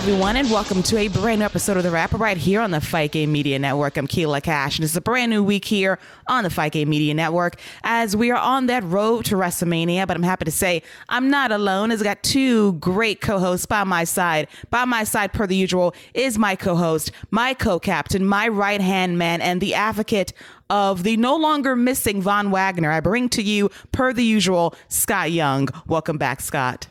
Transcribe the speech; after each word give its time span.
everyone, 0.00 0.34
and 0.34 0.50
welcome 0.50 0.82
to 0.82 0.96
a 0.96 1.08
brand 1.08 1.40
new 1.40 1.44
episode 1.44 1.76
of 1.76 1.82
The 1.82 1.90
Rapper 1.90 2.16
right 2.16 2.38
here 2.38 2.62
on 2.62 2.70
the 2.70 2.80
Fight 2.80 3.12
Game 3.12 3.30
Media 3.30 3.58
Network. 3.58 3.98
I'm 3.98 4.08
Keila 4.08 4.42
Cash, 4.42 4.78
and 4.78 4.84
it's 4.84 4.96
a 4.96 5.00
brand 5.02 5.28
new 5.28 5.44
week 5.44 5.66
here 5.66 5.98
on 6.26 6.42
the 6.42 6.48
Fight 6.48 6.72
Game 6.72 6.88
Media 6.88 7.12
Network 7.12 7.56
as 7.84 8.16
we 8.16 8.30
are 8.30 8.38
on 8.38 8.64
that 8.68 8.82
road 8.84 9.26
to 9.26 9.34
WrestleMania. 9.34 10.06
But 10.06 10.16
I'm 10.16 10.22
happy 10.22 10.46
to 10.46 10.50
say 10.50 10.82
I'm 11.10 11.28
not 11.28 11.52
alone, 11.52 11.90
as 11.90 12.00
I 12.00 12.04
got 12.04 12.22
two 12.22 12.72
great 12.74 13.20
co 13.20 13.38
hosts 13.38 13.66
by 13.66 13.84
my 13.84 14.04
side. 14.04 14.48
By 14.70 14.86
my 14.86 15.04
side, 15.04 15.34
per 15.34 15.46
the 15.46 15.54
usual, 15.54 15.94
is 16.14 16.38
my 16.38 16.56
co 16.56 16.76
host, 16.76 17.12
my 17.30 17.52
co 17.52 17.78
captain, 17.78 18.24
my 18.24 18.48
right 18.48 18.80
hand 18.80 19.18
man, 19.18 19.42
and 19.42 19.60
the 19.60 19.74
advocate 19.74 20.32
of 20.70 21.02
the 21.02 21.18
no 21.18 21.36
longer 21.36 21.76
missing 21.76 22.22
Von 22.22 22.50
Wagner. 22.50 22.90
I 22.90 23.00
bring 23.00 23.28
to 23.28 23.42
you, 23.42 23.70
per 23.92 24.14
the 24.14 24.24
usual, 24.24 24.74
Scott 24.88 25.30
Young. 25.30 25.68
Welcome 25.86 26.16
back, 26.16 26.40
Scott. 26.40 26.86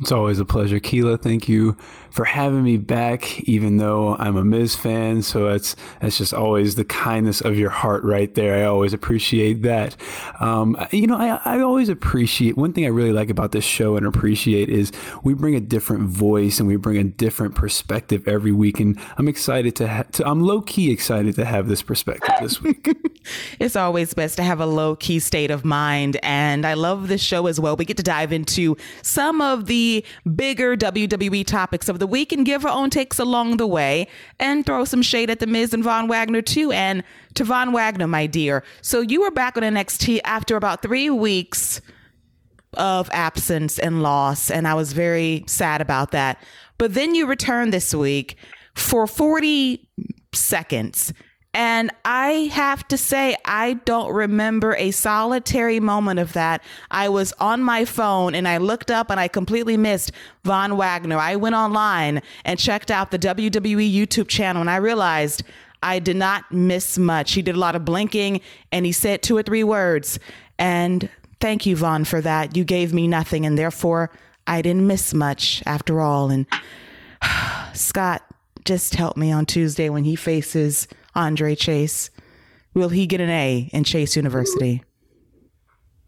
It's 0.00 0.10
always 0.10 0.40
a 0.40 0.44
pleasure, 0.44 0.80
Keila. 0.80 1.20
Thank 1.20 1.48
you 1.48 1.76
for 2.14 2.24
having 2.24 2.62
me 2.62 2.76
back, 2.76 3.40
even 3.40 3.78
though 3.78 4.14
I'm 4.20 4.36
a 4.36 4.44
Miz 4.44 4.76
fan. 4.76 5.20
So 5.22 5.48
that's 5.48 5.74
that's 6.00 6.16
just 6.16 6.32
always 6.32 6.76
the 6.76 6.84
kindness 6.84 7.40
of 7.40 7.58
your 7.58 7.70
heart 7.70 8.04
right 8.04 8.32
there. 8.36 8.62
I 8.62 8.66
always 8.66 8.92
appreciate 8.92 9.62
that. 9.62 9.96
Um, 10.38 10.76
you 10.92 11.08
know, 11.08 11.16
I, 11.16 11.40
I 11.44 11.60
always 11.60 11.88
appreciate 11.88 12.56
one 12.56 12.72
thing 12.72 12.84
I 12.84 12.90
really 12.90 13.10
like 13.10 13.30
about 13.30 13.50
this 13.50 13.64
show 13.64 13.96
and 13.96 14.06
appreciate 14.06 14.68
is 14.68 14.92
we 15.24 15.34
bring 15.34 15.56
a 15.56 15.60
different 15.60 16.08
voice 16.08 16.60
and 16.60 16.68
we 16.68 16.76
bring 16.76 16.98
a 16.98 17.04
different 17.04 17.56
perspective 17.56 18.28
every 18.28 18.52
week. 18.52 18.78
And 18.78 18.96
I'm 19.18 19.26
excited 19.26 19.74
to, 19.76 19.88
ha- 19.88 20.04
to 20.12 20.24
I'm 20.24 20.40
low 20.40 20.60
key 20.60 20.92
excited 20.92 21.34
to 21.34 21.44
have 21.44 21.66
this 21.66 21.82
perspective 21.82 22.32
this 22.40 22.62
week. 22.62 22.86
it's 23.58 23.74
always 23.74 24.14
best 24.14 24.36
to 24.36 24.44
have 24.44 24.60
a 24.60 24.66
low 24.66 24.94
key 24.94 25.18
state 25.18 25.50
of 25.50 25.64
mind. 25.64 26.16
And 26.22 26.64
I 26.64 26.74
love 26.74 27.08
this 27.08 27.20
show 27.20 27.48
as 27.48 27.58
well. 27.58 27.74
We 27.74 27.84
get 27.84 27.96
to 27.96 28.04
dive 28.04 28.32
into 28.32 28.76
some 29.02 29.40
of 29.40 29.66
the 29.66 30.04
bigger 30.36 30.76
WWE 30.76 31.44
topics 31.44 31.88
of 31.88 31.98
the 31.98 32.03
the 32.04 32.08
week 32.08 32.32
and 32.32 32.44
give 32.44 32.62
her 32.64 32.68
own 32.68 32.90
takes 32.90 33.18
along 33.18 33.56
the 33.56 33.66
way 33.66 34.06
and 34.38 34.66
throw 34.66 34.84
some 34.84 35.00
shade 35.00 35.30
at 35.30 35.38
the 35.38 35.46
Miz 35.46 35.72
and 35.72 35.82
Von 35.82 36.06
Wagner 36.06 36.42
too. 36.42 36.70
And 36.70 37.02
to 37.32 37.44
Von 37.44 37.72
Wagner, 37.72 38.06
my 38.06 38.26
dear. 38.26 38.62
So 38.82 39.00
you 39.00 39.22
were 39.22 39.30
back 39.30 39.56
on 39.56 39.62
NXT 39.62 40.20
after 40.22 40.54
about 40.56 40.82
three 40.82 41.08
weeks 41.08 41.80
of 42.74 43.08
absence 43.10 43.78
and 43.78 44.02
loss, 44.02 44.50
and 44.50 44.68
I 44.68 44.74
was 44.74 44.92
very 44.92 45.44
sad 45.46 45.80
about 45.80 46.10
that. 46.10 46.42
But 46.76 46.92
then 46.92 47.14
you 47.14 47.24
returned 47.26 47.72
this 47.72 47.94
week 47.94 48.36
for 48.74 49.06
40 49.06 49.88
seconds 50.34 51.14
and 51.54 51.92
I 52.04 52.50
have 52.52 52.86
to 52.88 52.98
say, 52.98 53.36
I 53.44 53.74
don't 53.84 54.12
remember 54.12 54.74
a 54.74 54.90
solitary 54.90 55.78
moment 55.78 56.18
of 56.18 56.32
that. 56.32 56.64
I 56.90 57.08
was 57.08 57.32
on 57.38 57.62
my 57.62 57.84
phone 57.84 58.34
and 58.34 58.48
I 58.48 58.56
looked 58.56 58.90
up 58.90 59.08
and 59.08 59.20
I 59.20 59.28
completely 59.28 59.76
missed 59.76 60.10
Von 60.42 60.76
Wagner. 60.76 61.16
I 61.16 61.36
went 61.36 61.54
online 61.54 62.22
and 62.44 62.58
checked 62.58 62.90
out 62.90 63.12
the 63.12 63.20
WWE 63.20 63.94
YouTube 63.94 64.26
channel 64.26 64.60
and 64.60 64.68
I 64.68 64.76
realized 64.76 65.44
I 65.80 66.00
did 66.00 66.16
not 66.16 66.50
miss 66.50 66.98
much. 66.98 67.34
He 67.34 67.42
did 67.42 67.54
a 67.54 67.58
lot 67.58 67.76
of 67.76 67.84
blinking 67.84 68.40
and 68.72 68.84
he 68.84 68.90
said 68.90 69.22
two 69.22 69.36
or 69.36 69.44
three 69.44 69.64
words. 69.64 70.18
And 70.58 71.08
thank 71.38 71.66
you, 71.66 71.76
Von, 71.76 72.04
for 72.04 72.20
that. 72.20 72.56
You 72.56 72.64
gave 72.64 72.92
me 72.92 73.06
nothing 73.06 73.46
and 73.46 73.56
therefore 73.56 74.10
I 74.48 74.60
didn't 74.60 74.88
miss 74.88 75.14
much 75.14 75.62
after 75.66 76.00
all. 76.00 76.30
And 76.30 76.46
Scott, 77.74 78.22
just 78.64 78.96
help 78.96 79.16
me 79.16 79.30
on 79.30 79.46
Tuesday 79.46 79.88
when 79.88 80.02
he 80.02 80.16
faces 80.16 80.88
Andre 81.14 81.54
Chase? 81.54 82.10
Will 82.74 82.88
he 82.88 83.06
get 83.06 83.20
an 83.20 83.30
A 83.30 83.70
in 83.72 83.84
Chase 83.84 84.16
University? 84.16 84.82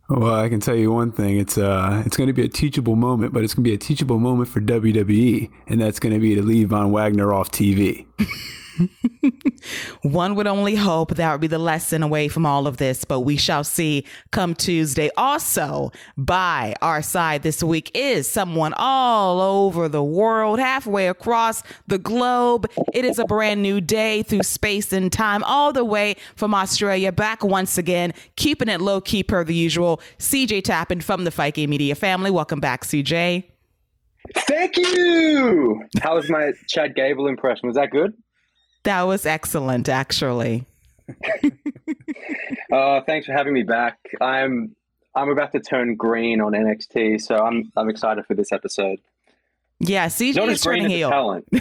Well, 0.08 0.34
I 0.34 0.48
can 0.48 0.60
tell 0.60 0.76
you 0.76 0.92
one 0.92 1.10
thing. 1.10 1.38
It's 1.38 1.58
uh, 1.58 2.02
it's 2.06 2.16
going 2.16 2.28
to 2.28 2.32
be 2.32 2.44
a 2.44 2.48
teachable 2.48 2.94
moment, 2.94 3.32
but 3.32 3.42
it's 3.42 3.54
going 3.54 3.64
to 3.64 3.70
be 3.70 3.74
a 3.74 3.78
teachable 3.78 4.20
moment 4.20 4.48
for 4.48 4.60
WWE, 4.60 5.50
and 5.66 5.80
that's 5.80 5.98
going 5.98 6.14
to 6.14 6.20
be 6.20 6.34
to 6.36 6.42
leave 6.42 6.68
Von 6.68 6.92
Wagner 6.92 7.32
off 7.34 7.50
TV. 7.50 8.05
One 10.02 10.34
would 10.34 10.46
only 10.46 10.74
hope 10.74 11.14
that 11.14 11.32
would 11.32 11.40
be 11.40 11.46
the 11.46 11.58
lesson 11.58 12.02
away 12.02 12.28
from 12.28 12.46
all 12.46 12.66
of 12.66 12.76
this, 12.76 13.04
but 13.04 13.20
we 13.20 13.36
shall 13.36 13.64
see 13.64 14.04
come 14.30 14.54
Tuesday. 14.54 15.10
Also, 15.16 15.92
by 16.16 16.74
our 16.82 17.02
side 17.02 17.42
this 17.42 17.62
week 17.62 17.90
is 17.94 18.30
someone 18.30 18.74
all 18.76 19.40
over 19.40 19.88
the 19.88 20.04
world, 20.04 20.58
halfway 20.58 21.08
across 21.08 21.62
the 21.86 21.98
globe. 21.98 22.70
It 22.92 23.04
is 23.04 23.18
a 23.18 23.24
brand 23.24 23.62
new 23.62 23.80
day 23.80 24.22
through 24.22 24.42
space 24.42 24.92
and 24.92 25.12
time, 25.12 25.42
all 25.44 25.72
the 25.72 25.84
way 25.84 26.16
from 26.36 26.54
Australia, 26.54 27.12
back 27.12 27.42
once 27.42 27.78
again, 27.78 28.12
keeping 28.36 28.68
it 28.68 28.80
low 28.80 29.00
key 29.00 29.22
per 29.22 29.44
the 29.44 29.54
usual. 29.54 30.00
CJ 30.18 30.64
Tappin 30.64 31.00
from 31.00 31.24
the 31.24 31.46
Game 31.54 31.70
Media 31.70 31.94
family. 31.94 32.30
Welcome 32.30 32.60
back, 32.60 32.84
CJ. 32.84 33.55
Thank 34.36 34.76
you. 34.76 35.84
How 36.00 36.16
was 36.16 36.28
my 36.30 36.52
Chad 36.68 36.94
Gable 36.94 37.26
impression? 37.26 37.68
Was 37.68 37.76
that 37.76 37.90
good? 37.90 38.14
That 38.84 39.02
was 39.02 39.26
excellent, 39.26 39.88
actually. 39.88 40.64
uh, 42.72 43.00
thanks 43.02 43.26
for 43.26 43.32
having 43.32 43.52
me 43.52 43.62
back. 43.62 43.98
I'm 44.20 44.74
I'm 45.14 45.30
about 45.30 45.52
to 45.52 45.60
turn 45.60 45.96
green 45.96 46.40
on 46.40 46.52
NXT, 46.52 47.20
so 47.20 47.36
I'm 47.36 47.72
I'm 47.76 47.88
excited 47.88 48.26
for 48.26 48.34
this 48.34 48.52
episode. 48.52 48.98
Yeah, 49.78 50.06
CJ 50.06 50.48
is 50.48 50.62
turning 50.62 50.88
heel. 50.88 51.10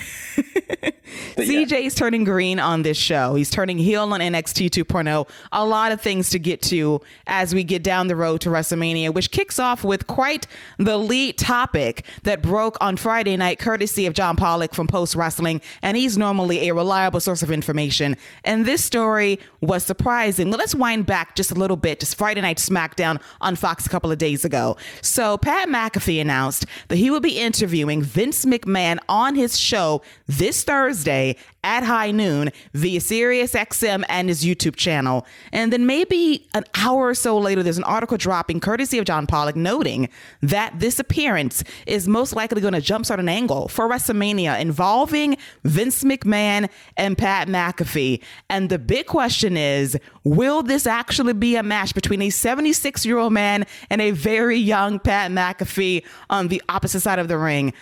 CJ 1.36 1.72
yeah. 1.72 1.78
is 1.80 1.96
turning 1.96 2.24
green 2.24 2.59
on 2.59 2.81
this 2.84 2.98
show. 2.98 3.36
He's 3.36 3.50
turning 3.50 3.78
heel 3.78 4.03
on 4.03 4.22
NXT 4.22 4.70
2.0. 4.70 5.30
A 5.52 5.66
lot 5.66 5.92
of 5.92 6.00
things 6.00 6.30
to 6.30 6.40
get 6.40 6.62
to 6.64 7.02
as 7.28 7.53
we 7.53 7.66
get 7.66 7.84
down 7.84 8.08
the 8.08 8.16
road 8.16 8.40
to 8.42 8.50
WrestleMania, 8.50 9.14
which 9.14 9.31
kicks 9.31 9.59
off 9.59 9.84
with 9.84 10.08
quite 10.08 10.48
the 10.78 10.98
lead 10.98 11.38
topic 11.38 12.06
that 12.24 12.42
broke 12.42 12.78
on 12.80 12.96
Friday 12.96 13.36
night, 13.36 13.59
courtesy 13.59 14.06
of 14.06 14.14
John 14.14 14.38
Pollock 14.38 14.74
from 14.74 14.88
Post 14.88 15.16
Wrestling. 15.16 15.59
And 15.82 15.97
he's 15.97 16.18
normally 16.18 16.70
a 16.70 16.74
reliable 16.74 17.20
source 17.20 17.44
of 17.44 17.52
information. 17.52 18.16
And 18.46 18.66
this 18.66 18.82
story 18.82 19.40
was 19.59 19.84
surprising. 19.84 20.50
Well, 20.52 20.59
let's 20.59 20.74
wind 20.74 21.06
back 21.06 21.36
just 21.36 21.52
a 21.52 21.56
little 21.56 21.78
bit 21.78 22.00
to 22.00 22.06
Friday 22.06 22.40
Night 22.40 22.58
SmackDown 22.58 23.22
on 23.42 23.58
Fox 23.58 23.86
a 23.86 23.90
couple 23.90 24.09
of 24.09 24.18
days 24.18 24.46
ago. 24.46 24.78
So 25.02 25.38
Pat 25.38 25.68
McAfee 25.68 26.22
announced 26.22 26.66
that 26.88 26.96
he 26.96 27.09
will 27.09 27.20
be 27.20 27.40
interviewing 27.40 28.05
Vince 28.06 28.46
McMahon 28.46 29.00
on 29.10 29.36
his 29.36 29.60
show 29.60 30.02
this 30.28 30.64
Thursday 30.64 31.36
at 31.66 31.84
high 31.84 32.12
noon 32.12 32.52
via 32.74 33.02
Sirius 33.02 33.54
XM 33.54 34.04
and 34.08 34.30
his 34.30 34.46
YouTube 34.46 34.76
channel. 34.76 35.26
And 35.52 35.74
then 35.74 35.88
maybe 35.88 36.48
an 36.54 36.64
hour 36.76 37.08
or 37.08 37.16
so 37.16 37.38
later, 37.40 37.64
there's 37.64 37.80
an 37.80 37.84
article 37.86 38.18
dropping 38.18 38.60
courtesy 38.60 39.00
of 39.00 39.06
John 39.06 39.26
Pollock 39.26 39.56
noting 39.56 40.08
that 40.44 40.80
this 40.80 41.00
appearance 41.00 41.64
is 41.88 42.08
most 42.08 42.36
likely 42.36 42.62
going 42.62 42.76
to 42.76 42.82
jumpstart 42.82 43.18
an 43.18 43.28
angle 43.28 43.68
for 43.68 43.90
WrestleMania 43.90 44.60
involving 44.60 45.38
Vince 45.64 46.04
McMahon 46.04 46.70
and 46.98 47.18
Pat 47.18 47.48
McAfee. 47.48 48.22
And 48.48 48.70
the 48.70 48.80
big 48.80 49.08
question 49.08 49.58
is 49.58 49.98
will 50.24 50.62
this 50.62 50.86
actually 50.86 51.34
be 51.34 51.56
a 51.56 51.64
match 51.64 51.96
between 51.96 52.22
a 52.22 52.30
76 52.30 53.06
year 53.06 53.18
old 53.18 53.34
man 53.34 53.66
and 53.90 54.02
a 54.02 54.12
very 54.12 54.58
young 54.58 55.00
Pat 55.00 55.32
McAfee 55.32 56.04
on 56.30 56.50
the 56.50 56.62
opposite 56.70 57.00
side 57.00 57.18
of 57.18 57.28
the 57.28 57.40
ring? 57.40 57.74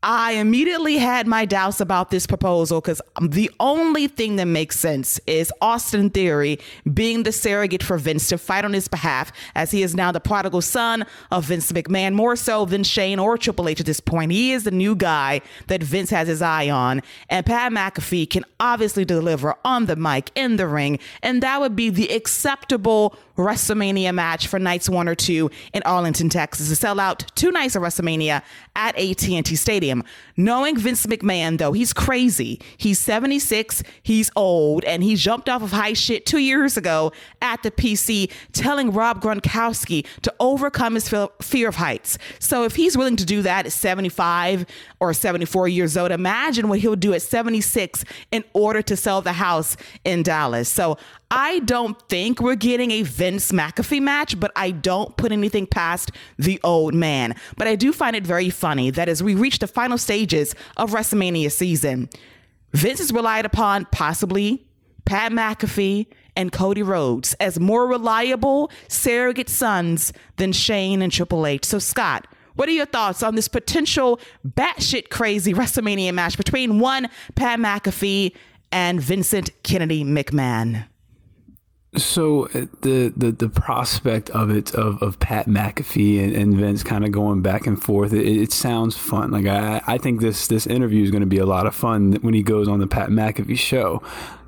I 0.00 0.34
immediately 0.34 0.98
had 0.98 1.26
my 1.26 1.44
doubts 1.44 1.80
about 1.80 2.10
this 2.10 2.24
proposal 2.24 2.80
because 2.80 3.02
the 3.20 3.50
only 3.58 4.06
thing 4.06 4.36
that 4.36 4.44
makes 4.44 4.78
sense 4.78 5.18
is 5.26 5.52
Austin 5.60 6.10
Theory 6.10 6.60
being 6.94 7.24
the 7.24 7.32
surrogate 7.32 7.82
for 7.82 7.98
Vince 7.98 8.28
to 8.28 8.38
fight 8.38 8.64
on 8.64 8.74
his 8.74 8.86
behalf, 8.86 9.32
as 9.56 9.72
he 9.72 9.82
is 9.82 9.96
now 9.96 10.12
the 10.12 10.20
prodigal 10.20 10.62
son 10.62 11.04
of 11.32 11.46
Vince 11.46 11.72
McMahon, 11.72 12.14
more 12.14 12.36
so 12.36 12.64
than 12.64 12.84
Shane 12.84 13.18
or 13.18 13.36
Triple 13.36 13.68
H 13.68 13.80
at 13.80 13.86
this 13.86 13.98
point. 13.98 14.30
He 14.30 14.52
is 14.52 14.62
the 14.62 14.70
new 14.70 14.94
guy 14.94 15.40
that 15.66 15.82
Vince 15.82 16.10
has 16.10 16.28
his 16.28 16.42
eye 16.42 16.70
on, 16.70 17.02
and 17.28 17.44
Pat 17.44 17.72
McAfee 17.72 18.30
can 18.30 18.44
obviously 18.60 19.04
deliver 19.04 19.56
on 19.64 19.86
the 19.86 19.96
mic, 19.96 20.30
in 20.36 20.58
the 20.58 20.68
ring, 20.68 21.00
and 21.24 21.42
that 21.42 21.60
would 21.60 21.74
be 21.74 21.90
the 21.90 22.08
acceptable 22.10 23.16
WrestleMania 23.36 24.12
match 24.14 24.46
for 24.46 24.58
nights 24.58 24.88
one 24.88 25.08
or 25.08 25.14
two 25.14 25.50
in 25.72 25.82
Arlington, 25.84 26.28
Texas, 26.28 26.68
to 26.68 26.76
sell 26.76 27.00
out 27.00 27.24
two 27.34 27.50
nights 27.50 27.74
of 27.76 27.82
WrestleMania 27.82 28.42
at 28.76 28.96
AT&T 28.96 29.56
Stadium. 29.56 29.87
Knowing 30.36 30.76
Vince 30.76 31.06
McMahon, 31.06 31.58
though, 31.58 31.72
he's 31.72 31.92
crazy. 31.92 32.60
He's 32.76 32.98
76, 32.98 33.82
he's 34.02 34.30
old, 34.36 34.84
and 34.84 35.02
he 35.02 35.16
jumped 35.16 35.48
off 35.48 35.62
of 35.62 35.72
high 35.72 35.92
shit 35.92 36.26
two 36.26 36.38
years 36.38 36.76
ago 36.76 37.12
at 37.42 37.62
the 37.62 37.70
PC, 37.70 38.30
telling 38.52 38.92
Rob 38.92 39.22
Gronkowski 39.22 40.06
to 40.22 40.34
overcome 40.40 40.94
his 40.94 41.12
fear 41.40 41.68
of 41.68 41.76
heights. 41.76 42.18
So 42.38 42.64
if 42.64 42.76
he's 42.76 42.96
willing 42.96 43.16
to 43.16 43.24
do 43.24 43.42
that 43.42 43.66
at 43.66 43.72
75 43.72 44.66
or 45.00 45.12
74 45.12 45.68
years 45.68 45.96
old, 45.96 46.10
imagine 46.10 46.68
what 46.68 46.78
he'll 46.80 46.96
do 46.96 47.12
at 47.14 47.22
76 47.22 48.04
in 48.30 48.44
order 48.52 48.82
to 48.82 48.96
sell 48.96 49.22
the 49.22 49.32
house 49.32 49.76
in 50.04 50.22
Dallas. 50.22 50.68
So 50.68 50.98
I 51.30 51.58
don't 51.60 52.00
think 52.08 52.40
we're 52.40 52.54
getting 52.54 52.90
a 52.90 53.02
Vince 53.02 53.52
McAfee 53.52 54.00
match, 54.00 54.40
but 54.40 54.50
I 54.56 54.70
don't 54.70 55.14
put 55.18 55.30
anything 55.30 55.66
past 55.66 56.10
the 56.38 56.58
old 56.64 56.94
man. 56.94 57.34
But 57.58 57.68
I 57.68 57.76
do 57.76 57.92
find 57.92 58.16
it 58.16 58.26
very 58.26 58.48
funny 58.48 58.90
that 58.92 59.10
as 59.10 59.22
we 59.22 59.34
reach 59.34 59.58
the 59.58 59.66
final 59.66 59.98
stages 59.98 60.54
of 60.78 60.92
WrestleMania 60.92 61.52
season, 61.52 62.08
Vince 62.72 63.00
is 63.00 63.12
relied 63.12 63.44
upon 63.44 63.86
possibly 63.92 64.66
Pat 65.04 65.30
McAfee 65.32 66.06
and 66.34 66.50
Cody 66.50 66.82
Rhodes 66.82 67.34
as 67.34 67.60
more 67.60 67.86
reliable 67.86 68.70
surrogate 68.88 69.50
sons 69.50 70.14
than 70.36 70.52
Shane 70.52 71.02
and 71.02 71.12
Triple 71.12 71.46
H. 71.46 71.64
So, 71.66 71.78
Scott, 71.78 72.26
What 72.54 72.68
are 72.68 72.72
your 72.72 72.86
thoughts 72.86 73.22
on 73.22 73.36
this 73.36 73.46
potential 73.46 74.18
batshit 74.44 75.10
crazy 75.10 75.54
WrestleMania 75.54 76.12
match 76.12 76.36
between 76.36 76.80
one 76.80 77.08
Pat 77.36 77.60
McAfee 77.60 78.34
and 78.72 79.00
Vincent 79.00 79.50
Kennedy 79.62 80.02
McMahon? 80.02 80.86
So 81.98 82.46
uh, 82.46 82.66
the, 82.82 83.12
the 83.16 83.32
the 83.32 83.48
prospect 83.48 84.30
of 84.30 84.50
it 84.50 84.74
of, 84.74 85.02
of 85.02 85.18
Pat 85.18 85.46
McAfee 85.46 86.22
and, 86.22 86.34
and 86.34 86.56
Vince 86.56 86.82
kind 86.82 87.04
of 87.04 87.12
going 87.12 87.42
back 87.42 87.66
and 87.66 87.82
forth, 87.82 88.12
it, 88.12 88.26
it, 88.26 88.52
sounds 88.52 88.96
fun. 88.96 89.30
Like 89.30 89.46
I, 89.46 89.82
I 89.86 89.98
think 89.98 90.20
this 90.20 90.46
this 90.46 90.66
interview 90.66 91.02
is 91.02 91.10
going 91.10 91.22
to 91.22 91.26
be 91.26 91.38
a 91.38 91.46
lot 91.46 91.66
of 91.66 91.74
fun 91.74 92.14
when 92.20 92.34
he 92.34 92.42
goes 92.42 92.68
on 92.68 92.80
the 92.80 92.86
Pat 92.86 93.10
McAfee 93.10 93.58
show. 93.58 94.02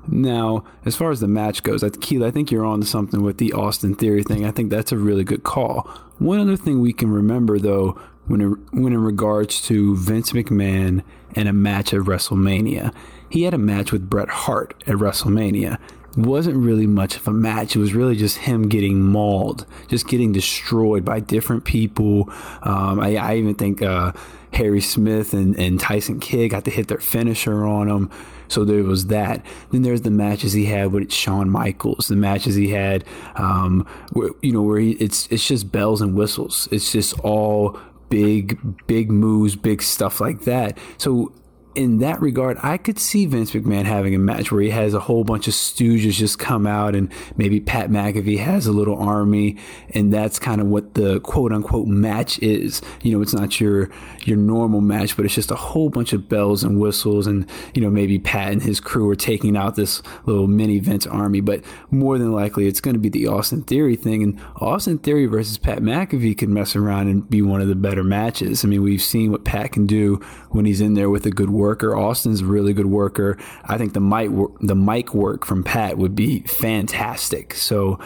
Now, 0.07 0.63
as 0.83 0.95
far 0.95 1.11
as 1.11 1.19
the 1.19 1.27
match 1.27 1.61
goes, 1.63 1.83
Keela, 2.01 2.27
I 2.27 2.31
think 2.31 2.51
you're 2.51 2.65
on 2.65 2.81
to 2.81 2.87
something 2.87 3.21
with 3.21 3.37
the 3.37 3.53
Austin 3.53 3.93
Theory 3.93 4.23
thing. 4.23 4.45
I 4.45 4.51
think 4.51 4.71
that's 4.71 4.91
a 4.91 4.97
really 4.97 5.23
good 5.23 5.43
call. 5.43 5.81
One 6.17 6.39
other 6.39 6.57
thing 6.57 6.81
we 6.81 6.93
can 6.93 7.11
remember 7.11 7.59
though, 7.59 7.99
when 8.27 8.41
when 8.71 8.93
in 8.93 9.03
regards 9.03 9.61
to 9.63 9.95
Vince 9.97 10.31
McMahon 10.31 11.03
and 11.35 11.47
a 11.47 11.53
match 11.53 11.93
at 11.93 12.01
WrestleMania, 12.01 12.93
he 13.29 13.43
had 13.43 13.53
a 13.53 13.59
match 13.59 13.91
with 13.91 14.09
Bret 14.09 14.29
Hart 14.29 14.83
at 14.87 14.95
WrestleMania 14.95 15.79
wasn't 16.15 16.57
really 16.57 16.87
much 16.87 17.15
of 17.15 17.27
a 17.27 17.31
match. 17.31 17.75
It 17.75 17.79
was 17.79 17.93
really 17.93 18.15
just 18.15 18.37
him 18.39 18.67
getting 18.67 19.01
mauled, 19.01 19.65
just 19.87 20.07
getting 20.07 20.31
destroyed 20.31 21.05
by 21.05 21.19
different 21.19 21.63
people. 21.63 22.29
Um, 22.63 22.99
I, 22.99 23.15
I, 23.15 23.35
even 23.35 23.55
think 23.55 23.81
uh, 23.81 24.11
Harry 24.53 24.81
Smith 24.81 25.33
and, 25.33 25.57
and 25.57 25.79
Tyson 25.79 26.19
Kidd 26.19 26.51
got 26.51 26.65
to 26.65 26.71
hit 26.71 26.87
their 26.87 26.99
finisher 26.99 27.65
on 27.65 27.87
him. 27.87 28.11
So 28.47 28.65
there 28.65 28.83
was 28.83 29.07
that. 29.07 29.45
Then 29.71 29.83
there's 29.83 30.01
the 30.01 30.11
matches 30.11 30.51
he 30.51 30.65
had 30.65 30.91
with 30.91 31.11
Shawn 31.13 31.49
Michaels, 31.49 32.09
the 32.09 32.17
matches 32.17 32.55
he 32.55 32.69
had, 32.71 33.05
um, 33.35 33.87
where, 34.11 34.31
you 34.41 34.51
know, 34.51 34.61
where 34.61 34.79
he, 34.79 34.91
it's 34.93 35.27
it's 35.27 35.47
just 35.47 35.71
bells 35.71 36.01
and 36.01 36.15
whistles. 36.15 36.67
It's 36.69 36.91
just 36.91 37.17
all 37.21 37.79
big, 38.09 38.85
big 38.87 39.09
moves, 39.09 39.55
big 39.55 39.81
stuff 39.81 40.19
like 40.19 40.41
that. 40.41 40.77
So 40.97 41.31
in 41.75 41.99
that 41.99 42.21
regard, 42.21 42.57
I 42.61 42.77
could 42.77 42.99
see 42.99 43.25
Vince 43.25 43.51
McMahon 43.51 43.85
having 43.85 44.13
a 44.13 44.19
match 44.19 44.51
where 44.51 44.61
he 44.61 44.69
has 44.71 44.93
a 44.93 44.99
whole 44.99 45.23
bunch 45.23 45.47
of 45.47 45.53
stooges 45.53 46.13
just 46.13 46.37
come 46.37 46.67
out, 46.67 46.95
and 46.95 47.11
maybe 47.37 47.59
Pat 47.59 47.89
McAfee 47.89 48.39
has 48.39 48.67
a 48.67 48.71
little 48.71 48.97
army, 48.97 49.57
and 49.91 50.13
that's 50.13 50.39
kind 50.39 50.59
of 50.59 50.67
what 50.67 50.95
the 50.95 51.19
quote 51.21 51.53
unquote 51.53 51.87
match 51.87 52.39
is. 52.39 52.81
You 53.01 53.13
know, 53.13 53.21
it's 53.21 53.33
not 53.33 53.59
your 53.59 53.89
your 54.23 54.37
normal 54.37 54.81
match, 54.81 55.15
but 55.15 55.25
it's 55.25 55.35
just 55.35 55.51
a 55.51 55.55
whole 55.55 55.89
bunch 55.89 56.13
of 56.13 56.27
bells 56.27 56.63
and 56.63 56.79
whistles, 56.79 57.27
and 57.27 57.47
you 57.73 57.81
know 57.81 57.89
maybe 57.89 58.19
Pat 58.19 58.51
and 58.51 58.61
his 58.61 58.79
crew 58.79 59.09
are 59.09 59.15
taking 59.15 59.55
out 59.55 59.75
this 59.75 60.01
little 60.25 60.47
mini 60.47 60.79
Vince 60.79 61.07
army, 61.07 61.41
but 61.41 61.63
more 61.89 62.17
than 62.17 62.31
likely 62.31 62.67
it's 62.67 62.81
going 62.81 62.95
to 62.95 62.99
be 62.99 63.09
the 63.09 63.27
Austin 63.27 63.63
Theory 63.63 63.95
thing, 63.95 64.23
and 64.23 64.41
Austin 64.57 64.97
Theory 64.97 65.25
versus 65.25 65.57
Pat 65.57 65.79
McAfee 65.79 66.37
could 66.37 66.49
mess 66.49 66.75
around 66.75 67.07
and 67.07 67.29
be 67.29 67.41
one 67.41 67.61
of 67.61 67.67
the 67.67 67.75
better 67.75 68.03
matches. 68.03 68.65
I 68.65 68.67
mean, 68.67 68.83
we've 68.83 69.01
seen 69.01 69.31
what 69.31 69.45
Pat 69.45 69.71
can 69.71 69.85
do 69.85 70.15
when 70.49 70.65
he's 70.65 70.81
in 70.81 70.95
there 70.95 71.09
with 71.09 71.25
a 71.25 71.31
good 71.31 71.49
worker. 71.61 71.95
Austin's 71.95 72.41
a 72.41 72.45
really 72.45 72.73
good 72.73 72.87
worker. 72.87 73.37
I 73.63 73.77
think 73.77 73.93
the 73.93 74.01
mic 74.01 74.29
the 74.59 74.75
mic 74.75 75.13
work 75.13 75.45
from 75.45 75.63
Pat 75.63 75.97
would 75.97 76.15
be 76.15 76.41
fantastic. 76.41 77.53
So 77.53 77.99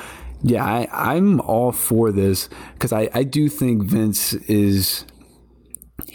yeah, 0.43 0.63
I, 0.63 0.87
I'm 0.91 1.41
all 1.41 1.71
for 1.71 2.11
this 2.11 2.49
because 2.73 2.93
I, 2.93 3.09
I 3.13 3.23
do 3.23 3.49
think 3.49 3.83
Vince 3.83 4.33
is 4.33 5.05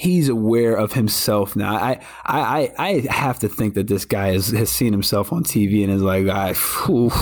he's 0.01 0.31
aware 0.31 0.75
of 0.75 0.95
himself 0.95 1.55
now. 1.55 1.75
I, 1.75 2.01
I, 2.25 2.73
I 2.79 3.07
have 3.11 3.39
to 3.41 3.51
think 3.51 3.75
that 3.75 3.87
this 3.87 4.07
guy 4.07 4.33
has, 4.33 4.49
has 4.49 4.71
seen 4.71 4.93
himself 4.93 5.31
on 5.31 5.45
TV 5.45 5.85
and 5.85 5.93
is 5.93 6.01
like, 6.01 6.27
I, 6.27 6.55
whew, 6.55 7.13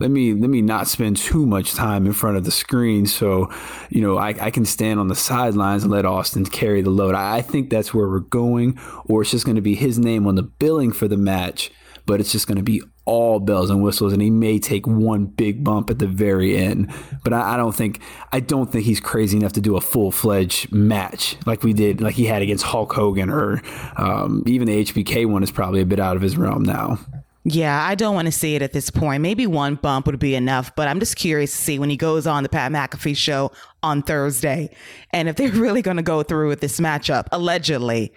let 0.00 0.10
me 0.10 0.34
let 0.34 0.50
me 0.50 0.60
not 0.60 0.86
spend 0.86 1.16
too 1.16 1.46
much 1.46 1.72
time 1.72 2.04
in 2.04 2.12
front 2.12 2.36
of 2.36 2.44
the 2.44 2.50
screen, 2.50 3.06
so 3.06 3.50
you 3.88 4.02
know 4.02 4.18
I, 4.18 4.34
I 4.38 4.50
can 4.50 4.66
stand 4.66 5.00
on 5.00 5.08
the 5.08 5.14
sidelines 5.14 5.82
and 5.82 5.92
let 5.92 6.04
Austin 6.04 6.44
carry 6.44 6.82
the 6.82 6.90
load. 6.90 7.14
I, 7.14 7.38
I 7.38 7.42
think 7.42 7.70
that's 7.70 7.94
where 7.94 8.08
we're 8.08 8.20
going, 8.20 8.78
or 9.06 9.22
it's 9.22 9.30
just 9.30 9.46
going 9.46 9.56
to 9.56 9.62
be 9.62 9.74
his 9.74 9.98
name 9.98 10.26
on 10.26 10.34
the 10.34 10.42
billing 10.42 10.92
for 10.92 11.08
the 11.08 11.16
match 11.16 11.70
but 12.06 12.18
it's 12.18 12.32
just 12.32 12.48
going 12.48 12.56
to 12.56 12.62
be 12.62 12.82
all 13.10 13.40
bells 13.40 13.70
and 13.70 13.82
whistles, 13.82 14.12
and 14.12 14.22
he 14.22 14.30
may 14.30 14.60
take 14.60 14.86
one 14.86 15.26
big 15.26 15.64
bump 15.64 15.90
at 15.90 15.98
the 15.98 16.06
very 16.06 16.56
end. 16.56 16.92
But 17.24 17.32
I, 17.32 17.54
I 17.54 17.56
don't 17.56 17.74
think 17.74 18.00
I 18.30 18.38
don't 18.38 18.70
think 18.70 18.84
he's 18.84 19.00
crazy 19.00 19.36
enough 19.36 19.52
to 19.54 19.60
do 19.60 19.76
a 19.76 19.80
full 19.80 20.12
fledged 20.12 20.70
match 20.70 21.36
like 21.44 21.64
we 21.64 21.72
did, 21.72 22.00
like 22.00 22.14
he 22.14 22.26
had 22.26 22.40
against 22.40 22.64
Hulk 22.64 22.92
Hogan, 22.92 23.28
or 23.28 23.62
um, 23.96 24.44
even 24.46 24.68
the 24.68 24.84
HBK 24.84 25.26
one 25.26 25.42
is 25.42 25.50
probably 25.50 25.80
a 25.80 25.86
bit 25.86 25.98
out 25.98 26.14
of 26.14 26.22
his 26.22 26.36
realm 26.36 26.62
now. 26.62 27.00
Yeah, 27.42 27.84
I 27.84 27.96
don't 27.96 28.14
want 28.14 28.26
to 28.26 28.32
see 28.32 28.54
it 28.54 28.62
at 28.62 28.72
this 28.72 28.90
point. 28.90 29.22
Maybe 29.22 29.44
one 29.46 29.74
bump 29.74 30.06
would 30.06 30.18
be 30.20 30.36
enough, 30.36 30.76
but 30.76 30.86
I'm 30.86 31.00
just 31.00 31.16
curious 31.16 31.50
to 31.50 31.56
see 31.56 31.78
when 31.80 31.90
he 31.90 31.96
goes 31.96 32.28
on 32.28 32.44
the 32.44 32.48
Pat 32.48 32.70
McAfee 32.70 33.16
show 33.16 33.50
on 33.82 34.02
Thursday 34.02 34.70
and 35.10 35.28
if 35.28 35.34
they're 35.34 35.50
really 35.50 35.82
going 35.82 35.96
to 35.96 36.02
go 36.02 36.22
through 36.22 36.48
with 36.48 36.60
this 36.60 36.78
matchup, 36.78 37.26
allegedly. 37.32 38.12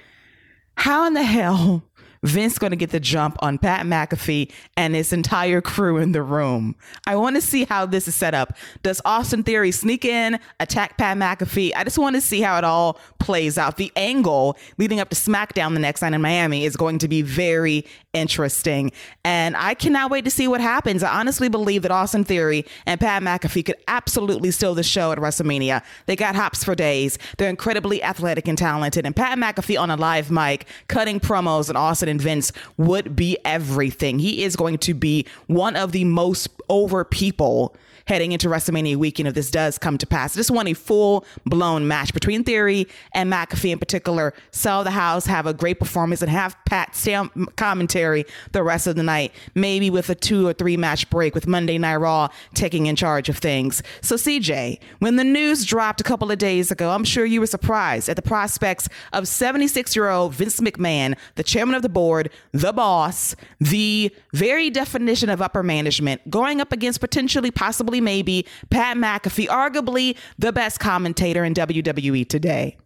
How 0.75 1.05
in 1.07 1.13
the 1.13 1.23
hell 1.23 1.83
Vince 2.23 2.57
going 2.57 2.71
to 2.71 2.77
get 2.77 2.91
the 2.91 2.99
jump 2.99 3.37
on 3.39 3.57
Pat 3.57 3.85
McAfee 3.85 4.51
and 4.75 4.95
his 4.95 5.13
entire 5.13 5.61
crew 5.61 5.97
in 5.97 6.13
the 6.13 6.23
room. 6.23 6.75
I 7.05 7.15
want 7.15 7.35
to 7.35 7.41
see 7.41 7.65
how 7.65 7.85
this 7.85 8.07
is 8.07 8.15
set 8.15 8.33
up. 8.33 8.55
Does 8.81 9.01
Austin 9.05 9.43
Theory 9.43 9.71
sneak 9.71 10.05
in, 10.05 10.39
attack 10.59 10.97
Pat 10.97 11.17
McAfee? 11.17 11.73
I 11.75 11.83
just 11.83 11.97
want 11.97 12.15
to 12.15 12.21
see 12.21 12.41
how 12.41 12.57
it 12.57 12.63
all 12.63 12.99
plays 13.19 13.57
out. 13.57 13.77
The 13.77 13.91
angle 13.95 14.57
leading 14.77 14.99
up 14.99 15.09
to 15.09 15.15
SmackDown 15.15 15.73
the 15.73 15.79
next 15.79 16.01
night 16.01 16.13
in 16.13 16.21
Miami 16.21 16.65
is 16.65 16.75
going 16.75 16.99
to 16.99 17.07
be 17.07 17.21
very 17.21 17.85
interesting. 18.13 18.91
And 19.25 19.57
I 19.57 19.73
cannot 19.73 20.11
wait 20.11 20.23
to 20.25 20.31
see 20.31 20.47
what 20.47 20.61
happens. 20.61 21.03
I 21.03 21.19
honestly 21.19 21.49
believe 21.49 21.81
that 21.81 21.91
Austin 21.91 22.23
Theory 22.23 22.65
and 22.85 22.99
Pat 22.99 23.23
McAfee 23.23 23.65
could 23.65 23.77
absolutely 23.87 24.51
steal 24.51 24.75
the 24.75 24.83
show 24.83 25.11
at 25.11 25.17
WrestleMania. 25.17 25.83
They 26.05 26.15
got 26.15 26.35
hops 26.35 26.63
for 26.63 26.75
days. 26.75 27.17
They're 27.37 27.49
incredibly 27.49 28.03
athletic 28.03 28.47
and 28.47 28.57
talented. 28.57 29.05
And 29.05 29.15
Pat 29.15 29.37
McAfee 29.37 29.79
on 29.79 29.89
a 29.89 29.95
live 29.95 30.29
mic, 30.29 30.67
cutting 30.87 31.19
promos 31.19 31.69
and 31.69 31.77
Austin 31.77 32.12
and 32.13 32.21
Vince 32.21 32.51
would 32.77 33.15
be 33.15 33.38
everything. 33.44 34.19
He 34.19 34.44
is 34.44 34.56
going 34.56 34.77
to 34.80 34.94
be 34.94 35.25
one 35.48 35.75
of 35.75 35.94
the 35.94 36.06
most 36.06 36.48
over 36.69 37.04
people 37.04 37.75
heading 38.05 38.31
into 38.31 38.47
WrestleMania 38.47 38.95
weekend 38.95 39.27
if 39.27 39.33
this 39.33 39.50
does 39.51 39.77
come 39.77 39.97
to 39.97 40.07
pass. 40.07 40.35
I 40.35 40.39
just 40.39 40.51
want 40.51 40.67
a 40.67 40.73
full 40.73 41.25
blown 41.45 41.88
match 41.88 42.13
between 42.13 42.44
Theory 42.44 42.88
and 43.13 43.31
McAfee 43.31 43.71
in 43.71 43.79
particular. 43.79 44.33
Sell 44.51 44.83
the 44.83 44.91
house, 44.91 45.25
have 45.25 45.45
a 45.45 45.53
great 45.53 45.79
performance, 45.79 46.21
and 46.21 46.29
have 46.29 46.55
Pat 46.65 46.95
stay 46.95 47.15
on 47.15 47.29
commentary 47.55 48.25
the 48.51 48.63
rest 48.63 48.88
of 48.88 48.95
the 48.95 49.03
night, 49.03 49.31
maybe 49.55 49.89
with 49.89 50.09
a 50.09 50.15
two 50.15 50.47
or 50.47 50.53
three 50.53 50.77
match 50.77 51.09
break 51.09 51.33
with 51.35 51.47
Monday 51.47 51.77
Night 51.77 51.97
Raw 51.97 52.29
taking 52.53 52.85
in 52.85 52.95
charge 52.95 53.29
of 53.29 53.38
things. 53.38 53.81
So, 54.01 54.15
CJ, 54.15 54.79
when 55.00 55.15
the 55.15 55.24
news 55.24 55.65
dropped 55.65 56.01
a 56.01 56.03
couple 56.03 56.31
of 56.31 56.38
days 56.38 56.72
ago, 56.72 56.91
I'm 56.91 57.03
sure 57.03 57.25
you 57.25 57.39
were 57.39 57.48
surprised 57.48 58.10
at 58.10 58.15
the 58.15 58.22
prospects 58.22 58.89
of 59.13 59.27
76 59.27 59.95
year 59.95 60.10
old 60.10 60.33
Vince 60.33 60.60
McMahon, 60.60 61.17
the 61.36 61.43
chairman 61.43 61.75
of 61.75 61.81
the 61.81 61.89
board, 61.89 62.29
the 62.51 62.74
boss, 62.74 63.36
the 63.60 64.13
very 64.33 64.69
definition 64.69 65.29
of 65.29 65.41
upper 65.41 65.63
management, 65.63 66.29
going 66.29 66.62
up 66.62 66.72
against 66.72 67.00
potentially, 67.00 67.51
possibly 67.51 67.92
maybe 68.01 68.45
Pat 68.69 68.97
McAfee, 68.97 69.47
arguably 69.47 70.17
the 70.38 70.51
best 70.51 70.79
commentator 70.79 71.43
in 71.43 71.53
WWE 71.53 72.27
today. 72.27 72.77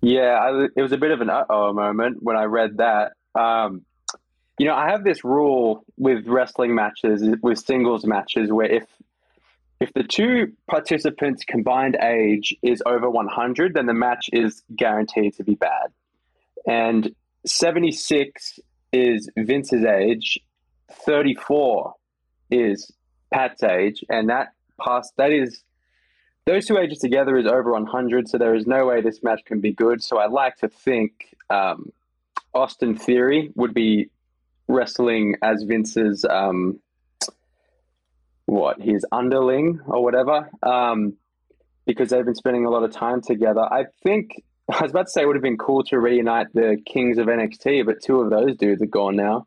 Yeah, 0.00 0.38
I, 0.38 0.66
it 0.76 0.82
was 0.82 0.92
a 0.92 0.98
bit 0.98 1.10
of 1.10 1.20
an 1.20 1.30
uh 1.30 1.44
oh 1.48 1.72
moment 1.72 2.22
when 2.22 2.36
I 2.36 2.44
read 2.44 2.78
that. 2.78 3.12
Um, 3.34 3.82
you 4.58 4.66
know, 4.66 4.74
I 4.74 4.90
have 4.90 5.04
this 5.04 5.24
rule 5.24 5.84
with 5.96 6.26
wrestling 6.26 6.74
matches, 6.74 7.22
with 7.42 7.58
singles 7.58 8.04
matches, 8.06 8.52
where 8.52 8.70
if 8.70 8.84
if 9.80 9.92
the 9.92 10.02
two 10.02 10.52
participants' 10.68 11.44
combined 11.44 11.96
age 12.00 12.56
is 12.62 12.82
over 12.86 13.10
100, 13.10 13.74
then 13.74 13.86
the 13.86 13.94
match 13.94 14.30
is 14.32 14.62
guaranteed 14.74 15.34
to 15.34 15.44
be 15.44 15.54
bad. 15.54 15.92
And 16.66 17.14
76 17.44 18.58
is 18.92 19.28
Vince's 19.36 19.84
age, 19.84 20.38
34 20.90 21.92
is 22.50 22.90
Pat's 23.36 23.62
age, 23.62 24.02
and 24.08 24.30
that 24.30 24.54
past 24.82 25.12
that 25.18 25.30
is 25.30 25.62
those 26.46 26.64
two 26.64 26.78
ages 26.78 26.98
together 26.98 27.36
is 27.36 27.46
over 27.46 27.72
100. 27.72 28.28
So 28.28 28.38
there 28.38 28.54
is 28.54 28.66
no 28.66 28.86
way 28.86 29.02
this 29.02 29.22
match 29.22 29.44
can 29.44 29.60
be 29.60 29.72
good. 29.72 30.02
So 30.02 30.18
I 30.18 30.26
like 30.26 30.56
to 30.58 30.68
think 30.68 31.34
um, 31.50 31.92
Austin 32.54 32.96
Theory 32.96 33.50
would 33.54 33.74
be 33.74 34.08
wrestling 34.68 35.36
as 35.42 35.64
Vince's 35.64 36.24
um, 36.24 36.80
what 38.46 38.80
his 38.80 39.04
underling 39.12 39.80
or 39.86 40.02
whatever, 40.02 40.48
um, 40.62 41.14
because 41.84 42.08
they've 42.08 42.24
been 42.24 42.34
spending 42.34 42.64
a 42.64 42.70
lot 42.70 42.84
of 42.84 42.92
time 42.92 43.20
together. 43.20 43.60
I 43.60 43.84
think 44.02 44.42
I 44.72 44.80
was 44.80 44.92
about 44.92 45.06
to 45.06 45.10
say 45.10 45.22
it 45.22 45.26
would 45.26 45.36
have 45.36 45.42
been 45.42 45.58
cool 45.58 45.84
to 45.84 45.98
reunite 45.98 46.54
the 46.54 46.78
Kings 46.86 47.18
of 47.18 47.26
NXT, 47.26 47.84
but 47.84 48.02
two 48.02 48.22
of 48.22 48.30
those 48.30 48.56
dudes 48.56 48.80
are 48.80 48.86
gone 48.86 49.16
now. 49.16 49.46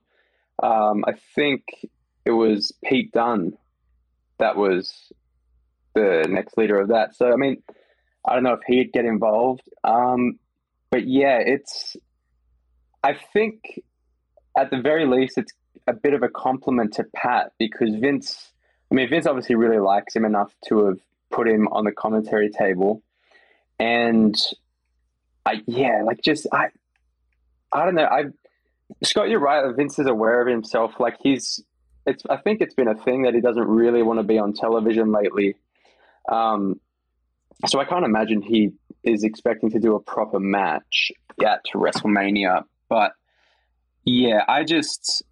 Um, 0.62 1.05
I 1.08 1.13
think 1.34 1.63
it 2.25 2.31
was 2.31 2.72
Pete 2.84 3.12
Dunne 3.13 3.58
that 4.39 4.58
was 4.58 5.12
the 5.93 6.27
next 6.29 6.58
leader 6.58 6.79
of 6.79 6.89
that. 6.89 7.15
So 7.15 7.31
I 7.31 7.36
mean, 7.36 7.62
I 8.25 8.34
don't 8.34 8.43
know 8.43 8.53
if 8.53 8.62
he'd 8.67 8.91
get 8.91 9.05
involved. 9.05 9.63
Um, 9.84 10.39
but 10.91 11.08
yeah, 11.08 11.39
it's. 11.39 11.96
I 13.03 13.17
think 13.34 13.81
at 14.58 14.72
the 14.72 14.81
very 14.81 15.05
least, 15.05 15.38
it's 15.38 15.53
a 15.88 15.93
bit 15.93 16.13
of 16.13 16.24
a 16.24 16.29
compliment 16.29 16.93
to 16.96 17.05
Pat 17.15 17.53
because 17.58 17.96
Vince. 17.96 18.51
I 18.91 18.96
mean, 18.96 19.10
Vince 19.10 19.27
obviously 19.27 19.55
really 19.55 19.79
likes 19.79 20.15
him 20.15 20.25
enough 20.25 20.51
to 20.67 20.86
have 20.88 21.00
put 21.31 21.48
him 21.48 21.67
on 21.67 21.86
the 21.86 21.91
commentary 21.91 22.50
table. 22.50 23.03
and 23.79 24.36
I 25.46 25.62
yeah, 25.65 26.03
like 26.03 26.22
just 26.22 26.48
I 26.51 26.67
I 27.72 27.86
don't 27.86 27.96
know. 27.96 28.05
I 28.05 28.25
Scott, 29.03 29.29
you're 29.29 29.39
right. 29.39 29.74
Vince 29.75 30.00
is 30.00 30.08
aware 30.08 30.41
of 30.41 30.48
himself. 30.48 31.00
Like 31.00 31.17
he's 31.22 31.63
it's 32.09 32.23
I 32.29 32.37
think 32.37 32.61
it's 32.61 32.73
been 32.73 32.87
a 32.87 32.95
thing 32.95 33.23
that 33.23 33.33
he 33.33 33.41
doesn't 33.41 33.67
really 33.67 34.01
want 34.01 34.19
to 34.19 34.23
be 34.23 34.39
on 34.39 34.53
television 34.53 35.11
lately. 35.11 35.55
Um, 36.29 36.79
so 37.67 37.79
I 37.79 37.85
can't 37.85 38.05
imagine 38.05 38.41
he 38.41 38.71
is 39.03 39.23
expecting 39.23 39.69
to 39.71 39.79
do 39.79 39.95
a 39.95 39.99
proper 39.99 40.39
match 40.39 41.11
at 41.45 41.61
WrestleMania. 41.73 42.63
But 42.87 43.11
yeah, 44.05 44.43
I 44.47 44.63
just 44.63 45.23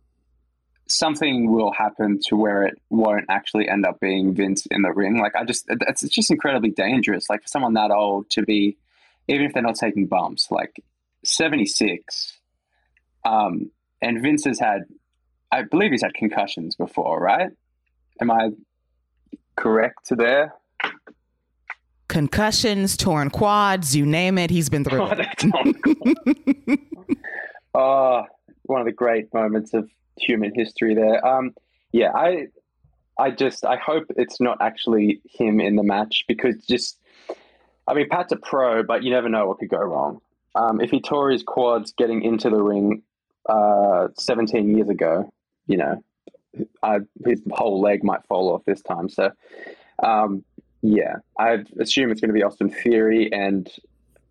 something 0.87 1.51
will 1.51 1.73
happen 1.73 2.19
to 2.27 2.35
where 2.35 2.63
it 2.63 2.75
won't 2.89 3.25
actually 3.29 3.67
end 3.67 3.85
up 3.85 3.99
being 3.99 4.33
Vince 4.33 4.65
in 4.67 4.81
the 4.83 4.91
ring. 4.91 5.19
Like 5.19 5.35
I 5.35 5.43
just, 5.43 5.65
it's, 5.69 6.03
it's 6.03 6.15
just 6.15 6.31
incredibly 6.31 6.71
dangerous. 6.71 7.29
Like 7.29 7.41
for 7.41 7.47
someone 7.49 7.73
that 7.73 7.91
old 7.91 8.29
to 8.31 8.41
be, 8.41 8.77
even 9.27 9.45
if 9.45 9.53
they're 9.53 9.63
not 9.63 9.75
taking 9.75 10.07
bumps, 10.07 10.49
like 10.49 10.81
seventy 11.23 11.65
six, 11.65 12.37
um, 13.25 13.71
and 14.01 14.21
Vince 14.21 14.45
has 14.45 14.59
had, 14.59 14.83
I 15.51 15.63
believe 15.63 15.91
he's 15.91 16.01
had 16.01 16.13
concussions 16.13 16.75
before, 16.75 17.19
right? 17.19 17.51
Am 18.21 18.31
I 18.31 18.51
correct 19.55 20.09
there? 20.09 20.53
Concussions, 22.07 22.95
torn 22.95 23.29
quads, 23.29 23.95
you 23.95 24.05
name 24.05 24.37
it, 24.37 24.49
he's 24.49 24.69
been 24.69 24.83
through 24.83 25.01
oh, 25.01 25.11
it. 25.17 26.79
oh, 27.73 28.25
one 28.63 28.81
of 28.81 28.85
the 28.85 28.93
great 28.93 29.33
moments 29.33 29.73
of 29.73 29.89
human 30.17 30.53
history 30.53 30.95
there. 30.95 31.25
Um, 31.25 31.53
yeah, 31.91 32.11
I, 32.13 32.47
I 33.19 33.31
just 33.31 33.65
I 33.65 33.77
hope 33.77 34.05
it's 34.15 34.39
not 34.39 34.57
actually 34.61 35.21
him 35.29 35.59
in 35.59 35.75
the 35.75 35.83
match 35.83 36.25
because 36.27 36.55
just, 36.65 36.97
I 37.87 37.93
mean, 37.93 38.07
Pat's 38.09 38.31
a 38.31 38.37
pro, 38.37 38.83
but 38.83 39.03
you 39.03 39.11
never 39.11 39.29
know 39.29 39.47
what 39.47 39.59
could 39.59 39.69
go 39.69 39.79
wrong. 39.79 40.21
Um, 40.55 40.81
if 40.81 40.89
he 40.89 41.01
tore 41.01 41.29
his 41.29 41.43
quads 41.43 41.93
getting 41.97 42.23
into 42.23 42.49
the 42.49 42.61
ring 42.61 43.03
uh, 43.47 44.07
17 44.17 44.75
years 44.75 44.89
ago, 44.89 45.31
you 45.67 45.77
know, 45.77 46.03
I, 46.81 46.99
his 47.25 47.41
whole 47.51 47.81
leg 47.81 48.03
might 48.03 48.25
fall 48.27 48.53
off 48.53 48.63
this 48.65 48.81
time. 48.81 49.09
So, 49.09 49.31
um, 50.03 50.43
yeah, 50.81 51.17
I 51.39 51.59
assume 51.79 52.11
it's 52.11 52.21
going 52.21 52.29
to 52.29 52.33
be 52.33 52.43
Austin 52.43 52.69
Theory 52.69 53.31
and 53.31 53.69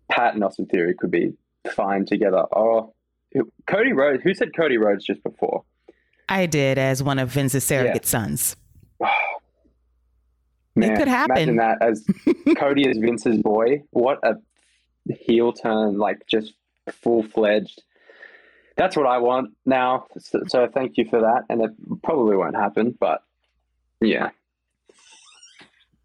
Pat 0.09 0.33
and 0.33 0.43
Austin 0.43 0.65
Theory 0.65 0.93
could 0.93 1.11
be 1.11 1.33
fine 1.71 2.05
together. 2.05 2.45
Oh, 2.55 2.93
Cody 3.67 3.93
Rhodes. 3.93 4.23
Who 4.23 4.33
said 4.33 4.55
Cody 4.55 4.77
Rhodes 4.77 5.05
just 5.05 5.23
before? 5.23 5.63
I 6.29 6.45
did 6.45 6.77
as 6.77 7.01
one 7.03 7.19
of 7.19 7.29
Vince's 7.29 7.63
surrogate 7.63 8.03
yeah. 8.03 8.09
sons. 8.09 8.55
Man, 10.75 10.91
it 10.91 10.97
could 10.97 11.07
happen. 11.07 11.49
Imagine 11.49 11.55
that 11.57 11.81
as 11.81 12.05
Cody 12.57 12.87
as 12.87 12.97
Vince's 12.97 13.37
boy. 13.37 13.81
What 13.91 14.19
a 14.23 14.35
heel 15.11 15.51
turn! 15.51 15.97
Like 15.97 16.27
just 16.27 16.53
full 16.91 17.23
fledged. 17.23 17.81
That's 18.77 18.95
what 18.95 19.07
I 19.07 19.17
want 19.17 19.51
now. 19.65 20.05
So, 20.19 20.43
so 20.47 20.67
thank 20.73 20.97
you 20.97 21.05
for 21.09 21.21
that. 21.21 21.43
And 21.49 21.61
it 21.61 21.71
probably 22.03 22.37
won't 22.37 22.55
happen, 22.55 22.95
but 22.99 23.21
yeah 23.99 24.29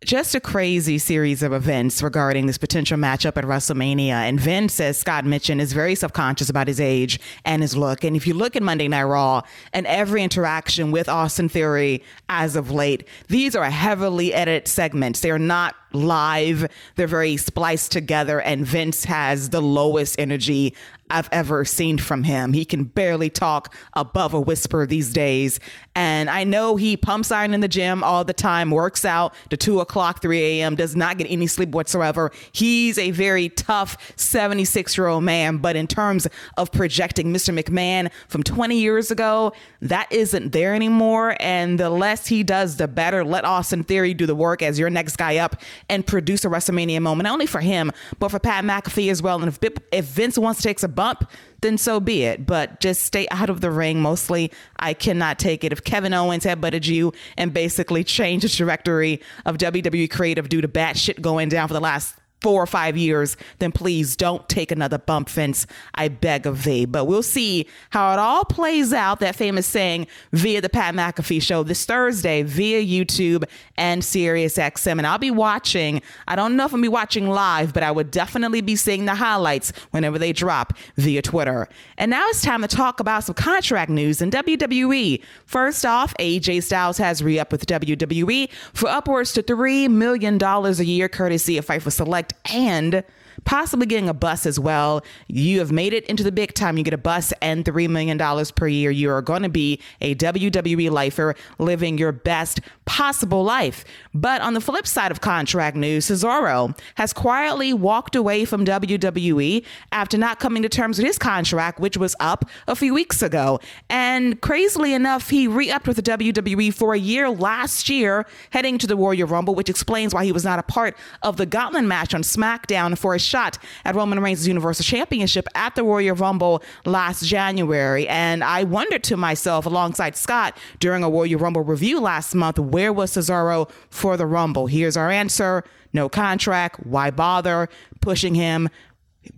just 0.05 0.35
a 0.35 0.41
crazy 0.41 0.99
series 0.99 1.43
of 1.43 1.53
events 1.53 2.03
regarding 2.03 2.47
this 2.47 2.59
potential 2.59 2.99
matchup 2.99 3.37
at 3.37 3.45
WrestleMania. 3.45 4.11
And 4.11 4.39
Vince, 4.39 4.75
says 4.75 4.99
Scott 4.99 5.25
mentioned, 5.25 5.61
is 5.61 5.73
very 5.73 5.95
self 5.95 6.13
conscious 6.13 6.49
about 6.49 6.69
his 6.69 6.81
age 6.81 7.21
and 7.45 7.63
his 7.63 7.77
look. 7.77 8.05
And 8.05 8.17
if 8.17 8.27
you 8.27 8.35
look 8.35 8.57
at 8.57 8.63
Monday 8.63 8.89
Night 8.89 9.05
Raw 9.05 9.43
and 9.73 9.87
every 9.87 10.23
interaction 10.23 10.91
with 10.91 11.09
Austin 11.09 11.49
Theory 11.49 12.03
as 12.29 12.57
of 12.57 12.71
late, 12.71 13.07
these 13.29 13.55
are 13.55 13.65
heavily 13.71 14.35
edited 14.35 14.69
segments. 14.69 15.21
They 15.21 15.31
are 15.31 15.39
not 15.39 15.75
live. 15.95 16.71
They're 16.97 17.07
very 17.07 17.37
spliced 17.37 17.93
together, 17.93 18.41
and 18.41 18.67
Vince 18.67 19.05
has 19.05 19.51
the 19.51 19.61
lowest 19.61 20.19
energy 20.19 20.75
I've 21.13 21.29
ever 21.31 21.65
seen 21.65 21.99
from 21.99 22.25
him. 22.25 22.55
He 22.55 22.65
can 22.65 22.85
barely 22.85 23.29
talk 23.29 23.75
above 23.93 24.33
a 24.33 24.41
whisper 24.41 24.87
these 24.87 25.13
days. 25.13 25.61
And 25.95 26.31
I 26.31 26.45
know 26.45 26.77
he 26.77 26.97
pumps 26.97 27.31
iron 27.31 27.53
in 27.53 27.61
the 27.61 27.69
gym 27.69 28.03
all 28.03 28.25
the 28.25 28.33
time, 28.33 28.71
works 28.71 29.05
out 29.05 29.35
to 29.51 29.59
2 29.59 29.81
o'clock, 29.81 30.23
3 30.23 30.39
a.m., 30.43 30.75
does 30.75 30.97
not 30.97 31.19
get 31.19 31.31
any 31.31 31.47
sleep 31.47 31.69
whatsoever. 31.71 32.33
He's 32.53 32.97
a 32.97 33.11
very 33.11 33.51
tough 33.51 33.99
76 34.17 34.97
year 34.97 35.07
old 35.07 35.23
man. 35.23 35.59
But 35.59 35.77
in 35.77 35.87
terms 35.87 36.27
of 36.57 36.73
projecting 36.73 37.33
Mr. 37.33 37.57
McMahon 37.57 38.11
from 38.29 38.43
20 38.43 38.79
years 38.79 39.11
ago, 39.11 39.53
that 39.83 40.11
isn't 40.11 40.53
there 40.53 40.75
anymore. 40.75 41.37
And 41.41 41.79
the 41.79 41.91
less 41.91 42.27
he 42.27 42.43
does, 42.43 42.77
the 42.79 42.89
better. 42.89 43.23
Let 43.23 43.45
Austin 43.45 43.85
Theory 43.85 44.15
do 44.15 44.25
the 44.25 44.35
work 44.35 44.63
as 44.63 44.79
your 44.79 44.89
next 44.89 45.17
guy 45.17 45.37
up 45.37 45.57
and 45.93 46.07
produce 46.07 46.43
a 46.47 46.49
WrestleMania 46.49 47.03
moment, 47.03 47.25
not 47.25 47.35
only 47.35 47.45
for 47.45 47.61
him, 47.61 47.93
but 48.19 48.31
for 48.31 48.39
Pat 48.39 48.65
McAfee 48.65 49.11
as 49.11 49.21
well. 49.23 49.39
And 49.43 49.49
if, 49.49 49.59
if 49.93 50.07
Vince 50.07 50.39
wants 50.39 50.63
to 50.63 50.67
take 50.67 50.83
a 50.83 50.89
bump, 50.89 51.31
then 51.61 51.77
so 51.77 52.01
be 52.01 52.23
it. 52.23 52.47
But 52.47 52.81
just 52.81 53.03
stay 53.03 53.29
out 53.31 53.51
of 53.51 53.61
the 53.61 53.71
ring. 53.71 54.01
Mostly, 54.01 54.51
I 54.79 54.95
cannot 54.95 55.39
take 55.39 55.65
it. 55.65 55.73
If 55.73 55.85
Kevin 55.85 56.15
Owens 56.15 56.45
had 56.45 56.63
butted 56.63 56.87
you 56.87 57.13
and 57.37 57.53
basically 57.53 58.05
changed 58.05 58.47
the 58.47 58.49
trajectory 58.49 59.21
of 59.45 59.59
WWE 59.59 60.11
creative 60.11 60.49
due 60.49 60.63
to 60.63 60.69
bad 60.69 60.97
shit 60.97 61.21
going 61.21 61.51
down 61.51 61.69
for 61.69 61.75
the 61.75 61.81
last 61.81 62.17
four 62.43 62.63
or 62.63 62.67
five 62.67 62.97
years, 62.97 63.37
then 63.61 63.73
please 63.73 64.17
don't 64.17 64.47
take 64.49 64.73
another 64.73 64.99
bump 64.99 65.31
Vince. 65.31 65.67
I 65.95 66.09
beg 66.09 66.47
of 66.47 66.65
thee. 66.65 66.85
But 66.85 67.05
we'll 67.05 67.23
see 67.23 67.67
how 67.91 68.13
it 68.13 68.19
all 68.19 68.45
plays 68.45 68.93
out. 68.93 69.21
That 69.21 69.37
famous 69.37 69.67
saying 69.67 70.09
via 70.33 70.61
the 70.61 70.69
Pat 70.69 70.95
McAfee 70.95 71.41
show 71.41 71.63
this 71.63 71.85
Thursday 71.85 72.43
via 72.43 72.83
YouTube 72.83 73.45
and 73.77 74.03
SiriusXM. 74.03 74.99
And 74.99 75.07
I'll 75.07 75.19
be 75.19 75.31
watching. 75.31 76.03
I 76.27 76.35
don't 76.35 76.57
know 76.57 76.67
if 76.67 76.75
I'll 76.75 76.81
be 76.81 76.89
watching 76.89 77.31
live, 77.31 77.73
but 77.73 77.83
I 77.83 77.91
would 77.91 78.11
definitely 78.11 78.61
be 78.61 78.75
seeing 78.75 79.05
the 79.05 79.15
highlights 79.15 79.73
whenever 79.93 80.19
they 80.19 80.33
drop 80.33 80.73
via 80.97 81.23
Twitter. 81.23 81.69
And 81.97 82.11
now 82.11 82.27
it's 82.29 82.43
time 82.43 82.63
to 82.63 82.69
talk 82.69 82.99
about 82.99 83.25
some 83.25 83.35
contract 83.35 83.91
news 83.91 84.21
in 84.21 84.31
WWE. 84.31 85.23
First 85.47 85.87
off, 85.87 86.13
AJ 86.19 86.65
Styles 86.65 86.99
has 86.99 87.23
re 87.23 87.39
upped 87.39 87.53
with 87.53 87.67
WWE 87.67 88.51
for 88.73 88.89
upwards 88.89 89.33
to 89.35 89.43
$3 89.43 89.89
million 89.89 90.43
a 90.43 90.71
year, 90.83 91.09
courtesy 91.09 91.59
of 91.59 91.67
Fightful 91.67 91.93
Select 91.93 92.32
and 92.47 93.03
possibly 93.45 93.87
getting 93.87 94.09
a 94.09 94.15
bus 94.15 94.47
as 94.47 94.59
well. 94.59 95.03
You 95.29 95.59
have 95.61 95.73
made 95.73 95.93
it 95.93 96.05
into 96.07 96.23
the 96.23 96.33
big 96.33 96.55
time. 96.55 96.77
You 96.79 96.85
get 96.85 96.95
a 96.95 96.99
bus 96.99 97.33
and 97.43 97.65
$3 97.65 97.89
million 97.89 98.19
per 98.55 98.69
year. 98.69 98.91
You 98.91 99.11
are 99.11 99.23
going 99.23 99.43
to 99.43 99.49
be 99.49 99.81
a 100.01 100.15
WWE 100.15 100.91
lifer 100.91 101.35
living 101.59 101.99
your 101.99 102.13
best 102.13 102.61
possible 102.85 103.45
life. 103.45 103.85
But 104.15 104.41
on 104.43 104.55
the 104.55 104.61
flip 104.61 104.87
side 104.87 105.11
of 105.11 105.21
contract 105.21 105.77
news, 105.77 106.07
Cesaro 106.07 106.79
has 106.97 107.13
quietly 107.13 107.73
walked 107.73 108.17
away 108.17 108.45
from 108.45 108.65
WWE 108.65 109.65
after 109.93 110.19
not 110.19 110.41
coming 110.41 110.63
to 110.63 110.69
terms 110.69 110.99
with 110.99 111.07
his 111.07 111.19
contract, 111.19 111.81
which 111.81 111.97
was 111.97 112.15
up 112.21 112.45
a 112.69 112.77
few 112.77 112.93
weeks 112.95 113.23
ago. 113.23 113.61
And 113.89 114.41
crazily 114.41 114.95
enough, 114.95 115.31
he 115.31 115.47
re 115.49 115.71
upped 115.71 115.87
with 115.87 115.97
the 115.97 116.03
WWE 116.03 116.73
for 116.75 116.95
a 116.95 116.99
year 116.99 117.31
last 117.31 117.89
year, 117.89 118.27
heading 118.51 118.79
to 118.79 118.87
the 118.87 118.97
Royal 118.97 119.27
Rumble, 119.27 119.55
which 119.55 119.71
explains 119.71 120.15
why 120.15 120.25
he 120.25 120.33
was 120.33 120.45
not 120.45 120.59
a 120.59 120.63
part 120.63 120.97
of 121.23 121.37
the 121.37 121.47
Gauntlet 121.47 121.85
match 121.85 122.15
on 122.15 122.23
SmackDown 122.23 122.97
for 122.99 123.15
a 123.15 123.19
shot 123.23 123.59
at 123.85 123.95
Roman 123.95 124.21
Reigns' 124.21 124.47
Universal 124.47 124.85
Championship 124.85 125.47
at 125.55 125.75
the 125.75 125.83
Royal 125.83 126.17
Rumble 126.17 126.63
last 126.85 127.25
January. 127.25 128.09
And 128.09 128.43
I 128.45 128.65
wondered 128.65 129.05
to 129.05 129.17
myself, 129.17 129.67
alongside 129.67 130.17
Scott, 130.17 130.57
during 130.81 131.03
a 131.03 131.11
Royal 131.11 131.39
Rumble 131.39 131.63
review 131.63 132.01
last 132.01 132.35
month, 132.35 132.59
where 132.59 132.93
was 132.93 133.13
Cesaro 133.13 133.71
for 133.91 134.17
the 134.17 134.27
Rumble? 134.27 134.67
Here's 134.67 134.97
our 134.97 135.11
answer 135.11 135.65
no 135.93 136.09
contract. 136.09 136.87
Why 136.87 137.11
bother 137.11 137.69
pushing 138.01 138.35
him, 138.35 138.69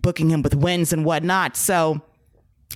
booking 0.01 0.29
him 0.29 0.41
with 0.41 0.55
wins 0.55 0.93
and 0.93 1.03
whatnot? 1.03 1.57
So, 1.57 2.01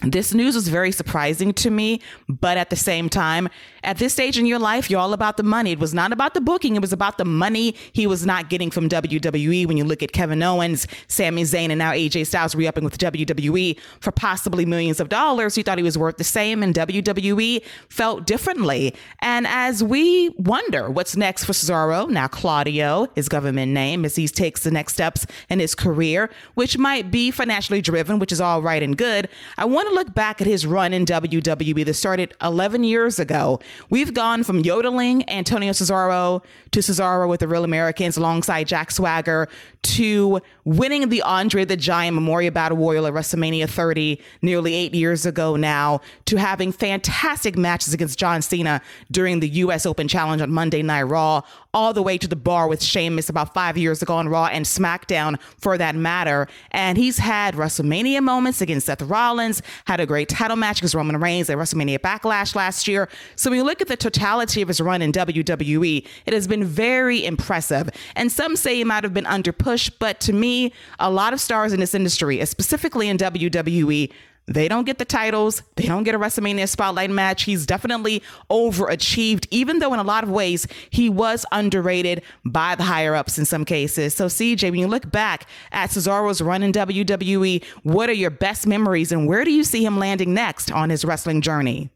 this 0.02 0.34
news 0.34 0.56
was 0.56 0.70
very 0.70 0.92
surprising 0.92 1.54
to 1.54 1.70
me, 1.70 2.02
but 2.28 2.58
at 2.58 2.70
the 2.70 2.76
same 2.76 3.10
time, 3.10 3.50
at 3.84 3.98
this 3.98 4.14
stage 4.14 4.38
in 4.38 4.46
your 4.46 4.60
life, 4.60 4.90
you're 4.90 5.00
all 5.00 5.14
about 5.14 5.38
the 5.38 5.44
money. 5.44 5.72
It 5.72 5.80
was 5.80 5.94
not 5.94 6.14
about 6.14 6.34
the 6.34 6.42
booking, 6.42 6.76
it 6.76 6.82
was 6.82 6.94
about 6.94 7.18
the 7.18 7.26
money 7.26 7.76
he 7.92 8.08
was 8.08 8.26
not 8.26 8.50
getting 8.50 8.72
from 8.72 8.88
WWE. 8.88 9.66
When 9.66 9.78
you 9.78 9.84
look 9.84 10.02
at 10.02 10.14
Kevin 10.14 10.42
Owens, 10.42 10.88
Sami 11.08 11.44
Zayn, 11.44 11.70
and 11.70 11.80
now 11.80 11.92
AJ 11.92 12.28
Styles 12.28 12.56
re 12.56 12.68
upping 12.68 12.84
with 12.84 12.98
WWE 12.98 13.78
for 14.00 14.12
possibly 14.12 14.66
millions 14.66 15.00
of 15.00 15.10
dollars, 15.10 15.56
he 15.56 15.64
thought 15.64 15.78
he 15.78 15.84
was 15.84 15.98
worth 15.98 16.18
the 16.18 16.24
same, 16.24 16.64
and 16.64 16.74
WWE 16.74 17.64
felt 17.90 18.26
differently. 18.26 18.96
And 19.20 19.48
as 19.48 19.84
we 19.84 20.30
wonder 20.38 20.90
what's 20.90 21.18
next 21.18 21.44
for 21.44 21.54
Cesaro, 21.54 22.10
now 22.10 22.28
Claudio, 22.28 23.08
his 23.16 23.28
government 23.28 23.74
name, 23.74 24.06
as 24.06 24.16
he 24.16 24.28
takes 24.28 24.64
the 24.64 24.72
next 24.72 24.94
steps 24.94 25.26
in 25.50 25.60
his 25.60 25.76
career, 25.76 26.30
which 26.54 26.78
might 26.78 27.12
be 27.12 27.32
financially 27.32 27.82
driven, 27.82 28.20
which 28.20 28.32
is 28.32 28.40
all 28.40 28.62
right 28.62 28.82
and 28.82 28.98
good, 28.98 29.28
I 29.58 29.66
want 29.66 29.89
to 29.90 29.96
look 29.96 30.14
back 30.14 30.42
at 30.42 30.48
his 30.48 30.66
run 30.66 30.94
in 30.94 31.06
WWE 31.06 31.86
that 31.86 31.94
started 31.94 32.34
11 32.42 32.84
years 32.84 33.20
ago. 33.20 33.60
We've 33.90 34.14
gone 34.14 34.44
from 34.44 34.60
yodeling 34.60 35.28
Antonio 35.30 35.72
Cesaro 35.72 36.44
to 36.72 36.80
Cesaro 36.80 37.28
with 37.28 37.40
the 37.40 37.48
Real 37.48 37.64
Americans 37.64 38.18
alongside 38.18 38.68
Jack 38.68 38.92
Swagger 38.92 39.50
to 39.82 40.42
winning 40.66 41.10
the 41.10 41.22
Andre 41.22 41.66
the 41.66 41.78
Giant 41.78 42.16
Memorial 42.16 42.52
Battle 42.52 42.78
Royal 42.78 43.08
at 43.08 43.14
WrestleMania 43.14 43.70
30 43.70 44.22
nearly 44.42 44.74
eight 44.76 44.94
years 44.94 45.26
ago 45.26 45.56
now 45.56 46.02
to 46.26 46.38
having 46.38 46.72
fantastic 46.72 47.58
matches 47.58 47.94
against 47.94 48.20
John 48.20 48.42
Cena 48.42 48.82
during 49.12 49.40
the 49.40 49.50
U.S. 49.50 49.86
Open 49.86 50.08
Challenge 50.08 50.42
on 50.42 50.52
Monday 50.52 50.82
Night 50.82 51.04
Raw, 51.04 51.42
all 51.74 51.94
the 51.94 52.04
way 52.04 52.18
to 52.18 52.28
the 52.28 52.36
bar 52.36 52.68
with 52.68 52.84
Sheamus 52.84 53.30
about 53.30 53.54
five 53.54 53.78
years 53.78 54.02
ago 54.02 54.16
on 54.16 54.28
Raw 54.28 54.48
and 54.48 54.66
SmackDown 54.66 55.40
for 55.58 55.78
that 55.78 55.96
matter. 55.96 56.48
And 56.72 56.98
he's 56.98 57.18
had 57.18 57.56
WrestleMania 57.56 58.22
moments 58.22 58.62
against 58.62 58.88
Seth 58.88 59.02
Rollins, 59.02 59.62
had 59.86 60.00
a 60.00 60.06
great 60.06 60.30
title 60.30 60.58
match 60.58 60.80
against 60.80 60.96
Roman 60.96 61.20
Reigns 61.20 61.50
at 61.50 61.58
WrestleMania 61.58 62.00
Backlash 62.00 62.56
last 62.56 62.88
year. 62.88 63.10
So 63.36 63.50
when 63.50 63.58
you 63.58 63.64
look 63.64 63.82
at 63.82 63.88
the 63.88 63.98
totality 63.98 64.62
of 64.62 64.68
his 64.68 64.82
run 64.82 65.02
in 65.02 65.12
WWE, 65.12 66.08
it 66.26 66.34
has 66.34 66.48
been 66.48 66.64
very 66.64 67.26
impressive. 67.26 67.90
And 68.16 68.32
some 68.32 68.56
say 68.56 68.76
he 68.76 68.84
might 68.84 69.04
have 69.04 69.14
been 69.14 69.26
under 69.26 69.52
push, 69.52 69.90
but 69.90 70.20
to 70.22 70.34
me, 70.34 70.74
a 71.00 71.10
lot 71.10 71.34
of 71.34 71.42
stars 71.42 71.74
in 71.74 71.80
this 71.80 71.94
industry, 71.94 72.44
specifically 72.46 73.10
in 73.10 73.18
WWE, 73.18 74.12
they 74.50 74.68
don't 74.68 74.86
get 74.86 74.98
the 74.98 75.06
titles. 75.06 75.62
They 75.76 75.86
don't 75.86 76.04
get 76.04 76.16
a 76.16 76.20
WrestleMania 76.20 76.68
spotlight 76.68 77.12
match. 77.12 77.44
He's 77.44 77.68
definitely 77.68 78.24
overachieved, 78.50 79.48
even 79.52 79.78
though 79.78 79.94
in 79.94 80.00
a 80.00 80.04
lot 80.04 80.24
of 80.24 80.32
ways 80.32 80.68
he 80.90 81.08
was 81.08 81.46
underrated 81.52 82.24
by 82.44 82.74
the 82.74 82.84
higher 82.84 83.16
ups 83.16 83.38
in 83.38 83.46
some 83.46 83.64
cases. 83.64 84.16
So, 84.16 84.26
CJ, 84.26 84.72
when 84.72 84.80
you 84.80 84.88
look 84.88 85.12
back 85.12 85.46
at 85.72 85.92
Cesaro's 85.92 86.42
run 86.42 86.64
in 86.64 86.72
WWE, 86.72 87.64
what 87.84 88.10
are 88.10 88.14
your 88.14 88.32
best 88.32 88.66
memories 88.66 89.12
and 89.12 89.28
where 89.28 89.44
do 89.44 89.52
you 89.52 89.64
see 89.64 89.86
him 89.86 90.00
landing 90.00 90.34
next 90.34 90.72
on 90.72 90.90
his 90.90 91.06
wrestling 91.06 91.42
journey? 91.42 91.92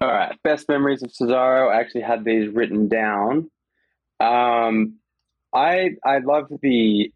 All 0.00 0.08
right, 0.08 0.36
best 0.44 0.68
memories 0.68 1.02
of 1.02 1.10
Cesaro. 1.10 1.74
I 1.74 1.80
actually 1.80 2.02
had 2.02 2.24
these 2.24 2.54
written 2.54 2.86
down. 2.86 3.50
Um, 4.20 4.96
I 5.52 5.96
I 6.04 6.18
love 6.18 6.46
the 6.62 7.10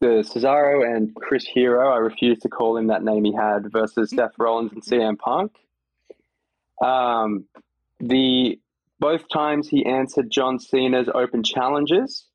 the 0.00 0.22
Cesaro 0.22 0.84
and 0.86 1.14
Chris 1.14 1.44
Hero. 1.46 1.90
I 1.90 1.98
refuse 1.98 2.38
to 2.40 2.48
call 2.48 2.76
him 2.76 2.88
that 2.88 3.02
name 3.02 3.24
he 3.24 3.32
had 3.32 3.70
versus 3.72 4.10
Seth 4.10 4.32
Rollins 4.38 4.72
and 4.72 4.84
CM 4.84 5.18
Punk. 5.18 5.52
Um, 6.82 7.46
the 8.00 8.60
both 8.98 9.28
times 9.28 9.68
he 9.68 9.84
answered 9.84 10.30
John 10.30 10.58
Cena's 10.58 11.08
open 11.12 11.42
challenges 11.42 12.26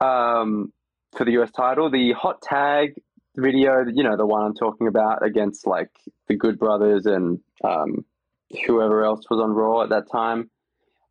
um, 0.00 0.72
for 1.16 1.24
the 1.24 1.32
US 1.40 1.50
title. 1.50 1.90
The 1.90 2.12
hot 2.12 2.42
tag 2.42 2.94
video, 3.36 3.84
you 3.86 4.02
know, 4.02 4.16
the 4.16 4.26
one 4.26 4.44
I'm 4.44 4.54
talking 4.54 4.86
about 4.86 5.24
against 5.24 5.66
like 5.66 5.90
the 6.28 6.36
Good 6.36 6.58
Brothers 6.58 7.06
and 7.06 7.40
um, 7.64 8.04
whoever 8.66 9.04
else 9.04 9.24
was 9.30 9.40
on 9.40 9.52
Raw 9.52 9.82
at 9.82 9.90
that 9.90 10.10
time. 10.10 10.50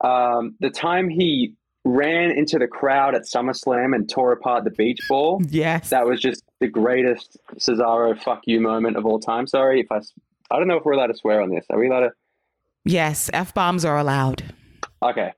Um, 0.02 0.56
the 0.60 0.70
time 0.70 1.10
he 1.10 1.56
ran 1.86 2.32
into 2.32 2.60
the 2.60 2.68
crowd 2.68 3.16
at 3.16 3.24
SummerSlam 3.24 3.96
and 3.96 4.10
tore 4.10 4.32
apart 4.32 4.64
the 4.64 4.72
beach 4.72 5.00
ball. 5.08 5.42
Yes. 5.50 5.90
That 5.90 6.06
was 6.06 6.20
just 6.20 6.44
the 6.60 6.68
greatest 6.68 7.38
Cesaro 7.56 8.20
fuck 8.22 8.42
you 8.46 8.60
moment 8.60 8.98
of 8.98 9.06
all 9.06 9.20
time. 9.20 9.48
Sorry 9.48 9.80
if 9.80 9.92
I, 9.92 10.02
I 10.52 10.58
don't 10.58 10.68
know 10.68 10.78
if 10.78 10.86
we're 10.86 10.94
allowed 10.94 11.08
to 11.08 11.16
swear 11.16 11.42
on 11.42 11.50
this. 11.50 11.66
Are 11.70 11.80
we 11.80 11.88
allowed 11.88 12.02
to? 12.02 12.12
Yes, 12.86 13.30
F 13.34 13.54
bombs 13.54 13.86
are 13.86 13.98
allowed. 13.98 14.44
Okay. 15.02 15.34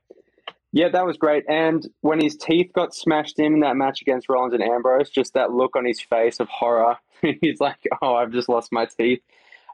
Yeah, 0.72 0.88
that 0.88 1.04
was 1.04 1.18
great. 1.18 1.44
And 1.48 1.86
when 2.00 2.20
his 2.20 2.36
teeth 2.36 2.72
got 2.72 2.94
smashed 2.94 3.38
in 3.38 3.54
in 3.54 3.60
that 3.60 3.76
match 3.76 4.00
against 4.00 4.28
Rollins 4.28 4.54
and 4.54 4.62
Ambrose, 4.62 5.10
just 5.10 5.34
that 5.34 5.52
look 5.52 5.76
on 5.76 5.84
his 5.84 6.00
face 6.00 6.40
of 6.40 6.48
horror. 6.48 6.96
He's 7.40 7.60
like, 7.60 7.86
oh, 8.00 8.14
I've 8.14 8.32
just 8.32 8.48
lost 8.48 8.72
my 8.72 8.86
teeth. 8.86 9.20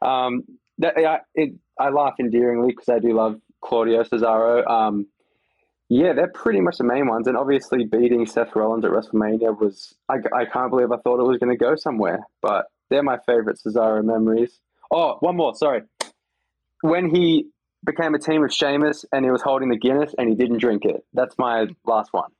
Um, 0.02 0.42
that, 0.78 0.96
I, 0.98 1.20
it, 1.34 1.54
I 1.78 1.90
laugh 1.90 2.14
endearingly 2.18 2.72
because 2.72 2.88
I 2.88 2.98
do 2.98 3.12
love 3.12 3.40
Claudio 3.60 4.02
Cesaro. 4.02 4.68
Um, 4.68 5.06
yeah, 5.88 6.12
they're 6.12 6.28
pretty 6.28 6.60
much 6.60 6.78
the 6.78 6.84
main 6.84 7.06
ones. 7.06 7.26
And 7.26 7.36
obviously, 7.36 7.84
beating 7.84 8.26
Seth 8.26 8.54
Rollins 8.54 8.84
at 8.84 8.90
WrestleMania 8.90 9.58
was, 9.58 9.94
I, 10.08 10.16
I 10.36 10.44
can't 10.44 10.70
believe 10.70 10.92
I 10.92 10.98
thought 10.98 11.20
it 11.20 11.26
was 11.26 11.38
going 11.38 11.50
to 11.50 11.56
go 11.56 11.76
somewhere. 11.76 12.20
But 12.42 12.66
they're 12.90 13.02
my 13.02 13.18
favorite 13.26 13.58
Cesaro 13.64 14.04
memories. 14.04 14.60
Oh, 14.90 15.16
one 15.20 15.36
more, 15.36 15.54
sorry. 15.54 15.82
When 16.82 17.08
he 17.14 17.46
became 17.84 18.14
a 18.14 18.18
team 18.18 18.42
with 18.42 18.52
Sheamus 18.52 19.04
and 19.12 19.24
he 19.24 19.30
was 19.30 19.42
holding 19.42 19.70
the 19.70 19.76
Guinness 19.76 20.14
and 20.18 20.28
he 20.28 20.34
didn't 20.34 20.58
drink 20.58 20.84
it. 20.84 21.04
That's 21.14 21.36
my 21.38 21.66
last 21.86 22.12
one. 22.12 22.30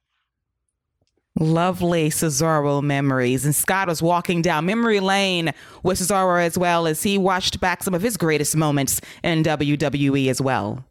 Lovely 1.41 2.11
Cesaro 2.11 2.83
memories. 2.83 3.45
And 3.45 3.55
Scott 3.55 3.87
was 3.89 4.03
walking 4.03 4.43
down 4.43 4.67
memory 4.67 5.01
lane 5.01 5.53
with 5.83 5.99
Cesaro 5.99 6.45
as 6.45 6.59
well 6.59 6.87
as 6.87 7.03
he 7.03 7.17
watched 7.17 7.61
back 7.61 7.83
some 7.83 7.95
of 7.95 8.03
his 8.03 8.17
greatest 8.17 8.57
moments 8.57 9.01
in 9.23 9.45
WWE 9.45 10.29
as 10.29 10.41
well. 10.41 10.85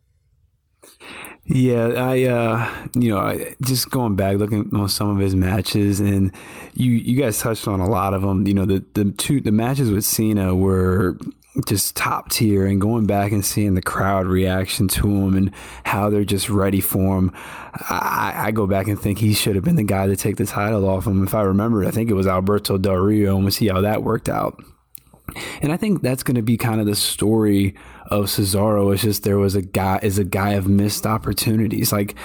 Yeah, 1.49 1.87
I 1.95 2.23
uh, 2.23 2.87
you 2.93 3.09
know, 3.09 3.19
I, 3.19 3.55
just 3.61 3.89
going 3.89 4.17
back 4.17 4.37
looking 4.37 4.69
on 4.75 4.89
some 4.89 5.09
of 5.09 5.17
his 5.17 5.33
matches, 5.33 6.01
and 6.01 6.33
you 6.73 6.91
you 6.91 7.19
guys 7.19 7.39
touched 7.39 7.69
on 7.69 7.79
a 7.79 7.89
lot 7.89 8.13
of 8.13 8.21
them. 8.21 8.45
You 8.45 8.53
know, 8.53 8.65
the 8.65 8.83
the 8.93 9.11
two 9.11 9.39
the 9.39 9.53
matches 9.53 9.89
with 9.89 10.03
Cena 10.03 10.53
were 10.53 11.17
just 11.65 11.95
top 11.95 12.29
tier, 12.31 12.65
and 12.65 12.81
going 12.81 13.05
back 13.05 13.31
and 13.31 13.45
seeing 13.45 13.75
the 13.75 13.81
crowd 13.81 14.27
reaction 14.27 14.89
to 14.89 15.07
him 15.07 15.37
and 15.37 15.51
how 15.85 16.09
they're 16.09 16.25
just 16.25 16.49
ready 16.49 16.81
for 16.81 17.17
him. 17.17 17.31
I, 17.89 18.33
I 18.35 18.51
go 18.51 18.67
back 18.67 18.87
and 18.87 18.99
think 18.99 19.19
he 19.19 19.33
should 19.33 19.55
have 19.55 19.63
been 19.63 19.77
the 19.77 19.83
guy 19.83 20.07
to 20.07 20.17
take 20.17 20.35
the 20.35 20.45
title 20.45 20.87
off 20.87 21.07
him. 21.07 21.23
If 21.23 21.33
I 21.33 21.43
remember, 21.43 21.85
I 21.85 21.91
think 21.91 22.09
it 22.09 22.13
was 22.13 22.27
Alberto 22.27 22.77
Del 22.77 22.95
Rio, 22.95 23.35
and 23.35 23.45
we'll 23.45 23.51
see 23.51 23.69
how 23.69 23.79
that 23.81 24.03
worked 24.03 24.27
out. 24.27 24.61
And 25.61 25.71
I 25.71 25.77
think 25.77 26.01
that's 26.01 26.23
going 26.23 26.35
to 26.35 26.41
be 26.41 26.57
kind 26.57 26.79
of 26.81 26.87
the 26.87 26.95
story 26.95 27.75
of 28.07 28.25
Cesaro. 28.25 28.93
is 28.93 29.01
just 29.01 29.23
there 29.23 29.37
was 29.37 29.55
a 29.55 29.61
guy 29.61 29.99
is 30.01 30.17
a 30.17 30.23
guy 30.23 30.53
of 30.53 30.67
missed 30.67 31.05
opportunities. 31.05 31.91
Like 31.91 32.15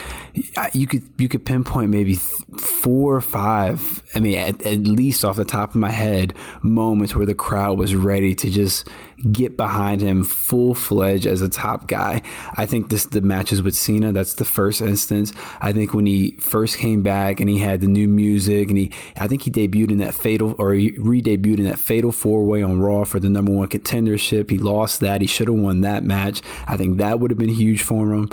you 0.72 0.86
could 0.86 1.02
you 1.18 1.28
could 1.28 1.44
pinpoint 1.44 1.90
maybe 1.90 2.14
four 2.14 3.14
or 3.14 3.20
five. 3.20 4.02
I 4.14 4.20
mean, 4.20 4.38
at, 4.38 4.62
at 4.62 4.78
least 4.80 5.24
off 5.24 5.36
the 5.36 5.44
top 5.44 5.70
of 5.70 5.76
my 5.76 5.90
head, 5.90 6.34
moments 6.62 7.14
where 7.14 7.26
the 7.26 7.34
crowd 7.34 7.78
was 7.78 7.94
ready 7.94 8.34
to 8.36 8.50
just 8.50 8.88
get 9.30 9.56
behind 9.56 10.00
him 10.00 10.24
full 10.24 10.74
fledged 10.74 11.26
as 11.26 11.42
a 11.42 11.48
top 11.48 11.86
guy. 11.86 12.22
I 12.56 12.66
think 12.66 12.88
this 12.88 13.06
the 13.06 13.20
matches 13.20 13.62
with 13.62 13.74
Cena. 13.74 14.12
That's 14.12 14.34
the 14.34 14.44
first 14.44 14.80
instance. 14.80 15.32
I 15.60 15.72
think 15.72 15.94
when 15.94 16.06
he 16.06 16.32
first 16.40 16.78
came 16.78 17.02
back 17.02 17.38
and 17.38 17.48
he 17.48 17.58
had 17.58 17.80
the 17.80 17.86
new 17.86 18.08
music 18.08 18.68
and 18.68 18.78
he, 18.78 18.90
I 19.16 19.28
think 19.28 19.42
he 19.42 19.50
debuted 19.50 19.92
in 19.92 19.98
that 19.98 20.14
fatal 20.14 20.54
or 20.58 20.72
he 20.72 20.92
re-debuted 20.98 21.58
in 21.58 21.64
that 21.64 21.78
fatal 21.78 22.10
four 22.10 22.44
way 22.44 22.62
on 22.62 22.80
Raw 22.80 23.04
for 23.04 23.20
the 23.20 23.28
number 23.28 23.52
one 23.52 23.68
contendership. 23.68 24.50
He 24.50 24.58
lost 24.58 25.00
that. 25.00 25.20
He 25.20 25.26
should 25.26 25.48
have 25.48 25.56
won 25.56 25.82
that 25.82 26.02
match. 26.02 26.42
I 26.66 26.76
think 26.76 26.98
that 26.98 27.20
would 27.20 27.30
have 27.30 27.38
been 27.38 27.48
huge 27.48 27.82
for 27.82 28.12
him. 28.12 28.28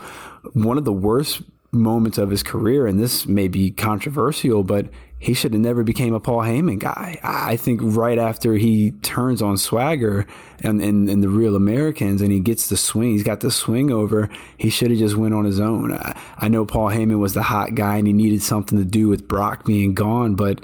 One 0.54 0.78
of 0.78 0.86
the 0.86 0.94
worst 0.94 1.42
moments 1.72 2.18
of 2.18 2.32
his 2.32 2.42
career, 2.42 2.88
and 2.88 3.00
this 3.00 3.28
may 3.28 3.48
be 3.48 3.70
controversial, 3.70 4.64
but 4.64 4.88
he 5.20 5.34
should 5.34 5.54
have 5.54 5.62
never 5.62 5.84
became 5.84 6.14
a 6.14 6.20
Paul 6.20 6.40
Heyman 6.40 6.80
guy. 6.80 7.20
I 7.22 7.58
think 7.58 7.82
right 7.84 8.18
after 8.18 8.54
he 8.54 8.92
turns 9.02 9.42
on 9.42 9.58
Swagger 9.58 10.26
and, 10.62 10.82
and, 10.82 11.10
and 11.10 11.22
the 11.22 11.28
Real 11.28 11.58
Americans 11.58 12.22
and 12.22 12.32
he 12.32 12.40
gets 12.40 12.70
the 12.70 12.78
swing, 12.78 13.12
he's 13.12 13.24
got 13.24 13.42
the 13.42 13.52
swing 13.52 13.92
over, 13.92 14.30
he 14.58 14.70
should 14.70 14.92
have 14.92 15.00
just 15.00 15.18
went 15.18 15.34
on 15.34 15.44
his 15.44 15.60
own. 15.60 15.92
I, 15.92 16.18
I 16.38 16.48
know 16.48 16.66
Paul 16.66 16.90
Heyman 16.90 17.20
was 17.20 17.34
the 17.34 17.44
hot 17.44 17.76
guy 17.76 17.98
and 17.98 18.08
he 18.08 18.14
needed 18.14 18.42
something 18.42 18.78
to 18.78 18.86
do 18.86 19.10
with 19.10 19.28
Brock 19.28 19.66
being 19.66 19.94
gone, 19.94 20.36
but 20.36 20.62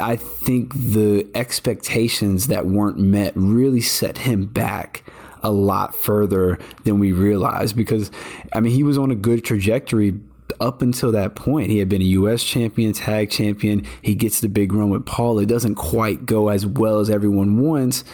I 0.00 0.14
think 0.14 0.74
the 0.74 1.26
expectations 1.34 2.46
that 2.46 2.66
weren't 2.66 2.98
met 2.98 3.32
really 3.34 3.80
set 3.80 4.18
him 4.18 4.46
back 4.46 5.02
a 5.42 5.50
lot 5.50 5.96
further 5.96 6.58
than 6.84 7.00
we 7.00 7.10
realized 7.10 7.74
because 7.74 8.12
I 8.52 8.60
mean 8.60 8.72
he 8.72 8.84
was 8.84 8.96
on 8.96 9.10
a 9.10 9.16
good 9.16 9.44
trajectory 9.44 10.14
up 10.62 10.80
until 10.80 11.12
that 11.12 11.34
point. 11.34 11.70
He 11.70 11.78
had 11.78 11.88
been 11.88 12.00
a 12.00 12.06
US 12.06 12.42
champion, 12.44 12.92
tag 12.92 13.30
champion. 13.30 13.86
He 14.00 14.14
gets 14.14 14.40
the 14.40 14.48
big 14.48 14.72
run 14.72 14.90
with 14.90 15.04
Paul. 15.04 15.38
It 15.38 15.46
doesn't 15.46 15.74
quite 15.74 16.24
go 16.24 16.48
as 16.48 16.64
well 16.64 17.00
as 17.00 17.10
everyone 17.10 17.60
wants. 17.60 18.04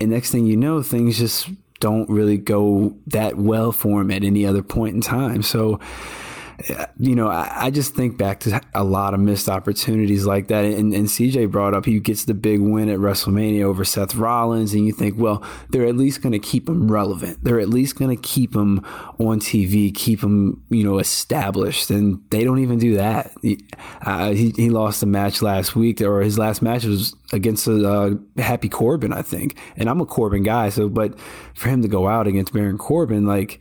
And 0.00 0.10
next 0.10 0.32
thing 0.32 0.46
you 0.46 0.56
know, 0.56 0.82
things 0.82 1.18
just 1.18 1.48
don't 1.80 2.08
really 2.10 2.36
go 2.36 2.96
that 3.06 3.36
well 3.36 3.70
for 3.70 4.00
him 4.00 4.10
at 4.10 4.24
any 4.24 4.44
other 4.44 4.62
point 4.62 4.94
in 4.94 5.00
time. 5.00 5.42
So 5.42 5.78
you 6.98 7.14
know, 7.14 7.28
I, 7.28 7.66
I, 7.66 7.70
just 7.70 7.94
think 7.94 8.16
back 8.16 8.40
to 8.40 8.60
a 8.74 8.84
lot 8.84 9.12
of 9.12 9.20
missed 9.20 9.48
opportunities 9.48 10.24
like 10.24 10.48
that. 10.48 10.64
And, 10.64 10.94
and, 10.94 11.06
CJ 11.06 11.50
brought 11.50 11.74
up 11.74 11.84
he 11.84 11.98
gets 11.98 12.24
the 12.24 12.34
big 12.34 12.60
win 12.60 12.88
at 12.88 12.98
WrestleMania 12.98 13.62
over 13.62 13.84
Seth 13.84 14.14
Rollins, 14.14 14.72
and 14.72 14.86
you 14.86 14.92
think, 14.92 15.18
well, 15.18 15.42
they're 15.70 15.86
at 15.86 15.96
least 15.96 16.22
going 16.22 16.32
to 16.32 16.38
keep 16.38 16.68
him 16.68 16.90
relevant. 16.90 17.42
They're 17.42 17.60
at 17.60 17.68
least 17.68 17.96
going 17.96 18.14
to 18.14 18.22
keep 18.22 18.54
him 18.54 18.78
on 19.18 19.40
TV, 19.40 19.94
keep 19.94 20.22
him, 20.22 20.62
you 20.70 20.84
know, 20.84 20.98
established. 20.98 21.90
And 21.90 22.22
they 22.30 22.44
don't 22.44 22.60
even 22.60 22.78
do 22.78 22.96
that. 22.96 23.32
He, 23.42 23.64
uh, 24.02 24.30
he, 24.30 24.50
he, 24.50 24.70
lost 24.70 25.02
a 25.02 25.06
match 25.06 25.42
last 25.42 25.74
week, 25.74 26.00
or 26.00 26.20
his 26.20 26.38
last 26.38 26.62
match 26.62 26.84
was 26.84 27.14
against 27.32 27.66
uh, 27.68 28.10
Happy 28.38 28.68
Corbin, 28.68 29.12
I 29.12 29.22
think. 29.22 29.58
And 29.76 29.88
I'm 29.88 30.00
a 30.00 30.06
Corbin 30.06 30.42
guy, 30.42 30.68
so 30.68 30.88
but 30.88 31.18
for 31.54 31.68
him 31.68 31.82
to 31.82 31.88
go 31.88 32.08
out 32.08 32.26
against 32.26 32.52
Baron 32.52 32.78
Corbin, 32.78 33.26
like 33.26 33.60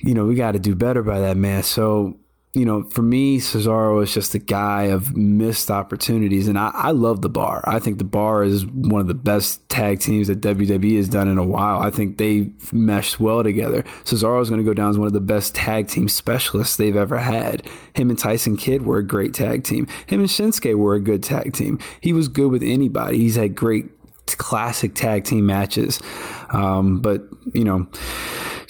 you 0.00 0.14
know, 0.14 0.26
we 0.26 0.34
got 0.34 0.52
to 0.52 0.58
do 0.58 0.74
better 0.74 1.02
by 1.02 1.20
that 1.20 1.36
man. 1.36 1.62
So 1.62 2.18
you 2.52 2.64
know, 2.64 2.82
for 2.82 3.02
me, 3.02 3.38
Cesaro 3.38 4.02
is 4.02 4.12
just 4.12 4.34
a 4.34 4.40
guy 4.40 4.84
of 4.84 5.16
missed 5.16 5.70
opportunities, 5.70 6.48
and 6.48 6.58
I, 6.58 6.72
I, 6.74 6.90
love 6.90 7.22
the 7.22 7.28
Bar. 7.28 7.62
I 7.64 7.78
think 7.78 7.98
the 7.98 8.04
Bar 8.04 8.42
is 8.42 8.66
one 8.66 9.00
of 9.00 9.06
the 9.06 9.14
best 9.14 9.68
tag 9.68 10.00
teams 10.00 10.26
that 10.26 10.40
WWE 10.40 10.96
has 10.96 11.08
done 11.08 11.28
in 11.28 11.38
a 11.38 11.44
while. 11.44 11.78
I 11.78 11.90
think 11.90 12.18
they 12.18 12.50
meshed 12.72 13.20
well 13.20 13.44
together. 13.44 13.84
Cesaro 14.02 14.42
is 14.42 14.48
going 14.48 14.60
to 14.60 14.68
go 14.68 14.74
down 14.74 14.90
as 14.90 14.98
one 14.98 15.06
of 15.06 15.12
the 15.12 15.20
best 15.20 15.54
tag 15.54 15.86
team 15.86 16.08
specialists 16.08 16.76
they've 16.76 16.96
ever 16.96 17.18
had. 17.18 17.64
Him 17.94 18.10
and 18.10 18.18
Tyson 18.18 18.56
Kidd 18.56 18.82
were 18.82 18.98
a 18.98 19.06
great 19.06 19.32
tag 19.32 19.62
team. 19.62 19.86
Him 20.08 20.18
and 20.18 20.28
Shinsuke 20.28 20.74
were 20.74 20.94
a 20.94 21.00
good 21.00 21.22
tag 21.22 21.52
team. 21.52 21.78
He 22.00 22.12
was 22.12 22.26
good 22.26 22.50
with 22.50 22.64
anybody. 22.64 23.18
He's 23.18 23.36
had 23.36 23.54
great 23.54 23.86
classic 24.26 24.94
tag 24.94 25.22
team 25.22 25.46
matches, 25.46 26.00
um, 26.50 27.00
but 27.00 27.22
you 27.54 27.62
know, 27.62 27.86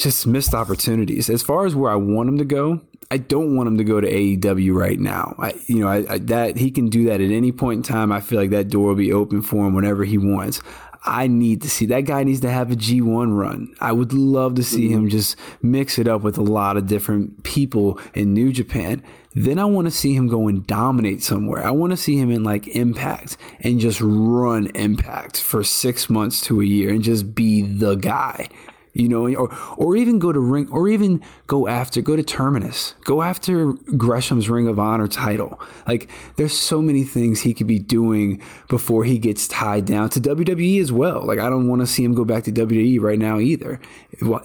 just 0.00 0.26
missed 0.26 0.54
opportunities. 0.54 1.30
As 1.30 1.42
far 1.42 1.66
as 1.66 1.74
where 1.74 1.92
I 1.92 1.96
want 1.96 2.28
him 2.28 2.38
to 2.38 2.44
go, 2.44 2.80
I 3.10 3.18
don't 3.18 3.56
want 3.56 3.66
him 3.66 3.78
to 3.78 3.84
go 3.84 4.00
to 4.00 4.08
AEW 4.08 4.74
right 4.74 4.98
now. 4.98 5.34
I, 5.38 5.54
you 5.66 5.80
know, 5.80 5.88
I, 5.88 6.14
I, 6.14 6.18
that 6.18 6.56
he 6.56 6.70
can 6.70 6.88
do 6.88 7.04
that 7.06 7.20
at 7.20 7.30
any 7.30 7.52
point 7.52 7.78
in 7.78 7.82
time. 7.82 8.12
I 8.12 8.20
feel 8.20 8.38
like 8.38 8.50
that 8.50 8.68
door 8.68 8.88
will 8.88 8.94
be 8.94 9.12
open 9.12 9.42
for 9.42 9.66
him 9.66 9.74
whenever 9.74 10.04
he 10.04 10.16
wants. 10.16 10.60
I 11.02 11.28
need 11.28 11.62
to 11.62 11.70
see 11.70 11.86
that 11.86 12.02
guy 12.02 12.24
needs 12.24 12.40
to 12.40 12.50
have 12.50 12.70
a 12.70 12.76
G1 12.76 13.36
run. 13.36 13.74
I 13.80 13.92
would 13.92 14.12
love 14.12 14.54
to 14.56 14.62
see 14.62 14.88
him 14.88 15.00
mm-hmm. 15.00 15.08
just 15.08 15.36
mix 15.62 15.98
it 15.98 16.06
up 16.06 16.20
with 16.20 16.36
a 16.36 16.42
lot 16.42 16.76
of 16.76 16.86
different 16.86 17.42
people 17.42 17.98
in 18.12 18.34
New 18.34 18.52
Japan. 18.52 19.02
Then 19.34 19.58
I 19.58 19.64
want 19.64 19.86
to 19.86 19.90
see 19.90 20.14
him 20.14 20.28
go 20.28 20.46
and 20.46 20.66
dominate 20.66 21.22
somewhere. 21.22 21.64
I 21.64 21.70
want 21.70 21.92
to 21.92 21.96
see 21.96 22.18
him 22.18 22.30
in 22.30 22.44
like 22.44 22.68
Impact 22.68 23.38
and 23.60 23.80
just 23.80 24.00
run 24.02 24.66
Impact 24.74 25.40
for 25.40 25.64
six 25.64 26.10
months 26.10 26.42
to 26.42 26.60
a 26.60 26.64
year 26.64 26.90
and 26.90 27.02
just 27.02 27.34
be 27.34 27.62
the 27.62 27.94
guy 27.94 28.48
you 28.92 29.08
know, 29.08 29.32
or 29.34 29.54
or 29.76 29.96
even 29.96 30.18
go 30.18 30.32
to 30.32 30.40
ring, 30.40 30.68
or 30.70 30.88
even 30.88 31.22
go 31.46 31.68
after, 31.68 32.00
go 32.00 32.16
to 32.16 32.22
Terminus, 32.22 32.94
go 33.04 33.22
after 33.22 33.72
Gresham's 33.96 34.48
Ring 34.48 34.66
of 34.66 34.78
Honor 34.78 35.06
title. 35.06 35.60
Like, 35.86 36.10
there's 36.36 36.56
so 36.56 36.82
many 36.82 37.04
things 37.04 37.40
he 37.40 37.54
could 37.54 37.66
be 37.66 37.78
doing 37.78 38.42
before 38.68 39.04
he 39.04 39.18
gets 39.18 39.46
tied 39.46 39.84
down 39.84 40.10
to 40.10 40.20
WWE 40.20 40.80
as 40.80 40.90
well. 40.90 41.24
Like, 41.24 41.38
I 41.38 41.48
don't 41.48 41.68
want 41.68 41.80
to 41.82 41.86
see 41.86 42.02
him 42.02 42.14
go 42.14 42.24
back 42.24 42.44
to 42.44 42.52
WWE 42.52 43.00
right 43.00 43.18
now 43.18 43.38
either. 43.38 43.80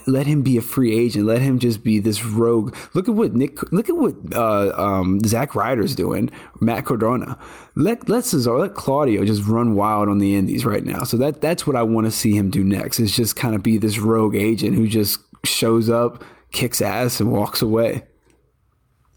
Let 0.06 0.28
him 0.28 0.42
be 0.42 0.58
a 0.58 0.62
free 0.62 0.96
agent. 0.96 1.26
Let 1.26 1.42
him 1.42 1.60
just 1.60 1.84
be 1.84 2.00
this 2.00 2.24
rogue. 2.24 2.76
Look 2.94 3.10
at 3.10 3.16
what 3.16 3.34
Nick. 3.34 3.72
Look 3.72 3.90
at 3.90 3.98
what 3.98 4.16
uh, 4.34 4.74
um, 4.76 5.20
Ryder's 5.54 5.96
doing. 5.96 6.30
Matt 6.60 6.86
Cardona. 6.86 7.38
Let 7.76 8.08
let 8.08 8.24
Cesaro, 8.24 8.60
let 8.60 8.74
Claudio 8.74 9.26
just 9.26 9.46
run 9.46 9.76
wild 9.76 10.08
on 10.08 10.20
the 10.20 10.36
Indies 10.36 10.66
right 10.66 10.84
now. 10.84 11.04
So 11.04 11.18
that 11.18 11.42
that's 11.42 11.68
what 11.68 11.76
I 11.76 11.84
want 11.84 12.06
to 12.06 12.12
see 12.12 12.36
him 12.36 12.50
do 12.50 12.64
next. 12.64 13.00
Is 13.00 13.16
just 13.16 13.36
kind 13.36 13.54
of 13.54 13.64
be 13.64 13.78
this 13.78 13.98
rogue 13.98 14.35
agent 14.38 14.76
who 14.76 14.88
just 14.88 15.20
shows 15.44 15.90
up, 15.90 16.24
kicks 16.52 16.82
ass, 16.82 17.20
and 17.20 17.32
walks 17.32 17.62
away. 17.62 18.04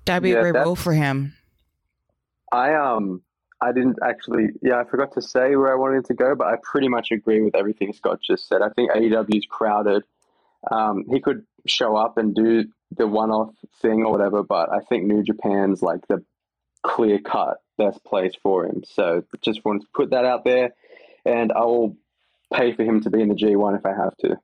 That'd 0.04 0.22
be 0.22 0.30
yeah, 0.30 0.36
a 0.36 0.40
great 0.40 0.54
role 0.54 0.76
for 0.76 0.92
him. 0.92 1.34
I 2.50 2.74
um 2.74 3.22
I 3.60 3.72
didn't 3.72 3.98
actually 4.02 4.48
yeah, 4.62 4.80
I 4.80 4.84
forgot 4.84 5.12
to 5.14 5.22
say 5.22 5.56
where 5.56 5.72
I 5.72 5.76
wanted 5.76 6.06
to 6.06 6.14
go, 6.14 6.34
but 6.34 6.46
I 6.46 6.56
pretty 6.62 6.88
much 6.88 7.10
agree 7.10 7.42
with 7.42 7.54
everything 7.54 7.92
Scott 7.92 8.20
just 8.22 8.48
said. 8.48 8.62
I 8.62 8.70
think 8.70 8.90
AEW 8.92 9.36
is 9.36 9.46
crowded. 9.46 10.04
Um, 10.70 11.04
he 11.10 11.20
could 11.20 11.44
show 11.66 11.96
up 11.96 12.18
and 12.18 12.34
do 12.34 12.64
the 12.96 13.06
one 13.06 13.30
off 13.30 13.54
thing 13.80 14.02
or 14.02 14.10
whatever, 14.10 14.42
but 14.42 14.72
I 14.72 14.80
think 14.80 15.04
New 15.04 15.22
Japan's 15.22 15.82
like 15.82 16.06
the 16.08 16.24
clear 16.82 17.18
cut 17.18 17.58
best 17.76 18.02
place 18.04 18.34
for 18.42 18.66
him. 18.66 18.82
So 18.84 19.24
just 19.42 19.64
wanted 19.64 19.82
to 19.82 19.88
put 19.94 20.10
that 20.10 20.24
out 20.24 20.44
there, 20.44 20.70
and 21.24 21.52
I 21.52 21.60
will 21.60 21.96
pay 22.52 22.72
for 22.72 22.82
him 22.82 23.02
to 23.02 23.10
be 23.10 23.20
in 23.20 23.28
the 23.28 23.34
G1 23.34 23.78
if 23.78 23.84
I 23.84 23.94
have 23.94 24.16
to. 24.18 24.38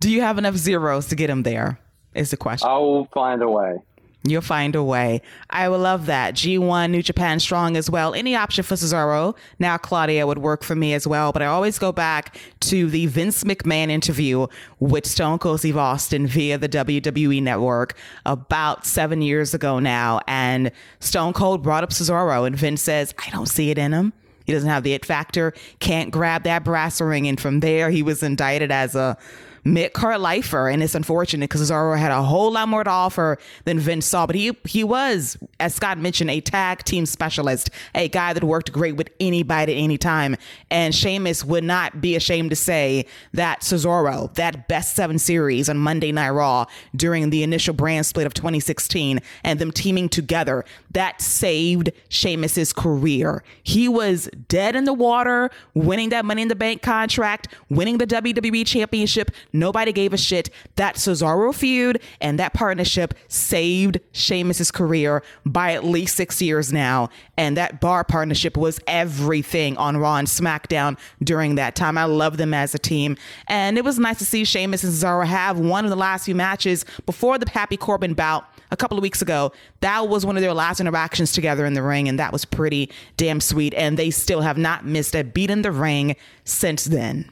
Do 0.00 0.10
you 0.10 0.20
have 0.20 0.38
enough 0.38 0.56
zeros 0.56 1.06
to 1.08 1.16
get 1.16 1.30
him 1.30 1.42
there? 1.42 1.80
Is 2.14 2.30
the 2.30 2.36
question. 2.36 2.68
I 2.68 2.78
will 2.78 3.06
find 3.12 3.42
a 3.42 3.48
way. 3.48 3.78
You'll 4.24 4.42
find 4.42 4.74
a 4.74 4.82
way. 4.82 5.22
I 5.48 5.68
will 5.68 5.78
love 5.78 6.06
that. 6.06 6.34
G1, 6.34 6.90
New 6.90 7.02
Japan 7.02 7.38
Strong 7.38 7.76
as 7.76 7.88
well. 7.88 8.14
Any 8.14 8.34
option 8.34 8.64
for 8.64 8.74
Cesaro. 8.74 9.36
Now, 9.60 9.78
Claudio 9.78 10.26
would 10.26 10.38
work 10.38 10.64
for 10.64 10.74
me 10.74 10.92
as 10.92 11.06
well. 11.06 11.32
But 11.32 11.42
I 11.42 11.46
always 11.46 11.78
go 11.78 11.92
back 11.92 12.36
to 12.60 12.90
the 12.90 13.06
Vince 13.06 13.44
McMahon 13.44 13.90
interview 13.90 14.48
with 14.80 15.06
Stone 15.06 15.38
Cold 15.38 15.60
Steve 15.60 15.76
Austin 15.76 16.26
via 16.26 16.58
the 16.58 16.68
WWE 16.68 17.40
network 17.42 17.94
about 18.26 18.84
seven 18.84 19.22
years 19.22 19.54
ago 19.54 19.78
now. 19.78 20.20
And 20.26 20.72
Stone 20.98 21.32
Cold 21.34 21.62
brought 21.62 21.84
up 21.84 21.90
Cesaro, 21.90 22.44
and 22.44 22.56
Vince 22.56 22.82
says, 22.82 23.14
I 23.24 23.30
don't 23.30 23.48
see 23.48 23.70
it 23.70 23.78
in 23.78 23.92
him. 23.92 24.12
He 24.48 24.54
doesn't 24.54 24.70
have 24.70 24.82
the 24.82 24.94
it 24.94 25.04
factor, 25.04 25.52
can't 25.78 26.10
grab 26.10 26.44
that 26.44 26.64
brass 26.64 27.02
ring. 27.02 27.28
And 27.28 27.38
from 27.38 27.60
there, 27.60 27.90
he 27.90 28.02
was 28.02 28.22
indicted 28.22 28.72
as 28.72 28.94
a 28.94 29.18
mid-card 29.64 30.20
lifer, 30.20 30.68
and 30.68 30.82
it's 30.82 30.94
unfortunate 30.94 31.50
because 31.50 31.70
Cesaro 31.70 31.98
had 31.98 32.10
a 32.10 32.22
whole 32.22 32.52
lot 32.52 32.68
more 32.68 32.82
to 32.82 32.90
offer 32.90 33.38
than 33.64 33.78
Vince 33.78 34.06
saw. 34.06 34.26
But 34.26 34.36
he 34.36 34.56
he 34.64 34.84
was, 34.84 35.36
as 35.60 35.74
Scott 35.74 35.98
mentioned, 35.98 36.30
a 36.30 36.40
tag 36.40 36.84
team 36.84 37.06
specialist, 37.06 37.70
a 37.94 38.08
guy 38.08 38.32
that 38.32 38.42
worked 38.42 38.72
great 38.72 38.96
with 38.96 39.10
anybody 39.20 39.74
at 39.74 39.78
any 39.78 39.98
time. 39.98 40.36
And 40.70 40.94
Sheamus 40.94 41.44
would 41.44 41.64
not 41.64 42.00
be 42.00 42.16
ashamed 42.16 42.50
to 42.50 42.56
say 42.56 43.06
that 43.34 43.60
Cesaro, 43.60 44.32
that 44.34 44.68
best 44.68 44.96
seven 44.96 45.18
series 45.18 45.68
on 45.68 45.76
Monday 45.76 46.12
Night 46.12 46.30
Raw 46.30 46.64
during 46.96 47.30
the 47.30 47.42
initial 47.42 47.74
brand 47.74 48.06
split 48.06 48.26
of 48.26 48.32
2016, 48.32 49.20
and 49.44 49.58
them 49.58 49.70
teaming 49.70 50.08
together, 50.08 50.64
that 50.92 51.20
saved 51.20 51.92
Sheamus's 52.08 52.72
career. 52.72 53.42
He 53.62 53.88
was 53.88 54.28
dead 54.48 54.76
in 54.76 54.84
the 54.84 54.94
water, 54.94 55.50
winning 55.74 56.08
that 56.10 56.24
Money 56.24 56.42
in 56.42 56.48
the 56.48 56.56
Bank 56.56 56.82
contract, 56.82 57.48
winning 57.68 57.98
the 57.98 58.06
WWE 58.06 58.66
Championship 58.66 59.30
Nobody 59.52 59.92
gave 59.92 60.12
a 60.12 60.16
shit. 60.16 60.50
That 60.76 60.96
Cesaro 60.96 61.54
feud 61.54 62.00
and 62.20 62.38
that 62.38 62.54
partnership 62.54 63.14
saved 63.28 64.00
Sheamus's 64.12 64.70
career 64.70 65.22
by 65.44 65.72
at 65.72 65.84
least 65.84 66.16
six 66.16 66.40
years 66.40 66.72
now. 66.72 67.08
And 67.36 67.56
that 67.56 67.80
bar 67.80 68.04
partnership 68.04 68.56
was 68.56 68.80
everything 68.86 69.76
on 69.76 69.96
Raw 69.96 70.16
and 70.16 70.28
SmackDown 70.28 70.98
during 71.22 71.56
that 71.56 71.74
time. 71.74 71.98
I 71.98 72.04
love 72.04 72.36
them 72.36 72.54
as 72.54 72.74
a 72.74 72.78
team. 72.78 73.16
And 73.46 73.78
it 73.78 73.84
was 73.84 73.98
nice 73.98 74.18
to 74.18 74.24
see 74.24 74.44
Sheamus 74.44 74.84
and 74.84 74.92
Cesaro 74.92 75.26
have 75.26 75.58
one 75.58 75.84
of 75.84 75.90
the 75.90 75.96
last 75.96 76.24
few 76.24 76.34
matches 76.34 76.84
before 77.06 77.38
the 77.38 77.48
Happy 77.50 77.76
Corbin 77.76 78.14
bout 78.14 78.44
a 78.70 78.76
couple 78.76 78.98
of 78.98 79.02
weeks 79.02 79.22
ago. 79.22 79.52
That 79.80 80.08
was 80.08 80.24
one 80.26 80.36
of 80.36 80.42
their 80.42 80.54
last 80.54 80.80
interactions 80.80 81.32
together 81.32 81.64
in 81.66 81.74
the 81.74 81.82
ring, 81.82 82.08
and 82.08 82.18
that 82.18 82.32
was 82.32 82.44
pretty 82.44 82.90
damn 83.16 83.40
sweet. 83.40 83.74
And 83.74 83.98
they 83.98 84.10
still 84.10 84.40
have 84.40 84.58
not 84.58 84.84
missed 84.84 85.14
a 85.14 85.24
beat 85.24 85.50
in 85.50 85.62
the 85.62 85.72
ring 85.72 86.16
since 86.44 86.84
then. 86.84 87.30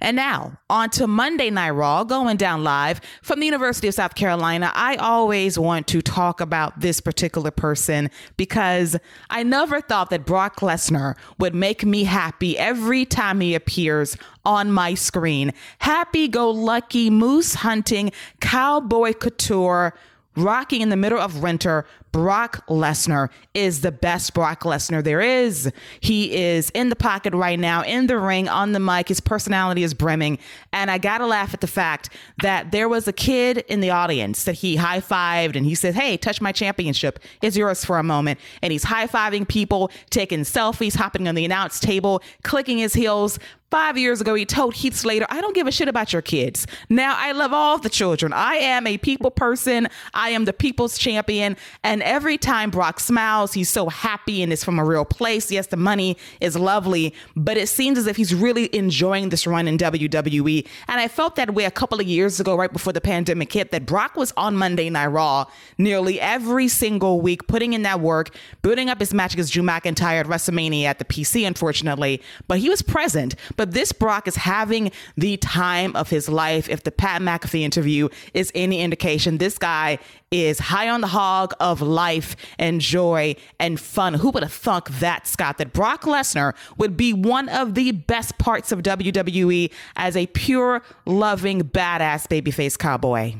And 0.00 0.16
now, 0.16 0.58
on 0.68 0.90
to 0.90 1.06
Monday 1.06 1.50
Night 1.50 1.70
Raw, 1.70 2.04
going 2.04 2.36
down 2.36 2.64
live 2.64 3.00
from 3.22 3.40
the 3.40 3.46
University 3.46 3.88
of 3.88 3.94
South 3.94 4.14
Carolina. 4.14 4.70
I 4.74 4.96
always 4.96 5.58
want 5.58 5.86
to 5.88 6.02
talk 6.02 6.40
about 6.40 6.80
this 6.80 7.00
particular 7.00 7.50
person 7.50 8.10
because 8.36 8.96
I 9.30 9.42
never 9.42 9.80
thought 9.80 10.10
that 10.10 10.26
Brock 10.26 10.60
Lesnar 10.60 11.16
would 11.38 11.54
make 11.54 11.84
me 11.84 12.04
happy 12.04 12.58
every 12.58 13.04
time 13.04 13.40
he 13.40 13.54
appears 13.54 14.16
on 14.44 14.70
my 14.70 14.94
screen. 14.94 15.52
Happy 15.78 16.28
go 16.28 16.50
lucky, 16.50 17.10
moose 17.10 17.54
hunting, 17.54 18.12
cowboy 18.40 19.12
couture 19.12 19.94
rocking 20.36 20.82
in 20.82 20.90
the 20.90 20.96
middle 20.96 21.18
of 21.18 21.42
winter, 21.42 21.86
Brock 22.16 22.66
Lesnar 22.66 23.28
is 23.52 23.82
the 23.82 23.92
best 23.92 24.32
Brock 24.32 24.62
Lesnar 24.62 25.04
there 25.04 25.20
is. 25.20 25.70
He 26.00 26.34
is 26.34 26.70
in 26.70 26.88
the 26.88 26.96
pocket 26.96 27.34
right 27.34 27.58
now, 27.58 27.82
in 27.82 28.06
the 28.06 28.18
ring, 28.18 28.48
on 28.48 28.72
the 28.72 28.80
mic. 28.80 29.08
His 29.08 29.20
personality 29.20 29.82
is 29.82 29.92
brimming. 29.92 30.38
And 30.72 30.90
I 30.90 30.96
got 30.96 31.18
to 31.18 31.26
laugh 31.26 31.52
at 31.52 31.60
the 31.60 31.66
fact 31.66 32.08
that 32.40 32.72
there 32.72 32.88
was 32.88 33.06
a 33.06 33.12
kid 33.12 33.58
in 33.68 33.80
the 33.80 33.90
audience 33.90 34.44
that 34.44 34.54
he 34.54 34.76
high 34.76 35.02
fived 35.02 35.56
and 35.56 35.66
he 35.66 35.74
said, 35.74 35.94
Hey, 35.94 36.16
touch 36.16 36.40
my 36.40 36.52
championship. 36.52 37.18
It's 37.42 37.54
yours 37.54 37.84
for 37.84 37.98
a 37.98 38.02
moment. 38.02 38.40
And 38.62 38.72
he's 38.72 38.84
high 38.84 39.08
fiving 39.08 39.46
people, 39.46 39.90
taking 40.08 40.40
selfies, 40.40 40.96
hopping 40.96 41.28
on 41.28 41.34
the 41.34 41.44
announce 41.44 41.78
table, 41.80 42.22
clicking 42.42 42.78
his 42.78 42.94
heels, 42.94 43.38
Five 43.70 43.98
years 43.98 44.20
ago, 44.20 44.34
he 44.34 44.46
told 44.46 44.74
Heath 44.74 44.94
Slater, 44.94 45.26
I 45.28 45.40
don't 45.40 45.54
give 45.54 45.66
a 45.66 45.72
shit 45.72 45.88
about 45.88 46.12
your 46.12 46.22
kids. 46.22 46.68
Now, 46.88 47.16
I 47.16 47.32
love 47.32 47.52
all 47.52 47.78
the 47.78 47.88
children. 47.88 48.32
I 48.32 48.54
am 48.54 48.86
a 48.86 48.96
people 48.96 49.32
person. 49.32 49.88
I 50.14 50.30
am 50.30 50.44
the 50.44 50.52
people's 50.52 50.96
champion. 50.96 51.56
And 51.82 52.00
every 52.06 52.38
time 52.38 52.70
Brock 52.70 53.00
smiles, 53.00 53.52
he's 53.52 53.68
so 53.68 53.88
happy 53.88 54.42
and 54.42 54.52
it's 54.52 54.64
from 54.64 54.78
a 54.78 54.84
real 54.84 55.04
place. 55.04 55.50
Yes, 55.50 55.66
the 55.66 55.76
money 55.76 56.16
is 56.40 56.56
lovely, 56.56 57.12
but 57.34 57.56
it 57.56 57.68
seems 57.68 57.98
as 57.98 58.06
if 58.06 58.16
he's 58.16 58.34
really 58.34 58.74
enjoying 58.74 59.28
this 59.28 59.46
run 59.46 59.68
in 59.68 59.76
WWE. 59.76 60.66
And 60.88 61.00
I 61.00 61.08
felt 61.08 61.36
that 61.36 61.54
way 61.54 61.64
a 61.64 61.70
couple 61.70 62.00
of 62.00 62.06
years 62.06 62.40
ago, 62.40 62.56
right 62.56 62.72
before 62.72 62.92
the 62.92 63.00
pandemic 63.00 63.52
hit, 63.52 63.72
that 63.72 63.84
Brock 63.86 64.16
was 64.16 64.32
on 64.36 64.56
Monday 64.56 64.88
Night 64.88 65.08
Raw 65.08 65.46
nearly 65.78 66.20
every 66.20 66.68
single 66.68 67.20
week, 67.20 67.46
putting 67.46 67.72
in 67.72 67.82
that 67.82 68.00
work, 68.00 68.34
building 68.62 68.88
up 68.88 69.00
his 69.00 69.12
match 69.12 69.34
against 69.34 69.52
Drew 69.52 69.62
McIntyre 69.62 70.20
at 70.20 70.26
WrestleMania 70.26 70.84
at 70.84 70.98
the 70.98 71.04
PC, 71.04 71.46
unfortunately. 71.46 72.22
But 72.46 72.58
he 72.58 72.68
was 72.68 72.82
present. 72.82 73.34
But 73.56 73.72
this 73.72 73.92
Brock 73.92 74.28
is 74.28 74.36
having 74.36 74.92
the 75.16 75.36
time 75.38 75.94
of 75.96 76.10
his 76.10 76.28
life. 76.28 76.68
If 76.68 76.84
the 76.84 76.92
Pat 76.92 77.20
McAfee 77.20 77.62
interview 77.62 78.08
is 78.32 78.52
any 78.54 78.80
indication, 78.80 79.38
this 79.38 79.58
guy 79.58 79.98
is 80.44 80.58
high 80.58 80.88
on 80.88 81.00
the 81.00 81.06
hog 81.08 81.54
of 81.60 81.80
life 81.80 82.36
and 82.58 82.80
joy 82.80 83.36
and 83.58 83.80
fun. 83.80 84.14
Who 84.14 84.30
would 84.30 84.42
have 84.42 84.52
thunk 84.52 84.88
that, 85.00 85.26
Scott, 85.26 85.58
that 85.58 85.72
Brock 85.72 86.02
Lesnar 86.02 86.54
would 86.76 86.96
be 86.96 87.12
one 87.12 87.48
of 87.48 87.74
the 87.74 87.92
best 87.92 88.38
parts 88.38 88.72
of 88.72 88.82
WWE 88.82 89.72
as 89.96 90.16
a 90.16 90.26
pure, 90.26 90.82
loving, 91.06 91.62
badass 91.62 92.26
babyface 92.28 92.78
cowboy? 92.78 93.34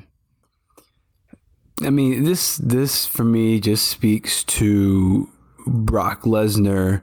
I 1.82 1.90
mean, 1.90 2.24
this 2.24 2.56
this 2.56 3.04
for 3.04 3.24
me 3.24 3.61
just 3.61 3.88
speaks 3.88 4.42
to 4.44 5.28
Brock 5.66 6.22
Lesnar, 6.22 7.02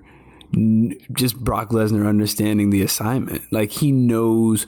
just 1.12 1.38
Brock 1.38 1.69
Lesnar 1.69 2.08
understanding 2.08 2.71
the 2.71 2.82
assignment. 2.82 3.43
Like 3.51 3.69
he 3.69 3.91
knows 3.91 4.65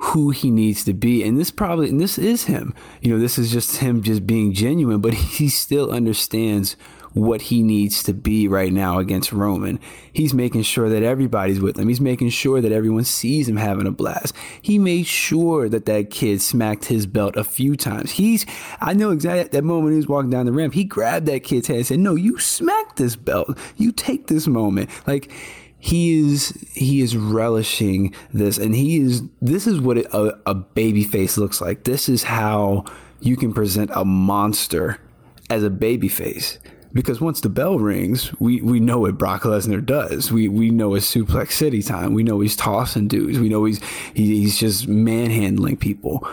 who 0.00 0.30
he 0.30 0.50
needs 0.50 0.82
to 0.84 0.94
be. 0.94 1.22
And 1.22 1.38
this 1.38 1.50
probably, 1.50 1.88
and 1.88 2.00
this 2.00 2.18
is 2.18 2.44
him. 2.44 2.74
You 3.00 3.12
know, 3.12 3.20
this 3.20 3.38
is 3.38 3.52
just 3.52 3.76
him 3.76 4.02
just 4.02 4.26
being 4.26 4.52
genuine, 4.52 5.00
but 5.00 5.14
he 5.14 5.48
still 5.48 5.90
understands 5.90 6.76
what 7.12 7.42
he 7.42 7.62
needs 7.62 8.04
to 8.04 8.14
be 8.14 8.46
right 8.46 8.72
now 8.72 8.98
against 8.98 9.32
Roman. 9.32 9.80
He's 10.12 10.32
making 10.32 10.62
sure 10.62 10.88
that 10.88 11.02
everybody's 11.02 11.60
with 11.60 11.76
him. 11.78 11.88
He's 11.88 12.00
making 12.00 12.30
sure 12.30 12.60
that 12.60 12.72
everyone 12.72 13.04
sees 13.04 13.48
him 13.48 13.56
having 13.56 13.86
a 13.86 13.90
blast. 13.90 14.34
He 14.62 14.78
made 14.78 15.06
sure 15.06 15.68
that 15.68 15.86
that 15.86 16.10
kid 16.10 16.40
smacked 16.40 16.84
his 16.84 17.06
belt 17.06 17.36
a 17.36 17.44
few 17.44 17.76
times. 17.76 18.12
He's, 18.12 18.46
I 18.80 18.94
know 18.94 19.10
exactly 19.10 19.48
that 19.48 19.64
moment 19.64 19.92
he 19.92 19.96
was 19.96 20.08
walking 20.08 20.30
down 20.30 20.46
the 20.46 20.52
ramp, 20.52 20.72
he 20.74 20.84
grabbed 20.84 21.26
that 21.26 21.42
kid's 21.42 21.66
head 21.66 21.78
and 21.78 21.86
said, 21.86 21.98
No, 21.98 22.14
you 22.14 22.38
smack 22.38 22.96
this 22.96 23.16
belt. 23.16 23.58
You 23.76 23.92
take 23.92 24.28
this 24.28 24.46
moment. 24.46 24.88
Like, 25.06 25.32
he 25.80 26.20
is 26.20 26.50
he 26.74 27.00
is 27.00 27.16
relishing 27.16 28.14
this 28.32 28.58
and 28.58 28.74
he 28.74 28.98
is 28.98 29.22
this 29.40 29.66
is 29.66 29.80
what 29.80 29.96
a, 29.96 30.38
a 30.46 30.54
baby 30.54 31.02
face 31.02 31.38
looks 31.38 31.60
like. 31.60 31.84
This 31.84 32.08
is 32.08 32.22
how 32.22 32.84
you 33.20 33.36
can 33.36 33.52
present 33.52 33.90
a 33.94 34.04
monster 34.04 35.00
as 35.48 35.64
a 35.64 35.70
baby 35.70 36.08
face. 36.08 36.58
Because 36.92 37.20
once 37.20 37.40
the 37.40 37.48
bell 37.48 37.78
rings 37.78 38.38
we 38.38 38.60
we 38.60 38.78
know 38.78 39.00
what 39.00 39.16
Brock 39.16 39.42
Lesnar 39.42 39.84
does. 39.84 40.30
We 40.30 40.48
we 40.48 40.70
know 40.70 40.94
it's 40.94 41.12
suplex 41.12 41.52
city 41.52 41.82
time. 41.82 42.12
We 42.12 42.24
know 42.24 42.40
he's 42.40 42.56
tossing 42.56 43.08
dudes. 43.08 43.38
We 43.38 43.48
know 43.48 43.64
he's 43.64 43.82
he, 44.12 44.40
he's 44.40 44.58
just 44.58 44.86
manhandling 44.86 45.78
people. 45.78 46.28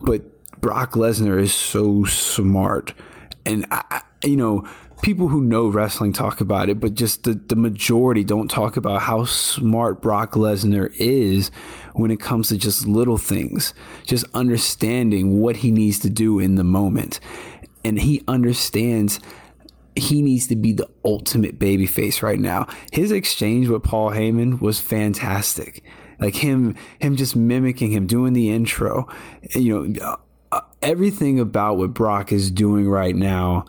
But 0.00 0.22
Brock 0.60 0.94
Lesnar 0.94 1.40
is 1.40 1.54
so 1.54 2.04
smart. 2.04 2.94
And 3.46 3.64
I, 3.70 4.02
you 4.24 4.36
know 4.36 4.66
people 5.02 5.28
who 5.28 5.40
know 5.40 5.68
wrestling 5.68 6.12
talk 6.12 6.40
about 6.40 6.68
it, 6.68 6.80
but 6.80 6.94
just 6.94 7.24
the, 7.24 7.34
the 7.34 7.56
majority 7.56 8.24
don't 8.24 8.50
talk 8.50 8.76
about 8.76 9.02
how 9.02 9.24
smart 9.24 10.02
Brock 10.02 10.32
Lesnar 10.32 10.92
is 10.96 11.50
when 11.94 12.10
it 12.10 12.20
comes 12.20 12.48
to 12.48 12.56
just 12.56 12.86
little 12.86 13.18
things, 13.18 13.74
just 14.04 14.24
understanding 14.34 15.40
what 15.40 15.56
he 15.58 15.70
needs 15.70 15.98
to 16.00 16.10
do 16.10 16.38
in 16.38 16.56
the 16.56 16.64
moment. 16.64 17.20
And 17.84 17.98
he 18.00 18.22
understands 18.28 19.20
he 19.94 20.22
needs 20.22 20.46
to 20.46 20.56
be 20.56 20.72
the 20.72 20.88
ultimate 21.04 21.58
babyface 21.58 22.22
right 22.22 22.38
now. 22.38 22.68
His 22.92 23.10
exchange 23.10 23.68
with 23.68 23.82
Paul 23.82 24.12
Heyman 24.12 24.60
was 24.60 24.80
fantastic. 24.80 25.82
Like 26.20 26.36
him, 26.36 26.76
him 27.00 27.16
just 27.16 27.34
mimicking 27.34 27.92
him, 27.92 28.06
doing 28.06 28.32
the 28.32 28.50
intro, 28.50 29.08
you 29.54 29.88
know, 29.88 30.16
uh, 30.52 30.60
everything 30.82 31.38
about 31.40 31.78
what 31.78 31.94
Brock 31.94 32.32
is 32.32 32.50
doing 32.50 32.88
right 32.88 33.14
now 33.14 33.66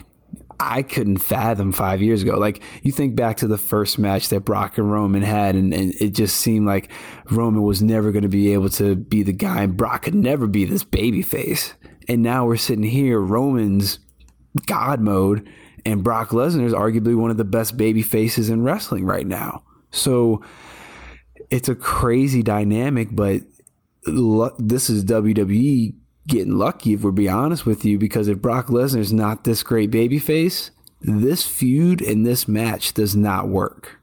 I 0.60 0.82
couldn't 0.82 1.18
fathom 1.18 1.72
five 1.72 2.02
years 2.02 2.22
ago. 2.22 2.38
Like 2.38 2.62
you 2.84 2.92
think 2.92 3.16
back 3.16 3.38
to 3.38 3.48
the 3.48 3.58
first 3.58 3.98
match 3.98 4.30
that 4.30 4.42
Brock 4.42 4.78
and 4.78 4.92
Roman 4.92 5.22
had, 5.22 5.56
and, 5.56 5.74
and 5.74 5.94
it 6.02 6.10
just 6.10 6.38
seemed 6.38 6.66
like 6.66 6.92
Roman 7.32 7.64
was 7.64 7.82
never 7.82 8.12
going 8.12 8.24
to 8.24 8.30
be 8.30 8.54
able 8.54 8.70
to 8.72 8.96
be 8.96 9.24
the 9.24 9.34
guy, 9.34 9.64
and 9.64 9.78
Brock 9.78 10.04
could 10.04 10.16
never 10.16 10.48
be 10.48 10.66
this 10.66 10.84
baby 10.84 11.22
face. 11.22 11.74
And 12.08 12.22
now 12.22 12.46
we're 12.46 12.58
sitting 12.58 12.84
here, 12.84 13.20
Roman's 13.20 14.00
God 14.66 15.00
mode, 15.00 15.48
and 15.86 16.04
Brock 16.04 16.30
Lesnar 16.30 16.66
is 16.66 16.74
arguably 16.74 17.16
one 17.16 17.32
of 17.32 17.38
the 17.38 17.46
best 17.46 17.78
baby 17.78 18.02
faces 18.02 18.50
in 18.50 18.64
wrestling 18.64 19.06
right 19.06 19.28
now. 19.28 19.64
So 19.92 20.44
it's 21.50 21.70
a 21.70 21.76
crazy 21.76 22.44
dynamic, 22.44 23.10
but 23.12 23.42
this 24.06 24.90
is 24.90 25.06
WWE 25.06 25.96
getting 26.28 26.58
lucky 26.58 26.94
if 26.94 27.02
we're 27.02 27.12
being 27.12 27.30
honest 27.30 27.66
with 27.66 27.86
you 27.86 27.98
because 27.98 28.28
if 28.28 28.42
Brock 28.42 28.68
Lesnar's 28.68 29.14
not 29.14 29.44
this 29.44 29.64
great 29.64 29.92
babyface, 29.92 30.70
this 31.02 31.46
feud 31.46 32.02
and 32.02 32.26
this 32.26 32.48
match 32.48 32.94
does 32.94 33.16
not 33.16 33.48
work. 33.48 33.99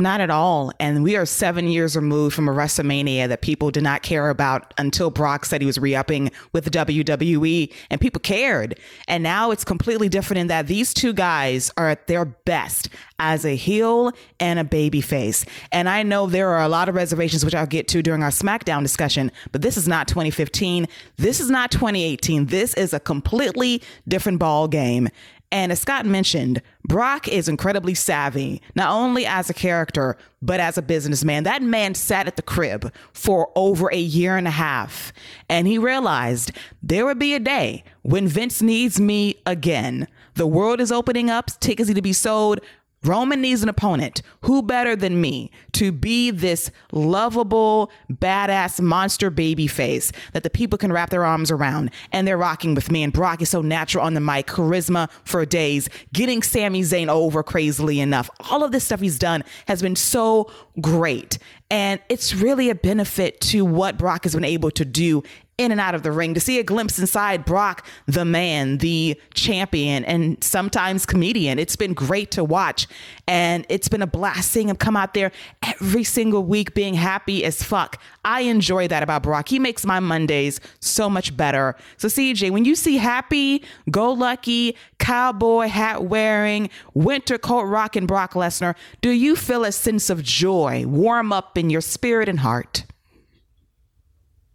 Not 0.00 0.22
at 0.22 0.30
all. 0.30 0.72
And 0.80 1.04
we 1.04 1.14
are 1.16 1.26
seven 1.26 1.68
years 1.68 1.94
removed 1.94 2.34
from 2.34 2.48
a 2.48 2.52
WrestleMania 2.52 3.28
that 3.28 3.42
people 3.42 3.70
did 3.70 3.82
not 3.82 4.02
care 4.02 4.30
about 4.30 4.72
until 4.78 5.10
Brock 5.10 5.44
said 5.44 5.60
he 5.60 5.66
was 5.66 5.78
re 5.78 5.94
upping 5.94 6.30
with 6.54 6.70
WWE 6.70 7.70
and 7.90 8.00
people 8.00 8.18
cared. 8.20 8.80
And 9.08 9.22
now 9.22 9.50
it's 9.50 9.62
completely 9.62 10.08
different 10.08 10.40
in 10.40 10.46
that 10.46 10.68
these 10.68 10.94
two 10.94 11.12
guys 11.12 11.70
are 11.76 11.90
at 11.90 12.06
their 12.06 12.24
best 12.24 12.88
as 13.18 13.44
a 13.44 13.54
heel 13.54 14.12
and 14.40 14.58
a 14.58 14.64
baby 14.64 15.02
face. 15.02 15.44
And 15.70 15.86
I 15.86 16.02
know 16.02 16.26
there 16.26 16.48
are 16.48 16.62
a 16.62 16.68
lot 16.68 16.88
of 16.88 16.94
reservations, 16.94 17.44
which 17.44 17.54
I'll 17.54 17.66
get 17.66 17.86
to 17.88 18.02
during 18.02 18.22
our 18.22 18.30
SmackDown 18.30 18.80
discussion, 18.80 19.30
but 19.52 19.60
this 19.60 19.76
is 19.76 19.86
not 19.86 20.08
2015. 20.08 20.88
This 21.18 21.40
is 21.40 21.50
not 21.50 21.70
2018. 21.70 22.46
This 22.46 22.72
is 22.72 22.94
a 22.94 23.00
completely 23.00 23.82
different 24.08 24.38
ball 24.38 24.66
game. 24.66 25.10
And 25.52 25.72
as 25.72 25.80
Scott 25.80 26.06
mentioned, 26.06 26.62
Brock 26.90 27.28
is 27.28 27.48
incredibly 27.48 27.94
savvy, 27.94 28.60
not 28.74 28.90
only 28.90 29.24
as 29.24 29.48
a 29.48 29.54
character, 29.54 30.16
but 30.42 30.58
as 30.58 30.76
a 30.76 30.82
businessman. 30.82 31.44
That 31.44 31.62
man 31.62 31.94
sat 31.94 32.26
at 32.26 32.34
the 32.34 32.42
crib 32.42 32.92
for 33.12 33.52
over 33.54 33.92
a 33.92 33.96
year 33.96 34.36
and 34.36 34.48
a 34.48 34.50
half, 34.50 35.12
and 35.48 35.68
he 35.68 35.78
realized 35.78 36.50
there 36.82 37.06
would 37.06 37.20
be 37.20 37.32
a 37.32 37.38
day 37.38 37.84
when 38.02 38.26
Vince 38.26 38.60
needs 38.60 39.00
me 39.00 39.36
again. 39.46 40.08
The 40.34 40.48
world 40.48 40.80
is 40.80 40.90
opening 40.90 41.30
up, 41.30 41.60
tickets 41.60 41.88
need 41.88 41.94
to 41.94 42.02
be 42.02 42.12
sold. 42.12 42.58
Roman 43.02 43.40
needs 43.40 43.62
an 43.62 43.68
opponent. 43.70 44.20
Who 44.42 44.62
better 44.62 44.94
than 44.94 45.20
me 45.20 45.50
to 45.72 45.90
be 45.90 46.30
this 46.30 46.70
lovable, 46.92 47.90
badass 48.12 48.80
monster 48.80 49.30
baby 49.30 49.66
face 49.66 50.12
that 50.32 50.42
the 50.42 50.50
people 50.50 50.76
can 50.76 50.92
wrap 50.92 51.08
their 51.08 51.24
arms 51.24 51.50
around 51.50 51.90
and 52.12 52.28
they're 52.28 52.36
rocking 52.36 52.74
with 52.74 52.90
me? 52.90 53.02
And 53.02 53.12
Brock 53.12 53.40
is 53.40 53.48
so 53.48 53.62
natural 53.62 54.04
on 54.04 54.14
the 54.14 54.20
mic, 54.20 54.46
charisma 54.46 55.10
for 55.24 55.46
days, 55.46 55.88
getting 56.12 56.42
Sami 56.42 56.82
Zayn 56.82 57.08
over 57.08 57.42
crazily 57.42 58.00
enough. 58.00 58.28
All 58.50 58.62
of 58.62 58.72
this 58.72 58.84
stuff 58.84 59.00
he's 59.00 59.18
done 59.18 59.44
has 59.66 59.80
been 59.80 59.96
so 59.96 60.50
great. 60.80 61.38
And 61.70 62.00
it's 62.08 62.34
really 62.34 62.68
a 62.68 62.74
benefit 62.74 63.40
to 63.42 63.64
what 63.64 63.96
Brock 63.96 64.24
has 64.24 64.34
been 64.34 64.44
able 64.44 64.70
to 64.72 64.84
do 64.84 65.22
in 65.60 65.70
and 65.70 65.80
out 65.80 65.94
of 65.94 66.02
the 66.02 66.10
ring 66.10 66.32
to 66.32 66.40
see 66.40 66.58
a 66.58 66.62
glimpse 66.62 66.98
inside 66.98 67.44
Brock, 67.44 67.86
the 68.06 68.24
man, 68.24 68.78
the 68.78 69.20
champion, 69.34 70.06
and 70.06 70.42
sometimes 70.42 71.04
comedian. 71.04 71.58
It's 71.58 71.76
been 71.76 71.92
great 71.92 72.30
to 72.30 72.42
watch. 72.42 72.86
And 73.28 73.66
it's 73.68 73.86
been 73.86 74.00
a 74.00 74.06
blast 74.06 74.50
seeing 74.50 74.70
him 74.70 74.76
come 74.76 74.96
out 74.96 75.12
there 75.12 75.30
every 75.62 76.02
single 76.02 76.44
week 76.44 76.72
being 76.72 76.94
happy 76.94 77.44
as 77.44 77.62
fuck. 77.62 78.00
I 78.24 78.40
enjoy 78.42 78.88
that 78.88 79.02
about 79.02 79.22
Brock. 79.22 79.50
He 79.50 79.58
makes 79.58 79.84
my 79.84 80.00
Mondays 80.00 80.60
so 80.80 81.10
much 81.10 81.36
better. 81.36 81.76
So, 81.98 82.08
CJ, 82.08 82.50
when 82.50 82.64
you 82.64 82.74
see 82.74 82.96
happy, 82.96 83.62
go 83.90 84.12
lucky, 84.12 84.76
cowboy 84.98 85.68
hat 85.68 86.04
wearing, 86.04 86.70
winter 86.94 87.36
coat 87.36 87.64
rocking 87.64 88.06
Brock 88.06 88.32
Lesnar, 88.32 88.74
do 89.02 89.10
you 89.10 89.36
feel 89.36 89.64
a 89.64 89.72
sense 89.72 90.08
of 90.08 90.22
joy 90.22 90.86
warm 90.86 91.34
up 91.34 91.58
in 91.58 91.68
your 91.68 91.82
spirit 91.82 92.30
and 92.30 92.40
heart? 92.40 92.84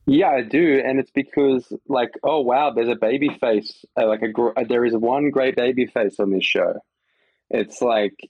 Yeah, 0.08 0.30
I 0.30 0.44
do, 0.44 0.82
and 0.86 1.00
it's 1.00 1.10
because 1.10 1.74
like, 1.88 2.12
oh 2.24 2.42
wow, 2.42 2.72
there's 2.72 2.90
a 2.90 2.96
baby 2.96 3.30
face. 3.42 3.84
Uh, 4.00 4.08
like 4.08 4.22
a 4.22 4.28
gr- 4.28 4.52
there 4.68 4.86
is 4.86 4.96
one 4.96 5.32
great 5.32 5.56
baby 5.56 5.88
face 5.88 6.20
on 6.20 6.32
this 6.32 6.46
show. 6.46 6.76
It's 7.50 7.82
like, 7.82 8.30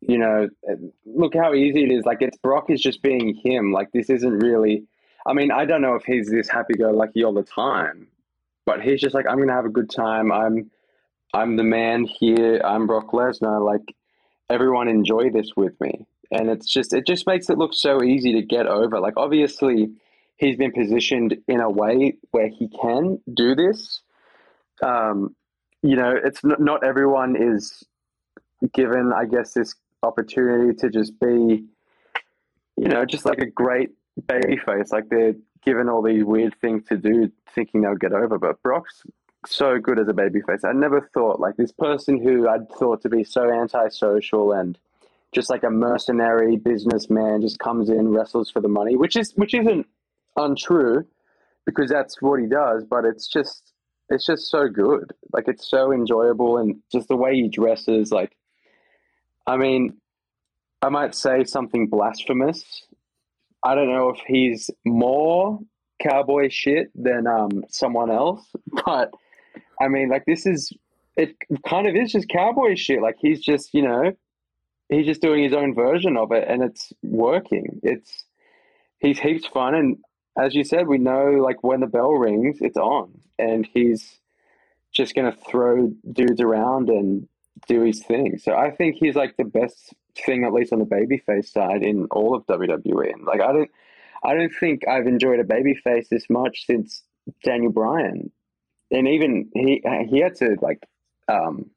you 0.00 0.18
know, 0.18 0.48
uh, 0.70 0.74
look 1.06 1.34
how 1.34 1.54
easy 1.54 1.84
it 1.84 1.92
is. 1.92 2.04
Like 2.04 2.18
it's 2.20 2.36
Brock 2.38 2.68
is 2.68 2.82
just 2.82 3.02
being 3.02 3.34
him. 3.34 3.72
Like 3.72 3.92
this 3.92 4.10
isn't 4.10 4.40
really. 4.40 4.84
I 5.26 5.32
mean, 5.32 5.50
I 5.50 5.64
don't 5.64 5.82
know 5.82 5.94
if 5.94 6.04
he's 6.04 6.30
this 6.30 6.48
happy-go-lucky 6.48 7.24
all 7.24 7.34
the 7.34 7.42
time, 7.42 8.08
but 8.66 8.82
he's 8.82 9.00
just 9.00 9.14
like, 9.14 9.26
I'm 9.26 9.38
gonna 9.38 9.52
have 9.54 9.66
a 9.66 9.70
good 9.70 9.90
time. 9.90 10.32
I'm, 10.32 10.70
I'm 11.34 11.56
the 11.56 11.62
man 11.62 12.04
here. 12.04 12.60
I'm 12.64 12.86
Brock 12.86 13.12
Lesnar. 13.12 13.64
Like 13.64 13.94
everyone 14.50 14.88
enjoy 14.88 15.30
this 15.30 15.52
with 15.56 15.80
me, 15.80 16.06
and 16.30 16.50
it's 16.50 16.68
just 16.68 16.92
it 16.92 17.06
just 17.06 17.26
makes 17.26 17.48
it 17.48 17.56
look 17.56 17.72
so 17.72 18.02
easy 18.02 18.34
to 18.34 18.42
get 18.42 18.66
over. 18.66 19.00
Like 19.00 19.14
obviously 19.16 19.90
he's 20.40 20.56
been 20.56 20.72
positioned 20.72 21.36
in 21.46 21.60
a 21.60 21.70
way 21.70 22.16
where 22.30 22.48
he 22.48 22.68
can 22.68 23.20
do 23.32 23.54
this. 23.54 24.00
Um, 24.82 25.36
you 25.82 25.96
know, 25.96 26.14
it's 26.16 26.42
not, 26.42 26.60
not 26.60 26.84
everyone 26.84 27.36
is 27.38 27.84
given, 28.72 29.12
I 29.14 29.26
guess, 29.26 29.52
this 29.52 29.74
opportunity 30.02 30.74
to 30.78 30.88
just 30.88 31.20
be, 31.20 31.66
you 32.76 32.88
know, 32.88 33.04
just 33.04 33.26
like 33.26 33.38
a 33.38 33.46
great 33.46 33.90
baby 34.26 34.56
face. 34.56 34.90
Like 34.90 35.10
they're 35.10 35.34
given 35.62 35.90
all 35.90 36.02
these 36.02 36.24
weird 36.24 36.54
things 36.60 36.84
to 36.88 36.96
do, 36.96 37.30
thinking 37.54 37.82
they'll 37.82 37.94
get 37.94 38.14
over. 38.14 38.38
But 38.38 38.62
Brock's 38.62 39.02
so 39.46 39.78
good 39.78 39.98
as 39.98 40.08
a 40.08 40.14
baby 40.14 40.40
face. 40.40 40.64
I 40.64 40.72
never 40.72 41.10
thought 41.12 41.38
like 41.38 41.56
this 41.56 41.72
person 41.72 42.22
who 42.22 42.48
I'd 42.48 42.70
thought 42.70 43.02
to 43.02 43.10
be 43.10 43.24
so 43.24 43.52
antisocial 43.52 44.52
and 44.52 44.78
just 45.32 45.50
like 45.50 45.64
a 45.64 45.70
mercenary 45.70 46.56
businessman 46.56 47.42
just 47.42 47.58
comes 47.58 47.90
in, 47.90 48.08
wrestles 48.08 48.50
for 48.50 48.60
the 48.60 48.68
money, 48.68 48.96
which 48.96 49.16
is 49.16 49.32
which 49.36 49.54
isn't 49.54 49.86
untrue 50.44 51.04
because 51.66 51.90
that's 51.90 52.20
what 52.20 52.40
he 52.40 52.46
does, 52.46 52.84
but 52.88 53.04
it's 53.04 53.28
just 53.28 53.72
it's 54.08 54.26
just 54.26 54.50
so 54.50 54.68
good. 54.68 55.12
Like 55.32 55.44
it's 55.46 55.68
so 55.68 55.92
enjoyable 55.92 56.58
and 56.58 56.76
just 56.92 57.08
the 57.08 57.16
way 57.16 57.34
he 57.34 57.48
dresses 57.48 58.10
like 58.10 58.36
I 59.46 59.56
mean, 59.56 59.96
I 60.82 60.88
might 60.88 61.14
say 61.14 61.44
something 61.44 61.88
blasphemous. 61.88 62.64
I 63.64 63.74
don't 63.74 63.92
know 63.92 64.10
if 64.10 64.20
he's 64.26 64.70
more 64.84 65.58
cowboy 66.02 66.48
shit 66.50 66.90
than 66.94 67.26
um, 67.26 67.64
someone 67.68 68.10
else, 68.10 68.44
but 68.86 69.10
I 69.80 69.88
mean, 69.88 70.08
like 70.08 70.24
this 70.24 70.46
is 70.46 70.72
it. 71.16 71.34
Kind 71.66 71.86
of 71.86 71.94
is 71.96 72.12
just 72.12 72.28
cowboy 72.28 72.74
shit. 72.76 73.02
Like 73.02 73.16
he's 73.18 73.40
just 73.40 73.74
you 73.74 73.82
know, 73.82 74.12
he's 74.88 75.06
just 75.06 75.20
doing 75.20 75.44
his 75.44 75.52
own 75.52 75.74
version 75.74 76.16
of 76.16 76.32
it, 76.32 76.46
and 76.48 76.62
it's 76.62 76.92
working. 77.02 77.80
It's 77.82 78.24
he's 78.98 79.18
heaps 79.18 79.46
fun, 79.46 79.74
and 79.74 79.98
as 80.38 80.54
you 80.54 80.64
said, 80.64 80.86
we 80.86 80.98
know 80.98 81.32
like 81.42 81.62
when 81.62 81.80
the 81.80 81.86
bell 81.86 82.12
rings, 82.12 82.58
it's 82.60 82.76
on, 82.76 83.20
and 83.38 83.68
he's 83.72 84.18
just 84.92 85.14
gonna 85.14 85.32
throw 85.32 85.92
dudes 86.12 86.40
around 86.40 86.88
and 86.88 87.28
do 87.68 87.82
his 87.82 88.02
thing. 88.02 88.38
So 88.38 88.54
I 88.54 88.70
think 88.70 88.96
he's 88.96 89.16
like 89.16 89.36
the 89.36 89.44
best 89.44 89.94
thing, 90.16 90.44
at 90.44 90.52
least 90.52 90.72
on 90.72 90.78
the 90.78 90.84
babyface 90.84 91.50
side, 91.50 91.82
in 91.82 92.06
all 92.10 92.34
of 92.34 92.46
WWE. 92.46 93.12
And 93.12 93.24
like 93.24 93.40
I 93.40 93.52
don't, 93.52 93.70
I 94.24 94.34
don't 94.34 94.52
think 94.58 94.86
I've 94.88 95.06
enjoyed 95.06 95.40
a 95.40 95.44
babyface 95.44 96.08
this 96.08 96.30
much 96.30 96.66
since 96.66 97.02
Daniel 97.44 97.72
Bryan, 97.72 98.30
and 98.90 99.08
even 99.08 99.50
he 99.54 99.82
he 100.08 100.20
had 100.20 100.36
to 100.36 100.56
like, 100.62 100.82
um, 101.28 101.70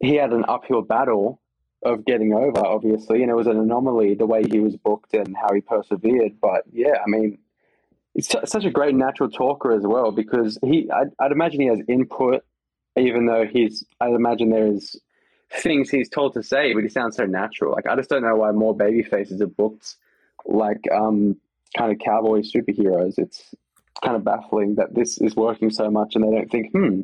he 0.00 0.14
had 0.14 0.32
an 0.32 0.44
uphill 0.48 0.82
battle 0.82 1.41
of 1.84 2.04
getting 2.04 2.32
over, 2.32 2.64
obviously, 2.64 3.22
and 3.22 3.30
it 3.30 3.34
was 3.34 3.46
an 3.46 3.58
anomaly 3.58 4.14
the 4.14 4.26
way 4.26 4.44
he 4.44 4.60
was 4.60 4.76
booked 4.76 5.14
and 5.14 5.36
how 5.36 5.52
he 5.54 5.60
persevered. 5.60 6.40
But 6.40 6.62
yeah, 6.72 6.98
I 7.04 7.08
mean, 7.08 7.38
it's 8.14 8.34
such 8.44 8.64
a 8.64 8.70
great 8.70 8.94
natural 8.94 9.30
talker 9.30 9.72
as 9.72 9.82
well 9.84 10.12
because 10.12 10.58
he, 10.62 10.90
I'd, 10.90 11.10
I'd 11.18 11.32
imagine 11.32 11.60
he 11.60 11.66
has 11.68 11.80
input, 11.88 12.44
even 12.96 13.26
though 13.26 13.46
he's, 13.46 13.84
I'd 14.00 14.14
imagine 14.14 14.50
there 14.50 14.66
is 14.66 15.00
things 15.50 15.90
he's 15.90 16.08
told 16.08 16.34
to 16.34 16.42
say, 16.42 16.72
but 16.72 16.82
he 16.82 16.88
sounds 16.88 17.16
so 17.16 17.24
natural. 17.24 17.72
Like 17.72 17.86
I 17.86 17.96
just 17.96 18.10
don't 18.10 18.22
know 18.22 18.36
why 18.36 18.52
more 18.52 18.76
baby 18.76 19.02
faces 19.02 19.40
are 19.40 19.46
booked 19.46 19.96
like 20.46 20.84
um, 20.94 21.36
kind 21.76 21.92
of 21.92 21.98
cowboy 21.98 22.40
superheroes. 22.40 23.14
It's 23.18 23.54
kind 24.02 24.16
of 24.16 24.24
baffling 24.24 24.76
that 24.76 24.94
this 24.94 25.18
is 25.20 25.36
working 25.36 25.70
so 25.70 25.90
much 25.90 26.14
and 26.14 26.24
they 26.24 26.30
don't 26.30 26.50
think, 26.50 26.72
hmm, 26.72 27.00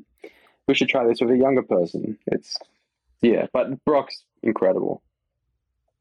we 0.67 0.75
should 0.75 0.89
try 0.89 1.07
this 1.07 1.21
with 1.21 1.31
a 1.31 1.37
younger 1.37 1.63
person. 1.63 2.19
It's 2.27 2.57
yeah, 3.23 3.47
but 3.53 3.85
Brock's 3.85 4.25
incredible. 4.43 5.03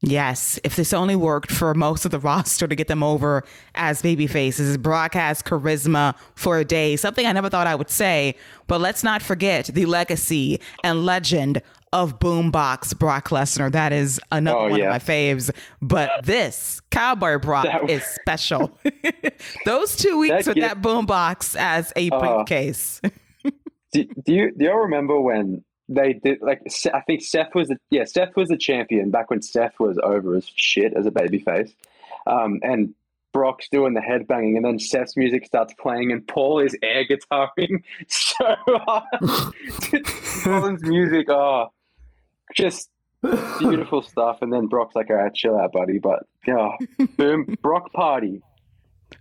Yes, 0.00 0.60
if 0.62 0.76
this 0.76 0.92
only 0.92 1.16
worked 1.16 1.50
for 1.50 1.74
most 1.74 2.04
of 2.04 2.12
the 2.12 2.18
roster 2.20 2.68
to 2.68 2.76
get 2.76 2.86
them 2.86 3.02
over 3.02 3.44
as 3.74 4.00
baby 4.00 4.28
faces, 4.28 4.76
Brock 4.78 5.14
has 5.14 5.42
charisma 5.42 6.14
for 6.36 6.58
a 6.58 6.64
day, 6.64 6.94
something 6.96 7.26
I 7.26 7.32
never 7.32 7.50
thought 7.50 7.66
I 7.66 7.74
would 7.74 7.90
say. 7.90 8.36
But 8.68 8.80
let's 8.80 9.02
not 9.02 9.22
forget 9.22 9.66
the 9.66 9.86
legacy 9.86 10.60
and 10.84 11.04
legend 11.04 11.62
of 11.92 12.20
Boombox 12.20 12.96
Brock 12.96 13.30
Lesnar. 13.30 13.72
That 13.72 13.92
is 13.92 14.20
another 14.30 14.58
oh, 14.58 14.68
one 14.70 14.78
yeah. 14.78 14.86
of 14.86 14.90
my 14.90 14.98
faves. 14.98 15.50
But 15.82 16.24
this 16.24 16.80
Cowboy 16.90 17.38
Brock 17.38 17.64
that, 17.64 17.90
is 17.90 18.04
special. 18.04 18.78
Those 19.64 19.96
two 19.96 20.18
weeks 20.18 20.44
that 20.44 20.54
with 20.54 20.62
that 20.62 20.80
Boombox 20.80 21.56
as 21.58 21.92
a 21.96 22.10
uh, 22.10 22.20
briefcase. 22.20 23.00
do, 23.92 24.04
do 24.24 24.32
you 24.32 24.52
do 24.56 24.64
you 24.64 24.74
remember 24.74 25.20
when 25.20 25.64
they 25.88 26.12
did 26.12 26.40
like 26.42 26.62
I 26.92 27.00
think 27.00 27.22
Seth 27.22 27.54
was 27.54 27.68
the 27.68 27.78
yeah 27.90 28.04
Seth 28.04 28.36
was 28.36 28.48
the 28.48 28.56
champion 28.56 29.10
back 29.10 29.30
when 29.30 29.42
Seth 29.42 29.78
was 29.78 29.98
over 30.02 30.36
as 30.36 30.50
shit 30.54 30.92
as 30.94 31.06
a 31.06 31.10
babyface, 31.10 31.72
um, 32.26 32.60
and 32.62 32.94
Brock's 33.32 33.68
doing 33.68 33.94
the 33.94 34.00
headbanging, 34.00 34.56
and 34.56 34.64
then 34.64 34.78
Seth's 34.78 35.16
music 35.16 35.46
starts 35.46 35.74
playing, 35.80 36.12
and 36.12 36.26
Paul 36.26 36.60
is 36.60 36.76
air 36.82 37.04
guitaring 37.04 37.82
so 38.08 38.56
hard. 38.66 39.04
Rollins' 40.46 40.82
music, 40.82 41.28
oh, 41.30 41.68
just 42.54 42.90
beautiful 43.58 44.02
stuff. 44.02 44.42
And 44.42 44.52
then 44.52 44.66
Brock's 44.66 44.94
like, 44.94 45.10
"All 45.10 45.16
right, 45.16 45.34
chill 45.34 45.58
out, 45.58 45.72
buddy." 45.72 45.98
But 45.98 46.24
yeah, 46.46 46.70
boom, 47.16 47.56
Brock 47.62 47.92
party. 47.92 48.42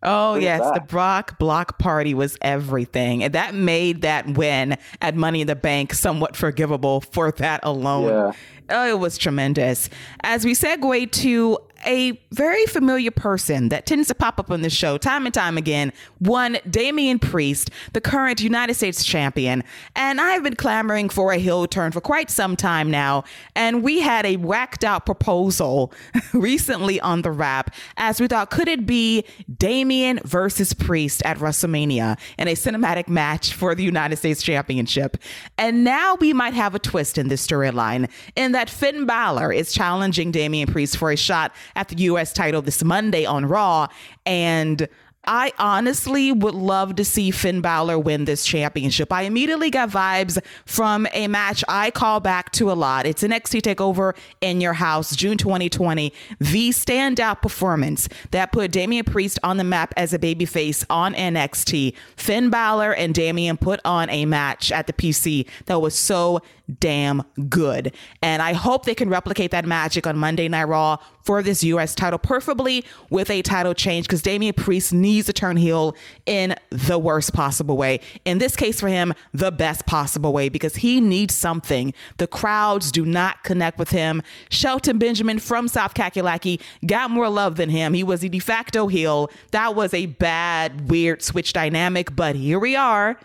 Oh 0.03 0.35
yes, 0.35 0.61
the 0.73 0.81
Brock 0.81 1.39
block 1.39 1.79
party 1.79 2.13
was 2.13 2.37
everything, 2.41 3.23
and 3.23 3.33
that 3.33 3.55
made 3.55 4.01
that 4.01 4.37
win 4.37 4.77
at 5.01 5.15
Money 5.15 5.41
in 5.41 5.47
the 5.47 5.55
Bank 5.55 5.93
somewhat 5.93 6.35
forgivable 6.35 7.01
for 7.01 7.31
that 7.31 7.61
alone. 7.63 8.09
Yeah. 8.09 8.31
Oh, 8.69 8.87
it 8.87 8.99
was 8.99 9.17
tremendous. 9.17 9.89
As 10.23 10.45
we 10.45 10.53
segue 10.53 11.11
to 11.11 11.57
a 11.85 12.19
very 12.31 12.65
familiar 12.65 13.11
person 13.11 13.69
that 13.69 13.85
tends 13.85 14.07
to 14.07 14.15
pop 14.15 14.39
up 14.39 14.51
on 14.51 14.61
the 14.61 14.69
show 14.69 14.97
time 14.97 15.25
and 15.25 15.33
time 15.33 15.57
again. 15.57 15.93
One, 16.19 16.57
Damian 16.69 17.19
Priest, 17.19 17.69
the 17.93 18.01
current 18.01 18.41
United 18.41 18.73
States 18.75 19.03
champion. 19.03 19.63
And 19.95 20.19
I've 20.19 20.43
been 20.43 20.55
clamoring 20.55 21.09
for 21.09 21.31
a 21.31 21.37
heel 21.37 21.67
turn 21.67 21.91
for 21.91 22.01
quite 22.01 22.29
some 22.29 22.55
time 22.55 22.89
now. 22.91 23.23
And 23.55 23.83
we 23.83 24.01
had 24.01 24.25
a 24.25 24.37
whacked 24.37 24.83
out 24.83 25.05
proposal 25.05 25.93
recently 26.33 26.99
on 27.01 27.21
the 27.21 27.31
wrap 27.31 27.73
as 27.97 28.19
we 28.19 28.27
thought, 28.27 28.49
could 28.49 28.67
it 28.67 28.85
be 28.85 29.23
Damian 29.57 30.19
versus 30.23 30.73
Priest 30.73 31.21
at 31.23 31.37
WrestleMania 31.37 32.17
in 32.37 32.47
a 32.47 32.53
cinematic 32.53 33.07
match 33.07 33.53
for 33.53 33.75
the 33.75 33.83
United 33.83 34.17
States 34.17 34.41
Championship? 34.41 35.17
And 35.57 35.83
now 35.83 36.15
we 36.15 36.33
might 36.33 36.53
have 36.53 36.75
a 36.75 36.79
twist 36.79 37.17
in 37.17 37.27
this 37.27 37.45
storyline 37.45 38.09
in 38.35 38.51
that 38.53 38.69
Finn 38.69 39.05
Balor 39.05 39.51
is 39.51 39.73
challenging 39.73 40.31
Damian 40.31 40.71
Priest 40.71 40.97
for 40.97 41.11
a 41.11 41.17
shot 41.17 41.53
at 41.75 41.89
the 41.89 41.95
U.S. 42.03 42.33
title 42.33 42.61
this 42.61 42.83
Monday 42.83 43.25
on 43.25 43.45
Raw. 43.45 43.87
And 44.25 44.87
I 45.27 45.51
honestly 45.59 46.31
would 46.31 46.55
love 46.55 46.95
to 46.95 47.05
see 47.05 47.31
Finn 47.31 47.59
Balor 47.59 47.99
win 47.99 48.23
this 48.23 48.45
championship. 48.45 49.11
I 49.11 49.23
immediately 49.23 49.69
got 49.69 49.89
vibes 49.89 50.39
from 50.65 51.05
a 51.11 51.27
match 51.27 51.65
I 51.67 51.91
call 51.91 52.21
back 52.21 52.53
to 52.53 52.71
a 52.71 52.73
lot. 52.73 53.05
It's 53.05 53.23
an 53.23 53.31
NXT 53.31 53.61
TakeOver 53.61 54.15
in 54.39 54.61
Your 54.61 54.73
House, 54.73 55.15
June 55.15 55.37
2020. 55.37 56.13
The 56.39 56.69
standout 56.69 57.41
performance 57.41 58.07
that 58.31 58.53
put 58.53 58.71
Damian 58.71 59.03
Priest 59.03 59.37
on 59.43 59.57
the 59.57 59.65
map 59.65 59.93
as 59.97 60.13
a 60.13 60.19
babyface 60.19 60.85
on 60.89 61.13
NXT. 61.13 61.93
Finn 62.15 62.49
Balor 62.49 62.93
and 62.93 63.13
Damian 63.13 63.57
put 63.57 63.81
on 63.83 64.09
a 64.09 64.25
match 64.25 64.71
at 64.71 64.87
the 64.87 64.93
PC 64.93 65.45
that 65.65 65.81
was 65.81 65.97
so 65.97 66.41
damn 66.79 67.23
good. 67.49 67.93
And 68.21 68.41
I 68.41 68.53
hope 68.53 68.85
they 68.85 68.95
can 68.95 69.09
replicate 69.09 69.51
that 69.51 69.65
magic 69.65 70.05
on 70.05 70.17
Monday 70.17 70.47
Night 70.47 70.65
Raw 70.65 70.97
for 71.23 71.43
this 71.43 71.63
U.S. 71.63 71.93
title, 71.95 72.19
preferably 72.19 72.85
with 73.09 73.29
a 73.29 73.41
title 73.41 73.73
change, 73.73 74.07
because 74.07 74.21
Damian 74.21 74.53
Priest 74.53 74.93
needs 74.93 75.27
to 75.27 75.33
turn 75.33 75.57
heel 75.57 75.95
in 76.25 76.55
the 76.69 76.97
worst 76.97 77.33
possible 77.33 77.77
way. 77.77 77.99
In 78.25 78.37
this 78.37 78.55
case, 78.55 78.79
for 78.79 78.87
him, 78.87 79.13
the 79.33 79.51
best 79.51 79.85
possible 79.85 80.31
way, 80.33 80.49
because 80.49 80.77
he 80.77 81.01
needs 81.01 81.35
something. 81.35 81.93
The 82.17 82.27
crowds 82.27 82.91
do 82.91 83.05
not 83.05 83.43
connect 83.43 83.77
with 83.77 83.89
him. 83.89 84.21
Shelton 84.49 84.97
Benjamin 84.97 85.39
from 85.39 85.67
South 85.67 85.93
Kakalaki 85.93 86.61
got 86.85 87.11
more 87.11 87.29
love 87.29 87.57
than 87.57 87.69
him. 87.69 87.93
He 87.93 88.03
was 88.03 88.21
the 88.21 88.29
de 88.29 88.39
facto 88.39 88.87
heel. 88.87 89.29
That 89.51 89.75
was 89.75 89.93
a 89.93 90.05
bad, 90.05 90.89
weird 90.89 91.21
switch 91.21 91.53
dynamic, 91.53 92.15
but 92.15 92.35
here 92.35 92.59
we 92.59 92.75
are. 92.75 93.19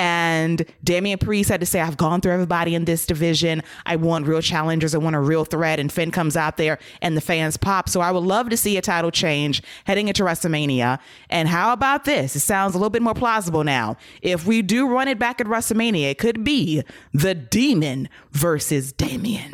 And 0.00 0.64
Damian 0.82 1.18
Priest 1.18 1.50
had 1.50 1.60
to 1.60 1.66
say, 1.66 1.78
I've 1.78 1.98
gone 1.98 2.22
through 2.22 2.32
everybody 2.32 2.74
in 2.74 2.86
this 2.86 3.04
division. 3.04 3.62
I 3.84 3.96
want 3.96 4.26
real 4.26 4.40
challengers. 4.40 4.94
I 4.94 4.98
want 4.98 5.14
a 5.14 5.20
real 5.20 5.44
threat. 5.44 5.78
And 5.78 5.92
Finn 5.92 6.10
comes 6.10 6.38
out 6.38 6.56
there 6.56 6.78
and 7.02 7.18
the 7.18 7.20
fans 7.20 7.58
pop. 7.58 7.86
So 7.86 8.00
I 8.00 8.10
would 8.10 8.22
love 8.22 8.48
to 8.48 8.56
see 8.56 8.78
a 8.78 8.80
title 8.80 9.10
change 9.10 9.62
heading 9.84 10.08
into 10.08 10.22
WrestleMania. 10.22 11.00
And 11.28 11.50
how 11.50 11.74
about 11.74 12.04
this? 12.04 12.34
It 12.34 12.40
sounds 12.40 12.74
a 12.74 12.78
little 12.78 12.88
bit 12.88 13.02
more 13.02 13.12
plausible 13.12 13.62
now. 13.62 13.98
If 14.22 14.46
we 14.46 14.62
do 14.62 14.88
run 14.88 15.06
it 15.06 15.18
back 15.18 15.38
at 15.38 15.46
WrestleMania, 15.46 16.12
it 16.12 16.16
could 16.16 16.44
be 16.44 16.82
the 17.12 17.34
Demon 17.34 18.08
versus 18.32 18.92
Damian. 18.92 19.52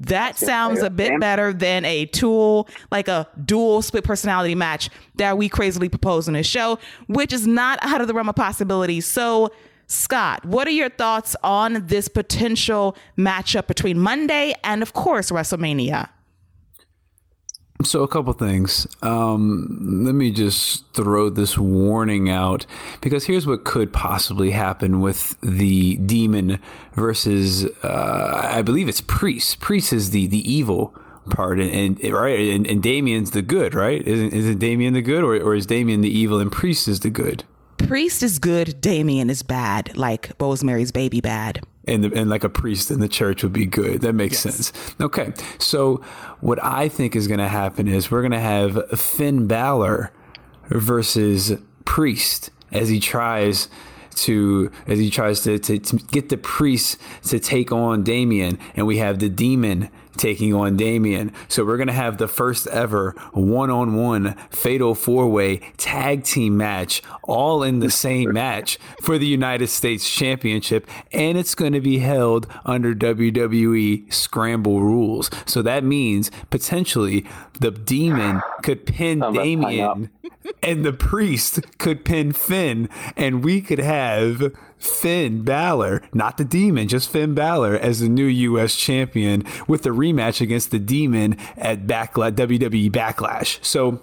That 0.00 0.36
sounds 0.36 0.82
a 0.82 0.90
bit 0.90 1.20
better 1.20 1.52
than 1.52 1.84
a 1.84 2.06
tool, 2.06 2.68
like 2.90 3.06
a 3.06 3.28
dual 3.44 3.80
split 3.80 4.02
personality 4.02 4.56
match 4.56 4.90
that 5.14 5.38
we 5.38 5.48
crazily 5.48 5.88
propose 5.88 6.26
on 6.26 6.34
this 6.34 6.48
show, 6.48 6.80
which 7.06 7.32
is 7.32 7.46
not 7.46 7.78
out 7.80 8.00
of 8.00 8.08
the 8.08 8.12
realm 8.14 8.28
of 8.28 8.34
possibility. 8.34 9.00
So 9.00 9.52
Scott, 9.86 10.44
what 10.44 10.66
are 10.66 10.72
your 10.72 10.90
thoughts 10.90 11.36
on 11.42 11.86
this 11.86 12.08
potential 12.08 12.96
matchup 13.16 13.66
between 13.66 13.98
Monday 13.98 14.54
and, 14.64 14.82
of 14.82 14.92
course, 14.92 15.30
WrestleMania? 15.30 16.08
So, 17.82 18.02
a 18.02 18.08
couple 18.08 18.32
things. 18.32 18.86
Um, 19.02 20.04
let 20.04 20.14
me 20.14 20.30
just 20.30 20.84
throw 20.94 21.28
this 21.28 21.58
warning 21.58 22.30
out 22.30 22.66
because 23.00 23.26
here's 23.26 23.46
what 23.46 23.64
could 23.64 23.92
possibly 23.92 24.52
happen 24.52 25.00
with 25.00 25.38
the 25.42 25.96
demon 25.96 26.60
versus, 26.94 27.66
uh, 27.82 28.48
I 28.52 28.62
believe 28.62 28.88
it's 28.88 29.02
Priest. 29.02 29.60
Priest 29.60 29.92
is 29.92 30.10
the, 30.10 30.26
the 30.28 30.50
evil 30.50 30.94
part, 31.30 31.60
and, 31.60 32.00
and 32.00 32.14
right, 32.14 32.38
and, 32.38 32.66
and 32.66 32.82
Damian's 32.82 33.32
the 33.32 33.42
good, 33.42 33.74
right? 33.74 34.06
Isn't 34.06 34.32
isn't 34.32 34.58
Damian 34.58 34.94
the 34.94 35.02
good, 35.02 35.24
or 35.24 35.36
or 35.36 35.54
is 35.54 35.66
Damien 35.66 36.00
the 36.00 36.08
evil 36.08 36.38
and 36.38 36.50
Priest 36.50 36.88
is 36.88 37.00
the 37.00 37.10
good? 37.10 37.44
Priest 37.78 38.22
is 38.22 38.38
good, 38.38 38.80
Damien 38.80 39.30
is 39.30 39.42
bad, 39.42 39.96
like 39.96 40.32
Rosemary's 40.40 40.92
baby 40.92 41.20
bad. 41.20 41.60
And, 41.86 42.04
the, 42.04 42.14
and 42.14 42.30
like 42.30 42.44
a 42.44 42.48
priest 42.48 42.90
in 42.90 43.00
the 43.00 43.08
church 43.08 43.42
would 43.42 43.52
be 43.52 43.66
good. 43.66 44.00
That 44.00 44.14
makes 44.14 44.44
yes. 44.44 44.54
sense. 44.54 44.94
Okay. 45.00 45.32
So, 45.58 45.96
what 46.40 46.62
I 46.62 46.88
think 46.88 47.14
is 47.14 47.28
going 47.28 47.40
to 47.40 47.48
happen 47.48 47.88
is 47.88 48.10
we're 48.10 48.22
going 48.22 48.32
to 48.32 48.40
have 48.40 48.98
Finn 48.98 49.46
Balor 49.46 50.10
versus 50.68 51.52
Priest 51.84 52.50
as 52.72 52.88
he 52.88 53.00
tries 53.00 53.68
to 54.14 54.70
as 54.86 54.98
he 54.98 55.10
tries 55.10 55.40
to, 55.40 55.58
to, 55.58 55.78
to, 55.78 55.96
get 55.96 56.28
the 56.28 56.36
priest 56.36 56.98
to 57.24 57.38
take 57.38 57.72
on 57.72 58.02
Damien, 58.02 58.58
and 58.76 58.86
we 58.86 58.98
have 58.98 59.18
the 59.18 59.28
demon 59.28 59.90
taking 60.16 60.54
on 60.54 60.76
Damian. 60.76 61.32
So 61.48 61.64
we're 61.64 61.76
going 61.76 61.88
to 61.88 61.92
have 61.92 62.18
the 62.18 62.28
first 62.28 62.66
ever 62.68 63.12
one 63.32 63.70
on 63.70 63.94
one 63.94 64.34
fatal 64.50 64.94
four 64.94 65.28
way 65.28 65.58
tag 65.76 66.24
team 66.24 66.56
match 66.56 67.02
all 67.22 67.62
in 67.62 67.80
the 67.80 67.90
same 67.90 68.32
match 68.34 68.78
for 69.02 69.18
the 69.18 69.26
United 69.26 69.68
States 69.68 70.08
Championship. 70.10 70.88
And 71.12 71.38
it's 71.38 71.54
going 71.54 71.72
to 71.72 71.80
be 71.80 71.98
held 71.98 72.46
under 72.64 72.94
WWE 72.94 74.12
scramble 74.12 74.80
rules. 74.80 75.30
So 75.46 75.62
that 75.62 75.84
means 75.84 76.30
potentially 76.50 77.26
the 77.60 77.70
demon 77.70 78.42
could 78.62 78.86
pin 78.86 79.20
Damian 79.20 80.10
and 80.62 80.84
the 80.84 80.92
priest 80.92 81.60
could 81.78 82.04
pin 82.04 82.32
Finn, 82.32 82.88
and 83.16 83.44
we 83.44 83.60
could 83.60 83.78
have 83.78 84.54
Finn 84.78 85.42
Balor, 85.42 86.02
not 86.12 86.36
the 86.36 86.44
demon, 86.44 86.88
just 86.88 87.10
Finn 87.10 87.34
Balor 87.34 87.76
as 87.76 88.00
the 88.00 88.08
new 88.08 88.26
U.S. 88.26 88.76
champion 88.76 89.44
with 89.66 89.82
the 89.82 89.90
rematch 89.90 90.40
against 90.40 90.70
the 90.70 90.78
demon 90.78 91.36
at 91.56 91.86
Backlash, 91.86 92.32
WWE 92.32 92.90
Backlash. 92.90 93.64
So 93.64 94.02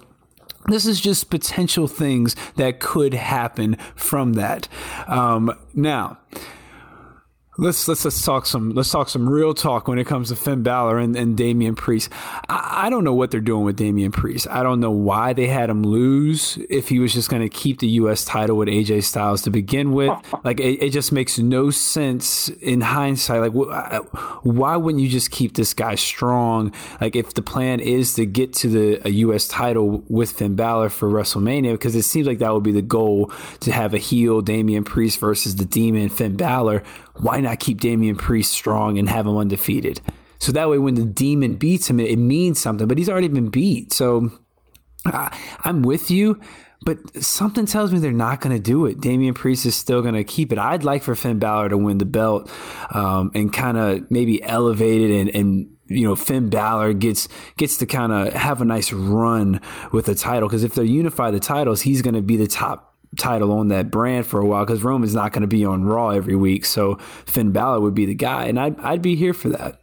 this 0.67 0.85
is 0.85 0.99
just 0.99 1.29
potential 1.29 1.87
things 1.87 2.35
that 2.55 2.79
could 2.79 3.13
happen 3.13 3.75
from 3.95 4.33
that. 4.33 4.67
Um, 5.07 5.55
now, 5.73 6.17
let's 7.61 7.87
let's 7.87 8.03
let's 8.03 8.25
talk 8.25 8.47
some 8.47 8.71
let's 8.71 8.89
talk 8.89 9.07
some 9.07 9.29
real 9.29 9.53
talk 9.53 9.87
when 9.87 9.99
it 9.99 10.05
comes 10.05 10.29
to 10.29 10.35
Finn 10.35 10.63
Balor 10.63 10.97
and, 10.97 11.15
and 11.15 11.37
Damian 11.37 11.75
Priest. 11.75 12.09
I, 12.49 12.85
I 12.87 12.89
don't 12.89 13.03
know 13.03 13.13
what 13.13 13.29
they're 13.29 13.39
doing 13.39 13.63
with 13.63 13.77
Damian 13.77 14.11
Priest. 14.11 14.47
I 14.49 14.63
don't 14.63 14.79
know 14.79 14.91
why 14.91 15.33
they 15.33 15.45
had 15.45 15.69
him 15.69 15.83
lose 15.83 16.57
if 16.69 16.89
he 16.89 16.97
was 16.97 17.13
just 17.13 17.29
going 17.29 17.43
to 17.43 17.49
keep 17.49 17.79
the 17.79 17.87
U.S. 17.87 18.25
title 18.25 18.57
with 18.57 18.67
AJ 18.67 19.03
Styles 19.03 19.43
to 19.43 19.51
begin 19.51 19.93
with. 19.93 20.11
like 20.43 20.59
it, 20.59 20.83
it, 20.83 20.89
just 20.89 21.11
makes 21.11 21.37
no 21.37 21.69
sense 21.69 22.49
in 22.49 22.81
hindsight. 22.81 23.41
Like 23.41 23.53
wh- 23.53 24.45
why 24.45 24.75
wouldn't 24.75 25.03
you 25.03 25.09
just 25.09 25.29
keep 25.29 25.53
this 25.53 25.73
guy 25.75 25.95
strong? 25.95 26.73
Like 26.99 27.15
if 27.15 27.35
the 27.35 27.43
plan 27.43 27.79
is 27.79 28.15
to 28.15 28.25
get 28.25 28.53
to 28.53 28.69
the 28.69 29.07
a 29.07 29.11
U.S. 29.11 29.47
title 29.47 30.03
with 30.09 30.31
Finn 30.31 30.55
Balor 30.55 30.89
for 30.89 31.09
WrestleMania, 31.09 31.73
because 31.73 31.95
it 31.95 32.03
seems 32.03 32.25
like 32.25 32.39
that 32.39 32.51
would 32.51 32.63
be 32.63 32.71
the 32.71 32.81
goal 32.81 33.31
to 33.59 33.71
have 33.71 33.93
a 33.93 33.99
heel 33.99 34.41
Damian 34.41 34.83
Priest 34.83 35.19
versus 35.19 35.57
the 35.57 35.65
Demon 35.65 36.09
Finn 36.09 36.35
Balor 36.35 36.83
why 37.15 37.39
not 37.39 37.59
keep 37.59 37.81
Damian 37.81 38.15
Priest 38.15 38.51
strong 38.51 38.97
and 38.97 39.09
have 39.09 39.27
him 39.27 39.37
undefeated? 39.37 40.01
So 40.39 40.51
that 40.53 40.69
way, 40.69 40.79
when 40.79 40.95
the 40.95 41.05
demon 41.05 41.55
beats 41.55 41.89
him, 41.89 41.99
it, 41.99 42.17
means 42.17 42.59
something. 42.59 42.87
But 42.87 42.97
he's 42.97 43.09
already 43.09 43.27
been 43.27 43.49
beat. 43.49 43.93
So 43.93 44.31
uh, 45.05 45.29
I'm 45.63 45.83
with 45.83 46.09
you. 46.09 46.39
But 46.83 47.23
something 47.23 47.67
tells 47.67 47.93
me 47.93 47.99
they're 47.99 48.11
not 48.11 48.41
going 48.41 48.55
to 48.55 48.61
do 48.61 48.87
it. 48.87 48.99
Damian 48.99 49.35
Priest 49.35 49.67
is 49.67 49.75
still 49.75 50.01
going 50.01 50.15
to 50.15 50.23
keep 50.23 50.51
it. 50.51 50.57
I'd 50.57 50.83
like 50.83 51.03
for 51.03 51.13
Finn 51.13 51.37
Balor 51.37 51.69
to 51.69 51.77
win 51.77 51.99
the 51.99 52.05
belt 52.05 52.51
um, 52.89 53.29
and 53.35 53.53
kind 53.53 53.77
of 53.77 54.09
maybe 54.09 54.41
elevate 54.41 55.01
it 55.01 55.15
and, 55.15 55.29
and 55.29 55.77
you 55.85 56.07
know 56.07 56.15
Finn 56.15 56.49
Balor 56.49 56.93
gets 56.93 57.27
gets 57.57 57.77
to 57.77 57.85
kind 57.85 58.11
of 58.11 58.33
have 58.33 58.61
a 58.61 58.65
nice 58.65 58.91
run 58.91 59.61
with 59.91 60.05
the 60.05 60.15
title 60.15 60.49
because 60.49 60.63
if 60.63 60.73
they 60.73 60.85
unify 60.85 61.29
the 61.29 61.39
titles, 61.39 61.81
he's 61.81 62.01
going 62.01 62.15
to 62.15 62.21
be 62.21 62.35
the 62.35 62.47
top 62.47 62.90
title 63.17 63.51
on 63.51 63.67
that 63.69 63.91
brand 63.91 64.25
for 64.25 64.39
a 64.39 64.45
while 64.45 64.65
because 64.65 64.83
Roman's 64.83 65.15
not 65.15 65.33
going 65.33 65.41
to 65.41 65.47
be 65.47 65.65
on 65.65 65.83
Raw 65.83 66.09
every 66.09 66.35
week. 66.35 66.65
So 66.65 66.95
Finn 67.25 67.51
Balor 67.51 67.81
would 67.81 67.95
be 67.95 68.05
the 68.05 68.15
guy, 68.15 68.45
and 68.45 68.59
I'd 68.59 68.79
I'd 68.79 69.01
be 69.01 69.15
here 69.15 69.33
for 69.33 69.49
that. 69.49 69.80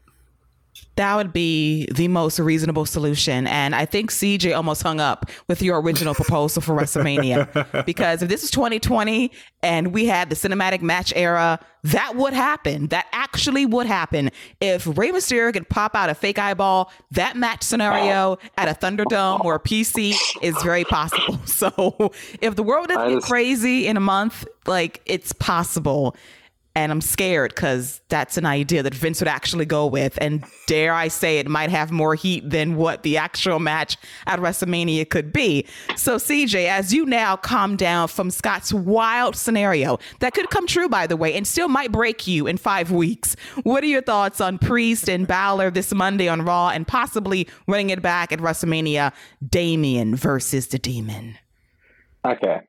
That 0.99 1.15
would 1.15 1.33
be 1.33 1.87
the 1.95 2.09
most 2.09 2.41
reasonable 2.41 2.85
solution. 2.85 3.47
And 3.47 3.73
I 3.73 3.85
think 3.85 4.11
CJ 4.11 4.57
almost 4.57 4.83
hung 4.83 4.99
up 4.99 5.31
with 5.47 5.63
your 5.63 5.81
original 5.81 6.13
proposal 6.23 6.61
for 6.61 6.75
WrestleMania. 6.75 7.87
Because 7.87 8.21
if 8.21 8.29
this 8.29 8.43
is 8.43 8.51
2020 8.51 9.31
and 9.63 9.93
we 9.95 10.07
had 10.07 10.29
the 10.29 10.35
cinematic 10.35 10.83
match 10.83 11.13
era, 11.15 11.61
that 11.85 12.17
would 12.17 12.33
happen. 12.33 12.89
That 12.89 13.07
actually 13.13 13.65
would 13.65 13.87
happen. 13.87 14.33
If 14.61 14.89
Rey 14.99 15.13
Mysterio 15.13 15.53
could 15.53 15.69
pop 15.69 15.95
out 15.95 16.11
a 16.11 16.17
fake 16.17 16.41
eyeball, 16.41 16.91
that 17.13 17.37
match 17.37 17.63
scenario 17.63 18.39
at 18.57 18.67
a 18.69 18.73
Thunderdome 18.73 19.45
or 19.45 19.55
a 19.55 19.61
PC 19.61 20.17
is 20.43 20.61
very 20.65 20.83
possible. 20.85 21.39
So 21.47 22.13
if 22.41 22.55
the 22.57 22.63
world 22.63 22.89
doesn't 22.89 23.15
get 23.15 23.23
crazy 23.23 23.87
in 23.87 23.97
a 23.97 24.01
month, 24.01 24.47
like 24.67 25.01
it's 25.07 25.33
possible 25.33 26.15
and 26.79 26.93
I'm 26.93 27.01
scared 27.01 27.57
because 27.57 28.01
that's 28.09 28.37
an 28.37 28.47
idea 28.47 28.85
that 28.85 28.95
Vince 28.95 29.21
would 29.21 29.27
actually 29.27 29.65
go 29.65 29.85
with. 29.85 30.17
And 30.21 30.45
dare 30.69 30.95
I 30.95 31.09
say, 31.09 31.41
it 31.41 31.49
might 31.49 31.71
have 31.71 31.91
more 31.91 32.15
heat 32.15 32.49
than 32.49 32.77
what 32.77 33.03
the 33.03 33.17
actual 33.17 33.59
match 33.59 33.97
at 34.29 34.39
WrestleMania 34.39 35.11
could 35.11 35.33
be. 35.33 35.67
So, 35.97 36.19
CJ, 36.19 36.69
as 36.69 36.95
you 36.95 37.05
now 37.05 37.35
calm 37.35 37.75
down 37.75 38.07
from 38.07 38.31
Scott's 38.31 38.73
wild 38.73 39.35
scenario 39.35 39.99
that 40.21 40.35
could 40.35 40.51
come 40.51 40.69
true, 40.69 40.89
by 40.89 41.09
the 41.09 41.17
way, 41.17 41.35
and 41.35 41.49
still 41.49 41.67
might 41.67 41.91
break 41.91 42.29
you 42.29 42.47
in 42.47 42.57
five 42.59 42.93
weeks, 42.93 43.35
what 43.65 43.83
are 43.83 43.89
your 43.89 44.03
thoughts 44.03 44.41
on 44.41 44.57
Priest 44.57 45.11
and 45.11 45.27
Balor 45.27 45.73
this 45.73 45.93
Monday 45.93 46.29
on 46.29 46.43
Raw 46.43 46.69
and 46.69 46.87
possibly 46.87 47.49
running 47.67 47.91
it 47.91 48.03
back 48.03 48.31
at 48.31 48.39
WrestleMania? 48.39 49.13
Damian 49.45 50.15
versus 50.15 50.69
the 50.69 50.79
Demon. 50.79 51.39
Okay. 52.25 52.61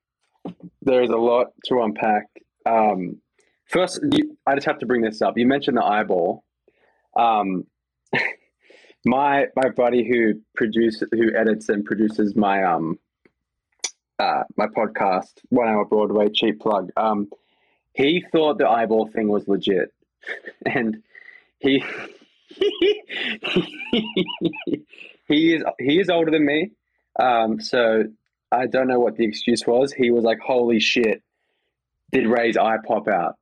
There's 0.81 1.09
a 1.09 1.17
lot 1.17 1.49
to 1.65 1.81
unpack. 1.81 2.23
Um, 2.65 3.21
First, 3.69 3.99
you, 4.11 4.35
I 4.47 4.55
just 4.55 4.65
have 4.65 4.79
to 4.79 4.87
bring 4.87 5.01
this 5.01 5.21
up. 5.21 5.37
You 5.37 5.45
mentioned 5.45 5.77
the 5.77 5.83
eyeball. 5.85 6.43
Um, 7.15 7.67
my 9.05 9.45
my 9.55 9.69
buddy 9.69 10.07
who 10.07 10.41
produces, 10.55 11.07
who 11.11 11.35
edits 11.35 11.69
and 11.69 11.85
produces 11.85 12.35
my 12.35 12.63
um 12.63 12.97
uh, 14.17 14.43
my 14.57 14.65
podcast, 14.65 15.29
One 15.49 15.67
Hour 15.67 15.85
Broadway, 15.85 16.29
cheap 16.33 16.59
plug. 16.59 16.89
Um, 16.97 17.29
he 17.93 18.25
thought 18.31 18.57
the 18.57 18.67
eyeball 18.67 19.07
thing 19.07 19.27
was 19.27 19.47
legit, 19.47 19.93
and 20.65 21.03
he 21.59 21.83
he 25.27 25.53
is 25.53 25.63
he 25.77 25.99
is 25.99 26.09
older 26.09 26.31
than 26.31 26.43
me. 26.43 26.71
Um, 27.19 27.61
so 27.61 28.05
I 28.51 28.65
don't 28.65 28.87
know 28.87 28.99
what 28.99 29.15
the 29.15 29.25
excuse 29.25 29.67
was. 29.67 29.93
He 29.93 30.09
was 30.09 30.23
like, 30.23 30.39
"Holy 30.39 30.79
shit, 30.79 31.21
did 32.11 32.25
Rey's 32.25 32.57
eye 32.57 32.77
pop 32.83 33.07
out?" 33.07 33.35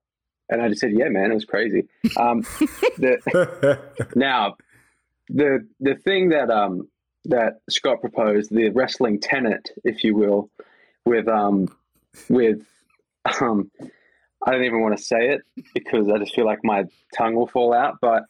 And 0.50 0.62
I 0.62 0.70
just 0.70 0.82
said, 0.82 0.93
"Yeah, 0.93 1.10
man, 1.10 1.32
it 1.32 1.36
was 1.36 1.45
crazy." 1.45 1.88
Um, 2.16 2.41
the, 2.98 3.80
now, 4.16 4.56
the 5.30 5.68
the 5.80 5.95
thing 5.95 6.30
that 6.30 6.50
um, 6.50 6.88
that 7.26 7.62
Scott 7.70 8.02
proposed, 8.02 8.50
the 8.50 8.70
wrestling 8.70 9.20
tenet, 9.20 9.72
if 9.84 10.04
you 10.04 10.16
will, 10.16 10.50
with 11.06 11.28
um, 11.28 11.68
with 12.30 12.66
um, 13.41 13.72
I 14.45 14.52
don't 14.52 14.64
even 14.64 14.82
want 14.82 14.98
to 14.98 15.04
say 15.04 15.30
it 15.30 15.41
because 15.74 16.10
I 16.10 16.18
just 16.18 16.34
feel 16.34 16.45
like 16.45 16.64
my 16.64 16.86
tongue 17.18 17.36
will 17.36 17.48
fall 17.48 17.74
out. 17.74 17.98
But 18.02 18.24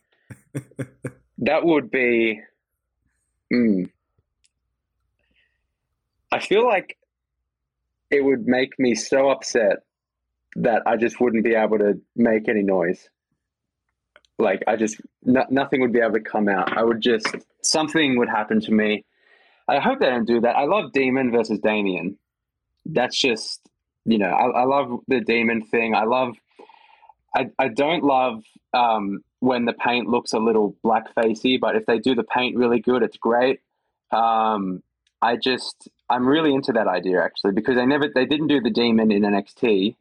that 1.39 1.63
would 1.63 1.91
be. 1.91 2.41
Mm, 3.53 3.89
I 6.31 6.39
feel 6.39 6.65
like 6.65 6.97
it 8.09 8.23
would 8.23 8.47
make 8.47 8.77
me 8.79 8.95
so 8.95 9.29
upset 9.29 9.77
that 10.57 10.81
I 10.85 10.97
just 10.97 11.21
wouldn't 11.21 11.43
be 11.43 11.53
able 11.53 11.77
to 11.77 11.99
make 12.15 12.49
any 12.49 12.63
noise. 12.63 13.09
Like 14.39 14.63
I 14.67 14.75
just 14.75 14.99
no, 15.23 15.45
nothing 15.49 15.81
would 15.81 15.93
be 15.93 15.99
able 15.99 16.13
to 16.13 16.19
come 16.19 16.49
out. 16.49 16.75
I 16.77 16.83
would 16.83 17.01
just 17.01 17.27
something 17.61 18.17
would 18.17 18.29
happen 18.29 18.59
to 18.61 18.71
me. 18.71 19.05
I 19.67 19.79
hope 19.79 19.99
they 19.99 20.07
don't 20.07 20.27
do 20.27 20.41
that. 20.41 20.55
I 20.55 20.65
love 20.65 20.91
Demon 20.93 21.31
versus 21.31 21.59
Damien. 21.59 22.17
That's 22.85 23.19
just 23.19 23.61
you 24.05 24.17
know 24.17 24.29
I, 24.29 24.61
I 24.61 24.63
love 24.65 24.99
the 25.07 25.21
Demon 25.21 25.65
thing. 25.65 25.95
I 25.95 26.03
love. 26.03 26.35
I, 27.35 27.49
I 27.59 27.67
don't 27.67 28.03
love 28.03 28.43
um, 28.73 29.21
when 29.41 29.65
the 29.65 29.73
paint 29.73 30.07
looks 30.07 30.33
a 30.33 30.39
little 30.39 30.75
black 30.81 31.13
facey, 31.13 31.57
but 31.57 31.75
if 31.75 31.85
they 31.85 31.99
do 31.99 32.15
the 32.15 32.23
paint 32.23 32.57
really 32.57 32.79
good, 32.79 33.03
it's 33.03 33.17
great. 33.17 33.59
Um, 34.11 34.81
I 35.21 35.35
just 35.35 35.89
I'm 36.09 36.27
really 36.27 36.53
into 36.53 36.71
that 36.73 36.87
idea 36.87 37.23
actually 37.23 37.51
because 37.51 37.75
they 37.75 37.85
never 37.85 38.07
they 38.13 38.25
didn't 38.25 38.47
do 38.47 38.61
the 38.61 38.71
demon 38.71 39.11
in 39.11 39.23
NXT 39.23 39.95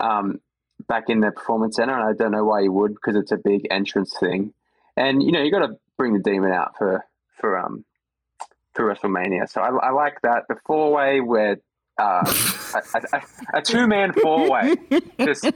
um, 0.00 0.40
back 0.86 1.04
in 1.08 1.20
the 1.20 1.30
performance 1.30 1.76
center, 1.76 1.94
and 1.94 2.08
I 2.08 2.12
don't 2.12 2.32
know 2.32 2.44
why 2.44 2.60
you 2.60 2.72
would 2.72 2.94
because 2.94 3.16
it's 3.16 3.32
a 3.32 3.36
big 3.36 3.66
entrance 3.70 4.14
thing. 4.18 4.52
And 4.96 5.22
you 5.22 5.32
know, 5.32 5.42
you 5.42 5.50
got 5.50 5.66
to 5.66 5.76
bring 5.96 6.12
the 6.12 6.20
demon 6.20 6.52
out 6.52 6.76
for 6.76 7.04
for 7.40 7.58
um 7.58 7.84
for 8.74 8.84
WrestleMania. 8.84 9.48
So 9.48 9.60
I, 9.60 9.88
I 9.88 9.90
like 9.90 10.20
that 10.22 10.44
the 10.48 10.56
four 10.66 10.92
way 10.92 11.20
where 11.20 11.58
uh, 11.98 12.32
a, 12.94 13.16
a, 13.16 13.22
a 13.58 13.62
two 13.62 13.86
man 13.86 14.12
four 14.12 14.50
way. 14.50 14.76
Just 15.18 15.50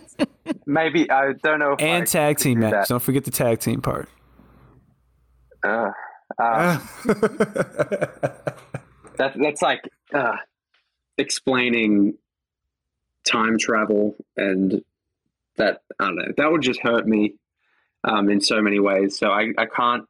maybe 0.66 1.10
I 1.10 1.32
don't 1.42 1.60
know. 1.60 1.76
and 1.78 2.02
I 2.02 2.06
tag 2.06 2.38
team 2.38 2.60
match. 2.60 2.72
That. 2.72 2.88
Don't 2.88 3.02
forget 3.02 3.24
the 3.24 3.30
tag 3.30 3.60
team 3.60 3.80
part. 3.80 4.08
Uh, 5.64 5.90
uh, 6.38 6.78
that, 9.16 9.34
that's 9.36 9.62
like 9.62 9.88
uh, 10.12 10.36
explaining 11.18 12.14
time 13.24 13.58
travel 13.58 14.16
and 14.36 14.82
that 15.56 15.80
I 15.98 16.06
don't 16.06 16.16
know 16.16 16.32
that 16.36 16.50
would 16.50 16.62
just 16.62 16.80
hurt 16.80 17.06
me 17.06 17.34
um, 18.04 18.28
in 18.30 18.40
so 18.40 18.60
many 18.60 18.80
ways. 18.80 19.18
So 19.18 19.30
I, 19.30 19.52
I 19.58 19.66
can't 19.66 20.04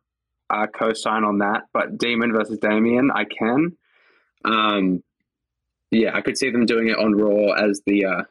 uh, 0.50 0.66
co-sign 0.66 1.24
on 1.24 1.38
that. 1.38 1.64
But 1.72 1.98
Demon 1.98 2.32
versus 2.32 2.58
Damian, 2.58 3.10
I 3.10 3.24
can. 3.24 3.76
Um, 4.44 5.02
yeah, 5.90 6.14
I 6.14 6.20
could 6.20 6.38
see 6.38 6.50
them 6.50 6.66
doing 6.66 6.88
it 6.88 6.98
on 6.98 7.14
Raw 7.14 7.52
as 7.52 7.82
the 7.86 8.06
uh, 8.06 8.22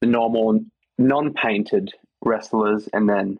the 0.00 0.06
normal 0.06 0.60
non-painted 0.98 1.92
wrestlers, 2.24 2.88
and 2.92 3.08
then 3.08 3.38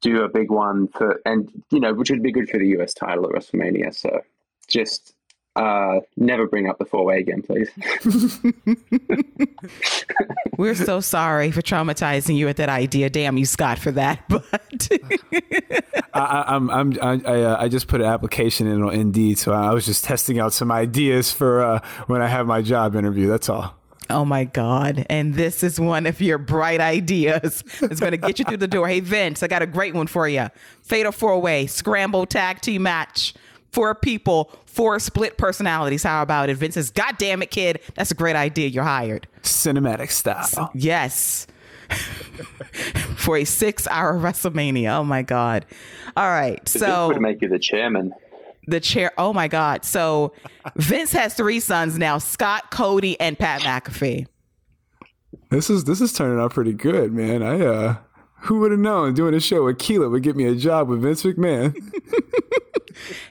do 0.00 0.22
a 0.22 0.28
big 0.28 0.50
one 0.50 0.86
for, 0.88 1.20
and 1.24 1.50
you 1.70 1.80
know, 1.80 1.92
which 1.92 2.10
would 2.10 2.22
be 2.22 2.32
good 2.32 2.48
for 2.48 2.58
the 2.58 2.80
US 2.80 2.94
title 2.94 3.26
at 3.26 3.32
WrestleMania. 3.32 3.94
So 3.94 4.20
just 4.68 5.14
uh, 5.58 6.00
never 6.16 6.46
bring 6.46 6.68
up 6.68 6.78
the 6.78 6.84
four 6.84 7.04
way 7.04 7.18
again, 7.18 7.42
please. 7.42 7.68
We're 10.56 10.76
so 10.76 11.00
sorry 11.00 11.50
for 11.50 11.62
traumatizing 11.62 12.36
you 12.36 12.46
with 12.46 12.58
that 12.58 12.68
idea. 12.68 13.10
Damn 13.10 13.36
you, 13.36 13.44
Scott, 13.44 13.78
for 13.78 13.90
that. 13.92 14.22
But 14.28 14.44
I, 16.14 16.44
I'm, 16.48 16.70
I'm, 16.70 16.92
I, 17.00 17.20
I, 17.24 17.42
uh, 17.42 17.56
I, 17.60 17.68
just 17.68 17.88
put 17.88 18.00
an 18.00 18.06
application 18.06 18.66
in 18.66 18.82
on 18.82 18.92
Indeed, 18.92 19.38
so 19.38 19.52
I 19.52 19.72
was 19.72 19.86
just 19.86 20.04
testing 20.04 20.38
out 20.38 20.52
some 20.52 20.70
ideas 20.72 21.32
for 21.32 21.62
uh, 21.62 21.80
when 22.06 22.22
I 22.22 22.26
have 22.26 22.46
my 22.46 22.62
job 22.62 22.96
interview. 22.96 23.28
That's 23.28 23.48
all. 23.48 23.74
Oh 24.10 24.24
my 24.24 24.44
God. 24.44 25.06
And 25.10 25.34
this 25.34 25.62
is 25.62 25.78
one 25.78 26.06
of 26.06 26.20
your 26.20 26.38
bright 26.38 26.80
ideas. 26.80 27.62
It's 27.82 28.00
going 28.00 28.12
to 28.12 28.16
get 28.16 28.38
you 28.38 28.44
through 28.44 28.56
the 28.58 28.68
door. 28.68 28.88
Hey, 28.88 29.00
Vince, 29.00 29.42
I 29.42 29.48
got 29.48 29.62
a 29.62 29.66
great 29.66 29.94
one 29.94 30.06
for 30.06 30.28
you. 30.28 30.48
Fatal 30.82 31.12
four 31.12 31.40
way 31.40 31.66
scramble 31.66 32.26
tag 32.26 32.60
team 32.60 32.84
match. 32.84 33.34
Four 33.78 33.94
people, 33.94 34.50
four 34.66 34.98
split 34.98 35.38
personalities. 35.38 36.02
How 36.02 36.20
about 36.20 36.48
it? 36.48 36.56
Vince 36.56 36.74
says, 36.74 36.90
God 36.90 37.16
damn 37.16 37.42
it, 37.42 37.52
kid. 37.52 37.78
That's 37.94 38.10
a 38.10 38.14
great 38.16 38.34
idea. 38.34 38.66
You're 38.66 38.82
hired. 38.82 39.28
Cinematic 39.42 40.10
style. 40.10 40.72
Yes. 40.74 41.46
For 43.14 43.36
a 43.36 43.44
six 43.44 43.86
hour 43.86 44.18
WrestleMania. 44.18 44.98
Oh 44.98 45.04
my 45.04 45.22
God. 45.22 45.64
All 46.16 46.28
right. 46.28 46.68
So, 46.68 46.80
this 46.80 47.14
would 47.14 47.22
make 47.22 47.40
you 47.40 47.46
the 47.46 47.60
chairman. 47.60 48.12
The 48.66 48.80
chair. 48.80 49.12
Oh 49.16 49.32
my 49.32 49.46
God. 49.46 49.84
So, 49.84 50.32
Vince 50.74 51.12
has 51.12 51.34
three 51.34 51.60
sons 51.60 51.96
now 51.98 52.18
Scott, 52.18 52.72
Cody, 52.72 53.18
and 53.20 53.38
Pat 53.38 53.60
McAfee. 53.60 54.26
This 55.50 55.70
is 55.70 55.84
this 55.84 56.00
is 56.00 56.12
turning 56.12 56.40
out 56.40 56.52
pretty 56.52 56.72
good, 56.72 57.12
man. 57.12 57.44
I 57.44 57.64
uh 57.64 57.96
who 58.40 58.58
would 58.58 58.72
have 58.72 58.80
known 58.80 59.14
doing 59.14 59.34
a 59.34 59.40
show 59.40 59.64
with 59.66 59.78
Keela 59.78 60.08
would 60.08 60.24
get 60.24 60.34
me 60.34 60.46
a 60.46 60.56
job 60.56 60.88
with 60.88 61.00
Vince 61.00 61.22
McMahon? 61.22 61.76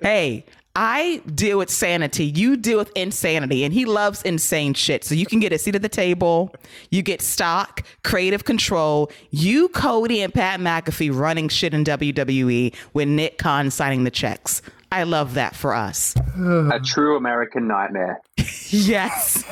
hey, 0.01 0.45
I 0.80 1.24
deal 1.34 1.57
with 1.57 1.72
sanity. 1.72 2.26
You 2.26 2.55
deal 2.55 2.78
with 2.78 2.91
insanity. 2.95 3.63
And 3.63 3.74
he 3.74 3.86
loves 3.86 4.22
insane 4.22 4.76
shit. 4.76 5.03
So 5.03 5.15
you 5.15 5.26
can 5.26 5.39
get 5.39 5.51
a 5.51 5.57
seat 5.57 5.74
at 5.74 5.82
the 5.82 5.89
table. 5.89 6.53
You 6.91 7.01
get 7.01 7.20
stock, 7.20 7.82
creative 8.03 8.43
control. 8.43 9.11
You, 9.32 9.70
Cody, 9.70 10.22
and 10.22 10.32
Pat 10.32 10.59
McAfee 10.59 11.18
running 11.18 11.49
shit 11.49 11.74
in 11.74 11.84
WWE 11.84 12.76
with 12.93 13.07
Nick 13.07 13.39
Khan 13.39 13.72
signing 13.72 14.03
the 14.03 14.11
checks. 14.11 14.61
I 14.91 15.01
love 15.01 15.34
that 15.34 15.55
for 15.55 15.74
us. 15.74 16.13
a 16.38 16.80
true 16.86 17.18
American 17.18 17.68
nightmare. 17.68 18.22
yes. 18.70 19.43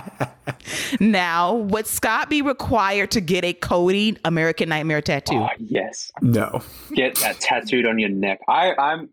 now, 1.00 1.54
would 1.56 1.86
Scott 1.86 2.30
be 2.30 2.40
required 2.40 3.10
to 3.10 3.20
get 3.20 3.44
a 3.44 3.52
Cody 3.52 4.16
American 4.24 4.70
Nightmare 4.70 5.02
tattoo? 5.02 5.36
Oh, 5.36 5.48
yes. 5.58 6.10
No. 6.22 6.62
Get 6.94 7.16
that 7.16 7.38
tattooed 7.38 7.86
on 7.86 7.98
your 7.98 8.08
neck. 8.08 8.40
I, 8.48 8.72
I'm 8.74 9.10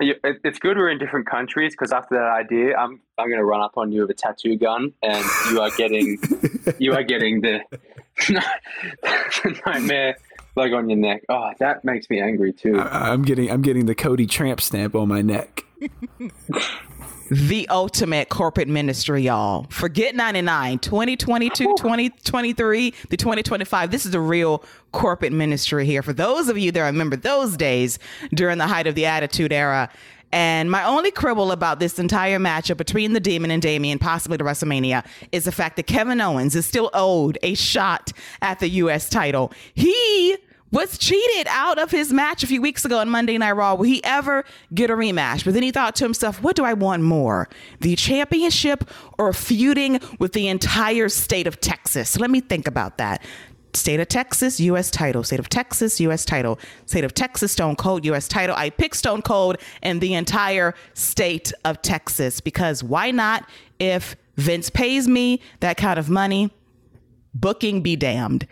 if 0.00 0.36
it's 0.44 0.58
good 0.58 0.76
we're 0.76 0.90
in 0.90 0.98
different 0.98 1.26
countries 1.26 1.74
because 1.74 1.92
after 1.92 2.14
that 2.16 2.30
idea, 2.30 2.76
I'm 2.76 3.00
I'm 3.18 3.28
going 3.28 3.38
to 3.38 3.44
run 3.44 3.60
up 3.60 3.76
on 3.76 3.92
you 3.92 4.02
with 4.02 4.10
a 4.10 4.14
tattoo 4.14 4.56
gun, 4.56 4.92
and 5.02 5.24
you 5.50 5.60
are 5.60 5.70
getting 5.70 6.18
you 6.78 6.94
are 6.94 7.02
getting 7.02 7.40
the, 7.40 7.60
the 8.28 9.60
nightmare 9.66 10.16
like 10.56 10.72
on 10.72 10.88
your 10.88 10.98
neck. 10.98 11.22
Oh, 11.28 11.50
that 11.58 11.84
makes 11.84 12.08
me 12.10 12.20
angry 12.20 12.52
too. 12.52 12.78
I'm 12.78 13.22
getting 13.22 13.50
I'm 13.50 13.62
getting 13.62 13.86
the 13.86 13.94
Cody 13.94 14.26
Tramp 14.26 14.60
stamp 14.60 14.94
on 14.94 15.08
my 15.08 15.22
neck 15.22 15.64
the 17.30 17.68
ultimate 17.68 18.28
corporate 18.28 18.68
ministry, 18.68 19.22
y'all. 19.22 19.66
Forget 19.70 20.16
99, 20.16 20.80
2022, 20.80 21.64
2023, 21.78 22.94
the 23.08 23.16
2025. 23.16 23.90
This 23.90 24.04
is 24.04 24.14
a 24.14 24.20
real 24.20 24.64
corporate 24.90 25.32
ministry 25.32 25.86
here. 25.86 26.02
For 26.02 26.12
those 26.12 26.48
of 26.48 26.58
you 26.58 26.72
that 26.72 26.80
remember 26.82 27.16
those 27.16 27.56
days 27.56 28.00
during 28.34 28.58
the 28.58 28.66
height 28.66 28.88
of 28.88 28.96
the 28.96 29.06
Attitude 29.06 29.52
Era. 29.52 29.88
And 30.32 30.70
my 30.70 30.84
only 30.84 31.10
quibble 31.10 31.50
about 31.50 31.80
this 31.80 31.98
entire 31.98 32.38
matchup 32.38 32.76
between 32.76 33.14
the 33.14 33.20
Demon 33.20 33.50
and 33.50 33.60
Damian, 33.60 33.98
possibly 33.98 34.38
to 34.38 34.44
WrestleMania, 34.44 35.04
is 35.32 35.44
the 35.44 35.50
fact 35.50 35.74
that 35.76 35.88
Kevin 35.88 36.20
Owens 36.20 36.54
is 36.54 36.64
still 36.66 36.88
owed 36.94 37.36
a 37.42 37.54
shot 37.54 38.12
at 38.40 38.60
the 38.60 38.68
U.S. 38.68 39.08
title. 39.08 39.52
He 39.74 40.36
was 40.70 40.98
cheated 40.98 41.46
out 41.48 41.78
of 41.78 41.90
his 41.90 42.12
match 42.12 42.42
a 42.42 42.46
few 42.46 42.60
weeks 42.60 42.84
ago 42.84 42.98
on 42.98 43.08
Monday 43.08 43.36
Night 43.38 43.52
Raw. 43.52 43.74
Will 43.74 43.84
he 43.84 44.02
ever 44.04 44.44
get 44.72 44.90
a 44.90 44.94
rematch? 44.94 45.44
But 45.44 45.54
then 45.54 45.62
he 45.62 45.70
thought 45.70 45.96
to 45.96 46.04
himself, 46.04 46.42
what 46.42 46.56
do 46.56 46.64
I 46.64 46.74
want 46.74 47.02
more? 47.02 47.48
The 47.80 47.96
championship 47.96 48.88
or 49.18 49.32
feuding 49.32 50.00
with 50.18 50.32
the 50.32 50.48
entire 50.48 51.08
state 51.08 51.46
of 51.46 51.60
Texas? 51.60 52.18
Let 52.18 52.30
me 52.30 52.40
think 52.40 52.68
about 52.68 52.98
that. 52.98 53.22
State 53.72 54.00
of 54.00 54.08
Texas, 54.08 54.58
U.S. 54.60 54.90
title. 54.90 55.22
State 55.22 55.38
of 55.38 55.48
Texas, 55.48 56.00
U.S. 56.00 56.24
title. 56.24 56.58
State 56.86 57.04
of 57.04 57.14
Texas, 57.14 57.52
Stone 57.52 57.76
Cold, 57.76 58.04
U.S. 58.04 58.26
title. 58.26 58.56
I 58.56 58.70
pick 58.70 58.94
Stone 58.94 59.22
Cold 59.22 59.58
and 59.82 60.00
the 60.00 60.14
entire 60.14 60.74
state 60.94 61.52
of 61.64 61.80
Texas 61.82 62.40
because 62.40 62.82
why 62.82 63.10
not? 63.12 63.48
If 63.78 64.16
Vince 64.36 64.70
pays 64.70 65.06
me 65.06 65.40
that 65.60 65.76
kind 65.76 65.98
of 65.98 66.10
money, 66.10 66.50
booking 67.32 67.80
be 67.80 67.94
damned. 67.94 68.46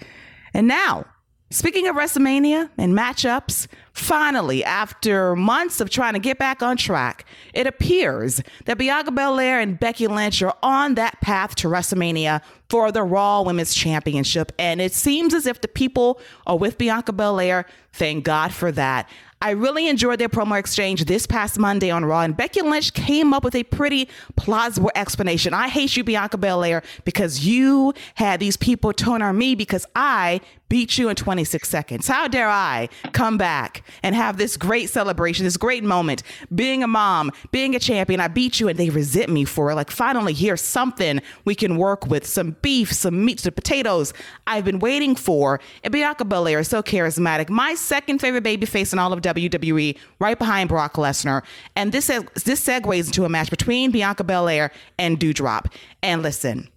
And 0.55 0.69
now, 0.69 1.05
Speaking 1.51 1.89
of 1.89 1.97
WrestleMania 1.97 2.69
and 2.77 2.93
matchups, 2.93 3.69
finally, 3.95 4.63
after 4.63 5.35
months 5.35 5.81
of 5.81 5.89
trying 5.89 6.13
to 6.13 6.19
get 6.19 6.39
back 6.39 6.63
on 6.63 6.77
track, 6.77 7.25
it 7.55 7.67
appears 7.67 8.43
that 8.67 8.77
Bianca 8.77 9.11
Belair 9.13 9.59
and 9.59 9.81
Becky 9.81 10.09
Lynch 10.09 10.43
are 10.43 10.55
on 10.63 10.97
that 10.97 11.19
path 11.23 11.55
to 11.57 11.69
WrestleMania 11.69 12.43
for 12.69 12.93
the 12.93 13.03
Raw 13.03 13.41
Women's 13.41 13.75
Championship. 13.75 14.53
And 14.59 14.79
it 14.83 14.93
seems 14.93 15.33
as 15.33 15.47
if 15.47 15.63
the 15.63 15.69
people 15.69 16.21
are 16.47 16.59
with 16.59 16.77
Bianca 16.77 17.15
Belair. 17.15 17.65
Thank 17.95 18.25
God 18.25 18.53
for 18.53 18.71
that. 18.73 19.09
I 19.41 19.51
really 19.51 19.89
enjoyed 19.89 20.19
their 20.19 20.29
promo 20.29 20.59
exchange 20.59 21.05
this 21.05 21.25
past 21.25 21.61
Monday 21.61 21.91
on 21.91 22.05
Raw, 22.05 22.23
and 22.23 22.37
Becky 22.37 22.61
Lynch 22.61 22.93
came 22.93 23.33
up 23.33 23.45
with 23.45 23.55
a 23.55 23.63
pretty 23.63 24.09
plausible 24.35 24.91
explanation. 24.97 25.55
I 25.55 25.69
hate 25.69 25.97
you, 25.97 26.03
Bianca 26.03 26.37
Belair, 26.37 26.83
because 27.05 27.47
you 27.47 27.95
had 28.17 28.41
these 28.41 28.57
people 28.57 28.93
turn 28.93 29.23
on 29.23 29.39
me 29.39 29.55
because 29.55 29.87
I 29.95 30.41
beat 30.69 30.99
you 30.99 31.09
in 31.09 31.17
26 31.17 31.69
seconds. 31.69 32.09
How 32.09 32.29
dare 32.29 32.49
I 32.49 32.89
come 33.13 33.39
back 33.39 33.83
and 34.03 34.15
have 34.15 34.37
this 34.37 34.57
great 34.57 34.91
celebration, 34.91 35.45
this 35.45 35.57
great 35.57 35.85
moment, 35.85 36.23
being 36.55 36.83
a 36.83 36.87
mom, 36.87 37.33
being 37.51 37.75
a 37.75 37.79
champion. 37.79 38.21
I 38.21 38.29
beat 38.29 38.61
you 38.61 38.69
and 38.69 38.79
they 38.79 38.91
resent 38.91 39.31
me 39.31 39.45
for 39.45 39.71
it. 39.71 39.75
Like, 39.75 39.91
finally, 39.91 40.33
here's 40.33 40.61
something 40.61 41.21
we 41.45 41.55
can 41.55 41.77
work 41.77 42.07
with 42.07 42.27
some 42.27 42.57
beef, 42.63 42.93
some 42.93 43.25
meat, 43.25 43.41
some 43.41 43.55
potatoes 43.55 44.13
I've 44.47 44.65
been 44.65 44.79
waiting 44.79 45.15
for. 45.15 45.61
And 45.83 45.93
Bianca 45.93 46.25
Belair 46.25 46.61
is 46.61 46.69
so 46.69 46.83
charismatic. 46.83 47.49
My 47.49 47.75
second 47.75 48.21
favorite 48.21 48.43
baby 48.43 48.67
face 48.67 48.93
in 48.93 48.99
all 48.99 49.13
of 49.13 49.21
WWE, 49.23 49.97
right 50.19 50.39
behind 50.39 50.69
Brock 50.69 50.95
Lesnar. 50.95 51.43
And 51.77 51.93
this, 51.93 52.07
this 52.07 52.65
segues 52.65 53.07
into 53.07 53.25
a 53.25 53.29
match 53.29 53.51
between 53.51 53.91
Bianca 53.91 54.25
Belair 54.25 54.71
and 54.99 55.19
Doudrop. 55.19 55.73
And 56.03 56.23
listen, 56.23 56.69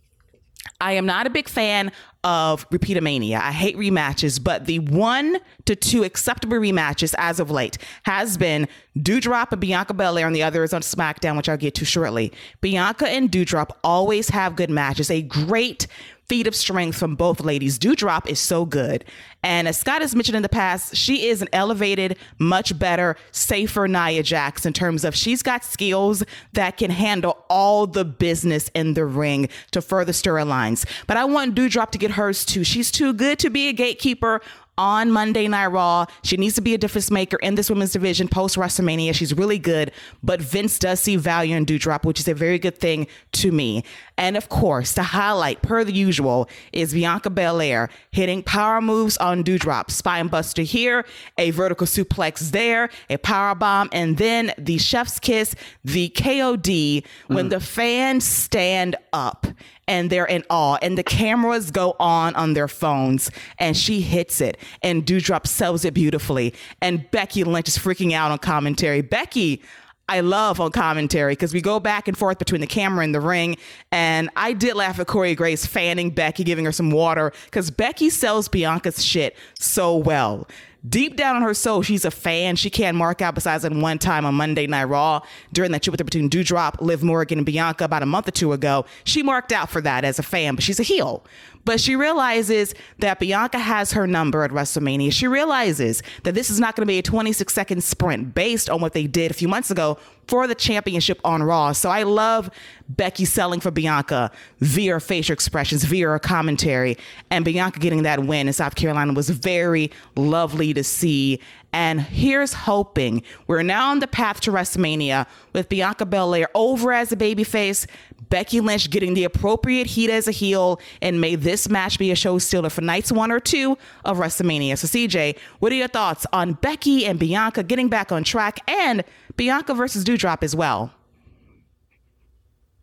I 0.80 0.93
am 0.93 1.05
not 1.05 1.28
a 1.28 1.30
big 1.30 1.47
fan 1.47 1.91
of 2.24 2.70
Repeatomania. 2.70 3.39
I 3.39 3.51
hate 3.51 3.76
rematches, 3.78 4.43
but 4.43 4.66
the 4.66 4.80
one 4.80 5.38
to 5.66 5.76
two 5.76 6.03
acceptable 6.03 6.57
rematches 6.57 7.16
as 7.18 7.39
of 7.39 7.49
late 7.49 7.78
has 8.03 8.38
been 8.38 8.68
Doudrop 8.97 9.51
and 9.51 9.62
Bianca 9.62 9.93
Belair, 9.93 10.28
and 10.28 10.36
the 10.36 10.43
other 10.43 10.64
is 10.64 10.74
on 10.74 10.82
SmackDown, 10.82 11.36
which 11.38 11.49
I'll 11.49 11.57
get 11.57 11.74
to 11.76 11.86
shortly. 11.86 12.32
Bianca 12.62 13.07
and 13.09 13.32
Doudrop 13.32 13.72
always 13.84 14.30
have 14.30 14.55
good 14.55 14.70
matches. 14.70 15.09
A 15.09 15.22
great 15.22 15.88
feat 16.32 16.48
of 16.48 16.56
strength 16.56 16.98
from 16.98 17.14
both 17.14 17.42
ladies. 17.42 17.78
Doudrop 17.78 18.26
is 18.26 18.40
so 18.40 18.64
good. 18.64 19.04
And 19.44 19.68
as 19.68 19.78
Scott 19.78 20.02
has 20.02 20.16
mentioned 20.16 20.38
in 20.38 20.44
the 20.44 20.48
past, 20.48 20.96
she 20.96 21.28
is 21.28 21.42
an 21.42 21.50
elevated, 21.52 22.18
much 22.40 22.80
better, 22.80 23.18
safer 23.32 23.86
Nia 23.86 24.24
Jax 24.24 24.66
in 24.66 24.72
terms 24.72 25.04
of 25.04 25.14
she's 25.14 25.44
got 25.44 25.66
skills 25.66 26.24
that 26.54 26.78
can 26.78 26.90
handle 26.90 27.44
all 27.50 27.86
the 27.86 28.06
business 28.06 28.70
in 28.74 28.94
the 28.94 29.04
ring 29.04 29.50
to 29.72 29.82
further 29.82 30.14
storylines. 30.14 30.86
But 31.06 31.18
I 31.18 31.26
want 31.26 31.54
Doudrop 31.54 31.90
to 31.92 31.98
get 31.98 32.12
hers 32.12 32.46
too. 32.46 32.64
She's 32.64 32.92
too 32.92 33.12
good 33.12 33.38
to 33.40 33.50
be 33.50 33.68
a 33.68 33.74
gatekeeper 33.74 34.40
on 34.78 35.11
Monday 35.11 35.47
Night 35.47 35.67
Raw. 35.67 36.05
She 36.24 36.38
needs 36.38 36.55
to 36.55 36.61
be 36.61 36.74
a 36.74 36.78
difference 36.78 37.11
maker 37.11 37.38
in 37.38 37.55
this 37.55 37.69
women's 37.69 37.93
division 37.93 38.28
post 38.28 38.55
WrestleMania. 38.55 39.13
She's 39.13 39.34
really 39.34 39.59
good, 39.59 39.91
but 40.24 40.41
Vince 40.41 40.80
does 40.80 40.99
see 40.99 41.15
value 41.15 41.55
in 41.55 41.65
Doudrop, 41.65 42.05
which 42.05 42.19
is 42.19 42.28
a 42.28 42.34
very 42.34 42.59
good 42.59 42.78
thing 42.78 43.07
to 43.34 43.51
me. 43.51 43.84
And 44.17 44.38
of 44.38 44.49
course, 44.49 44.93
the 44.93 45.03
highlight, 45.03 45.61
per 45.61 45.84
the 45.84 45.93
usual, 45.93 46.49
is 46.74 46.93
Bianca 46.93 47.30
Belair 47.30 47.89
hitting 48.11 48.43
power 48.43 48.82
moves 48.82 49.17
on 49.17 49.43
Doudrop. 49.43 49.91
Spine 49.91 50.28
buster 50.28 50.61
here, 50.61 51.05
a 51.38 51.51
vertical 51.51 51.88
suplex 51.88 52.51
there, 52.51 52.89
a 53.09 53.17
power 53.17 53.55
bomb, 53.55 53.89
and 53.91 54.17
then 54.17 54.53
the 54.57 54.78
chef's 54.78 55.19
kiss, 55.19 55.55
the 55.84 56.09
KOD, 56.09 57.03
when 57.28 57.47
mm. 57.47 57.49
the 57.49 57.59
fans 57.59 58.26
stand 58.26 58.95
up 59.13 59.47
and 59.92 60.10
they're 60.10 60.26
in 60.26 60.42
awe 60.50 60.78
and 60.82 60.98
the 60.98 61.04
cameras 61.04 61.70
go 61.70 61.98
on 62.00 62.34
on 62.36 62.54
their 62.54 62.70
phones 62.70 63.30
and 63.60 63.76
she 63.76 64.00
hits 64.00 64.39
it 64.39 64.56
and 64.82 65.06
Doudrop 65.06 65.46
sells 65.46 65.84
it 65.84 65.94
beautifully 65.94 66.54
and 66.82 67.12
Becky 67.12 67.44
Lynch 67.44 67.68
is 67.68 67.78
freaking 67.78 68.14
out 68.14 68.32
on 68.32 68.38
commentary. 68.38 69.02
Becky, 69.02 69.62
I 70.08 70.22
love 70.22 70.62
on 70.62 70.72
commentary 70.72 71.34
because 71.34 71.54
we 71.54 71.60
go 71.60 71.82
back 71.82 72.08
and 72.08 72.18
forth 72.18 72.39
between 72.39 72.62
the 72.62 72.68
camera 72.68 73.04
and 73.04 73.14
the 73.14 73.20
ring. 73.20 73.58
And 73.92 74.30
I 74.38 74.54
did 74.54 74.76
laugh 74.76 74.98
at 74.98 75.08
Corey 75.08 75.36
Graves 75.36 75.66
fanning 75.66 76.10
Becky, 76.10 76.46
giving 76.46 76.64
her 76.64 76.72
some 76.72 76.92
water 76.92 77.34
because 77.46 77.70
Becky 77.70 78.10
sells 78.10 78.48
Bianca's 78.48 79.04
shit 79.04 79.36
so 79.60 79.96
well. 79.98 80.48
Deep 80.88 81.16
down 81.16 81.36
in 81.38 81.44
her 81.44 81.54
soul, 81.54 81.82
she's 81.82 82.06
a 82.06 82.12
fan. 82.12 82.56
She 82.56 82.70
can't 82.70 82.98
mark 82.98 83.22
out 83.22 83.36
besides 83.36 83.66
in 83.66 83.82
one 83.82 84.00
time 84.00 84.26
on 84.26 84.36
Monday 84.36 84.68
Night 84.68 84.86
Raw 84.86 85.22
during 85.54 85.72
that 85.72 85.84
trip 85.84 85.98
between 85.98 86.30
Doudrop, 86.30 86.82
Liv 86.82 87.04
Morgan, 87.04 87.40
and 87.40 87.46
Bianca 87.46 87.86
about 87.86 88.04
a 88.04 88.06
month 88.06 88.28
or 88.28 88.32
two 88.32 88.54
ago. 88.54 88.86
She 89.04 89.24
marked 89.24 89.52
out 89.52 89.70
for 89.70 89.82
that 89.82 90.04
as 90.04 90.20
a 90.20 90.24
fan, 90.24 90.56
but 90.56 90.64
she's 90.64 90.80
a 90.80 90.84
heel. 90.84 91.24
But 91.66 91.80
she 91.80 91.95
realizes 91.95 92.74
that 92.99 93.20
Bianca 93.20 93.59
has 93.59 93.91
her 93.93 94.07
number 94.07 94.43
at 94.43 94.51
WrestleMania. 94.51 95.12
She 95.12 95.28
realizes 95.28 96.01
that 96.24 96.34
this 96.34 96.49
is 96.49 96.59
not 96.59 96.76
going 96.76 96.86
to 96.86 96.91
be 96.91 96.99
a 96.99 97.03
26 97.03 97.53
second 97.53 97.84
sprint 97.84 98.34
based 98.34 98.70
on 98.70 98.82
what 98.82 98.93
they 98.93 99.07
did 99.07 99.32
a 99.32 99.34
few 99.34 99.47
months 99.47 99.70
ago 99.72 99.97
for 100.28 100.47
the 100.47 100.55
championship 100.55 101.20
on 101.26 101.43
Raw. 101.43 101.74
So 101.74 101.89
I 101.89 102.03
love 102.03 102.49
Becky 102.88 103.26
selling 103.26 103.59
for 103.59 103.72
Bianca 103.72 104.32
via 104.59 104.99
facial 104.99 105.34
expressions, 105.34 105.84
via 105.84 106.07
her 106.07 106.20
commentary, 106.20 106.97
and 107.30 107.43
Bianca 107.43 107.80
getting 107.80 108.03
that 108.03 108.24
win 108.24 108.47
in 108.47 108.53
South 108.53 108.76
Carolina 108.76 109.14
was 109.14 109.30
very 109.30 109.91
lovely 110.16 110.74
to 110.74 110.84
see. 110.84 111.39
And 111.74 112.01
here's 112.01 112.53
hoping 112.53 113.24
we're 113.47 113.64
now 113.64 113.91
on 113.91 113.99
the 113.99 114.07
path 114.07 114.41
to 114.41 114.51
WrestleMania 114.51 115.26
with 115.53 115.70
Bianca 115.70 116.05
Belair 116.05 116.47
over 116.53 116.91
as 116.91 117.12
a 117.12 117.16
babyface, 117.16 117.88
Becky 118.30 118.59
Lynch 118.61 118.89
getting 118.89 119.13
the 119.13 119.24
appropriate 119.24 119.88
heat 119.88 120.09
as 120.09 120.28
a 120.28 120.32
heel, 120.32 120.80
and 121.01 121.19
may 121.19 121.36
this 121.36 121.69
match 121.69 121.97
be 121.97 122.11
a 122.11 122.15
show 122.15 122.38
stealer 122.38 122.69
for 122.69 122.82
nights 122.82 123.11
one 123.11 123.32
or 123.32 123.39
two 123.39 123.78
of 124.05 124.17
WrestleMania. 124.17 124.78
So, 124.78 124.88
CJ, 124.88 125.38
what 125.59 125.72
are 125.72 125.76
your 125.76 125.88
thoughts 125.88 126.26
on 126.32 126.53
Becky 126.53 127.05
and 127.05 127.19
Bianca 127.19 127.63
getting 127.63 127.89
back 127.89 128.11
on 128.11 128.24
track 128.24 128.59
and 128.69 129.03
Bianca 129.36 129.74
versus 129.74 130.03
Doudrop 130.03 130.43
as 130.43 130.55
well? 130.55 130.93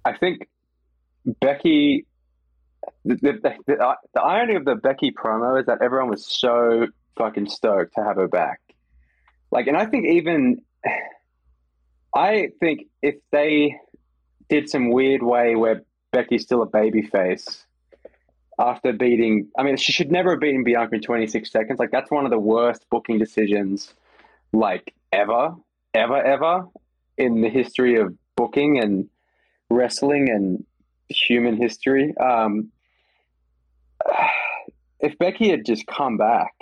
I 0.05 0.17
think 0.17 0.49
Becky. 1.41 2.05
The, 3.05 3.15
the, 3.17 3.59
the, 3.67 3.75
uh, 3.75 3.95
the 4.15 4.23
irony 4.23 4.55
of 4.55 4.65
the 4.65 4.75
Becky 4.75 5.13
promo 5.13 5.61
is 5.61 5.67
that 5.67 5.83
everyone 5.83 6.09
was 6.09 6.27
so 6.27 6.87
fucking 7.17 7.49
stoked 7.49 7.95
to 7.97 8.05
have 8.05 8.17
her 8.17 8.29
back. 8.29 8.61
Like, 9.51 9.67
and 9.67 9.77
I 9.77 9.87
think 9.87 10.07
even, 10.07 10.63
I 12.15 12.49
think 12.61 12.87
if 13.03 13.17
they 13.31 13.77
did 14.49 14.69
some 14.69 14.91
weird 14.91 15.23
way 15.23 15.55
where 15.55 15.83
Becky's 16.13 16.43
still 16.43 16.63
a 16.63 16.67
baby 16.67 17.03
face 17.03 17.67
after 18.59 18.93
beating, 18.93 19.49
I 19.57 19.63
mean, 19.63 19.77
she 19.77 19.93
should 19.93 20.11
never 20.11 20.33
have 20.33 20.41
beaten 20.41 20.65
Bianca 20.65 20.97
in 20.97 21.03
26 21.03 21.51
seconds. 21.51 21.79
Like, 21.79 21.91
that's 21.91 22.11
one 22.11 22.25
of 22.25 22.31
the 22.31 22.39
worst 22.39 22.85
booking 22.91 23.19
decisions, 23.19 23.95
like, 24.53 24.95
ever, 25.13 25.55
ever, 25.95 26.17
ever 26.17 26.65
in 27.17 27.41
the 27.41 27.49
history 27.49 28.01
of 28.01 28.15
booking 28.37 28.79
and 28.79 29.09
wrestling 29.71 30.29
and 30.31 30.65
human 31.09 31.57
history. 31.57 32.15
Um, 32.17 32.71
if 35.01 35.17
Becky 35.19 35.51
had 35.51 35.65
just 35.65 35.87
come 35.87 36.17
back 36.17 36.55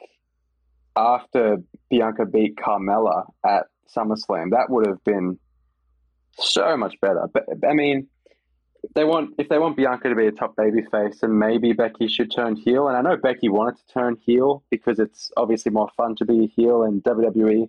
after 0.97 1.59
Bianca 1.89 2.26
beat 2.26 2.57
Carmella 2.57 3.24
at 3.45 3.66
SummerSlam, 3.95 4.51
that 4.51 4.68
would 4.68 4.87
have 4.87 5.03
been 5.05 5.39
so 6.39 6.76
much 6.76 7.01
better. 7.01 7.28
But 7.32 7.45
I 7.68 7.72
mean, 7.72 8.09
they 8.95 9.05
want 9.05 9.34
if 9.39 9.49
they 9.49 9.59
want 9.59 9.76
Bianca 9.76 10.09
to 10.09 10.14
be 10.14 10.26
a 10.26 10.32
top 10.32 10.57
baby 10.57 10.82
face, 10.82 11.22
and 11.22 11.39
maybe 11.39 11.72
Becky 11.72 12.09
should 12.09 12.30
turn 12.30 12.57
heel. 12.57 12.89
And 12.89 12.97
I 12.97 13.03
know 13.03 13.16
Becky 13.16 13.49
wanted 13.49 13.76
to 13.78 13.93
turn 13.93 14.16
heel 14.24 14.62
because 14.70 14.99
it's 14.99 15.30
obviously 15.37 15.72
more 15.72 15.91
fun 15.97 16.14
to 16.16 16.24
be 16.24 16.45
a 16.45 16.49
heel 16.49 16.82
in 16.82 17.03
WWE. 17.03 17.68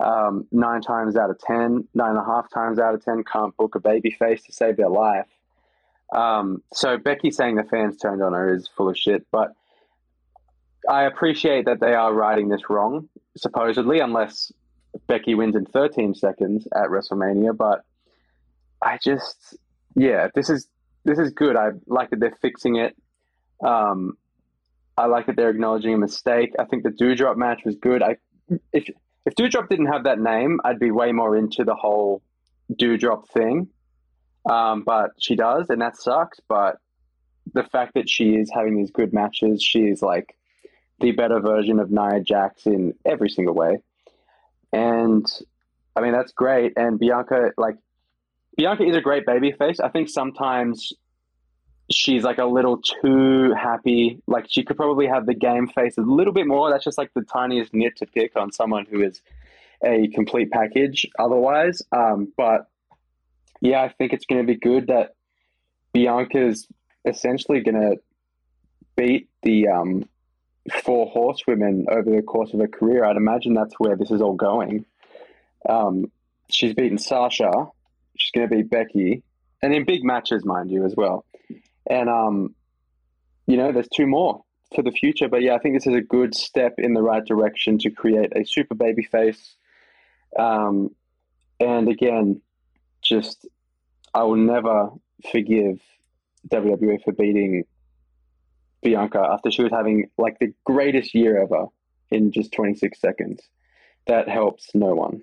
Um, 0.00 0.46
nine 0.50 0.80
times 0.80 1.16
out 1.16 1.30
of 1.30 1.38
ten, 1.38 1.86
nine 1.94 2.10
and 2.10 2.18
a 2.18 2.24
half 2.24 2.50
times 2.50 2.78
out 2.78 2.94
of 2.94 3.04
ten, 3.04 3.24
can't 3.24 3.56
book 3.56 3.74
a 3.74 3.80
baby 3.80 4.10
face 4.10 4.42
to 4.44 4.52
save 4.52 4.76
their 4.76 4.88
life. 4.88 5.26
Um, 6.12 6.62
so 6.72 6.98
Becky 6.98 7.30
saying 7.30 7.56
the 7.56 7.64
fans 7.64 7.96
turned 7.96 8.22
on 8.22 8.32
her 8.32 8.54
is 8.54 8.68
full 8.68 8.88
of 8.88 8.98
shit. 8.98 9.26
But 9.30 9.52
I 10.88 11.04
appreciate 11.04 11.66
that 11.66 11.80
they 11.80 11.94
are 11.94 12.12
writing 12.12 12.48
this 12.48 12.68
wrong, 12.68 13.08
supposedly, 13.36 14.00
unless 14.00 14.52
Becky 15.06 15.34
wins 15.34 15.56
in 15.56 15.64
13 15.64 16.14
seconds 16.14 16.66
at 16.74 16.88
WrestleMania. 16.88 17.56
But 17.56 17.84
I 18.82 18.98
just, 19.02 19.56
yeah, 19.94 20.28
this 20.34 20.50
is 20.50 20.68
this 21.04 21.18
is 21.18 21.30
good. 21.32 21.56
I 21.56 21.70
like 21.86 22.10
that 22.10 22.20
they're 22.20 22.36
fixing 22.40 22.76
it. 22.76 22.96
Um, 23.64 24.16
I 24.96 25.06
like 25.06 25.26
that 25.26 25.36
they're 25.36 25.50
acknowledging 25.50 25.94
a 25.94 25.98
mistake. 25.98 26.50
I 26.58 26.64
think 26.64 26.82
the 26.82 26.90
Doudrop 26.90 27.36
match 27.36 27.62
was 27.64 27.76
good. 27.76 28.02
I 28.02 28.16
if 28.72 28.88
if 29.24 29.34
Doudrop 29.34 29.68
didn't 29.68 29.86
have 29.86 30.04
that 30.04 30.18
name, 30.18 30.60
I'd 30.64 30.78
be 30.78 30.90
way 30.90 31.12
more 31.12 31.36
into 31.36 31.64
the 31.64 31.74
whole 31.74 32.22
Doudrop 32.72 33.28
thing. 33.28 33.68
Um, 34.48 34.82
but 34.84 35.10
she 35.20 35.36
does, 35.36 35.70
and 35.70 35.80
that 35.80 35.96
sucks. 35.96 36.40
But 36.48 36.76
the 37.54 37.64
fact 37.64 37.94
that 37.94 38.08
she 38.08 38.34
is 38.34 38.50
having 38.52 38.76
these 38.76 38.90
good 38.90 39.12
matches, 39.12 39.62
she 39.62 39.80
is 39.80 40.02
like 40.02 40.36
the 41.00 41.12
better 41.12 41.40
version 41.40 41.78
of 41.78 41.90
Nia 41.90 42.20
Jax 42.20 42.66
in 42.66 42.94
every 43.04 43.28
single 43.28 43.54
way. 43.54 43.78
And 44.72 45.26
I 45.94 46.00
mean, 46.00 46.12
that's 46.12 46.32
great. 46.32 46.72
And 46.76 46.98
Bianca, 46.98 47.52
like, 47.56 47.76
Bianca 48.56 48.84
is 48.84 48.96
a 48.96 49.00
great 49.00 49.26
baby 49.26 49.52
face. 49.52 49.80
I 49.80 49.88
think 49.88 50.08
sometimes 50.08 50.92
she's 51.90 52.22
like 52.22 52.38
a 52.38 52.44
little 52.44 52.80
too 52.80 53.52
happy. 53.54 54.20
Like, 54.26 54.46
she 54.48 54.62
could 54.64 54.76
probably 54.76 55.06
have 55.06 55.26
the 55.26 55.34
game 55.34 55.68
face 55.68 55.96
a 55.98 56.02
little 56.02 56.32
bit 56.32 56.46
more. 56.46 56.70
That's 56.70 56.84
just 56.84 56.98
like 56.98 57.12
the 57.14 57.22
tiniest 57.22 57.72
nit 57.74 57.96
to 57.98 58.06
pick 58.06 58.36
on 58.36 58.52
someone 58.52 58.86
who 58.90 59.02
is 59.02 59.22
a 59.84 60.08
complete 60.08 60.50
package 60.50 61.06
otherwise. 61.18 61.82
Um, 61.92 62.32
but 62.36 62.68
yeah, 63.60 63.82
I 63.82 63.88
think 63.88 64.12
it's 64.12 64.26
going 64.26 64.40
to 64.40 64.46
be 64.46 64.58
good 64.58 64.88
that 64.88 65.14
Bianca's 65.92 66.66
essentially 67.04 67.60
going 67.60 67.80
to 67.80 67.96
beat 68.96 69.28
the 69.42 69.68
um, 69.68 70.08
four 70.84 71.06
horsewomen 71.06 71.86
over 71.90 72.10
the 72.10 72.22
course 72.22 72.52
of 72.52 72.60
her 72.60 72.68
career. 72.68 73.04
I'd 73.04 73.16
imagine 73.16 73.54
that's 73.54 73.74
where 73.78 73.96
this 73.96 74.10
is 74.10 74.20
all 74.20 74.34
going. 74.34 74.84
Um, 75.68 76.10
she's 76.48 76.74
beaten 76.74 76.98
Sasha. 76.98 77.50
She's 78.16 78.30
going 78.30 78.48
to 78.48 78.56
beat 78.56 78.70
Becky, 78.70 79.22
and 79.62 79.74
in 79.74 79.84
big 79.84 80.04
matches, 80.04 80.44
mind 80.44 80.70
you, 80.70 80.84
as 80.84 80.94
well. 80.96 81.24
And 81.88 82.08
um, 82.08 82.54
you 83.46 83.56
know, 83.56 83.72
there's 83.72 83.88
two 83.88 84.06
more 84.06 84.42
for 84.74 84.82
the 84.82 84.92
future. 84.92 85.28
But 85.28 85.42
yeah, 85.42 85.54
I 85.54 85.58
think 85.58 85.76
this 85.76 85.86
is 85.86 85.94
a 85.94 86.00
good 86.00 86.34
step 86.34 86.74
in 86.78 86.94
the 86.94 87.02
right 87.02 87.24
direction 87.24 87.78
to 87.78 87.90
create 87.90 88.32
a 88.36 88.44
super 88.44 88.74
baby 88.74 89.02
face. 89.02 89.56
Um, 90.38 90.94
and 91.60 91.88
again, 91.88 92.40
just 93.02 93.46
I 94.14 94.22
will 94.22 94.36
never 94.36 94.90
forgive 95.30 95.80
WWE 96.48 97.02
for 97.04 97.12
beating 97.12 97.64
Bianca 98.82 99.28
after 99.32 99.50
she 99.50 99.62
was 99.62 99.72
having 99.72 100.10
like 100.18 100.38
the 100.38 100.52
greatest 100.64 101.14
year 101.14 101.40
ever 101.42 101.66
in 102.10 102.32
just 102.32 102.52
26 102.52 103.00
seconds. 103.00 103.40
That 104.06 104.28
helps 104.28 104.70
no 104.74 104.94
one. 104.94 105.22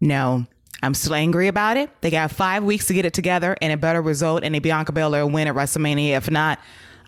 No, 0.00 0.46
I'm 0.84 0.94
still 0.94 1.14
angry 1.14 1.48
about 1.48 1.76
it. 1.76 1.90
They 2.02 2.10
got 2.10 2.30
five 2.30 2.62
weeks 2.62 2.86
to 2.88 2.94
get 2.94 3.06
it 3.06 3.14
together 3.14 3.56
and 3.62 3.72
a 3.72 3.76
better 3.76 4.02
result 4.02 4.44
and 4.44 4.54
a 4.54 4.58
Bianca 4.58 4.92
Belair 4.92 5.26
win 5.26 5.48
at 5.48 5.54
WrestleMania. 5.54 6.10
If 6.10 6.30
not, 6.30 6.58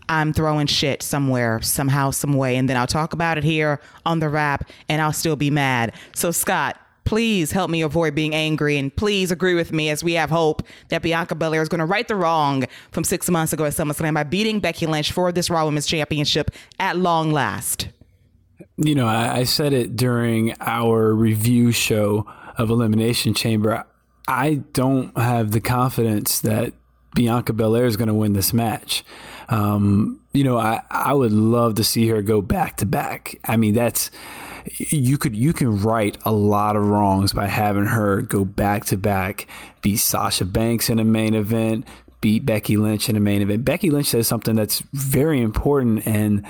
I'm 0.09 0.33
throwing 0.33 0.67
shit 0.67 1.03
somewhere, 1.03 1.61
somehow, 1.61 2.11
some 2.11 2.33
way, 2.33 2.57
and 2.57 2.69
then 2.69 2.77
I'll 2.77 2.87
talk 2.87 3.13
about 3.13 3.39
it 3.39 3.45
here 3.45 3.81
on 4.07 4.21
the 4.21 4.29
wrap, 4.29 4.71
and 4.89 5.03
I'll 5.03 5.13
still 5.13 5.37
be 5.37 5.51
mad. 5.51 5.93
So, 6.15 6.31
Scott, 6.31 6.81
please 7.05 7.53
help 7.53 7.71
me 7.71 7.83
avoid 7.83 8.15
being 8.15 8.35
angry 8.35 8.79
and 8.79 8.95
please 8.95 9.31
agree 9.31 9.55
with 9.55 9.73
me 9.73 9.91
as 9.91 10.03
we 10.03 10.15
have 10.15 10.31
hope 10.31 10.63
that 10.89 11.03
Bianca 11.03 11.35
Belair 11.35 11.61
is 11.61 11.69
going 11.69 11.81
to 11.81 11.85
right 11.85 12.09
the 12.09 12.17
wrong 12.17 12.65
from 12.93 13.05
six 13.05 13.29
months 13.29 13.53
ago 13.53 13.65
at 13.65 13.75
SummerSlam 13.75 14.15
by 14.15 14.25
beating 14.25 14.59
Becky 14.59 14.87
Lynch 14.87 15.13
for 15.13 15.33
this 15.33 15.51
Raw 15.51 15.65
Women's 15.67 15.87
Championship 15.87 16.51
at 16.81 16.97
long 16.97 17.33
last. 17.33 17.89
You 18.77 18.95
know, 18.95 19.07
I, 19.07 19.39
I 19.39 19.45
said 19.45 19.73
it 19.73 19.97
during 19.97 20.55
our 20.61 21.15
review 21.15 21.73
show 21.73 22.27
of 22.57 22.71
Elimination 22.71 23.35
Chamber. 23.35 23.85
I 24.29 24.63
don't 24.73 25.17
have 25.17 25.53
the 25.53 25.61
confidence 25.61 26.41
that 26.41 26.73
Bianca 27.15 27.53
Belair 27.53 27.87
is 27.87 27.97
going 27.97 28.09
to 28.09 28.15
win 28.15 28.35
this 28.35 28.53
match. 28.53 29.05
Um, 29.49 30.21
you 30.33 30.45
know, 30.45 30.59
I, 30.59 30.83
I 30.91 31.15
would 31.15 31.33
love 31.33 31.77
to 31.77 31.85
see 31.85 32.09
her 32.09 32.23
go 32.23 32.43
back 32.43 32.77
to 32.79 32.87
back. 32.87 33.39
I 33.45 33.57
mean, 33.57 33.75
that's 33.75 34.11
you 34.79 35.17
could 35.17 35.35
you 35.35 35.53
can 35.53 35.81
right 35.81 36.17
a 36.25 36.33
lot 36.33 36.77
of 36.77 36.87
wrongs 36.87 37.33
by 37.33 37.47
having 37.47 37.87
her 37.87 38.23
go 38.23 38.45
back 38.45 38.85
to 38.87 38.97
back, 38.97 39.47
beat 39.83 39.97
Sasha 39.97 40.45
Banks 40.45 40.91
in 40.91 40.99
a 40.99 41.05
main 41.05 41.35
event, 41.35 41.87
beat 42.21 42.45
Becky 42.45 42.77
Lynch 42.77 43.09
in 43.09 43.17
a 43.17 43.21
main 43.21 43.43
event. 43.43 43.65
Becky 43.65 43.91
Lynch 43.91 44.09
says 44.09 44.27
something 44.27 44.57
that's 44.57 44.81
very 44.93 45.41
important, 45.41 46.07
and 46.07 46.45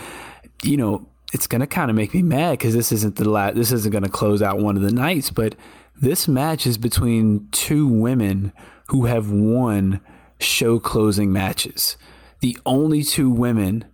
you 0.63 0.77
know 0.77 1.07
it's 1.33 1.47
going 1.47 1.61
to 1.61 1.67
kind 1.67 1.91
of 1.91 1.97
make 1.97 2.15
me 2.15 2.23
mad 2.23 2.53
because 2.53 2.75
this 2.75 2.93
isn't 2.93 3.17
the 3.17 3.29
last. 3.29 3.55
This 3.55 3.73
isn't 3.73 3.93
going 3.93 4.05
to 4.05 4.11
close 4.11 4.43
out 4.43 4.59
one 4.59 4.77
of 4.77 4.83
the 4.83 4.93
nights, 4.93 5.31
but 5.31 5.55
this 6.01 6.28
match 6.28 6.66
is 6.66 6.78
between 6.78 7.49
two 7.51 7.86
women 7.86 8.53
who 8.88 9.07
have 9.07 9.30
won 9.30 10.01
show 10.38 10.78
closing 10.78 11.32
matches. 11.32 11.97
The 12.40 12.59
only 12.66 13.03
two 13.03 13.30
women 13.30 13.84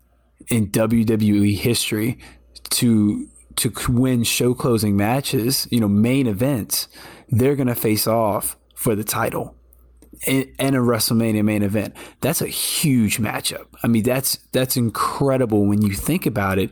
in 0.48 0.70
WWE 0.70 1.56
history 1.56 2.18
to 2.70 3.28
to 3.56 3.72
win 3.88 4.24
show 4.24 4.54
closing 4.54 4.96
matches, 4.96 5.68
you 5.70 5.78
know, 5.78 5.88
main 5.88 6.26
events, 6.26 6.88
they're 7.28 7.54
going 7.54 7.68
to 7.68 7.74
face 7.74 8.06
off 8.06 8.56
for 8.74 8.94
the 8.94 9.04
title 9.04 9.54
in, 10.26 10.50
in, 10.58 10.74
a 10.74 10.78
WrestleMania 10.78 11.44
main 11.44 11.62
event. 11.62 11.94
That's 12.20 12.40
a 12.40 12.48
huge 12.48 13.18
matchup. 13.18 13.66
I 13.82 13.88
mean, 13.88 14.04
that's 14.04 14.38
that's 14.52 14.76
incredible 14.76 15.66
when 15.66 15.82
you 15.82 15.94
think 15.94 16.26
about 16.26 16.58
it. 16.58 16.70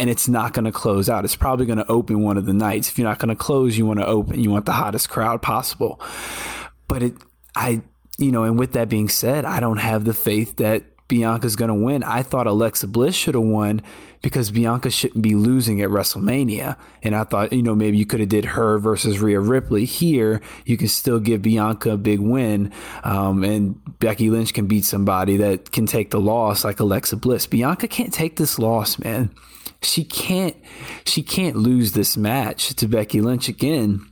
And 0.00 0.08
it's 0.08 0.28
not 0.28 0.52
going 0.52 0.64
to 0.64 0.72
close 0.72 1.08
out. 1.08 1.24
It's 1.24 1.36
probably 1.36 1.66
going 1.66 1.78
to 1.78 1.90
open 1.90 2.22
one 2.22 2.36
of 2.36 2.46
the 2.46 2.52
nights. 2.52 2.88
If 2.88 2.98
you're 2.98 3.08
not 3.08 3.18
going 3.18 3.30
to 3.30 3.36
close, 3.36 3.76
you 3.76 3.86
want 3.86 4.00
to 4.00 4.06
open. 4.06 4.42
You 4.42 4.50
want 4.50 4.66
the 4.66 4.72
hottest 4.72 5.08
crowd 5.08 5.42
possible. 5.42 6.00
But 6.86 7.02
it, 7.02 7.14
I, 7.56 7.82
you 8.18 8.32
know, 8.32 8.44
and 8.44 8.58
with 8.58 8.72
that 8.72 8.88
being 8.88 9.08
said, 9.08 9.44
I 9.44 9.60
don't 9.60 9.78
have 9.78 10.04
the 10.04 10.14
faith 10.14 10.56
that 10.56 10.84
Bianca's 11.08 11.56
going 11.56 11.70
to 11.70 11.74
win. 11.74 12.02
I 12.02 12.22
thought 12.22 12.46
Alexa 12.46 12.86
Bliss 12.86 13.14
should 13.14 13.34
have 13.34 13.44
won 13.44 13.82
because 14.20 14.50
Bianca 14.50 14.90
shouldn't 14.90 15.22
be 15.22 15.34
losing 15.34 15.80
at 15.80 15.88
WrestleMania. 15.88 16.76
And 17.02 17.14
I 17.14 17.24
thought, 17.24 17.52
you 17.52 17.62
know, 17.62 17.74
maybe 17.74 17.96
you 17.96 18.04
could 18.04 18.20
have 18.20 18.28
did 18.28 18.44
her 18.44 18.78
versus 18.78 19.18
Rhea 19.18 19.40
Ripley. 19.40 19.84
Here, 19.84 20.40
you 20.66 20.76
can 20.76 20.88
still 20.88 21.18
give 21.18 21.42
Bianca 21.42 21.92
a 21.92 21.96
big 21.96 22.20
win, 22.20 22.72
um, 23.04 23.42
and 23.42 23.80
Becky 23.98 24.28
Lynch 24.30 24.52
can 24.52 24.66
beat 24.66 24.84
somebody 24.84 25.38
that 25.38 25.72
can 25.72 25.86
take 25.86 26.10
the 26.10 26.20
loss, 26.20 26.64
like 26.64 26.80
Alexa 26.80 27.16
Bliss. 27.16 27.46
Bianca 27.46 27.88
can't 27.88 28.12
take 28.12 28.36
this 28.36 28.58
loss, 28.58 28.98
man. 28.98 29.30
She 29.82 30.04
can't. 30.04 30.56
She 31.04 31.22
can't 31.22 31.56
lose 31.56 31.92
this 31.92 32.16
match 32.16 32.74
to 32.76 32.88
Becky 32.88 33.20
Lynch 33.20 33.48
again. 33.48 34.06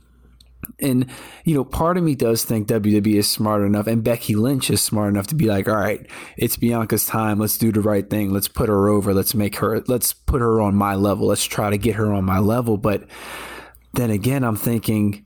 And, 0.79 1.09
you 1.43 1.55
know, 1.55 1.63
part 1.63 1.97
of 1.97 2.03
me 2.03 2.15
does 2.15 2.43
think 2.43 2.67
WWE 2.67 3.15
is 3.15 3.29
smart 3.29 3.63
enough 3.63 3.87
and 3.87 4.03
Becky 4.03 4.35
Lynch 4.35 4.69
is 4.69 4.81
smart 4.81 5.09
enough 5.09 5.27
to 5.27 5.35
be 5.35 5.45
like, 5.45 5.67
all 5.67 5.75
right, 5.75 6.05
it's 6.35 6.57
Bianca's 6.57 7.05
time. 7.05 7.39
Let's 7.39 7.57
do 7.57 7.71
the 7.71 7.81
right 7.81 8.07
thing. 8.07 8.31
Let's 8.31 8.47
put 8.47 8.69
her 8.69 8.89
over. 8.89 9.13
Let's 9.13 9.33
make 9.33 9.57
her, 9.57 9.81
let's 9.87 10.13
put 10.13 10.41
her 10.41 10.61
on 10.61 10.75
my 10.75 10.95
level. 10.95 11.27
Let's 11.27 11.45
try 11.45 11.69
to 11.69 11.77
get 11.77 11.95
her 11.95 12.13
on 12.13 12.25
my 12.25 12.39
level. 12.39 12.77
But 12.77 13.05
then 13.93 14.11
again, 14.11 14.43
I'm 14.43 14.55
thinking, 14.55 15.25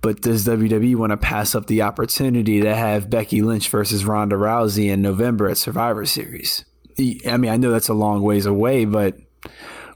but 0.00 0.20
does 0.20 0.44
WWE 0.46 0.96
want 0.96 1.10
to 1.10 1.16
pass 1.16 1.54
up 1.54 1.66
the 1.66 1.82
opportunity 1.82 2.60
to 2.60 2.74
have 2.74 3.08
Becky 3.08 3.40
Lynch 3.40 3.68
versus 3.68 4.04
Ronda 4.04 4.36
Rousey 4.36 4.90
in 4.90 5.00
November 5.00 5.48
at 5.48 5.58
Survivor 5.58 6.04
Series? 6.06 6.64
I 6.98 7.36
mean, 7.36 7.50
I 7.50 7.56
know 7.56 7.70
that's 7.70 7.88
a 7.88 7.94
long 7.94 8.22
ways 8.22 8.46
away, 8.46 8.84
but 8.84 9.16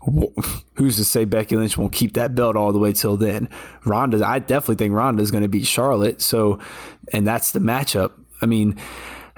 who's 0.75 0.97
to 0.97 1.05
say 1.05 1.25
Becky 1.25 1.57
Lynch 1.57 1.77
won't 1.77 1.93
keep 1.93 2.15
that 2.15 2.35
belt 2.35 2.57
all 2.57 2.73
the 2.73 2.79
way 2.79 2.93
till 2.93 3.17
then? 3.17 3.49
Ronda, 3.85 4.25
I 4.27 4.39
definitely 4.39 4.77
think 4.77 4.95
Ronda 4.95 5.23
is 5.23 5.31
going 5.31 5.43
to 5.43 5.49
beat 5.49 5.67
Charlotte. 5.67 6.21
So, 6.23 6.61
and 7.13 7.27
that's 7.27 7.53
the 7.53 7.61
matchup. 7.61 8.13
I 8.41 8.47
mean, 8.47 8.77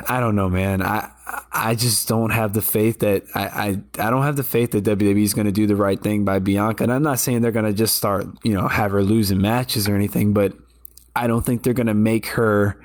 I 0.07 0.21
don't 0.21 0.37
know, 0.37 0.49
man. 0.49 0.83
I 0.83 1.11
I 1.53 1.75
just 1.75 2.09
don't 2.09 2.31
have 2.31 2.53
the 2.53 2.63
faith 2.63 3.01
that 3.01 3.25
I 3.35 3.47
I, 3.47 3.69
I 4.07 4.11
don't 4.11 4.23
have 4.23 4.37
the 4.37 4.45
faith 4.45 4.73
that 4.73 4.85
WWE 4.85 5.23
is 5.23 5.35
going 5.35 5.47
to 5.47 5.53
do 5.53 5.67
the 5.67 5.77
right 5.77 6.01
thing 6.01 6.25
by 6.25 6.39
Bianca. 6.39 6.85
And 6.85 6.93
I'm 6.93 7.03
not 7.03 7.19
saying 7.19 7.41
they're 7.43 7.51
going 7.51 7.65
to 7.67 7.73
just 7.73 7.97
start, 7.97 8.27
you 8.45 8.53
know, 8.53 8.69
have 8.69 8.93
her 8.93 9.03
losing 9.03 9.41
matches 9.41 9.89
or 9.89 9.97
anything, 9.97 10.33
but 10.33 10.53
I 11.17 11.27
don't 11.27 11.45
think 11.45 11.63
they're 11.63 11.75
going 11.75 11.89
to 11.89 11.95
make 11.95 12.27
her 12.27 12.81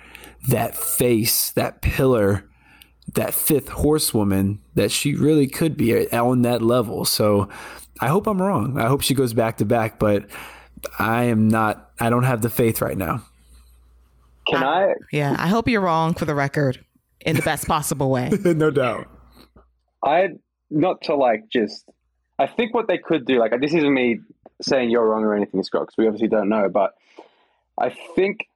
that 0.48 0.76
face, 0.76 1.52
that 1.52 1.82
pillar 1.82 2.50
that 3.14 3.34
fifth 3.34 3.70
horsewoman 3.70 4.60
that 4.76 4.92
she 4.92 5.16
really 5.16 5.48
could 5.48 5.78
be 5.78 6.10
on 6.12 6.42
that 6.44 6.62
level. 6.62 7.06
So 7.06 7.50
I 8.00 8.08
hope 8.08 8.28
I'm 8.28 8.42
wrong. 8.42 8.80
I 8.80 8.88
hope 8.88 9.02
she 9.02 9.14
goes 9.14 9.34
back 9.34 9.58
to 9.58 9.66
back, 9.66 10.00
but 10.00 10.26
I 11.00 11.26
am 11.26 11.48
not, 11.48 11.92
I 12.00 12.10
don't 12.10 12.24
have 12.24 12.42
the 12.42 12.50
faith 12.50 12.82
right 12.82 12.98
now. 12.98 13.24
Can 14.48 14.64
I? 14.64 14.94
Yeah, 15.12 15.36
I 15.38 15.48
hope 15.48 15.68
you're 15.70 15.82
wrong 15.82 16.14
for 16.14 16.26
the 16.26 16.36
record 16.36 16.84
in 17.22 17.36
the 17.36 17.42
best 17.42 17.68
possible 17.68 18.10
way. 18.10 18.30
no 18.44 18.72
doubt. 18.72 19.08
I, 20.04 20.30
not 20.70 21.02
to 21.04 21.16
like 21.16 21.50
just, 21.50 21.90
I 22.40 22.48
think 22.48 22.74
what 22.74 22.88
they 22.88 22.98
could 22.98 23.26
do, 23.26 23.40
like, 23.40 23.52
this 23.62 23.74
isn't 23.74 23.94
me 23.94 24.20
saying 24.62 24.90
you're 24.90 25.08
wrong 25.08 25.24
or 25.24 25.36
anything, 25.36 25.64
Scott, 25.64 25.84
because 25.84 25.98
we 25.98 26.08
obviously 26.08 26.28
don't 26.28 26.50
know, 26.50 26.68
but 26.68 26.96
I 27.80 27.96
think 28.16 28.48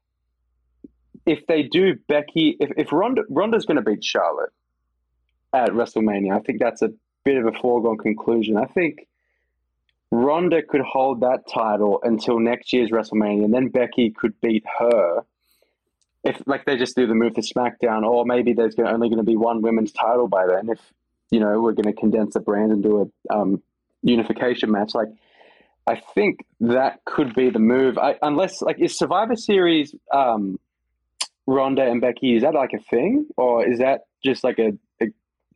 if 1.28 1.46
they 1.46 1.64
do 1.64 1.96
Becky, 2.08 2.56
if, 2.60 2.72
if 2.78 2.92
Ronda, 2.92 3.24
Ronda's 3.30 3.66
going 3.66 3.76
to 3.76 3.84
beat 3.84 4.04
Charlotte 4.04 4.52
at 5.54 5.70
WrestleMania, 5.70 6.34
I 6.36 6.40
think 6.40 6.60
that's 6.60 6.82
a 6.82 6.90
bit 7.26 7.38
of 7.38 7.46
a 7.46 7.52
foregone 7.52 7.98
conclusion. 7.98 8.58
I 8.58 8.66
think 8.66 9.08
Ronda 10.10 10.64
could 10.64 10.82
hold 10.82 11.20
that 11.22 11.42
title 11.54 12.00
until 12.02 12.40
next 12.40 12.72
year's 12.72 12.92
WrestleMania, 12.92 13.44
and 13.44 13.54
then 13.54 13.68
Becky 13.68 14.10
could 14.10 14.40
beat 14.40 14.64
her. 14.80 15.24
If 16.24 16.42
like 16.48 16.66
they 16.66 16.78
just 16.78 16.96
do 16.96 17.08
the 17.08 17.14
move 17.14 17.36
to 17.36 17.42
SmackDown, 17.42 18.04
or 18.04 18.26
maybe 18.26 18.54
there's 18.54 18.76
gonna, 18.76 18.92
only 18.92 19.10
going 19.10 19.20
to 19.20 19.24
be 19.24 19.36
one 19.36 19.62
women's 19.62 19.92
title 19.92 20.28
by 20.30 20.48
then. 20.48 20.70
If 20.70 20.80
you 21.30 21.42
know 21.42 21.60
we're 21.62 21.74
going 21.74 21.94
to 21.94 21.94
condense 21.94 22.34
the 22.34 22.40
brand 22.40 22.72
and 22.72 22.82
do 22.82 23.12
a 23.30 23.34
um, 23.34 23.62
unification 24.02 24.72
match, 24.72 24.96
like 24.96 25.10
I 25.86 26.02
think 26.16 26.46
that 26.62 27.04
could 27.06 27.36
be 27.36 27.50
the 27.50 27.60
move. 27.60 27.98
I, 27.98 28.16
unless 28.22 28.62
like 28.62 28.80
is 28.80 28.98
Survivor 28.98 29.36
Series 29.36 29.94
um, 30.14 30.58
Ronda 31.48 31.84
and 31.84 32.02
Becky, 32.02 32.36
is 32.36 32.44
that 32.44 32.54
like 32.54 32.74
a 32.74 32.80
thing, 32.90 33.26
or 33.38 33.66
is 33.66 33.80
that 33.80 34.02
just 34.24 34.44
like 34.44 34.60
a, 34.60 34.74
a 35.02 35.08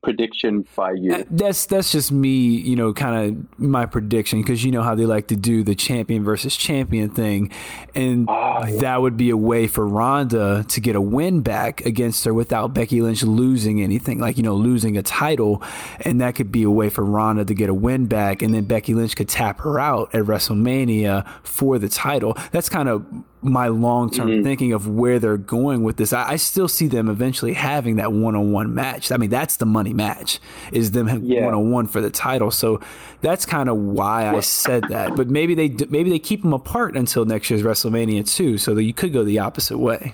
prediction 0.01 0.65
by 0.73 0.93
you? 0.93 1.25
That's 1.29 1.65
that's 1.65 1.91
just 1.91 2.13
me, 2.13 2.29
you 2.29 2.77
know, 2.77 2.93
kind 2.93 3.37
of 3.37 3.59
my 3.59 3.85
prediction 3.85 4.41
because 4.41 4.63
you 4.63 4.71
know 4.71 4.83
how 4.83 4.95
they 4.95 5.05
like 5.05 5.27
to 5.27 5.35
do 5.35 5.63
the 5.63 5.75
champion 5.75 6.23
versus 6.23 6.55
champion 6.55 7.09
thing, 7.09 7.51
and 7.93 8.25
oh, 8.29 8.65
yeah. 8.65 8.79
that 8.79 9.01
would 9.01 9.17
be 9.17 9.31
a 9.31 9.37
way 9.37 9.67
for 9.67 9.85
Ronda 9.85 10.63
to 10.69 10.79
get 10.79 10.95
a 10.95 11.01
win 11.01 11.41
back 11.41 11.85
against 11.85 12.23
her 12.23 12.33
without 12.33 12.73
Becky 12.73 13.01
Lynch 13.01 13.23
losing 13.23 13.81
anything, 13.81 14.17
like 14.19 14.37
you 14.37 14.43
know, 14.43 14.55
losing 14.55 14.95
a 14.97 15.03
title, 15.03 15.61
and 15.99 16.21
that 16.21 16.35
could 16.35 16.53
be 16.53 16.63
a 16.63 16.71
way 16.71 16.89
for 16.89 17.03
Ronda 17.03 17.43
to 17.43 17.53
get 17.53 17.69
a 17.69 17.73
win 17.73 18.05
back, 18.05 18.41
and 18.41 18.53
then 18.53 18.63
Becky 18.63 18.93
Lynch 18.93 19.17
could 19.17 19.27
tap 19.27 19.59
her 19.59 19.77
out 19.77 20.15
at 20.15 20.23
WrestleMania 20.23 21.27
for 21.43 21.77
the 21.77 21.89
title. 21.89 22.37
That's 22.53 22.69
kind 22.69 22.87
of 22.87 23.05
my 23.41 23.67
long 23.67 24.09
term 24.09 24.29
mm-hmm. 24.29 24.43
thinking 24.43 24.73
of 24.73 24.87
where 24.87 25.19
they're 25.19 25.37
going 25.37 25.83
with 25.83 25.97
this. 25.97 26.13
I, 26.13 26.31
I 26.31 26.35
still 26.35 26.67
see 26.67 26.87
them 26.87 27.09
eventually 27.09 27.53
having 27.53 27.95
that 27.95 28.13
one 28.13 28.35
on 28.35 28.51
one 28.51 28.73
match. 28.73 29.11
I 29.11 29.17
mean, 29.17 29.29
that's 29.29 29.57
the 29.57 29.65
money 29.65 29.93
match 29.93 30.39
is 30.71 30.91
them 30.91 31.07
one 31.07 31.53
on 31.53 31.71
one 31.71 31.87
for 31.87 32.01
the 32.01 32.09
title. 32.09 32.51
So 32.51 32.81
that's 33.21 33.45
kind 33.45 33.69
of 33.69 33.77
why 33.77 34.27
I 34.27 34.39
said 34.41 34.83
that. 34.89 35.15
But 35.15 35.29
maybe 35.29 35.55
they 35.55 35.69
maybe 35.89 36.09
they 36.09 36.19
keep 36.19 36.43
them 36.43 36.53
apart 36.53 36.95
until 36.95 37.25
next 37.25 37.49
year's 37.49 37.63
WrestleMania 37.63 38.27
too, 38.27 38.57
so 38.57 38.75
that 38.75 38.83
you 38.83 38.93
could 38.93 39.13
go 39.13 39.23
the 39.23 39.39
opposite 39.39 39.77
way. 39.77 40.13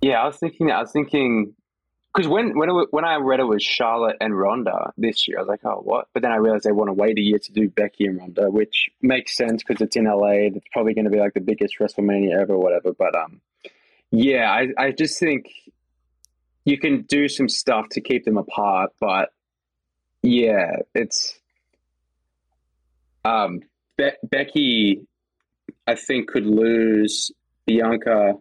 Yeah, 0.00 0.22
I 0.22 0.26
was 0.26 0.36
thinking. 0.36 0.70
I 0.70 0.80
was 0.80 0.92
thinking 0.92 1.54
because 2.14 2.28
when 2.28 2.56
when 2.56 2.70
it, 2.70 2.88
when 2.92 3.04
I 3.04 3.16
read 3.16 3.40
it 3.40 3.44
was 3.44 3.62
Charlotte 3.62 4.16
and 4.20 4.38
Ronda 4.38 4.92
this 4.96 5.26
year, 5.26 5.38
I 5.38 5.40
was 5.40 5.48
like, 5.48 5.64
oh, 5.64 5.80
what? 5.82 6.08
But 6.12 6.22
then 6.22 6.30
I 6.30 6.36
realized 6.36 6.64
they 6.64 6.72
want 6.72 6.88
to 6.88 6.92
wait 6.92 7.18
a 7.18 7.20
year 7.20 7.38
to 7.38 7.52
do 7.52 7.68
Becky 7.68 8.06
and 8.06 8.18
Ronda, 8.18 8.50
which 8.50 8.88
makes 9.02 9.36
sense 9.36 9.64
because 9.64 9.82
it's 9.82 9.96
in 9.96 10.04
LA. 10.04 10.46
It's 10.54 10.66
probably 10.72 10.94
going 10.94 11.06
to 11.06 11.10
be 11.10 11.18
like 11.18 11.34
the 11.34 11.40
biggest 11.40 11.78
WrestleMania 11.80 12.40
ever, 12.40 12.56
whatever. 12.56 12.92
But 12.92 13.16
um, 13.16 13.40
yeah, 14.12 14.50
I 14.50 14.68
I 14.78 14.90
just 14.92 15.18
think 15.18 15.46
you 16.64 16.78
can 16.78 17.02
do 17.02 17.28
some 17.28 17.48
stuff 17.48 17.88
to 17.90 18.00
keep 18.00 18.24
them 18.24 18.36
apart, 18.36 18.92
but 19.00 19.32
yeah, 20.22 20.76
it's 20.94 21.38
um 23.24 23.60
Be- 23.96 24.10
Becky, 24.22 25.06
I 25.86 25.96
think 25.96 26.28
could 26.28 26.46
lose 26.46 27.32
Bianca 27.66 28.34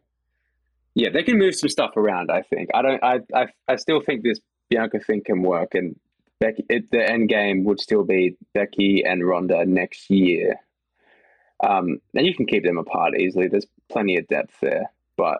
yeah, 0.96 1.10
they 1.10 1.24
can 1.24 1.38
move 1.38 1.56
some 1.56 1.70
stuff 1.70 1.98
around. 1.98 2.32
I 2.32 2.41
think. 2.41 2.70
I 2.74 2.82
don't. 2.82 3.04
I. 3.04 3.20
I, 3.34 3.46
I 3.68 3.76
still 3.78 4.02
think 4.02 4.24
this 4.24 4.39
Bianca 4.70 5.00
thing 5.00 5.22
can 5.26 5.41
work, 5.41 5.76
and 5.76 5.96
Becky. 6.39 6.66
It, 6.70 6.91
the 6.91 7.08
end 7.08 7.30
game 7.30 7.64
would 7.66 7.80
still 7.80 8.04
be 8.04 8.36
Becky 8.54 9.04
and 9.06 9.26
Ronda 9.26 9.66
next 9.66 10.10
year. 10.10 10.56
Um, 11.66 12.00
and 12.14 12.26
you 12.26 12.36
can 12.36 12.46
keep 12.46 12.64
them 12.64 12.78
apart 12.78 13.18
easily. 13.18 13.48
There's 13.48 13.68
plenty 13.89 14.18
of 14.18 14.28
depth 14.28 14.56
there, 14.62 14.91
but 15.16 15.39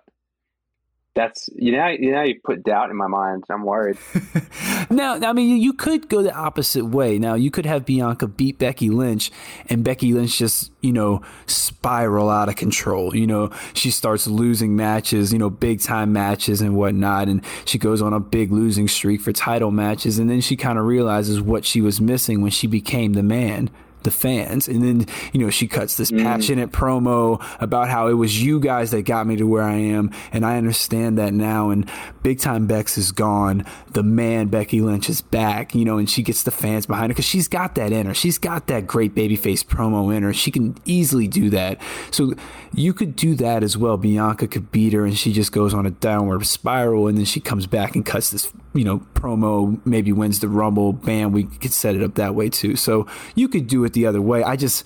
that's 1.16 1.50
you 1.56 1.72
know 1.72 1.88
you 1.88 2.12
know 2.12 2.24
you 2.24 2.40
put 2.44 2.64
doubt 2.64 2.90
in 2.90 2.96
my 2.96 3.08
mind. 3.08 3.44
I'm 3.50 3.64
worried. 3.64 3.98
now, 4.90 5.16
I 5.16 5.34
mean, 5.34 5.62
you 5.62 5.74
could 5.74 6.10
go 6.10 6.24
the 6.24 6.34
opposite 6.34 6.86
way. 6.86 7.20
Now, 7.20 7.36
you 7.36 7.52
could 7.52 7.66
have 7.66 7.86
Bianca 7.86 8.28
beat 8.28 8.58
Becky 8.58 8.90
Lynch, 8.90 9.32
and 9.70 9.84
Becky 9.84 10.14
Lynch 10.14 10.38
just 10.38 10.72
you 10.82 10.92
know 10.92 11.22
spiral 11.46 12.30
out 12.30 12.50
of 12.50 12.56
control. 12.56 13.16
You 13.16 13.28
know, 13.28 13.52
she 13.74 13.92
starts 13.92 14.28
losing 14.28 14.76
matches, 14.76 15.32
you 15.32 15.40
know, 15.40 15.50
big 15.50 15.82
time 15.82 16.14
matches 16.14 16.62
and 16.62 16.76
whatnot, 16.76 17.28
and 17.28 17.44
she 17.66 17.78
goes 17.78 18.02
on 18.02 18.14
a 18.14 18.20
big 18.20 18.52
losing 18.52 18.88
streak 18.88 19.22
for 19.22 19.32
title 19.32 19.72
matches, 19.72 20.18
and 20.18 20.30
then 20.30 20.42
she 20.42 20.56
kind 20.56 20.80
of 20.80 20.86
realizes 20.86 21.42
what 21.42 21.66
she 21.66 21.82
was 21.82 22.02
missing 22.02 22.42
when 22.42 22.52
she 22.52 22.68
became 22.68 23.14
the 23.14 23.24
man 23.24 23.70
the 24.04 24.12
fans. 24.12 24.68
And 24.68 24.84
then, 24.84 25.08
you 25.32 25.40
know, 25.40 25.50
she 25.50 25.68
cuts 25.68 25.96
this 25.96 26.12
mm. 26.12 26.22
passionate 26.22 26.72
promo 26.72 27.44
about 27.60 27.90
how 27.90 28.08
it 28.08 28.14
was 28.14 28.42
you 28.42 28.60
guys 28.60 28.92
that 28.92 29.04
got 29.04 29.28
me 29.28 29.36
to 29.38 29.46
where 29.46 29.64
I 29.64 29.76
am. 29.76 30.12
And 30.32 30.46
I 30.46 30.58
understand 30.58 31.18
that 31.18 31.34
now. 31.34 31.70
And 31.70 31.90
Big 32.22 32.40
Time 32.40 32.68
Bex 32.68 32.98
is 32.98 33.12
gone. 33.12 33.66
The 33.92 34.04
man, 34.04 34.48
Becky 34.48 34.82
Lynch, 34.82 35.10
is 35.10 35.22
back, 35.22 35.76
you 35.76 35.86
know, 35.86 35.98
and 35.98 36.10
she 36.10 36.24
gets 36.24 36.44
the 36.44 36.52
fans 36.52 36.86
behind 36.86 37.12
her 37.12 37.14
because 37.14 37.26
she's 37.26 37.48
got 37.48 37.76
that 37.76 37.92
in 37.92 38.06
her. 38.06 38.14
She's 38.14 38.38
got 38.38 38.68
that 38.68 38.88
great 38.88 39.14
babyface 39.14 39.64
promo 39.64 40.16
in 40.16 40.24
her. 40.24 40.34
She 40.34 40.52
can 40.52 40.76
easily 40.86 41.28
do 41.28 41.50
that. 41.50 41.82
So 42.12 42.34
you 42.74 42.94
could 42.94 43.16
do 43.16 43.36
that 43.36 43.64
as 43.64 43.78
well. 43.78 43.98
Bianca 43.98 44.48
could 44.48 44.72
beat 44.72 44.94
her 44.94 45.06
and 45.06 45.18
she 45.18 45.32
just 45.32 45.52
goes 45.52 45.74
on 45.74 45.86
a 45.86 45.92
downward 45.92 46.46
spiral 46.46 47.08
and 47.08 47.18
then 47.18 47.26
she 47.26 47.40
comes 47.40 47.68
back 47.68 47.96
and 47.96 48.06
cuts 48.06 48.32
this, 48.32 48.52
you 48.74 48.84
know, 48.84 49.00
promo, 49.14 49.80
maybe 49.86 50.12
wins 50.12 50.40
the 50.40 50.48
Rumble. 50.48 50.94
Bam, 50.94 51.32
we 51.32 51.44
could 51.44 51.74
set 51.74 51.96
it 51.96 52.04
up 52.04 52.16
that 52.16 52.36
way 52.36 52.50
too. 52.50 52.76
So 52.76 53.08
you 53.36 53.48
could 53.48 53.68
do 53.68 53.84
it 53.84 53.93
the 53.94 54.06
other 54.06 54.22
way. 54.22 54.44
I 54.44 54.56
just, 54.56 54.86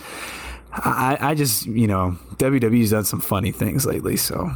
I, 0.72 1.18
I 1.20 1.36
just, 1.36 1.66
you 1.66 1.88
know, 1.88 2.18
WWE's 2.36 2.92
done 2.92 3.06
some 3.06 3.22
funny 3.22 3.52
things 3.52 3.86
lately. 3.86 4.18
So, 4.18 4.52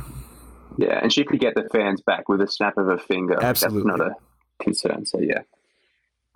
yeah, 0.77 0.99
and 1.01 1.11
she 1.11 1.23
could 1.23 1.39
get 1.39 1.55
the 1.55 1.67
fans 1.71 2.01
back 2.01 2.29
with 2.29 2.41
a 2.41 2.47
snap 2.47 2.77
of 2.77 2.85
her 2.85 2.97
finger. 2.97 3.37
Absolutely, 3.41 3.89
That's 3.89 3.99
not 3.99 4.07
a 4.07 4.63
concern. 4.63 5.05
So, 5.05 5.19
yeah. 5.19 5.41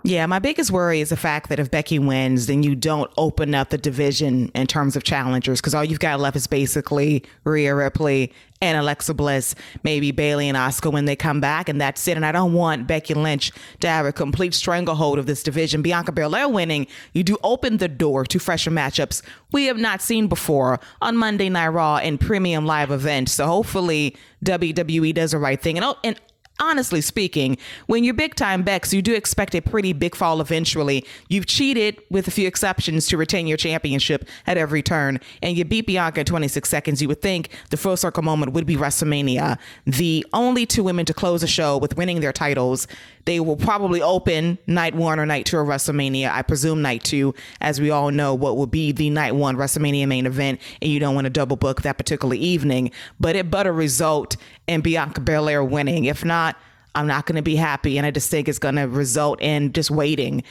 Yeah, 0.06 0.28
my 0.28 0.38
biggest 0.38 0.70
worry 0.70 1.02
is 1.02 1.10
the 1.10 1.18
fact 1.18 1.50
that 1.50 1.58
if 1.60 1.72
Becky 1.72 1.98
wins, 1.98 2.46
then 2.46 2.62
you 2.62 2.76
don't 2.76 3.12
open 3.18 3.56
up 3.56 3.72
the 3.72 3.78
division 3.80 4.52
in 4.54 4.68
terms 4.68 4.96
of 4.96 5.02
challengers 5.02 5.60
because 5.60 5.74
all 5.74 5.84
you've 5.84 6.00
got 6.00 6.20
left 6.20 6.38
is 6.38 6.46
basically 6.46 7.24
Rhea 7.44 7.74
Ripley 7.74 8.32
and 8.62 8.78
Alexa 8.78 9.16
Bliss, 9.16 9.56
maybe 9.84 10.12
Bayley 10.12 10.48
and 10.48 10.56
Asuka 10.56 10.94
when 10.94 11.06
they 11.06 11.16
come 11.16 11.42
back, 11.42 11.70
and 11.70 11.82
that's 11.82 12.08
it. 12.08 12.18
And 12.18 12.24
I 12.24 12.32
don't 12.32 12.54
want 12.54 12.86
Becky 12.86 13.16
Lynch 13.16 13.52
to 13.80 13.88
have 13.88 14.06
a 14.06 14.14
complete 14.14 14.54
stranglehold 14.54 15.18
of 15.18 15.26
this 15.26 15.42
division. 15.42 15.82
Bianca 15.82 16.12
Belair 16.12 16.48
winning, 16.48 16.86
you 17.14 17.24
do 17.24 17.40
open 17.42 17.78
the 17.78 17.88
door 17.88 18.26
to 18.26 18.38
fresher 18.38 18.70
matchups 18.70 19.24
we 19.52 19.66
have 19.66 19.78
not 19.78 20.04
seen 20.04 20.28
before 20.28 20.80
on 21.02 21.18
Monday 21.18 21.50
Night 21.50 21.70
Raw 21.70 21.98
and 21.98 22.20
premium 22.20 22.68
live 22.68 22.92
events. 22.92 23.32
So 23.32 23.48
hopefully 23.48 24.16
WWE 24.44 25.16
does 25.16 25.32
the 25.32 25.40
right 25.40 25.60
thing. 25.60 25.78
And, 25.78 25.86
oh, 25.86 25.96
and 26.04 26.20
honestly 26.60 27.02
speaking, 27.02 27.58
when 27.88 28.04
you're 28.04 28.14
big 28.14 28.36
time 28.36 28.64
Bex, 28.64 28.94
you 28.94 29.02
do 29.02 29.14
expect 29.14 29.56
a 29.56 29.62
pretty 29.62 29.94
big 29.94 30.16
fall 30.16 30.42
eventually. 30.42 31.06
You've 31.30 31.46
cheated 31.46 32.02
with 32.10 32.28
a 32.28 32.32
few 32.32 32.48
exceptions 32.48 33.08
to 33.08 33.18
retain 33.18 33.48
your 33.48 33.58
championship 33.58 34.28
at 34.48 34.58
every 34.58 34.82
turn, 34.82 35.20
and 35.42 35.58
you 35.58 35.66
beat 35.66 35.88
Bianca 35.88 36.22
in 36.22 36.26
26 36.26 36.68
seconds. 36.68 37.02
You 37.02 37.08
would 37.08 37.22
think 37.22 37.50
the 37.70 37.78
full 37.78 37.98
circle 37.98 38.24
moment 38.24 38.54
would 38.54 38.66
be 38.66 38.76
WrestleMania. 38.76 39.58
The 39.86 40.26
only 40.34 40.66
two 40.66 40.84
women 40.84 41.06
to 41.06 41.14
close 41.14 41.44
a 41.44 41.48
show 41.48 41.78
with 41.78 41.98
winning 41.98 42.22
their 42.22 42.34
titles. 42.34 42.88
They 43.26 43.40
will 43.40 43.58
probably 43.58 44.02
open 44.02 44.60
night 44.68 44.96
one 44.96 45.20
or 45.20 45.26
night 45.26 45.48
two 45.48 45.58
of 45.58 45.68
WrestleMania. 45.68 46.32
I 46.32 46.44
presume 46.44 46.82
night 46.82 47.04
two, 47.04 47.34
as 47.60 47.82
we 47.82 47.90
all 47.90 48.12
know 48.12 48.36
what 48.36 48.56
will 48.56 48.68
be 48.68 48.92
the 48.92 49.10
night 49.10 49.36
one 49.36 49.58
WrestleMania 49.58 50.08
main 50.08 50.26
event, 50.26 50.62
and 50.82 50.92
you 50.92 51.00
don't 51.00 51.16
want 51.16 51.26
to 51.26 51.32
double 51.32 51.58
book 51.58 51.82
that 51.82 51.98
particular 51.98 52.36
evening. 52.36 52.92
But 53.20 53.36
it 53.36 53.50
better 53.50 53.74
result 53.74 54.38
in 54.68 54.82
Bianca 54.82 55.22
Belair 55.22 55.64
winning. 55.64 56.06
If 56.06 56.24
not, 56.24 56.56
I'm 56.94 57.08
not 57.08 57.26
going 57.26 57.36
to 57.36 57.42
be 57.42 57.56
happy. 57.56 57.98
And 57.98 58.06
I 58.06 58.12
just 58.12 58.30
think 58.30 58.48
it's 58.48 58.60
going 58.60 58.76
to 58.76 58.84
result 58.84 59.42
in 59.42 59.74
just 59.74 59.92
waiting 59.92 60.44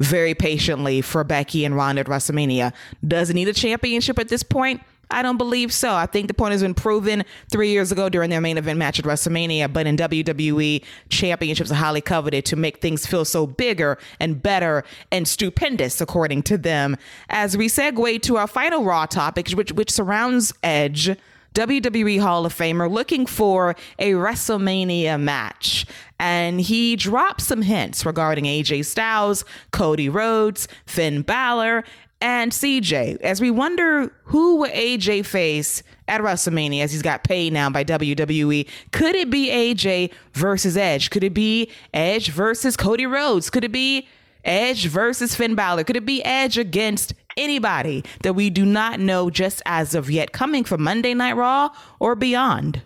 very 0.00 0.34
patiently 0.34 1.00
for 1.00 1.22
Becky 1.24 1.64
and 1.64 1.76
Ronda 1.76 2.00
at 2.00 2.06
WrestleMania. 2.06 2.72
Does 3.06 3.30
it 3.30 3.34
need 3.34 3.48
a 3.48 3.52
championship 3.52 4.18
at 4.18 4.28
this 4.28 4.42
point? 4.42 4.80
I 5.12 5.22
don't 5.22 5.36
believe 5.36 5.72
so. 5.72 5.92
I 5.92 6.06
think 6.06 6.28
the 6.28 6.34
point 6.34 6.52
has 6.52 6.62
been 6.62 6.74
proven 6.74 7.24
three 7.50 7.70
years 7.70 7.92
ago 7.92 8.08
during 8.08 8.30
their 8.30 8.40
main 8.40 8.58
event 8.58 8.78
match 8.78 8.98
at 8.98 9.04
WrestleMania. 9.04 9.72
But 9.72 9.86
in 9.86 9.96
WWE, 9.96 10.82
championships 11.08 11.70
are 11.70 11.76
highly 11.76 12.00
coveted 12.00 12.44
to 12.46 12.56
make 12.56 12.78
things 12.78 13.06
feel 13.06 13.24
so 13.24 13.46
bigger 13.46 13.98
and 14.18 14.42
better 14.42 14.84
and 15.10 15.28
stupendous, 15.28 16.00
according 16.00 16.42
to 16.44 16.58
them. 16.58 16.96
As 17.28 17.56
we 17.56 17.68
segue 17.68 18.22
to 18.22 18.36
our 18.36 18.46
final 18.46 18.84
Raw 18.84 19.06
topic, 19.06 19.50
which, 19.50 19.72
which 19.72 19.90
surrounds 19.90 20.52
Edge. 20.62 21.16
WWE 21.54 22.18
Hall 22.18 22.46
of 22.46 22.54
Famer 22.54 22.90
looking 22.90 23.26
for 23.26 23.76
a 23.98 24.12
WrestleMania 24.12 25.20
match. 25.20 25.84
And 26.18 26.60
he 26.60 26.96
dropped 26.96 27.40
some 27.40 27.62
hints 27.62 28.06
regarding 28.06 28.44
AJ 28.44 28.86
Styles, 28.86 29.44
Cody 29.70 30.08
Rhodes, 30.08 30.68
Finn 30.86 31.22
Balor, 31.22 31.84
and 32.22 32.52
CJ 32.52 33.20
as 33.20 33.40
we 33.40 33.50
wonder 33.50 34.14
who 34.22 34.56
will 34.56 34.70
AJ 34.70 35.26
face 35.26 35.82
at 36.06 36.20
WrestleMania 36.20 36.84
as 36.84 36.92
he's 36.92 37.02
got 37.02 37.24
paid 37.24 37.52
now 37.52 37.68
by 37.68 37.82
WWE. 37.82 38.68
Could 38.92 39.16
it 39.16 39.28
be 39.28 39.48
AJ 39.48 40.12
versus 40.32 40.76
Edge? 40.76 41.10
Could 41.10 41.24
it 41.24 41.34
be 41.34 41.68
Edge 41.92 42.30
versus 42.30 42.76
Cody 42.76 43.06
Rhodes? 43.06 43.50
Could 43.50 43.64
it 43.64 43.72
be 43.72 44.06
Edge 44.44 44.86
versus 44.86 45.34
Finn 45.34 45.56
Balor? 45.56 45.82
Could 45.82 45.96
it 45.96 46.06
be 46.06 46.24
Edge 46.24 46.58
against 46.58 47.12
anybody 47.36 48.04
that 48.22 48.34
we 48.34 48.50
do 48.50 48.64
not 48.64 49.00
know 49.00 49.28
just 49.28 49.60
as 49.66 49.94
of 49.94 50.08
yet 50.08 50.30
coming 50.32 50.62
from 50.62 50.82
Monday 50.82 51.14
Night 51.14 51.36
Raw 51.36 51.70
or 51.98 52.14
beyond? 52.14 52.82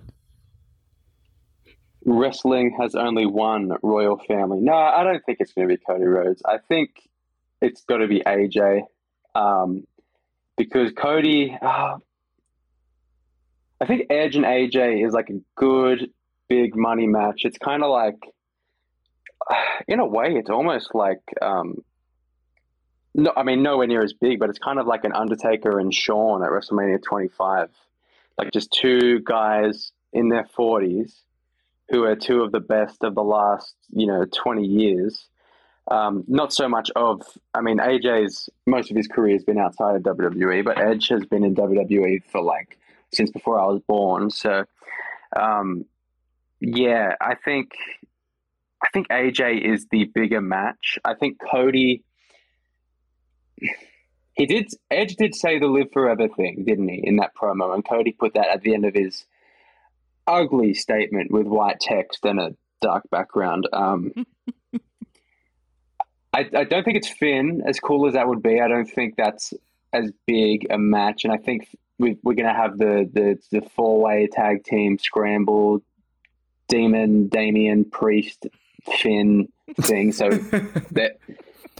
Wrestling 2.06 2.74
has 2.80 2.94
only 2.94 3.26
one 3.26 3.72
royal 3.82 4.18
family. 4.26 4.60
No, 4.60 4.72
I 4.72 5.04
don't 5.04 5.22
think 5.26 5.38
it's 5.40 5.52
going 5.52 5.68
to 5.68 5.74
be 5.74 5.82
Cody 5.86 6.04
Rhodes. 6.04 6.40
I 6.46 6.56
think 6.68 6.90
it's 7.60 7.84
got 7.84 7.98
to 7.98 8.06
be 8.06 8.20
AJ 8.20 8.82
um, 9.36 9.86
because 10.56 10.92
Cody, 10.92 11.56
uh, 11.60 11.98
I 13.80 13.86
think 13.86 14.06
Edge 14.10 14.36
and 14.36 14.44
AJ 14.44 15.06
is 15.06 15.12
like 15.12 15.28
a 15.30 15.40
good 15.54 16.10
big 16.48 16.74
money 16.74 17.06
match. 17.06 17.42
It's 17.44 17.58
kind 17.58 17.82
of 17.82 17.90
like, 17.90 18.18
in 19.88 20.00
a 20.00 20.06
way, 20.06 20.34
it's 20.36 20.50
almost 20.50 20.94
like 20.94 21.20
um, 21.42 21.82
no, 23.14 23.32
I 23.34 23.42
mean 23.42 23.62
nowhere 23.62 23.86
near 23.86 24.02
as 24.02 24.12
big, 24.12 24.38
but 24.38 24.50
it's 24.50 24.58
kind 24.58 24.78
of 24.78 24.86
like 24.86 25.04
an 25.04 25.12
Undertaker 25.12 25.78
and 25.78 25.92
Shawn 25.92 26.42
at 26.42 26.50
WrestleMania 26.50 27.02
25, 27.02 27.70
like 28.38 28.52
just 28.52 28.70
two 28.72 29.20
guys 29.20 29.92
in 30.12 30.28
their 30.28 30.44
40s 30.56 31.12
who 31.88 32.04
are 32.04 32.16
two 32.16 32.42
of 32.42 32.52
the 32.52 32.60
best 32.60 33.04
of 33.04 33.14
the 33.14 33.22
last 33.22 33.74
you 33.90 34.06
know 34.06 34.24
20 34.24 34.64
years. 34.64 35.28
Um, 35.88 36.24
not 36.26 36.52
so 36.52 36.68
much 36.68 36.90
of, 36.96 37.22
I 37.54 37.60
mean, 37.60 37.78
AJ's 37.78 38.50
most 38.66 38.90
of 38.90 38.96
his 38.96 39.06
career 39.06 39.34
has 39.34 39.44
been 39.44 39.58
outside 39.58 39.96
of 39.96 40.02
WWE, 40.02 40.64
but 40.64 40.78
Edge 40.78 41.08
has 41.08 41.24
been 41.24 41.44
in 41.44 41.54
WWE 41.54 42.24
for 42.24 42.42
like 42.42 42.78
since 43.12 43.30
before 43.30 43.60
I 43.60 43.66
was 43.66 43.80
born. 43.86 44.30
So, 44.30 44.64
um, 45.38 45.84
yeah, 46.60 47.14
I 47.20 47.34
think 47.36 47.72
I 48.82 48.88
think 48.92 49.08
AJ 49.08 49.62
is 49.62 49.86
the 49.90 50.04
bigger 50.04 50.40
match. 50.40 50.98
I 51.04 51.14
think 51.14 51.38
Cody 51.38 52.02
he 54.36 54.46
did. 54.46 54.68
Edge 54.90 55.16
did 55.16 55.34
say 55.34 55.58
the 55.58 55.66
live 55.66 55.90
forever 55.92 56.28
thing, 56.28 56.64
didn't 56.66 56.88
he, 56.88 57.00
in 57.02 57.16
that 57.16 57.34
promo? 57.34 57.74
And 57.74 57.86
Cody 57.86 58.12
put 58.12 58.34
that 58.34 58.48
at 58.48 58.62
the 58.62 58.74
end 58.74 58.84
of 58.84 58.94
his 58.94 59.24
ugly 60.26 60.74
statement 60.74 61.30
with 61.30 61.46
white 61.46 61.80
text 61.80 62.24
and 62.24 62.38
a 62.38 62.54
dark 62.82 63.08
background. 63.10 63.68
Um, 63.72 64.12
I, 66.36 66.50
I 66.54 66.64
don't 66.64 66.84
think 66.84 66.98
it's 66.98 67.08
Finn, 67.08 67.62
as 67.66 67.80
cool 67.80 68.06
as 68.06 68.12
that 68.12 68.28
would 68.28 68.42
be. 68.42 68.60
I 68.60 68.68
don't 68.68 68.84
think 68.84 69.16
that's 69.16 69.54
as 69.94 70.12
big 70.26 70.66
a 70.70 70.76
match, 70.76 71.24
and 71.24 71.32
I 71.32 71.38
think 71.38 71.74
we, 71.98 72.18
we're 72.22 72.34
going 72.34 72.48
to 72.48 72.54
have 72.54 72.76
the 72.76 73.08
the, 73.10 73.38
the 73.50 73.66
four 73.70 74.02
way 74.02 74.28
tag 74.30 74.62
team 74.64 74.98
scramble, 74.98 75.80
Demon, 76.68 77.28
Damian, 77.28 77.86
Priest, 77.86 78.46
Finn 79.00 79.48
thing. 79.80 80.12
So 80.12 80.28
that 80.90 81.16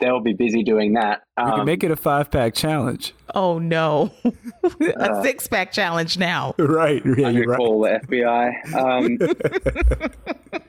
they'll 0.01 0.21
be 0.21 0.33
busy 0.33 0.63
doing 0.63 0.95
that. 0.95 1.25
Um, 1.37 1.51
we 1.51 1.57
can 1.57 1.67
make 1.67 1.85
it 1.85 1.91
a 1.91 1.97
five 1.97 2.31
pack 2.31 2.55
challenge. 2.55 3.13
Oh 3.35 3.59
no, 3.59 4.11
a 4.25 4.99
uh, 4.99 5.23
six 5.23 5.49
pack 5.49 5.71
challenge 5.71 6.17
now. 6.17 6.55
Right, 6.59 7.03
yeah, 7.05 7.29
you're 7.29 7.49
right. 7.49 7.59
Call 7.59 7.83
the 7.83 8.01
FBI. 8.09 8.75
Um, 8.75 10.61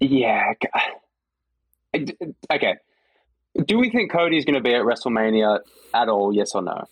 yeah. 0.00 0.54
Okay. 2.50 2.78
Do 3.64 3.78
we 3.78 3.90
think 3.90 4.12
Cody's 4.12 4.44
going 4.44 4.54
to 4.54 4.60
be 4.60 4.74
at 4.74 4.82
WrestleMania 4.82 5.60
at 5.94 6.08
all? 6.08 6.32
Yes 6.32 6.54
or 6.54 6.62
no? 6.62 6.84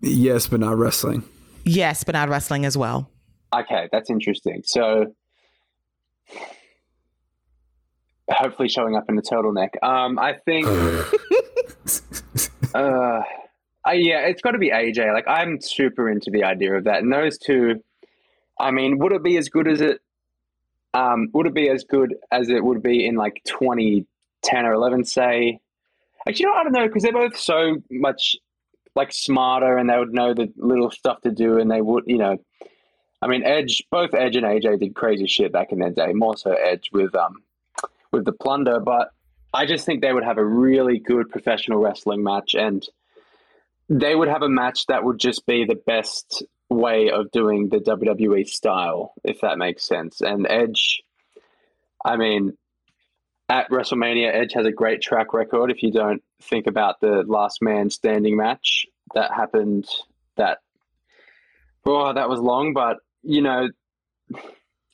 Yes, 0.00 0.46
but 0.46 0.60
not 0.60 0.76
wrestling. 0.76 1.24
Yes, 1.64 2.04
but 2.04 2.14
not 2.14 2.28
wrestling 2.28 2.64
as 2.64 2.76
well. 2.76 3.10
Okay, 3.54 3.88
that's 3.92 4.10
interesting. 4.10 4.62
So 4.64 5.14
hopefully 8.30 8.68
showing 8.68 8.96
up 8.96 9.04
in 9.08 9.18
a 9.18 9.22
turtleneck. 9.22 9.70
Um, 9.82 10.18
I 10.18 10.34
think. 10.44 10.66
uh, 12.74 13.22
I, 13.84 13.94
yeah, 13.94 14.26
it's 14.26 14.42
got 14.42 14.52
to 14.52 14.58
be 14.58 14.70
AJ. 14.70 15.12
Like 15.12 15.26
I'm 15.26 15.60
super 15.60 16.08
into 16.08 16.30
the 16.30 16.44
idea 16.44 16.76
of 16.76 16.84
that. 16.84 17.02
And 17.02 17.12
those 17.12 17.38
two, 17.38 17.82
I 18.58 18.70
mean, 18.70 18.98
would 18.98 19.12
it 19.12 19.22
be 19.22 19.36
as 19.36 19.48
good 19.48 19.68
as 19.68 19.80
it? 19.80 20.00
Um, 20.94 21.28
would 21.32 21.46
it 21.46 21.54
be 21.54 21.70
as 21.70 21.84
good 21.84 22.14
as 22.30 22.50
it 22.50 22.62
would 22.62 22.82
be 22.82 23.06
in 23.06 23.16
like 23.16 23.40
2010 24.42 24.66
or 24.66 24.72
11, 24.72 25.04
say? 25.04 25.60
Actually, 26.26 26.42
you 26.44 26.46
know, 26.46 26.54
I 26.54 26.62
don't 26.62 26.72
know 26.72 26.86
because 26.86 27.02
they're 27.02 27.12
both 27.12 27.36
so 27.36 27.76
much 27.90 28.36
like 28.94 29.12
smarter 29.12 29.76
and 29.76 29.88
they 29.88 29.98
would 29.98 30.12
know 30.12 30.34
the 30.34 30.52
little 30.56 30.90
stuff 30.90 31.20
to 31.22 31.30
do 31.30 31.58
and 31.58 31.70
they 31.70 31.80
would, 31.80 32.04
you 32.06 32.18
know. 32.18 32.38
I 33.20 33.28
mean, 33.28 33.44
Edge, 33.44 33.82
both 33.90 34.14
Edge 34.14 34.36
and 34.36 34.44
AJ 34.44 34.80
did 34.80 34.94
crazy 34.94 35.26
shit 35.26 35.52
back 35.52 35.70
in 35.70 35.78
their 35.78 35.90
day. 35.90 36.12
More 36.12 36.36
so 36.36 36.52
Edge 36.52 36.90
with 36.92 37.14
um 37.14 37.42
with 38.10 38.24
the 38.24 38.32
plunder, 38.32 38.80
but 38.80 39.10
I 39.54 39.66
just 39.66 39.86
think 39.86 40.00
they 40.00 40.12
would 40.12 40.24
have 40.24 40.38
a 40.38 40.44
really 40.44 40.98
good 40.98 41.30
professional 41.30 41.78
wrestling 41.78 42.22
match 42.22 42.54
and 42.54 42.86
they 43.88 44.14
would 44.14 44.28
have 44.28 44.42
a 44.42 44.48
match 44.48 44.86
that 44.86 45.04
would 45.04 45.18
just 45.18 45.46
be 45.46 45.64
the 45.64 45.80
best 45.86 46.42
way 46.70 47.10
of 47.10 47.30
doing 47.30 47.68
the 47.68 47.78
WWE 47.78 48.46
style, 48.48 49.12
if 49.24 49.40
that 49.40 49.58
makes 49.58 49.86
sense. 49.86 50.20
And 50.20 50.46
Edge, 50.48 51.02
I 52.04 52.16
mean, 52.16 52.56
at 53.52 53.68
WrestleMania, 53.68 54.34
Edge 54.34 54.54
has 54.54 54.64
a 54.64 54.72
great 54.72 55.02
track 55.02 55.34
record. 55.34 55.70
If 55.70 55.82
you 55.82 55.92
don't 55.92 56.22
think 56.40 56.66
about 56.66 57.00
the 57.00 57.22
last 57.26 57.60
man 57.60 57.90
standing 57.90 58.34
match 58.34 58.86
that 59.14 59.30
happened, 59.30 59.86
that, 60.36 60.60
oh, 61.84 62.14
that 62.14 62.30
was 62.30 62.40
long, 62.40 62.72
but, 62.72 62.96
you 63.22 63.42
know, 63.42 63.68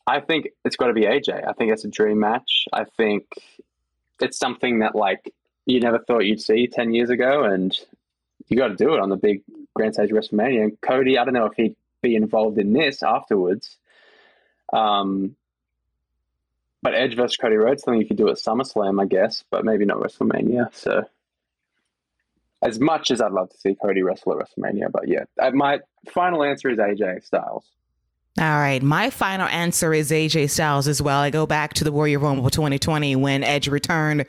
I 0.09 0.18
think 0.18 0.48
it's 0.64 0.74
got 0.74 0.88
to 0.88 0.92
be 0.92 1.02
AJ. 1.02 1.46
I 1.46 1.52
think 1.52 1.70
it's 1.70 1.84
a 1.84 1.88
dream 1.88 2.18
match. 2.18 2.64
I 2.72 2.82
think 2.96 3.26
it's 4.20 4.38
something 4.38 4.80
that 4.80 4.96
like 4.96 5.32
you 5.64 5.78
never 5.78 6.00
thought 6.00 6.24
you'd 6.24 6.40
see 6.40 6.66
ten 6.66 6.92
years 6.92 7.11
ago, 7.11 7.44
and 7.44 7.78
you 8.48 8.56
got 8.56 8.68
to 8.68 8.74
do 8.74 8.94
it 8.94 9.00
on 9.00 9.11
the 9.11 9.16
big 9.16 9.42
grand 9.76 9.94
stage 9.94 10.11
WrestleMania. 10.11 10.62
And 10.62 10.80
Cody, 10.80 11.18
I 11.18 11.24
don't 11.24 11.34
know 11.34 11.44
if 11.44 11.52
he'd 11.56 11.76
be 12.02 12.16
involved 12.16 12.59
in 12.59 12.72
this 12.72 13.02
afterwards. 13.02 13.76
Um, 14.72 15.36
but 16.83 16.95
Edge 16.95 17.16
versus 17.16 17.37
Cody 17.37 17.57
Rhodes, 17.57 17.83
something 17.83 18.01
you 18.01 18.07
could 18.07 18.16
do 18.16 18.29
at 18.29 18.37
SummerSlam, 18.37 19.01
I 19.01 19.07
guess, 19.07 19.45
but 19.51 19.64
maybe 19.64 19.85
not 19.85 19.99
WrestleMania. 19.99 20.74
So, 20.74 21.05
as 22.62 22.79
much 22.81 23.11
as 23.11 23.20
I'd 23.20 23.33
love 23.33 23.51
to 23.51 23.59
see 23.59 23.74
Cody 23.74 24.03
wrestle 24.03 24.33
at 24.33 24.47
WrestleMania, 24.47 24.91
but 24.91 25.09
yeah, 25.09 25.24
uh, 25.41 25.51
my 25.51 25.81
final 26.12 26.43
answer 26.43 26.70
is 26.70 26.79
AJ 26.79 27.24
Styles. 27.24 27.64
All 28.39 28.45
right. 28.45 28.81
My 28.83 29.11
final 29.11 29.49
answer 29.49 29.93
is 29.93 30.12
AJ 30.12 30.51
Styles 30.51 30.87
as 30.87 31.03
well. 31.03 31.20
I 31.20 31.31
go 31.31 31.45
back 31.45 31.74
to 31.74 31.85
the 31.85 31.91
Royal 31.91 32.20
Rumble 32.20 32.51
2020 32.51 33.16
when 33.16 33.43
Edge 33.43 33.66
returned 33.66 34.26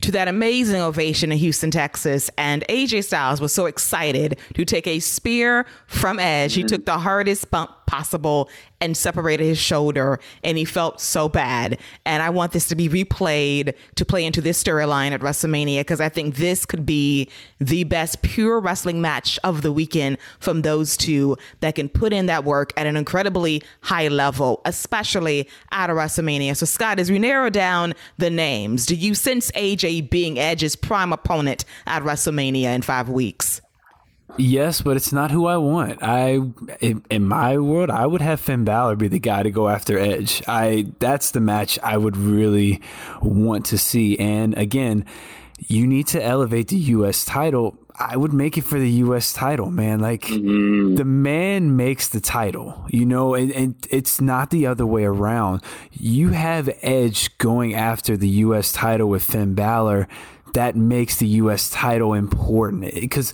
to 0.00 0.10
that 0.10 0.26
amazing 0.26 0.80
ovation 0.80 1.30
in 1.30 1.38
Houston, 1.38 1.70
Texas. 1.70 2.30
And 2.36 2.64
AJ 2.68 3.04
Styles 3.04 3.40
was 3.40 3.52
so 3.52 3.66
excited 3.66 4.38
to 4.54 4.64
take 4.64 4.88
a 4.88 4.98
spear 4.98 5.66
from 5.86 6.18
Edge. 6.18 6.52
Mm-hmm. 6.52 6.60
He 6.62 6.66
took 6.66 6.84
the 6.84 6.98
hardest 6.98 7.48
bump 7.52 7.70
possible 7.86 8.48
and 8.80 8.96
separated 8.96 9.44
his 9.44 9.58
shoulder 9.58 10.20
and 10.42 10.58
he 10.58 10.64
felt 10.64 11.00
so 11.00 11.28
bad. 11.28 11.78
And 12.04 12.22
I 12.22 12.30
want 12.30 12.52
this 12.52 12.68
to 12.68 12.74
be 12.74 12.88
replayed 12.88 13.74
to 13.94 14.04
play 14.04 14.24
into 14.24 14.40
this 14.40 14.62
storyline 14.62 15.12
at 15.12 15.20
WrestleMania 15.20 15.80
because 15.80 16.00
I 16.00 16.08
think 16.08 16.36
this 16.36 16.66
could 16.66 16.84
be 16.84 17.28
the 17.58 17.84
best 17.84 18.22
pure 18.22 18.60
wrestling 18.60 19.00
match 19.00 19.38
of 19.42 19.62
the 19.62 19.72
weekend 19.72 20.18
from 20.38 20.62
those 20.62 20.96
two 20.96 21.36
that 21.60 21.74
can 21.74 21.88
put 21.88 22.12
in 22.12 22.26
that 22.26 22.44
work 22.44 22.72
at 22.76 22.86
an 22.86 22.96
incredibly 22.96 23.62
high 23.80 24.08
level, 24.08 24.60
especially 24.64 25.48
at 25.72 25.90
a 25.90 25.94
WrestleMania. 25.94 26.56
So, 26.56 26.66
Scott, 26.66 26.98
as 26.98 27.10
we 27.10 27.18
narrow 27.18 27.50
down 27.50 27.94
the 28.18 28.30
names, 28.30 28.86
do 28.86 28.94
you 28.94 29.14
sense 29.14 29.50
AJ 29.52 30.10
being 30.10 30.38
Edge's 30.38 30.76
prime 30.76 31.12
opponent 31.12 31.64
at 31.86 32.02
WrestleMania 32.02 32.74
in 32.74 32.82
five 32.82 33.08
weeks? 33.08 33.60
Yes, 34.36 34.82
but 34.82 34.96
it's 34.96 35.12
not 35.12 35.30
who 35.30 35.46
I 35.46 35.56
want. 35.56 36.02
I 36.02 36.40
in, 36.80 37.04
in, 37.10 37.26
my 37.26 37.58
world, 37.58 37.90
I 37.90 38.06
would 38.06 38.20
have 38.20 38.40
Finn 38.40 38.64
Balor 38.64 38.96
be 38.96 39.08
the 39.08 39.20
guy 39.20 39.42
to 39.42 39.50
go 39.50 39.68
after 39.68 39.98
Edge. 39.98 40.42
I 40.48 40.86
that's 40.98 41.30
the 41.30 41.40
match 41.40 41.78
I 41.82 41.96
would 41.96 42.16
really 42.16 42.80
want 43.22 43.66
to 43.66 43.78
see. 43.78 44.18
And 44.18 44.56
again, 44.58 45.04
you 45.58 45.86
need 45.86 46.08
to 46.08 46.22
elevate 46.22 46.68
the 46.68 46.76
US 46.76 47.24
title. 47.24 47.78
I 47.96 48.16
would 48.16 48.32
make 48.32 48.58
it 48.58 48.62
for 48.62 48.78
the 48.78 48.90
US 48.90 49.32
title, 49.32 49.70
man. 49.70 50.00
Like 50.00 50.22
mm-hmm. 50.22 50.96
the 50.96 51.04
man 51.04 51.76
makes 51.76 52.08
the 52.08 52.20
title, 52.20 52.84
you 52.88 53.06
know, 53.06 53.34
and, 53.34 53.52
and 53.52 53.86
it's 53.88 54.20
not 54.20 54.50
the 54.50 54.66
other 54.66 54.84
way 54.84 55.04
around. 55.04 55.62
You 55.92 56.30
have 56.30 56.68
Edge 56.82 57.36
going 57.38 57.74
after 57.74 58.16
the 58.16 58.28
US 58.28 58.72
title 58.72 59.08
with 59.08 59.22
Finn 59.22 59.54
Balor. 59.54 60.08
That 60.54 60.74
makes 60.76 61.16
the 61.18 61.26
US 61.26 61.70
title 61.70 62.14
important 62.14 62.94
because 62.94 63.32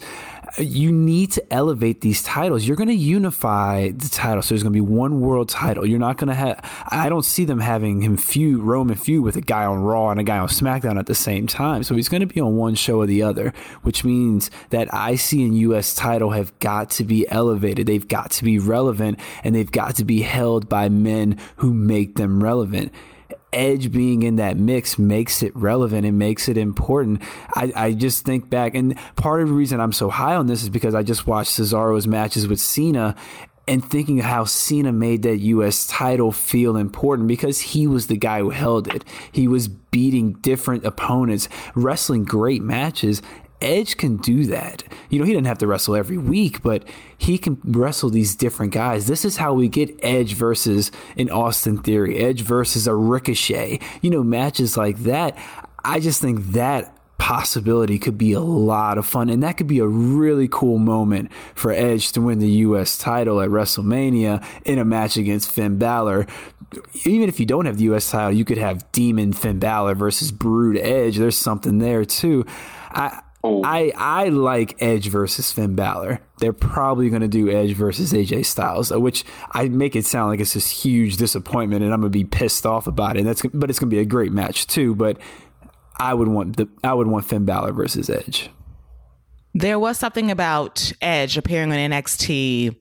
you 0.59 0.93
need 0.93 1.33
to 1.33 1.53
elevate 1.53 2.01
these 2.01 2.23
titles. 2.23 2.67
You're 2.67 2.77
going 2.77 2.89
to 2.89 2.95
unify 2.95 3.91
the 3.91 4.09
title. 4.09 4.43
So 4.43 4.51
there's 4.51 4.63
going 4.63 4.73
to 4.73 4.77
be 4.77 4.81
one 4.81 5.21
world 5.21 5.49
title. 5.49 5.87
You're 5.87 5.99
not 5.99 6.17
going 6.17 6.29
to 6.29 6.35
have, 6.35 6.61
I 6.89 7.09
don't 7.09 7.25
see 7.25 7.45
them 7.45 7.61
having 7.61 8.03
him 8.03 8.17
feud, 8.17 8.63
Roman 8.63 8.97
feud 8.97 9.25
with 9.25 9.37
a 9.37 9.41
guy 9.41 9.65
on 9.65 9.81
Raw 9.81 10.11
and 10.11 10.21
a 10.21 10.25
guy 10.25 10.39
on 10.39 10.49
SmackDown 10.49 10.99
at 10.99 11.07
the 11.07 11.15
same 11.15 11.47
time. 11.47 11.83
So 11.83 11.95
he's 11.95 12.09
going 12.09 12.21
to 12.21 12.27
be 12.27 12.41
on 12.41 12.57
one 12.57 12.75
show 12.75 12.99
or 12.99 13.07
the 13.07 13.23
other, 13.23 13.53
which 13.83 14.05
means 14.05 14.51
that 14.71 14.89
IC 14.89 15.33
and 15.33 15.59
US 15.59 15.95
title 15.95 16.31
have 16.31 16.57
got 16.59 16.91
to 16.91 17.05
be 17.05 17.29
elevated. 17.29 17.87
They've 17.87 18.07
got 18.07 18.31
to 18.33 18.45
be 18.45 18.59
relevant 18.59 19.19
and 19.45 19.55
they've 19.55 19.71
got 19.71 19.97
to 19.97 20.05
be 20.05 20.23
held 20.23 20.69
by 20.69 20.89
men 20.89 21.39
who 21.57 21.73
make 21.73 22.17
them 22.17 22.43
relevant. 22.43 22.93
Edge 23.53 23.91
being 23.91 24.23
in 24.23 24.37
that 24.37 24.57
mix 24.57 24.99
makes 24.99 25.43
it 25.43 25.55
relevant 25.57 26.07
and 26.07 26.19
makes 26.19 26.49
it 26.49 26.57
important. 26.57 27.23
I, 27.55 27.73
I 27.75 27.93
just 27.93 28.25
think 28.25 28.49
back, 28.49 28.75
and 28.75 28.97
part 29.17 29.43
of 29.43 29.49
the 29.49 29.55
reason 29.55 29.81
I'm 29.81 29.93
so 29.93 30.09
high 30.11 30.37
on 30.37 30.47
this 30.47 30.63
is 30.63 30.69
because 30.69 30.95
I 30.95 31.03
just 31.03 31.27
watched 31.27 31.53
Cesaro's 31.53 32.07
matches 32.07 32.47
with 32.47 32.61
Cena 32.61 33.17
and 33.67 33.85
thinking 33.85 34.19
how 34.19 34.45
Cena 34.45 34.93
made 34.93 35.23
that 35.23 35.39
US 35.39 35.87
title 35.87 36.33
feel 36.33 36.77
important 36.77 37.29
because 37.29 37.61
he 37.61 37.87
was 37.87 38.09
the 38.09 38.17
guy 38.17 38.41
who 38.41 38.51
held 38.51 38.89
it. 38.89 39.05
He 39.31 39.47
was 39.47 39.69
beating 39.69 40.33
different 40.35 40.85
opponents, 40.85 41.49
wrestling 41.75 42.25
great 42.25 42.63
matches, 42.63 43.23
Edge 43.61 43.97
can 43.97 44.17
do 44.17 44.47
that. 44.47 44.83
You 45.09 45.19
know, 45.19 45.25
he 45.25 45.33
doesn't 45.33 45.45
have 45.45 45.59
to 45.59 45.67
wrestle 45.67 45.97
every 45.97 46.19
week, 46.19 46.63
but 46.63 46.85
he 47.17 47.39
can 47.39 47.61
wrestle 47.65 48.11
these 48.11 48.35
different 48.35 48.73
guys. 48.73 49.07
This 49.07 49.25
is 49.25 49.37
how 49.37 49.55
we 49.55 49.69
get 49.69 49.99
Edge 50.03 50.35
versus 50.35 50.91
an 51.17 51.31
Austin 51.31 51.79
Theory, 51.79 52.19
Edge 52.19 52.43
versus 52.43 52.87
a 52.87 52.95
Ricochet. 52.95 53.81
You 54.01 54.11
know, 54.11 54.23
matches 54.23 54.77
like 54.77 54.99
that. 55.01 55.37
I 55.85 56.01
just 56.01 56.21
think 56.21 56.53
that 56.53 56.97
possibility 57.21 57.99
could 57.99 58.17
be 58.17 58.33
a 58.33 58.41
lot 58.41 58.97
of 58.97 59.07
fun. 59.07 59.29
And 59.29 59.43
that 59.43 59.59
could 59.59 59.67
be 59.67 59.79
a 59.79 59.87
really 59.87 60.49
cool 60.49 60.79
moment 60.79 61.31
for 61.55 61.71
Edge 61.71 62.13
to 62.13 62.21
win 62.21 62.39
the 62.39 62.49
U.S. 62.49 62.97
title 62.97 63.41
at 63.43 63.51
WrestleMania 63.51 64.45
in 64.65 64.79
a 64.79 64.85
match 64.85 65.17
against 65.19 65.53
Finn 65.53 65.79
Balor. 65.79 66.27
Even 67.05 67.29
if 67.29 67.39
you 67.39 67.47
don't 67.47 67.67
have 67.67 67.77
the 67.77 67.85
U.S. 67.85 68.11
title, 68.11 68.33
you 68.33 68.45
could 68.45 68.59
have 68.59 68.91
Demon 68.93 69.35
Finn 69.35 69.59
Balor 69.59 69.95
versus 69.95 70.33
Brood 70.33 70.79
Edge. 70.79 71.19
There's 71.19 71.37
something 71.37 71.79
there 71.79 72.07
too. 72.07 72.47
I, 72.91 73.21
Oh. 73.43 73.63
I 73.65 73.93
I 73.97 74.29
like 74.29 74.77
Edge 74.83 75.09
versus 75.09 75.51
Finn 75.51 75.75
Balor. 75.75 76.21
They're 76.39 76.53
probably 76.53 77.09
going 77.09 77.23
to 77.23 77.29
do 77.29 77.51
Edge 77.51 77.75
versus 77.75 78.13
AJ 78.13 78.45
Styles, 78.45 78.93
uh, 78.93 79.01
which 79.01 79.25
I 79.53 79.69
make 79.69 79.97
it 79.97 80.05
sound 80.05 80.31
like 80.31 80.41
it's 80.41 80.53
this 80.53 80.71
huge 80.71 81.17
disappointment, 81.17 81.83
and 81.83 81.93
I'm 81.93 82.01
going 82.01 82.13
to 82.13 82.19
be 82.19 82.25
pissed 82.25 82.67
off 82.67 82.87
about 82.87 83.17
it. 83.17 83.21
And 83.21 83.29
that's 83.29 83.43
but 83.55 83.71
it's 83.71 83.79
going 83.79 83.89
to 83.89 83.95
be 83.95 84.01
a 84.01 84.05
great 84.05 84.33
match 84.33 84.67
too. 84.67 84.95
But 84.95 85.19
I 85.99 86.13
would 86.13 86.29
want 86.29 86.57
the 86.59 86.69
I 86.85 86.93
would 86.93 87.07
want 87.07 87.25
Finn 87.25 87.47
Balor 87.47 87.73
versus 87.73 88.11
Edge. 88.11 88.51
There 89.55 89.79
was 89.79 89.99
something 89.99 90.31
about 90.31 90.93
Edge 91.01 91.37
appearing 91.39 91.73
on 91.73 91.79
NXT 91.79 92.77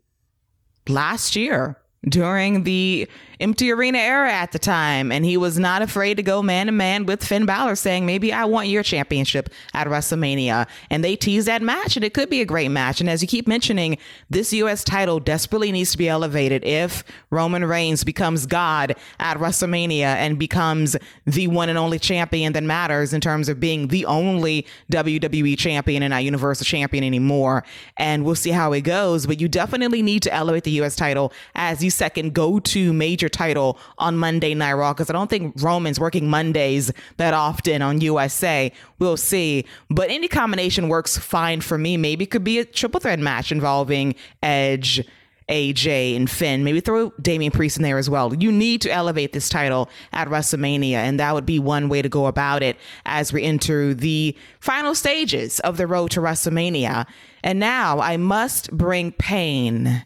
last 0.87 1.35
year 1.35 1.77
during 2.03 2.63
the 2.63 3.07
empty 3.39 3.71
arena 3.71 3.97
era 3.97 4.31
at 4.31 4.51
the 4.51 4.59
time, 4.59 5.11
and 5.11 5.23
he 5.23 5.37
was 5.37 5.57
not 5.57 5.81
afraid 5.81 6.17
to 6.17 6.23
go 6.23 6.41
man 6.41 6.65
to 6.65 6.71
man 6.71 7.05
with 7.05 7.23
Finn 7.23 7.45
Balor, 7.45 7.75
saying, 7.75 8.05
"Maybe 8.05 8.33
I 8.33 8.45
want 8.45 8.67
your 8.67 8.83
championship 8.83 9.49
at 9.73 9.87
WrestleMania." 9.87 10.67
And 10.89 11.03
they 11.03 11.15
teased 11.15 11.47
that 11.47 11.61
match, 11.61 11.95
and 11.95 12.03
it 12.03 12.13
could 12.13 12.29
be 12.29 12.41
a 12.41 12.45
great 12.45 12.69
match. 12.69 12.99
And 12.99 13.09
as 13.09 13.21
you 13.21 13.27
keep 13.27 13.47
mentioning, 13.47 13.97
this 14.29 14.51
U.S. 14.53 14.83
title 14.83 15.19
desperately 15.19 15.71
needs 15.71 15.91
to 15.91 15.97
be 15.97 16.09
elevated 16.09 16.63
if 16.65 17.03
Roman 17.29 17.63
Reigns 17.63 18.03
becomes 18.03 18.45
God 18.45 18.95
at 19.19 19.37
WrestleMania 19.37 20.15
and 20.15 20.37
becomes 20.37 20.97
the 21.25 21.47
one 21.47 21.69
and 21.69 21.77
only 21.77 21.99
champion 21.99 22.53
that 22.53 22.63
matters 22.63 23.13
in 23.13 23.21
terms 23.21 23.47
of 23.47 23.59
being 23.59 23.87
the 23.87 24.05
only 24.05 24.65
WWE 24.91 25.57
champion 25.57 26.03
and 26.03 26.11
not 26.11 26.23
Universal 26.23 26.65
champion 26.65 27.03
anymore. 27.03 27.63
And 27.97 28.25
we'll 28.25 28.35
see 28.35 28.49
how 28.51 28.73
it 28.73 28.81
goes, 28.81 29.25
but 29.25 29.39
you 29.39 29.47
definitely 29.47 30.01
need 30.01 30.23
to 30.23 30.33
elevate 30.33 30.63
the 30.65 30.71
U.S. 30.71 30.95
title 30.95 31.31
as 31.55 31.79
the 31.79 31.89
second 31.89 32.33
go-to 32.33 32.91
major 32.91 33.28
title 33.29 33.79
on 33.97 34.17
Monday 34.17 34.53
Night 34.53 34.73
Raw 34.73 34.93
because 34.93 35.09
I 35.09 35.13
don't 35.13 35.29
think 35.29 35.53
Roman's 35.61 35.99
working 35.99 36.29
Mondays 36.29 36.91
that 37.17 37.33
often 37.33 37.81
on 37.81 38.01
USA. 38.01 38.71
We'll 38.99 39.17
see. 39.17 39.65
But 39.89 40.09
any 40.09 40.27
combination 40.27 40.89
works 40.89 41.17
fine 41.17 41.61
for 41.61 41.77
me. 41.77 41.97
Maybe 41.97 42.25
it 42.25 42.31
could 42.31 42.43
be 42.43 42.59
a 42.59 42.65
triple 42.65 42.99
threat 42.99 43.19
match 43.19 43.51
involving 43.51 44.15
Edge. 44.43 45.05
AJ 45.49 46.15
and 46.15 46.29
Finn. 46.29 46.63
Maybe 46.63 46.79
throw 46.79 47.09
Damian 47.21 47.51
Priest 47.51 47.77
in 47.77 47.83
there 47.83 47.97
as 47.97 48.09
well. 48.09 48.33
You 48.33 48.51
need 48.51 48.81
to 48.81 48.91
elevate 48.91 49.33
this 49.33 49.49
title 49.49 49.89
at 50.13 50.27
WrestleMania, 50.27 50.93
and 50.93 51.19
that 51.19 51.33
would 51.33 51.45
be 51.45 51.59
one 51.59 51.89
way 51.89 52.01
to 52.01 52.09
go 52.09 52.27
about 52.27 52.63
it 52.63 52.77
as 53.05 53.33
we 53.33 53.43
enter 53.43 53.93
the 53.93 54.37
final 54.59 54.95
stages 54.95 55.59
of 55.61 55.77
the 55.77 55.87
road 55.87 56.11
to 56.11 56.21
WrestleMania. 56.21 57.07
And 57.43 57.59
now 57.59 57.99
I 57.99 58.17
must 58.17 58.71
bring 58.71 59.11
pain 59.11 60.05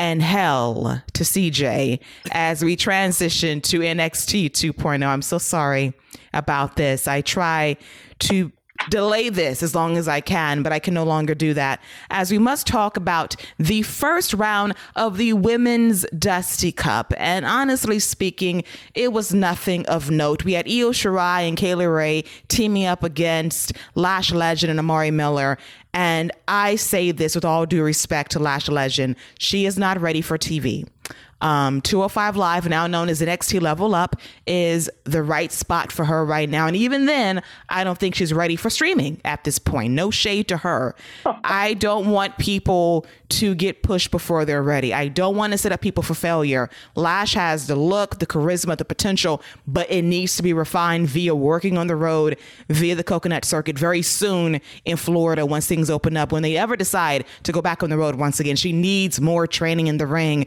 and 0.00 0.22
hell 0.22 1.02
to 1.12 1.24
CJ 1.24 2.00
as 2.32 2.64
we 2.64 2.74
transition 2.74 3.60
to 3.60 3.80
NXT 3.80 4.46
2.0. 4.50 5.06
I'm 5.06 5.20
so 5.20 5.36
sorry 5.36 5.92
about 6.32 6.76
this. 6.76 7.06
I 7.06 7.20
try 7.20 7.76
to 8.20 8.50
delay 8.88 9.28
this 9.28 9.62
as 9.62 9.74
long 9.74 9.96
as 9.96 10.08
I 10.08 10.20
can, 10.20 10.62
but 10.62 10.72
I 10.72 10.78
can 10.78 10.94
no 10.94 11.04
longer 11.04 11.34
do 11.34 11.54
that 11.54 11.80
as 12.10 12.30
we 12.30 12.38
must 12.38 12.66
talk 12.66 12.96
about 12.96 13.36
the 13.58 13.82
first 13.82 14.32
round 14.34 14.74
of 14.96 15.18
the 15.18 15.32
Women's 15.34 16.06
Dusty 16.18 16.72
Cup. 16.72 17.12
And 17.16 17.44
honestly 17.44 17.98
speaking, 17.98 18.64
it 18.94 19.12
was 19.12 19.34
nothing 19.34 19.86
of 19.86 20.10
note. 20.10 20.44
We 20.44 20.54
had 20.54 20.66
Io 20.66 20.90
Shirai 20.90 21.48
and 21.48 21.56
Kay 21.56 21.74
Lee 21.74 21.86
Ray 21.86 22.24
teaming 22.48 22.86
up 22.86 23.02
against 23.02 23.72
Lash 23.94 24.32
Legend 24.32 24.70
and 24.70 24.80
Amari 24.80 25.10
Miller. 25.10 25.58
And 25.92 26.30
I 26.46 26.76
say 26.76 27.10
this 27.10 27.34
with 27.34 27.44
all 27.44 27.66
due 27.66 27.82
respect 27.82 28.32
to 28.32 28.38
Lash 28.38 28.68
Legend. 28.68 29.16
She 29.38 29.66
is 29.66 29.76
not 29.76 30.00
ready 30.00 30.20
for 30.20 30.38
TV. 30.38 30.86
Um, 31.40 31.80
205 31.80 32.36
Live, 32.36 32.68
now 32.68 32.86
known 32.86 33.08
as 33.08 33.20
NXT 33.20 33.60
Level 33.60 33.94
Up, 33.94 34.16
is 34.46 34.90
the 35.04 35.22
right 35.22 35.50
spot 35.50 35.90
for 35.90 36.04
her 36.04 36.24
right 36.24 36.48
now. 36.48 36.66
And 36.66 36.76
even 36.76 37.06
then, 37.06 37.42
I 37.68 37.84
don't 37.84 37.98
think 37.98 38.14
she's 38.14 38.32
ready 38.32 38.56
for 38.56 38.70
streaming 38.70 39.20
at 39.24 39.44
this 39.44 39.58
point. 39.58 39.94
No 39.94 40.10
shade 40.10 40.48
to 40.48 40.58
her. 40.58 40.94
I 41.44 41.74
don't 41.74 42.10
want 42.10 42.38
people 42.38 43.06
to 43.30 43.54
get 43.54 43.82
pushed 43.82 44.10
before 44.10 44.44
they're 44.44 44.62
ready. 44.62 44.92
I 44.92 45.08
don't 45.08 45.36
want 45.36 45.52
to 45.52 45.58
set 45.58 45.72
up 45.72 45.80
people 45.80 46.02
for 46.02 46.14
failure. 46.14 46.68
Lash 46.94 47.34
has 47.34 47.66
the 47.66 47.76
look, 47.76 48.18
the 48.18 48.26
charisma, 48.26 48.76
the 48.76 48.84
potential, 48.84 49.42
but 49.66 49.90
it 49.90 50.02
needs 50.02 50.36
to 50.36 50.42
be 50.42 50.52
refined 50.52 51.08
via 51.08 51.34
working 51.34 51.78
on 51.78 51.86
the 51.86 51.96
road, 51.96 52.36
via 52.68 52.94
the 52.94 53.04
coconut 53.04 53.44
circuit 53.44 53.78
very 53.78 54.02
soon 54.02 54.60
in 54.84 54.96
Florida 54.96 55.46
once 55.46 55.66
things 55.66 55.88
open 55.90 56.16
up. 56.16 56.32
When 56.32 56.42
they 56.42 56.56
ever 56.56 56.76
decide 56.76 57.24
to 57.44 57.52
go 57.52 57.62
back 57.62 57.82
on 57.82 57.90
the 57.90 57.96
road 57.96 58.16
once 58.16 58.40
again, 58.40 58.56
she 58.56 58.72
needs 58.72 59.20
more 59.20 59.46
training 59.46 59.86
in 59.86 59.98
the 59.98 60.06
ring. 60.06 60.46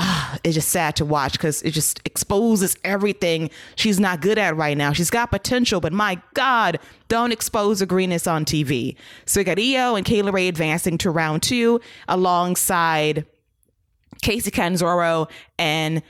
Ah, 0.00 0.38
it's 0.44 0.54
just 0.54 0.68
sad 0.68 0.94
to 0.96 1.04
watch 1.04 1.32
because 1.32 1.60
it 1.62 1.72
just 1.72 2.00
exposes 2.04 2.76
everything 2.84 3.50
she's 3.74 3.98
not 3.98 4.20
good 4.20 4.38
at 4.38 4.56
right 4.56 4.76
now. 4.76 4.92
She's 4.92 5.10
got 5.10 5.30
potential, 5.30 5.80
but 5.80 5.92
my 5.92 6.20
God, 6.34 6.78
don't 7.08 7.32
expose 7.32 7.80
the 7.80 7.86
greenness 7.86 8.28
on 8.28 8.44
TV. 8.44 8.94
So 9.26 9.40
we 9.40 9.44
got 9.44 9.58
and 9.58 10.04
Kay 10.04 10.22
Lee 10.22 10.30
Ray 10.30 10.48
advancing 10.48 10.98
to 10.98 11.10
round 11.10 11.42
two 11.42 11.80
alongside 12.06 13.26
Kacy 14.22 14.52
Catanzaro 14.52 15.26
and 15.58 16.02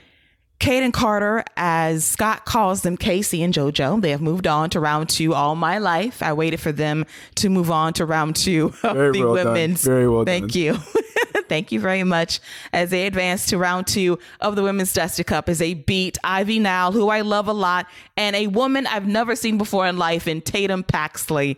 Kayden 0.59 0.91
Carter, 0.91 1.45
as 1.55 2.03
Scott 2.03 2.43
calls 2.45 2.81
them, 2.81 2.97
Casey 2.97 3.41
and 3.43 3.53
JoJo, 3.53 4.01
they 4.01 4.11
have 4.11 4.21
moved 4.21 4.45
on 4.45 4.69
to 4.71 4.79
round 4.81 5.07
two 5.07 5.33
all 5.33 5.55
my 5.55 5.77
life. 5.77 6.21
I 6.21 6.33
waited 6.33 6.59
for 6.59 6.73
them 6.73 7.05
to 7.35 7.49
move 7.49 7.71
on 7.71 7.93
to 7.93 8.05
round 8.05 8.35
two 8.35 8.73
of 8.83 8.95
Very 8.95 9.11
the 9.13 9.23
well 9.23 9.33
women's. 9.33 9.83
done. 9.83 9.93
Very 9.93 10.09
well 10.09 10.25
Thank 10.25 10.51
done. 10.51 10.61
you. 10.61 10.73
Thank 11.47 11.71
you 11.71 11.79
very 11.79 12.03
much. 12.03 12.41
As 12.73 12.89
they 12.91 13.07
advance 13.07 13.47
to 13.47 13.57
round 13.57 13.87
two 13.87 14.19
of 14.41 14.55
the 14.55 14.61
Women's 14.61 14.93
Dusty 14.93 15.23
Cup, 15.23 15.47
as 15.49 15.59
they 15.59 15.73
beat 15.73 16.17
Ivy 16.23 16.59
Nile, 16.59 16.91
who 16.91 17.07
I 17.09 17.21
love 17.21 17.47
a 17.47 17.53
lot, 17.53 17.87
and 18.17 18.35
a 18.35 18.47
woman 18.47 18.85
I've 18.85 19.07
never 19.07 19.35
seen 19.35 19.57
before 19.57 19.87
in 19.87 19.97
life 19.97 20.27
in 20.27 20.41
Tatum 20.41 20.83
Paxley. 20.83 21.57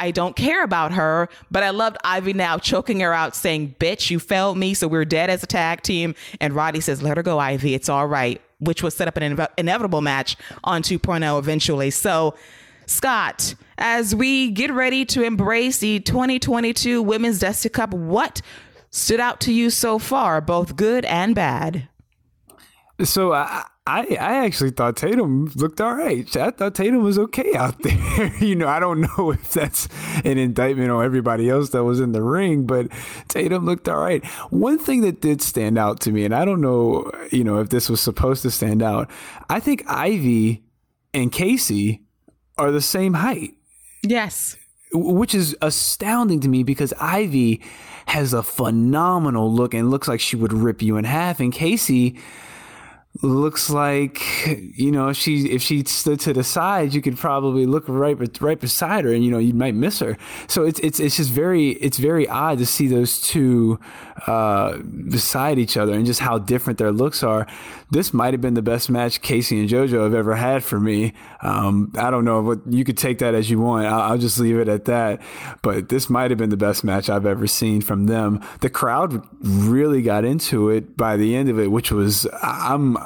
I 0.00 0.10
don't 0.10 0.34
care 0.34 0.64
about 0.64 0.92
her, 0.92 1.28
but 1.50 1.62
I 1.62 1.70
loved 1.70 1.98
Ivy 2.02 2.32
Nile 2.32 2.58
choking 2.58 3.00
her 3.00 3.12
out, 3.12 3.36
saying, 3.36 3.76
Bitch, 3.78 4.10
you 4.10 4.18
failed 4.18 4.56
me, 4.56 4.72
so 4.72 4.88
we're 4.88 5.04
dead 5.04 5.28
as 5.28 5.42
a 5.42 5.46
tag 5.46 5.82
team. 5.82 6.14
And 6.40 6.54
Roddy 6.54 6.80
says, 6.80 7.02
Let 7.02 7.18
her 7.18 7.22
go, 7.22 7.38
Ivy. 7.38 7.74
It's 7.74 7.88
all 7.88 8.06
right, 8.06 8.40
which 8.58 8.82
was 8.82 8.94
set 8.94 9.06
up 9.08 9.16
an 9.18 9.36
inev- 9.36 9.50
inevitable 9.58 10.00
match 10.00 10.36
on 10.64 10.82
2.0 10.82 11.38
eventually. 11.38 11.90
So, 11.90 12.34
Scott, 12.86 13.54
as 13.76 14.14
we 14.14 14.50
get 14.50 14.72
ready 14.72 15.04
to 15.04 15.22
embrace 15.22 15.78
the 15.78 16.00
2022 16.00 17.02
Women's 17.02 17.38
Dusty 17.38 17.68
Cup, 17.68 17.92
what 17.92 18.40
stood 18.90 19.20
out 19.20 19.40
to 19.42 19.52
you 19.52 19.68
so 19.70 19.98
far, 19.98 20.40
both 20.40 20.76
good 20.76 21.04
and 21.04 21.34
bad? 21.34 21.88
So 23.04 23.32
I, 23.32 23.66
I 23.92 24.16
I 24.20 24.44
actually 24.46 24.70
thought 24.70 24.96
Tatum 24.96 25.50
looked 25.56 25.80
all 25.80 25.94
right. 25.94 26.36
I 26.36 26.50
thought 26.50 26.74
Tatum 26.74 27.02
was 27.02 27.18
okay 27.18 27.54
out 27.54 27.76
there. 27.82 28.36
you 28.38 28.54
know, 28.54 28.68
I 28.68 28.78
don't 28.80 29.00
know 29.00 29.30
if 29.32 29.50
that's 29.52 29.88
an 30.24 30.38
indictment 30.38 30.90
on 30.90 31.04
everybody 31.04 31.48
else 31.48 31.70
that 31.70 31.82
was 31.84 31.98
in 32.00 32.12
the 32.12 32.22
ring, 32.22 32.66
but 32.66 32.88
Tatum 33.28 33.64
looked 33.64 33.88
all 33.88 34.00
right. 34.00 34.24
One 34.50 34.78
thing 34.78 35.00
that 35.02 35.20
did 35.20 35.42
stand 35.42 35.78
out 35.78 36.00
to 36.00 36.12
me, 36.12 36.24
and 36.24 36.34
I 36.34 36.44
don't 36.44 36.60
know, 36.60 37.10
you 37.32 37.42
know, 37.44 37.58
if 37.60 37.70
this 37.70 37.90
was 37.90 38.00
supposed 38.00 38.42
to 38.42 38.50
stand 38.50 38.82
out. 38.82 39.10
I 39.48 39.60
think 39.60 39.82
Ivy 39.88 40.62
and 41.12 41.32
Casey 41.32 42.02
are 42.58 42.70
the 42.70 42.80
same 42.82 43.14
height 43.14 43.54
Yes. 44.02 44.56
which 44.92 45.34
is 45.34 45.56
astounding 45.62 46.40
to 46.40 46.48
me 46.48 46.62
because 46.62 46.92
Ivy 47.00 47.62
has 48.06 48.32
a 48.34 48.42
phenomenal 48.42 49.52
look 49.52 49.72
and 49.74 49.90
looks 49.90 50.08
like 50.08 50.20
she 50.20 50.36
would 50.36 50.52
rip 50.52 50.82
you 50.82 50.96
in 50.96 51.04
half, 51.04 51.40
and 51.40 51.52
Casey 51.52 52.18
looks 53.22 53.68
like 53.68 54.22
you 54.46 54.90
know 54.90 55.08
if 55.08 55.16
she 55.16 55.50
if 55.50 55.60
she 55.60 55.84
stood 55.84 56.20
to 56.20 56.32
the 56.32 56.44
side 56.44 56.94
you 56.94 57.02
could 57.02 57.18
probably 57.18 57.66
look 57.66 57.84
right 57.88 58.16
right 58.40 58.60
beside 58.60 59.04
her 59.04 59.12
and 59.12 59.24
you 59.24 59.30
know 59.30 59.38
you 59.38 59.52
might 59.52 59.74
miss 59.74 59.98
her. 59.98 60.16
So 60.46 60.64
it's 60.64 60.78
it's 60.80 61.00
it's 61.00 61.16
just 61.16 61.30
very 61.30 61.70
it's 61.70 61.98
very 61.98 62.28
odd 62.28 62.58
to 62.58 62.66
see 62.66 62.86
those 62.86 63.20
two 63.20 63.80
uh, 64.26 64.78
beside 64.78 65.58
each 65.58 65.76
other 65.76 65.92
and 65.92 66.06
just 66.06 66.20
how 66.20 66.38
different 66.38 66.78
their 66.78 66.92
looks 66.92 67.22
are 67.22 67.46
this 67.90 68.14
might 68.14 68.34
have 68.34 68.40
been 68.40 68.54
the 68.54 68.62
best 68.62 68.90
match 68.90 69.20
Casey 69.20 69.60
and 69.60 69.68
JoJo 69.68 70.04
have 70.04 70.14
ever 70.14 70.34
had 70.34 70.62
for 70.64 70.80
me 70.80 71.12
um, 71.42 71.92
I 71.96 72.10
don't 72.10 72.24
know 72.24 72.40
what 72.40 72.60
you 72.68 72.84
could 72.84 72.98
take 72.98 73.18
that 73.18 73.34
as 73.34 73.50
you 73.50 73.60
want 73.60 73.86
I'll, 73.86 74.12
I'll 74.12 74.18
just 74.18 74.38
leave 74.38 74.58
it 74.58 74.68
at 74.68 74.86
that 74.86 75.20
but 75.62 75.88
this 75.88 76.08
might 76.08 76.30
have 76.30 76.38
been 76.38 76.50
the 76.50 76.56
best 76.56 76.84
match 76.84 77.08
I've 77.08 77.26
ever 77.26 77.46
seen 77.46 77.80
from 77.80 78.06
them 78.06 78.42
the 78.60 78.70
crowd 78.70 79.26
really 79.40 80.02
got 80.02 80.24
into 80.24 80.70
it 80.70 80.96
by 80.96 81.16
the 81.16 81.36
end 81.36 81.48
of 81.48 81.58
it 81.58 81.70
which 81.70 81.90
was 81.90 82.26
I'm 82.42 82.96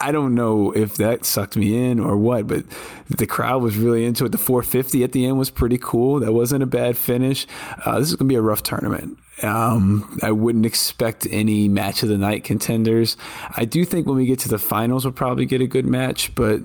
I, 0.00 0.12
don't 0.12 0.34
know 0.34 0.72
if 0.72 0.96
that 0.96 1.24
sucked 1.24 1.56
me 1.56 1.90
in 1.90 2.00
or 2.00 2.16
what, 2.16 2.46
but 2.46 2.64
the 3.08 3.26
crowd 3.26 3.62
was 3.62 3.76
really 3.76 4.04
into 4.04 4.24
it. 4.24 4.32
The 4.32 4.38
450 4.38 5.04
at 5.04 5.12
the 5.12 5.26
end 5.26 5.38
was 5.38 5.50
pretty 5.50 5.78
cool. 5.78 6.20
That 6.20 6.32
wasn't 6.32 6.62
a 6.62 6.66
bad 6.66 6.96
finish. 6.96 7.46
Uh, 7.84 7.98
this 7.98 8.10
is 8.10 8.16
to 8.16 8.24
be 8.24 8.34
a 8.34 8.42
rough 8.42 8.62
tournament. 8.62 9.18
Um, 9.42 10.18
I 10.22 10.32
wouldn't 10.32 10.66
expect 10.66 11.26
any 11.30 11.68
match 11.68 12.02
of 12.02 12.08
the 12.08 12.18
night 12.18 12.44
contenders. 12.44 13.16
I 13.56 13.64
do 13.64 13.84
think 13.84 14.06
when 14.06 14.16
we 14.16 14.26
get 14.26 14.38
to 14.40 14.48
the 14.48 14.58
finals, 14.58 15.04
we'll 15.04 15.12
probably 15.12 15.46
get 15.46 15.60
a 15.60 15.66
good 15.66 15.86
match, 15.86 16.34
but 16.34 16.60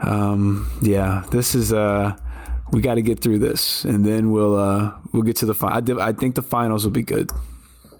um, 0.00 0.70
yeah, 0.82 1.24
this 1.30 1.54
is 1.54 1.72
uh, 1.72 2.16
we 2.72 2.80
got 2.80 2.94
to 2.94 3.02
get 3.02 3.20
through 3.20 3.38
this, 3.38 3.84
and 3.84 4.04
then 4.04 4.30
we'll 4.30 4.56
uh, 4.56 4.92
we'll 5.12 5.22
get 5.22 5.36
to 5.36 5.46
the 5.46 5.54
final. 5.54 6.00
I, 6.00 6.08
I 6.08 6.12
think 6.12 6.34
the 6.34 6.42
finals 6.42 6.84
will 6.84 6.92
be 6.92 7.02
good. 7.02 7.30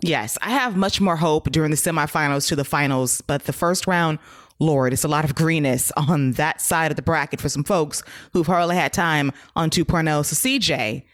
Yes, 0.02 0.36
I 0.42 0.50
have 0.50 0.76
much 0.76 1.00
more 1.00 1.16
hope 1.16 1.50
during 1.50 1.70
the 1.70 1.76
semifinals 1.76 2.48
to 2.48 2.56
the 2.56 2.64
finals, 2.64 3.22
but 3.22 3.44
the 3.44 3.52
first 3.52 3.86
round, 3.86 4.18
Lord, 4.58 4.92
it's 4.92 5.04
a 5.04 5.08
lot 5.08 5.24
of 5.24 5.34
greenness 5.34 5.90
on 5.96 6.32
that 6.32 6.60
side 6.60 6.90
of 6.92 6.96
the 6.96 7.02
bracket 7.02 7.40
for 7.40 7.48
some 7.48 7.64
folks 7.64 8.02
who've 8.32 8.46
hardly 8.46 8.76
had 8.76 8.92
time 8.92 9.32
on 9.54 9.70
2.0. 9.70 10.24
So, 10.24 10.34
CJ, 10.36 11.04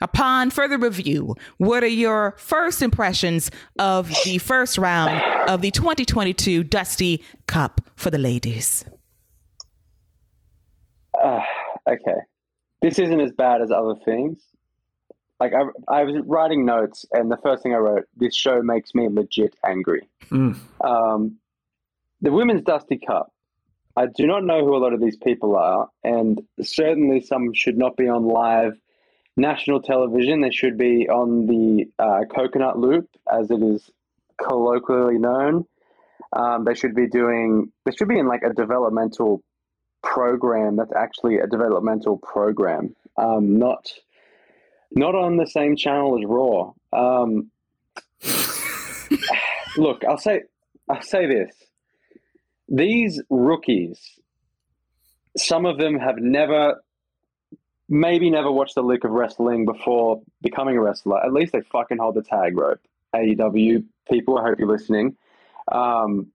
upon 0.00 0.50
further 0.50 0.78
review, 0.78 1.34
what 1.58 1.82
are 1.82 1.88
your 1.88 2.34
first 2.38 2.82
impressions 2.82 3.50
of 3.78 4.12
the 4.24 4.38
first 4.38 4.78
round 4.78 5.22
of 5.48 5.60
the 5.60 5.70
2022 5.70 6.64
Dusty 6.64 7.24
Cup 7.46 7.80
for 7.96 8.10
the 8.10 8.18
ladies? 8.18 8.84
Uh, 11.22 11.40
okay, 11.88 12.20
this 12.82 12.98
isn't 12.98 13.20
as 13.20 13.32
bad 13.32 13.60
as 13.60 13.70
other 13.70 13.94
things. 14.04 14.38
Like 15.38 15.52
I, 15.54 15.62
I 16.00 16.04
was 16.04 16.22
writing 16.26 16.66
notes, 16.66 17.06
and 17.12 17.30
the 17.30 17.38
first 17.38 17.62
thing 17.62 17.74
I 17.74 17.78
wrote, 17.78 18.04
this 18.16 18.34
show 18.34 18.62
makes 18.62 18.94
me 18.94 19.08
legit 19.08 19.54
angry. 19.64 20.06
Mm. 20.30 20.58
Um, 20.84 21.38
the 22.20 22.30
Women's 22.30 22.62
Dusty 22.62 22.98
Cup. 22.98 23.32
I 23.96 24.06
do 24.06 24.26
not 24.26 24.44
know 24.44 24.64
who 24.64 24.76
a 24.76 24.78
lot 24.78 24.92
of 24.92 25.00
these 25.00 25.16
people 25.16 25.56
are, 25.56 25.88
and 26.04 26.40
certainly 26.62 27.20
some 27.20 27.52
should 27.52 27.76
not 27.76 27.96
be 27.96 28.08
on 28.08 28.24
live 28.24 28.78
national 29.36 29.82
television. 29.82 30.40
They 30.40 30.50
should 30.50 30.78
be 30.78 31.08
on 31.08 31.46
the 31.46 31.86
uh, 31.98 32.24
Coconut 32.34 32.78
Loop, 32.78 33.08
as 33.30 33.50
it 33.50 33.62
is 33.62 33.90
colloquially 34.42 35.18
known. 35.18 35.64
Um, 36.32 36.64
they 36.64 36.74
should 36.74 36.94
be 36.94 37.08
doing. 37.08 37.72
They 37.84 37.92
should 37.92 38.08
be 38.08 38.18
in 38.18 38.28
like 38.28 38.42
a 38.42 38.52
developmental 38.52 39.42
program 40.02 40.76
that's 40.76 40.92
actually 40.94 41.38
a 41.38 41.46
developmental 41.46 42.18
program, 42.18 42.94
um, 43.16 43.58
not 43.58 43.92
not 44.92 45.14
on 45.14 45.36
the 45.36 45.46
same 45.46 45.76
channel 45.76 46.18
as 46.18 46.24
Raw. 46.26 46.72
Um, 46.92 47.50
look, 49.76 50.04
I'll 50.04 50.18
say 50.18 50.42
I'll 50.88 51.02
say 51.02 51.26
this: 51.26 51.54
these 52.68 53.20
rookies, 53.28 54.00
some 55.36 55.66
of 55.66 55.78
them 55.78 55.98
have 55.98 56.18
never, 56.18 56.82
maybe 57.90 58.30
never 58.30 58.50
watched 58.50 58.76
a 58.76 58.82
lick 58.82 59.04
of 59.04 59.10
wrestling 59.10 59.66
before 59.66 60.22
becoming 60.40 60.76
a 60.76 60.80
wrestler. 60.80 61.22
At 61.22 61.32
least 61.32 61.52
they 61.52 61.60
fucking 61.60 61.98
hold 61.98 62.14
the 62.14 62.22
tag 62.22 62.56
rope. 62.56 62.80
AEW 63.14 63.84
people, 64.08 64.38
I 64.38 64.44
hope 64.44 64.60
you're 64.60 64.68
listening. 64.68 65.16
Um, 65.70 66.28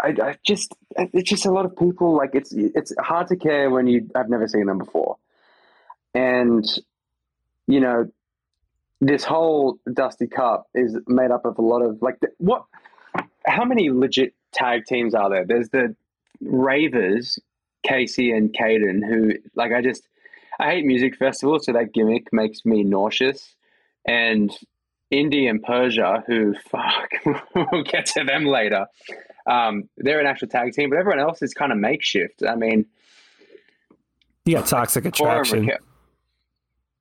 I, 0.00 0.14
I 0.22 0.36
just 0.44 0.74
it's 0.90 1.28
just 1.28 1.46
a 1.46 1.50
lot 1.50 1.64
of 1.64 1.76
people 1.76 2.16
like 2.16 2.30
it's 2.34 2.52
it's 2.52 2.92
hard 2.98 3.28
to 3.28 3.36
care 3.36 3.68
when 3.68 3.86
you 3.86 4.08
I've 4.14 4.28
never 4.28 4.46
seen 4.46 4.66
them 4.66 4.78
before, 4.78 5.16
and 6.14 6.64
you 7.66 7.80
know 7.80 8.10
this 9.00 9.24
whole 9.24 9.78
Dusty 9.92 10.26
Cup 10.28 10.68
is 10.74 10.96
made 11.06 11.30
up 11.30 11.44
of 11.44 11.58
a 11.58 11.62
lot 11.62 11.82
of 11.82 12.00
like 12.02 12.18
what 12.38 12.64
how 13.44 13.64
many 13.64 13.90
legit 13.90 14.34
tag 14.52 14.84
teams 14.86 15.14
are 15.14 15.30
there? 15.30 15.44
There's 15.44 15.70
the 15.70 15.96
Ravers, 16.40 17.38
Casey 17.82 18.30
and 18.32 18.52
Kayden, 18.52 19.06
who 19.06 19.32
like 19.54 19.72
I 19.72 19.82
just 19.82 20.08
I 20.58 20.70
hate 20.70 20.84
music 20.84 21.16
festivals, 21.16 21.66
so 21.66 21.72
that 21.72 21.92
gimmick 21.92 22.32
makes 22.32 22.64
me 22.64 22.82
nauseous, 22.82 23.54
and 24.06 24.50
Indi 25.10 25.46
and 25.46 25.62
Persia, 25.62 26.24
who 26.26 26.54
fuck, 26.70 27.10
we'll 27.54 27.84
get 27.84 28.06
to 28.06 28.24
them 28.24 28.44
later. 28.44 28.86
Um, 29.46 29.88
they're 29.96 30.20
an 30.20 30.26
actual 30.26 30.48
tag 30.48 30.72
team, 30.72 30.90
but 30.90 30.98
everyone 30.98 31.20
else 31.20 31.42
is 31.42 31.54
kind 31.54 31.70
of 31.70 31.78
makeshift. 31.78 32.42
I 32.46 32.56
mean, 32.56 32.86
yeah, 34.44 34.62
toxic 34.62 35.04
attraction. 35.04 35.70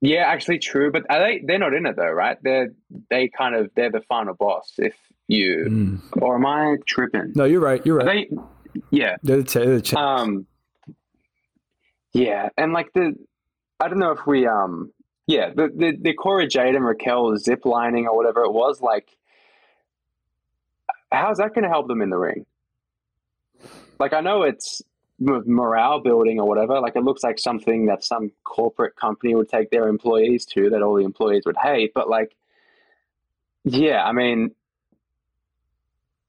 Yeah, 0.01 0.25
actually 0.27 0.59
true, 0.59 0.91
but 0.91 1.03
are 1.09 1.19
they 1.19 1.41
they're 1.43 1.57
not 1.57 1.73
in 1.73 1.85
it 1.85 1.95
though, 1.95 2.11
right? 2.11 2.37
They're 2.43 2.73
they 3.09 3.29
kind 3.29 3.55
of 3.55 3.71
they're 3.75 3.91
the 3.91 4.01
final 4.01 4.35
boss 4.35 4.73
if 4.77 4.95
you 5.27 5.65
mm. 5.67 6.21
or 6.21 6.35
am 6.35 6.45
I 6.45 6.77
tripping? 6.85 7.33
No, 7.35 7.45
you're 7.45 7.61
right. 7.61 7.83
You're 7.85 7.97
right. 7.97 8.29
They, 8.29 8.81
yeah. 8.91 9.15
They're 9.23 9.41
the, 9.41 9.59
they're 9.59 9.79
the 9.79 9.97
um 9.97 10.45
Yeah, 12.15 12.47
and 12.57 12.71
like 12.71 12.93
the 12.93 13.13
I 13.77 13.89
don't 13.89 13.99
know 13.99 14.11
if 14.11 14.25
we 14.25 14.47
um 14.47 14.93
yeah, 15.27 15.49
the 15.49 15.67
the, 15.67 15.97
the 15.99 16.13
Cora 16.13 16.47
Jade 16.47 16.73
and 16.73 16.85
Raquel 16.85 17.35
zip 17.35 17.65
lining 17.65 18.07
or 18.07 18.15
whatever 18.15 18.43
it 18.43 18.53
was, 18.53 18.79
like 18.79 19.09
how's 21.11 21.39
that 21.39 21.53
gonna 21.53 21.67
help 21.67 21.89
them 21.89 22.01
in 22.01 22.09
the 22.09 22.17
ring? 22.17 22.45
Like 23.99 24.13
I 24.13 24.21
know 24.21 24.43
it's 24.43 24.81
morale 25.19 25.99
building 25.99 26.39
or 26.39 26.47
whatever. 26.47 26.79
Like 26.79 26.95
it 26.95 27.03
looks 27.03 27.21
like 27.21 27.37
something 27.37 27.87
that 27.87 28.05
some 28.05 28.31
corporate 28.45 28.95
company 28.95 29.35
would 29.35 29.49
take 29.49 29.69
their 29.69 29.89
employees 29.89 30.45
to 30.53 30.69
that 30.69 30.81
all 30.81 30.95
the 30.95 31.03
employees 31.03 31.43
would 31.45 31.57
hate. 31.61 31.91
But 31.93 32.09
like, 32.09 32.33
yeah, 33.65 34.01
I 34.01 34.13
mean, 34.13 34.51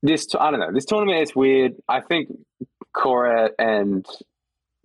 this 0.03 0.27
I 0.37 0.51
don't 0.51 0.59
know. 0.59 0.73
This 0.73 0.85
tournament 0.85 1.23
is 1.23 1.37
weird. 1.37 1.75
I 1.89 2.01
think 2.01 2.29
Cora 2.93 3.51
and 3.57 4.05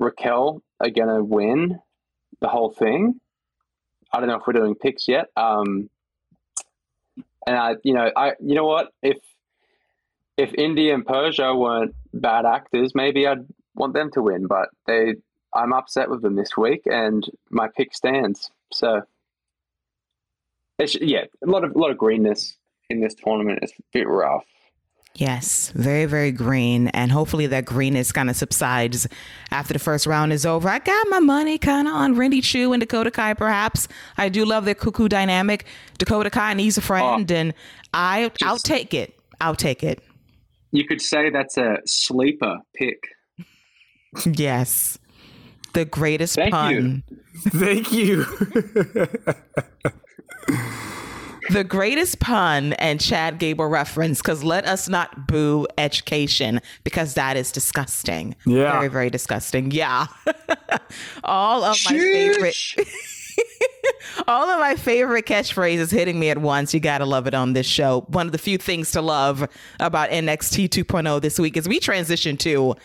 Raquel 0.02 0.62
are 0.80 0.90
gonna 0.90 1.24
win 1.24 1.80
the 2.42 2.48
whole 2.48 2.72
thing. 2.72 3.20
I 4.12 4.20
don't 4.20 4.28
know 4.28 4.36
if 4.36 4.44
we're 4.48 4.54
doing 4.54 4.76
picks 4.76 5.08
yet. 5.08 5.28
Um, 5.38 5.90
and 7.48 7.56
I, 7.56 7.76
you 7.84 7.94
know, 7.94 8.12
I, 8.16 8.34
you 8.40 8.56
know 8.56 8.66
what? 8.66 8.92
If 9.02 9.18
if 10.38 10.54
India 10.56 10.94
and 10.94 11.06
Persia 11.06 11.56
weren't 11.56 11.94
bad 12.14 12.46
actors, 12.46 12.94
maybe 12.96 13.28
I'd 13.28 13.46
want 13.76 13.94
them 13.94 14.12
to 14.14 14.22
win. 14.24 14.48
But 14.48 14.70
they, 14.88 15.16
I'm 15.54 15.72
upset 15.72 16.10
with 16.10 16.24
them 16.24 16.36
this 16.36 16.58
week, 16.58 16.82
and 16.86 17.24
my 17.50 17.68
pick 17.68 17.94
stands. 17.94 18.50
So, 18.74 19.04
it's 20.80 20.96
yeah, 21.00 21.26
a 21.46 21.50
lot 21.50 21.64
of 21.64 21.76
a 21.76 21.78
lot 21.78 21.92
of 21.92 21.98
greenness 21.98 22.58
in 22.90 23.02
this 23.02 23.14
tournament. 23.14 23.60
It's 23.62 23.74
a 23.74 23.84
bit 23.94 24.08
rough. 24.08 24.46
Yes, 25.16 25.72
very, 25.76 26.06
very 26.06 26.32
green. 26.32 26.88
And 26.90 27.12
hopefully 27.12 27.46
that 27.48 27.66
greenness 27.66 28.12
kind 28.12 28.30
of 28.30 28.36
subsides 28.36 29.08
after 29.52 29.74
the 29.74 29.80
first 29.80 30.08
round 30.08 30.32
is 30.32 30.46
over. 30.46 30.70
I 30.70 30.80
got 30.80 31.08
my 31.10 31.20
money 31.20 31.58
kind 31.58 31.88
of 31.88 31.94
on 31.94 32.18
Wendy 32.18 32.42
Choo 32.42 32.72
and 32.74 32.80
Dakota 32.80 33.12
Kai, 33.12 33.34
perhaps. 33.34 33.88
I 34.18 34.30
do 34.30 34.46
love 34.46 34.66
their 34.66 34.76
cuckoo 34.76 35.10
dynamic. 35.10 35.66
Dakota 35.98 36.30
Kai 36.30 36.54
needs 36.54 36.78
a 36.78 36.82
friend, 36.82 37.32
oh, 37.32 37.36
and 37.36 37.54
I, 37.94 38.30
just, 38.30 38.44
I'll 38.44 38.58
take 38.58 38.94
it. 38.94 39.14
I'll 39.42 39.56
take 39.56 39.84
it. 39.84 40.02
You 40.72 40.86
could 40.86 41.02
say 41.02 41.30
that's 41.30 41.58
a 41.58 41.80
sleeper 41.86 42.60
pick. 42.74 43.04
yes. 44.26 44.98
The 45.74 45.86
greatest 45.86 46.36
Thank 46.36 46.54
pun. 46.54 47.04
You. 47.06 47.20
Thank 47.50 47.92
you. 47.92 48.26
the 51.52 51.64
greatest 51.64 52.20
pun 52.20 52.74
and 52.74 53.02
Chad 53.02 53.38
Gable 53.38 53.68
reference 53.68 54.22
because 54.22 54.44
let 54.44 54.66
us 54.66 54.88
not 54.88 55.28
boo 55.28 55.68
education 55.78 56.62
because 56.84 57.16
that 57.16 57.36
is 57.36 57.52
disgusting. 57.52 58.36
Yeah. 58.46 58.72
Very, 58.74 58.88
very 58.88 59.10
disgusting. 59.10 59.72
Yeah. 59.72 60.08
All 61.24 61.64
of 61.64 61.78
my 61.86 61.92
favorite. 61.92 62.56
All 64.28 64.50
of 64.50 64.60
my 64.60 64.76
favorite 64.76 65.26
catchphrases 65.26 65.92
hitting 65.92 66.20
me 66.20 66.30
at 66.30 66.38
once. 66.38 66.74
You 66.74 66.80
gotta 66.80 67.06
love 67.06 67.28
it 67.28 67.34
on 67.34 67.54
this 67.54 67.66
show. 67.66 68.06
One 68.08 68.28
of 68.28 68.32
the 68.32 68.38
few 68.38 68.58
things 68.58 68.92
to 68.92 69.02
love 69.02 69.48
about 69.80 70.10
NXT 70.10 70.70
2.0 70.70 71.22
this 71.22 71.38
week 71.40 71.58
is 71.58 71.68
we 71.68 71.80
transition 71.80 72.38
to 72.38 72.76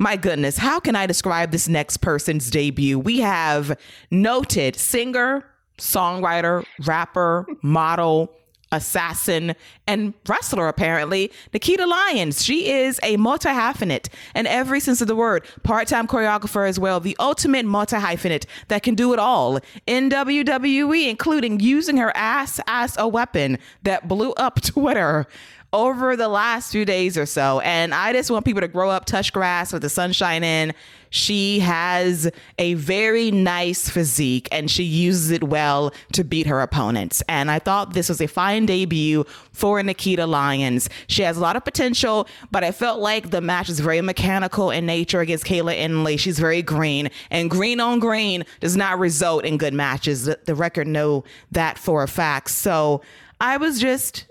my 0.00 0.16
goodness, 0.16 0.56
how 0.56 0.80
can 0.80 0.96
I 0.96 1.04
describe 1.04 1.50
this 1.50 1.68
next 1.68 1.98
person's 1.98 2.50
debut? 2.50 2.98
We 2.98 3.20
have 3.20 3.78
noted 4.10 4.74
singer, 4.76 5.44
songwriter, 5.80 6.64
rapper, 6.86 7.46
model, 7.62 8.32
assassin, 8.72 9.54
and 9.86 10.14
wrestler, 10.28 10.68
apparently, 10.68 11.32
Nikita 11.52 11.86
Lyons. 11.86 12.44
She 12.44 12.70
is 12.70 13.00
a 13.02 13.16
multi 13.16 13.48
hyphenate 13.48 14.08
in 14.34 14.46
every 14.46 14.80
sense 14.80 15.00
of 15.00 15.08
the 15.08 15.16
word, 15.16 15.44
part 15.62 15.88
time 15.88 16.06
choreographer 16.06 16.68
as 16.68 16.78
well, 16.78 17.00
the 17.00 17.16
ultimate 17.18 17.66
multi 17.66 17.96
hyphenate 17.96 18.46
that 18.68 18.82
can 18.82 18.94
do 18.94 19.12
it 19.12 19.18
all 19.18 19.58
in 19.86 20.10
WWE, 20.10 21.08
including 21.08 21.60
using 21.60 21.96
her 21.96 22.16
ass 22.16 22.60
as 22.66 22.96
a 22.96 23.08
weapon 23.08 23.58
that 23.82 24.06
blew 24.06 24.32
up 24.32 24.60
Twitter 24.62 25.26
over 25.72 26.16
the 26.16 26.28
last 26.28 26.72
few 26.72 26.84
days 26.84 27.16
or 27.16 27.26
so. 27.26 27.60
And 27.60 27.94
I 27.94 28.12
just 28.12 28.30
want 28.30 28.44
people 28.44 28.60
to 28.60 28.68
grow 28.68 28.90
up, 28.90 29.04
touch 29.04 29.32
grass 29.32 29.72
with 29.72 29.82
the 29.82 29.88
sunshine 29.88 30.42
in. 30.42 30.74
She 31.10 31.58
has 31.60 32.30
a 32.58 32.74
very 32.74 33.30
nice 33.30 33.88
physique 33.88 34.48
and 34.50 34.70
she 34.70 34.84
uses 34.84 35.30
it 35.30 35.44
well 35.44 35.92
to 36.12 36.24
beat 36.24 36.46
her 36.46 36.60
opponents. 36.60 37.22
And 37.28 37.50
I 37.50 37.58
thought 37.58 37.92
this 37.92 38.08
was 38.08 38.20
a 38.20 38.28
fine 38.28 38.66
debut 38.66 39.24
for 39.52 39.82
Nikita 39.82 40.26
Lyons. 40.26 40.88
She 41.08 41.22
has 41.22 41.36
a 41.36 41.40
lot 41.40 41.56
of 41.56 41.64
potential, 41.64 42.28
but 42.50 42.64
I 42.64 42.72
felt 42.72 43.00
like 43.00 43.30
the 43.30 43.40
match 43.40 43.68
is 43.68 43.80
very 43.80 44.00
mechanical 44.00 44.70
in 44.70 44.86
nature 44.86 45.20
against 45.20 45.44
Kayla 45.44 45.76
Inlay. 45.76 46.16
She's 46.16 46.38
very 46.38 46.62
green, 46.62 47.10
and 47.30 47.50
green 47.50 47.80
on 47.80 47.98
green 47.98 48.44
does 48.60 48.76
not 48.76 48.98
result 48.98 49.44
in 49.44 49.58
good 49.58 49.74
matches. 49.74 50.24
The, 50.24 50.38
the 50.44 50.54
record 50.54 50.86
know 50.86 51.24
that 51.50 51.78
for 51.78 52.02
a 52.02 52.08
fact. 52.08 52.50
So 52.50 53.02
I 53.40 53.56
was 53.56 53.80
just 53.80 54.26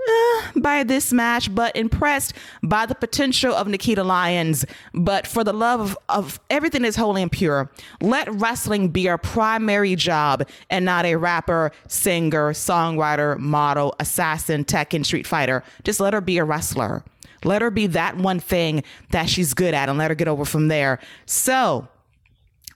by 0.55 0.83
this 0.83 1.11
match, 1.13 1.53
but 1.53 1.75
impressed 1.75 2.33
by 2.63 2.85
the 2.85 2.95
potential 2.95 3.53
of 3.53 3.67
Nikita 3.67 4.03
Lyons. 4.03 4.65
But 4.93 5.27
for 5.27 5.43
the 5.43 5.53
love 5.53 5.79
of, 5.79 5.97
of 6.09 6.39
everything 6.49 6.81
that's 6.83 6.97
holy 6.97 7.21
and 7.21 7.31
pure, 7.31 7.69
let 8.01 8.31
wrestling 8.33 8.89
be 8.89 9.07
our 9.09 9.17
primary 9.17 9.95
job 9.95 10.47
and 10.69 10.85
not 10.85 11.05
a 11.05 11.15
rapper, 11.15 11.71
singer, 11.87 12.53
songwriter, 12.53 13.37
model, 13.37 13.95
assassin, 13.99 14.63
tech, 14.63 14.93
and 14.93 15.05
Street 15.05 15.27
Fighter. 15.27 15.63
Just 15.83 15.99
let 15.99 16.13
her 16.13 16.21
be 16.21 16.37
a 16.37 16.43
wrestler. 16.43 17.03
Let 17.43 17.61
her 17.61 17.71
be 17.71 17.87
that 17.87 18.17
one 18.17 18.39
thing 18.39 18.83
that 19.11 19.29
she's 19.29 19.53
good 19.53 19.73
at 19.73 19.89
and 19.89 19.97
let 19.97 20.11
her 20.11 20.15
get 20.15 20.27
over 20.27 20.45
from 20.45 20.67
there. 20.67 20.99
So, 21.25 21.87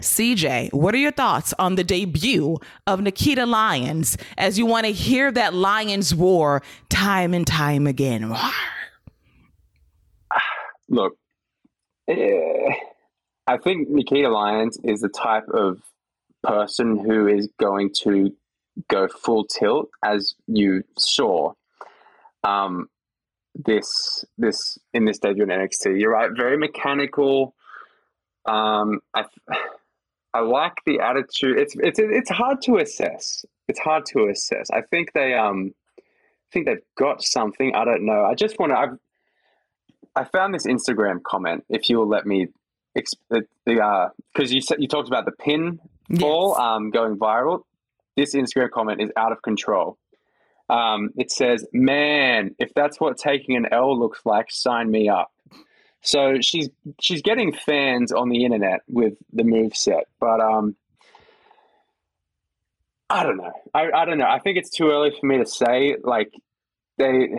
CJ, 0.03 0.73
what 0.73 0.93
are 0.93 0.99
your 0.99 1.11
thoughts 1.11 1.53
on 1.57 1.75
the 1.75 1.83
debut 1.83 2.57
of 2.85 3.01
Nikita 3.01 3.45
Lyons 3.45 4.17
as 4.37 4.59
you 4.59 4.65
want 4.65 4.85
to 4.85 4.91
hear 4.91 5.31
that 5.31 5.53
Lions 5.53 6.13
war 6.13 6.61
time 6.89 7.33
and 7.33 7.47
time 7.47 7.87
again? 7.87 8.35
Look, 10.89 11.17
eh, 12.07 12.75
I 13.47 13.57
think 13.57 13.89
Nikita 13.89 14.29
Lyons 14.29 14.77
is 14.83 15.01
the 15.01 15.09
type 15.09 15.47
of 15.49 15.81
person 16.43 16.97
who 16.97 17.27
is 17.27 17.49
going 17.59 17.91
to 18.03 18.35
go 18.89 19.07
full 19.07 19.45
tilt, 19.45 19.89
as 20.03 20.35
you 20.47 20.83
saw. 20.97 21.53
Um, 22.43 22.89
this 23.55 24.25
this 24.37 24.77
in 24.93 25.05
this 25.05 25.19
debut 25.19 25.43
in 25.43 25.49
NXT, 25.49 25.99
you're 25.99 26.11
right, 26.11 26.31
very 26.35 26.57
mechanical. 26.57 27.55
Um, 28.45 28.99
I 29.13 29.25
I 30.33 30.39
like 30.39 30.73
the 30.85 30.99
attitude. 30.99 31.59
It's 31.59 31.75
it's 31.77 31.99
it's 31.99 32.29
hard 32.29 32.61
to 32.63 32.77
assess. 32.77 33.45
It's 33.67 33.79
hard 33.79 34.05
to 34.07 34.27
assess. 34.29 34.69
I 34.71 34.81
think 34.81 35.13
they 35.13 35.33
um 35.33 35.73
I 35.97 36.01
think 36.51 36.65
they've 36.65 36.83
got 36.97 37.23
something. 37.23 37.73
I 37.75 37.85
don't 37.85 38.05
know. 38.05 38.25
I 38.25 38.33
just 38.33 38.59
want 38.59 38.71
to. 38.71 38.77
I've 38.77 38.97
I 40.15 40.23
found 40.25 40.53
this 40.53 40.65
Instagram 40.65 41.21
comment. 41.23 41.65
If 41.69 41.89
you 41.89 41.97
will 41.97 42.07
let 42.07 42.25
me, 42.25 42.47
the 42.93 43.79
uh 43.79 44.09
because 44.33 44.53
you 44.53 44.61
said 44.61 44.77
you 44.79 44.87
talked 44.87 45.07
about 45.07 45.25
the 45.25 45.31
pin 45.31 45.79
ball 46.09 46.49
yes. 46.49 46.59
um 46.59 46.89
going 46.89 47.17
viral. 47.17 47.63
This 48.15 48.35
Instagram 48.35 48.69
comment 48.71 49.01
is 49.01 49.09
out 49.17 49.31
of 49.31 49.41
control. 49.41 49.97
Um, 50.69 51.09
it 51.17 51.31
says, 51.31 51.65
"Man, 51.73 52.55
if 52.59 52.73
that's 52.73 52.99
what 52.99 53.17
taking 53.17 53.55
an 53.55 53.67
L 53.71 53.97
looks 53.99 54.21
like, 54.25 54.49
sign 54.49 54.89
me 54.89 55.09
up." 55.09 55.31
So 56.03 56.41
she's 56.41 56.69
she's 57.01 57.21
getting 57.21 57.53
fans 57.53 58.11
on 58.11 58.29
the 58.29 58.43
internet 58.43 58.81
with 58.87 59.13
the 59.31 59.45
move 59.45 59.75
set, 59.75 60.07
but 60.19 60.41
um, 60.41 60.75
I 63.09 63.23
don't 63.23 63.37
know. 63.37 63.53
I, 63.73 63.89
I 63.91 64.05
don't 64.05 64.17
know. 64.17 64.27
I 64.27 64.39
think 64.39 64.57
it's 64.57 64.69
too 64.69 64.89
early 64.89 65.11
for 65.17 65.25
me 65.25 65.37
to 65.37 65.45
say. 65.45 65.95
Like 66.03 66.33
they, 66.97 67.29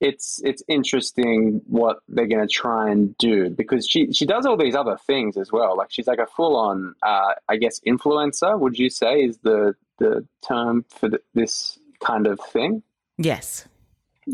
it's 0.00 0.40
it's 0.44 0.62
interesting 0.68 1.62
what 1.66 1.98
they're 2.08 2.26
going 2.26 2.46
to 2.46 2.52
try 2.52 2.90
and 2.90 3.16
do 3.16 3.48
because 3.48 3.88
she 3.88 4.12
she 4.12 4.26
does 4.26 4.44
all 4.44 4.58
these 4.58 4.74
other 4.74 4.98
things 5.06 5.38
as 5.38 5.50
well. 5.50 5.74
Like 5.74 5.88
she's 5.90 6.06
like 6.06 6.18
a 6.18 6.26
full 6.26 6.56
on, 6.56 6.94
uh, 7.02 7.32
I 7.48 7.56
guess, 7.56 7.80
influencer. 7.86 8.58
Would 8.58 8.78
you 8.78 8.90
say 8.90 9.20
is 9.20 9.38
the 9.38 9.74
the 9.98 10.26
term 10.46 10.84
for 10.90 11.08
the, 11.08 11.20
this 11.32 11.78
kind 12.04 12.26
of 12.26 12.38
thing? 12.52 12.82
Yes. 13.16 13.66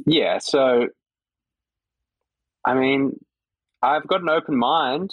Yeah. 0.07 0.39
So 0.39 0.89
I 2.65 2.75
mean, 2.75 3.19
I've 3.83 4.07
got 4.07 4.23
an 4.23 4.29
open 4.29 4.57
mind 4.57 5.13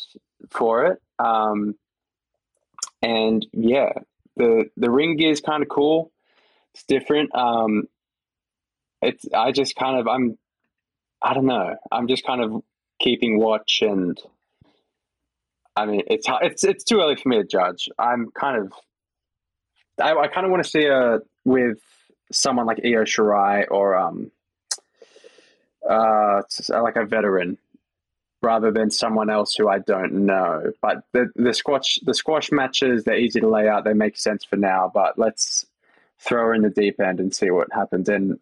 for 0.49 0.85
it. 0.85 1.01
Um, 1.17 1.75
and 3.01 3.45
yeah, 3.53 3.93
the 4.35 4.69
the 4.77 4.89
ring 4.89 5.17
gear 5.17 5.31
is 5.31 5.41
kind 5.41 5.63
of 5.63 5.69
cool. 5.69 6.11
It's 6.73 6.83
different. 6.83 7.33
Um, 7.35 7.87
it's 9.01 9.25
I 9.33 9.51
just 9.51 9.75
kind 9.75 9.97
of 9.99 10.07
I'm 10.07 10.37
I 11.21 11.33
don't 11.33 11.45
know. 11.45 11.75
I'm 11.91 12.07
just 12.07 12.25
kind 12.25 12.41
of 12.41 12.61
keeping 12.99 13.39
watch 13.39 13.81
and 13.81 14.19
I 15.75 15.85
mean 15.85 16.03
it's 16.07 16.27
it's 16.41 16.63
it's 16.63 16.83
too 16.83 16.99
early 16.99 17.15
for 17.15 17.29
me 17.29 17.37
to 17.37 17.45
judge. 17.45 17.89
I'm 17.97 18.29
kind 18.31 18.61
of 18.63 18.73
I, 20.01 20.13
I 20.13 20.27
kind 20.27 20.45
of 20.45 20.51
want 20.51 20.63
to 20.63 20.69
see 20.69 20.83
her 20.83 21.21
with 21.45 21.77
someone 22.31 22.65
like 22.65 22.79
Io 22.85 23.03
Shirai 23.03 23.65
or 23.69 23.95
um 23.97 24.31
uh, 25.87 26.41
like 26.69 26.95
a 26.95 27.05
veteran 27.05 27.57
rather 28.41 28.71
than 28.71 28.89
someone 28.89 29.29
else 29.29 29.53
who 29.55 29.67
I 29.67 29.79
don't 29.79 30.25
know. 30.25 30.71
But 30.81 31.03
the 31.13 31.29
the 31.35 31.53
squash 31.53 31.99
the 32.05 32.13
squash 32.13 32.51
matches 32.51 33.03
they're 33.03 33.17
easy 33.17 33.39
to 33.39 33.49
lay 33.49 33.67
out. 33.67 33.83
They 33.83 33.93
make 33.93 34.17
sense 34.17 34.43
for 34.43 34.55
now. 34.55 34.91
But 34.93 35.17
let's 35.17 35.65
throw 36.19 36.47
her 36.47 36.53
in 36.53 36.61
the 36.61 36.69
deep 36.69 36.99
end 36.99 37.19
and 37.19 37.33
see 37.33 37.51
what 37.51 37.71
happens. 37.71 38.09
And 38.09 38.39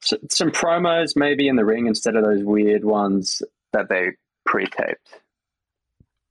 some 0.00 0.50
promos 0.50 1.16
maybe 1.16 1.48
in 1.48 1.56
the 1.56 1.64
ring 1.64 1.86
instead 1.86 2.16
of 2.16 2.24
those 2.24 2.42
weird 2.42 2.84
ones 2.84 3.42
that 3.72 3.88
they 3.88 4.12
pre-taped. 4.44 5.20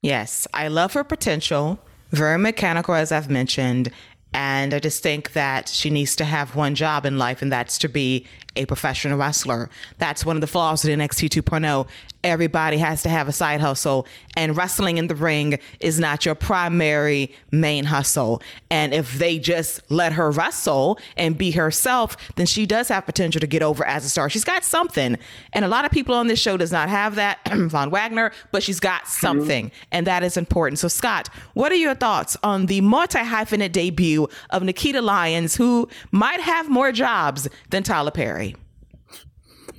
Yes, 0.01 0.47
I 0.53 0.67
love 0.67 0.93
her 0.93 1.03
potential. 1.03 1.79
Very 2.11 2.37
mechanical, 2.37 2.93
as 2.93 3.11
I've 3.11 3.29
mentioned, 3.29 3.91
And 4.33 4.73
I 4.73 4.79
just 4.79 5.03
think 5.03 5.33
that 5.33 5.69
she 5.69 5.89
needs 5.89 6.15
to 6.15 6.25
have 6.25 6.55
one 6.55 6.75
job 6.75 7.05
in 7.05 7.17
life, 7.17 7.41
and 7.41 7.51
that's 7.51 7.77
to 7.79 7.87
be 7.87 8.25
a 8.55 8.65
professional 8.65 9.17
wrestler. 9.17 9.69
That's 9.97 10.25
one 10.25 10.37
of 10.37 10.41
the 10.41 10.47
flaws 10.47 10.83
with 10.83 10.97
NXT 10.97 11.29
2.0. 11.29 11.87
Everybody 12.23 12.77
has 12.77 13.03
to 13.03 13.09
have 13.09 13.27
a 13.27 13.33
side 13.33 13.59
hustle, 13.59 14.07
and 14.37 14.55
wrestling 14.55 14.97
in 14.97 15.07
the 15.07 15.15
ring 15.15 15.59
is 15.81 15.99
not 15.99 16.25
your 16.25 16.35
primary 16.35 17.35
main 17.51 17.83
hustle. 17.83 18.41
And 18.69 18.93
if 18.93 19.17
they 19.17 19.39
just 19.39 19.81
let 19.91 20.13
her 20.13 20.31
wrestle 20.31 20.99
and 21.17 21.37
be 21.37 21.51
herself, 21.51 22.15
then 22.35 22.45
she 22.45 22.65
does 22.65 22.87
have 22.87 23.05
potential 23.05 23.41
to 23.41 23.47
get 23.47 23.61
over 23.61 23.85
as 23.85 24.05
a 24.05 24.09
star. 24.09 24.29
She's 24.29 24.45
got 24.45 24.63
something, 24.63 25.17
and 25.51 25.65
a 25.65 25.67
lot 25.67 25.83
of 25.83 25.91
people 25.91 26.15
on 26.15 26.27
this 26.27 26.39
show 26.39 26.55
does 26.55 26.71
not 26.71 26.89
have 26.89 27.15
that. 27.15 27.39
Von 27.53 27.89
Wagner, 27.89 28.31
but 28.51 28.63
she's 28.63 28.79
got 28.79 29.07
something, 29.07 29.67
mm-hmm. 29.67 29.87
and 29.91 30.07
that 30.07 30.23
is 30.23 30.37
important. 30.37 30.79
So, 30.79 30.87
Scott, 30.87 31.29
what 31.55 31.71
are 31.71 31.75
your 31.75 31.95
thoughts 31.95 32.37
on 32.43 32.67
the 32.67 32.79
multi 32.81 33.19
hyphenate 33.19 33.73
debut 33.73 34.22
of 34.49 34.63
Nikita 34.63 35.01
Lyons, 35.01 35.55
who 35.55 35.87
might 36.11 36.39
have 36.39 36.69
more 36.69 36.91
jobs 36.91 37.47
than 37.69 37.83
Tyler 37.83 38.11
Perry? 38.11 38.55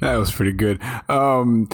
That 0.00 0.16
was 0.16 0.30
pretty 0.30 0.52
good. 0.52 0.82
Um, 1.08 1.68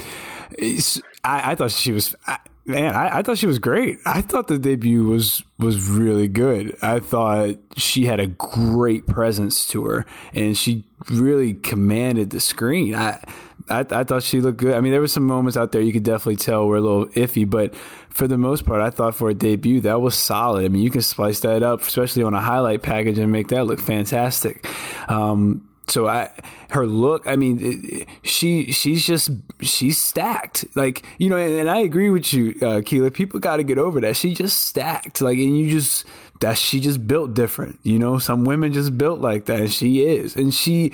I, 1.24 1.52
I, 1.52 1.54
thought 1.54 1.70
she 1.70 1.92
was. 1.92 2.14
I, 2.26 2.38
man, 2.66 2.94
I, 2.94 3.18
I, 3.18 3.22
thought 3.22 3.38
she 3.38 3.46
was 3.46 3.58
great. 3.58 3.98
I 4.06 4.20
thought 4.20 4.48
the 4.48 4.58
debut 4.58 5.04
was 5.04 5.42
was 5.58 5.88
really 5.88 6.28
good. 6.28 6.76
I 6.82 7.00
thought 7.00 7.56
she 7.76 8.06
had 8.06 8.20
a 8.20 8.26
great 8.26 9.06
presence 9.06 9.66
to 9.68 9.84
her, 9.86 10.06
and 10.32 10.56
she 10.56 10.84
really 11.10 11.54
commanded 11.54 12.30
the 12.30 12.40
screen. 12.40 12.94
I, 12.94 13.22
I, 13.70 13.86
I 13.90 14.04
thought 14.04 14.22
she 14.22 14.40
looked 14.40 14.58
good. 14.58 14.74
I 14.74 14.80
mean, 14.80 14.92
there 14.92 15.00
were 15.00 15.08
some 15.08 15.26
moments 15.26 15.56
out 15.56 15.72
there 15.72 15.80
you 15.80 15.92
could 15.92 16.02
definitely 16.02 16.36
tell 16.36 16.66
were 16.66 16.76
a 16.76 16.80
little 16.80 17.06
iffy, 17.06 17.48
but 17.48 17.74
for 18.10 18.26
the 18.26 18.38
most 18.38 18.66
part, 18.66 18.82
I 18.82 18.90
thought 18.90 19.14
for 19.14 19.30
a 19.30 19.34
debut 19.34 19.80
that 19.82 20.00
was 20.00 20.14
solid. 20.14 20.64
I 20.64 20.68
mean, 20.68 20.82
you 20.82 20.90
can 20.90 21.02
slice 21.02 21.40
that 21.40 21.62
up, 21.62 21.82
especially 21.82 22.22
on 22.22 22.34
a 22.34 22.40
highlight 22.40 22.82
package, 22.82 23.18
and 23.18 23.30
make 23.30 23.48
that 23.48 23.66
look 23.66 23.80
fantastic. 23.80 24.66
Um, 25.08 25.66
so 25.90 26.06
I, 26.06 26.30
her 26.70 26.86
look, 26.86 27.26
I 27.26 27.36
mean, 27.36 27.58
it, 27.60 28.08
she 28.22 28.72
she's 28.72 29.06
just 29.06 29.30
she's 29.60 29.98
stacked. 29.98 30.64
Like 30.76 31.04
you 31.18 31.28
know, 31.28 31.36
and, 31.36 31.54
and 31.54 31.70
I 31.70 31.80
agree 31.80 32.10
with 32.10 32.32
you, 32.32 32.50
uh, 32.62 32.80
Keila. 32.80 33.12
People 33.12 33.40
got 33.40 33.56
to 33.56 33.64
get 33.64 33.78
over 33.78 34.00
that. 34.00 34.16
She 34.16 34.34
just 34.34 34.60
stacked. 34.60 35.20
Like, 35.20 35.38
and 35.38 35.58
you 35.58 35.70
just 35.70 36.04
that 36.40 36.56
she 36.58 36.80
just 36.80 37.06
built 37.06 37.34
different. 37.34 37.80
You 37.82 37.98
know, 37.98 38.18
some 38.18 38.44
women 38.44 38.72
just 38.72 38.96
built 38.96 39.20
like 39.20 39.46
that, 39.46 39.60
and 39.60 39.72
she 39.72 40.04
is, 40.04 40.36
and 40.36 40.54
she. 40.54 40.92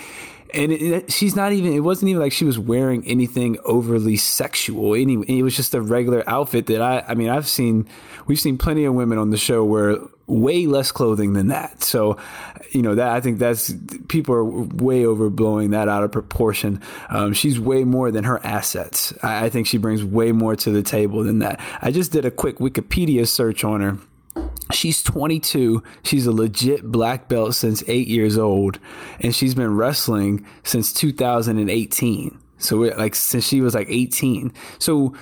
And 0.54 0.72
it, 0.72 0.82
it, 0.82 1.12
she's 1.12 1.36
not 1.36 1.52
even. 1.52 1.72
It 1.72 1.80
wasn't 1.80 2.10
even 2.10 2.22
like 2.22 2.32
she 2.32 2.44
was 2.44 2.58
wearing 2.58 3.06
anything 3.06 3.58
overly 3.64 4.16
sexual. 4.16 4.94
Anyway, 4.94 5.26
it 5.28 5.42
was 5.42 5.56
just 5.56 5.74
a 5.74 5.80
regular 5.80 6.22
outfit 6.28 6.66
that 6.66 6.80
I. 6.80 7.04
I 7.06 7.14
mean, 7.14 7.28
I've 7.28 7.48
seen. 7.48 7.88
We've 8.26 8.40
seen 8.40 8.58
plenty 8.58 8.84
of 8.84 8.94
women 8.94 9.18
on 9.18 9.30
the 9.30 9.36
show 9.36 9.64
wear 9.64 9.98
way 10.26 10.66
less 10.66 10.92
clothing 10.92 11.34
than 11.34 11.48
that. 11.48 11.82
So, 11.82 12.18
you 12.72 12.82
know, 12.82 12.94
that 12.96 13.08
I 13.08 13.20
think 13.20 13.38
that's 13.38 13.72
people 14.08 14.34
are 14.34 14.44
way 14.44 15.02
overblowing 15.02 15.70
that 15.70 15.88
out 15.88 16.02
of 16.02 16.12
proportion. 16.12 16.80
Um, 17.08 17.32
she's 17.32 17.60
way 17.60 17.84
more 17.84 18.10
than 18.10 18.24
her 18.24 18.44
assets. 18.44 19.12
I, 19.22 19.46
I 19.46 19.48
think 19.50 19.66
she 19.66 19.78
brings 19.78 20.04
way 20.04 20.32
more 20.32 20.56
to 20.56 20.70
the 20.70 20.82
table 20.82 21.22
than 21.22 21.40
that. 21.40 21.60
I 21.80 21.90
just 21.90 22.12
did 22.12 22.24
a 22.24 22.30
quick 22.30 22.58
Wikipedia 22.58 23.26
search 23.26 23.64
on 23.64 23.80
her. 23.80 23.98
She's 24.72 25.02
22. 25.02 25.82
She's 26.02 26.26
a 26.26 26.32
legit 26.32 26.90
black 26.90 27.28
belt 27.28 27.54
since 27.54 27.84
eight 27.86 28.08
years 28.08 28.36
old, 28.36 28.78
and 29.20 29.34
she's 29.34 29.54
been 29.54 29.76
wrestling 29.76 30.44
since 30.64 30.92
2018. 30.92 32.38
So, 32.58 32.76
like, 32.78 33.14
since 33.14 33.46
she 33.46 33.60
was 33.60 33.74
like 33.74 33.88
18. 33.88 34.52
So, 34.78 35.14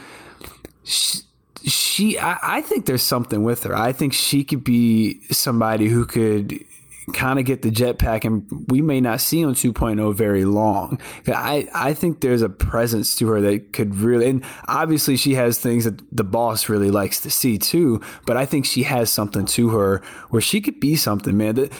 she, 0.82 1.20
she 1.64 2.18
I, 2.18 2.38
I, 2.42 2.60
think 2.62 2.86
there's 2.86 3.02
something 3.02 3.42
with 3.42 3.64
her. 3.64 3.76
I 3.76 3.92
think 3.92 4.12
she 4.12 4.44
could 4.44 4.64
be 4.64 5.20
somebody 5.30 5.88
who 5.88 6.06
could 6.06 6.64
kind 7.12 7.38
of 7.38 7.44
get 7.44 7.62
the 7.62 7.70
jetpack 7.70 8.24
and 8.24 8.46
we 8.68 8.80
may 8.80 9.00
not 9.00 9.20
see 9.20 9.44
on 9.44 9.54
2.0 9.54 10.14
very 10.14 10.44
long. 10.44 10.98
I, 11.26 11.68
I 11.74 11.94
think 11.94 12.20
there's 12.20 12.42
a 12.42 12.48
presence 12.48 13.16
to 13.16 13.28
her 13.28 13.40
that 13.42 13.72
could 13.72 13.96
really 13.96 14.28
and 14.28 14.44
obviously 14.68 15.16
she 15.16 15.34
has 15.34 15.58
things 15.58 15.84
that 15.84 16.00
the 16.14 16.24
boss 16.24 16.68
really 16.68 16.90
likes 16.90 17.20
to 17.20 17.30
see 17.30 17.58
too, 17.58 18.00
but 18.26 18.36
I 18.36 18.46
think 18.46 18.64
she 18.64 18.84
has 18.84 19.10
something 19.10 19.44
to 19.46 19.70
her 19.70 20.02
where 20.30 20.42
she 20.42 20.60
could 20.60 20.80
be 20.80 20.96
something, 20.96 21.36
man. 21.36 21.56
That 21.56 21.72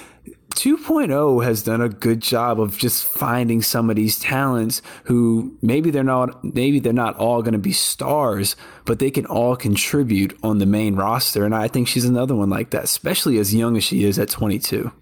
2.0 0.55 1.45
has 1.45 1.63
done 1.63 1.81
a 1.81 1.89
good 1.89 2.21
job 2.21 2.61
of 2.61 2.79
just 2.79 3.05
finding 3.05 3.61
some 3.61 3.91
of 3.91 3.97
these 3.97 4.19
talents 4.19 4.83
who 5.05 5.57
maybe 5.63 5.91
they're 5.91 6.05
not 6.05 6.45
maybe 6.45 6.79
they're 6.79 6.93
not 6.93 7.17
all 7.17 7.43
going 7.43 7.53
to 7.53 7.59
be 7.59 7.73
stars 7.73 8.55
but 8.85 9.01
they 9.01 9.11
can 9.11 9.27
all 9.27 9.57
contribute 9.57 10.39
on 10.45 10.59
the 10.59 10.67
main 10.67 10.95
roster 10.95 11.45
and 11.45 11.55
I 11.55 11.67
think 11.67 11.89
she's 11.89 12.05
another 12.05 12.37
one 12.37 12.51
like 12.51 12.71
that 12.71 12.85
especially 12.85 13.39
as 13.39 13.53
young 13.53 13.77
as 13.77 13.83
she 13.83 14.05
is 14.05 14.17
at 14.19 14.29
22 14.29 14.93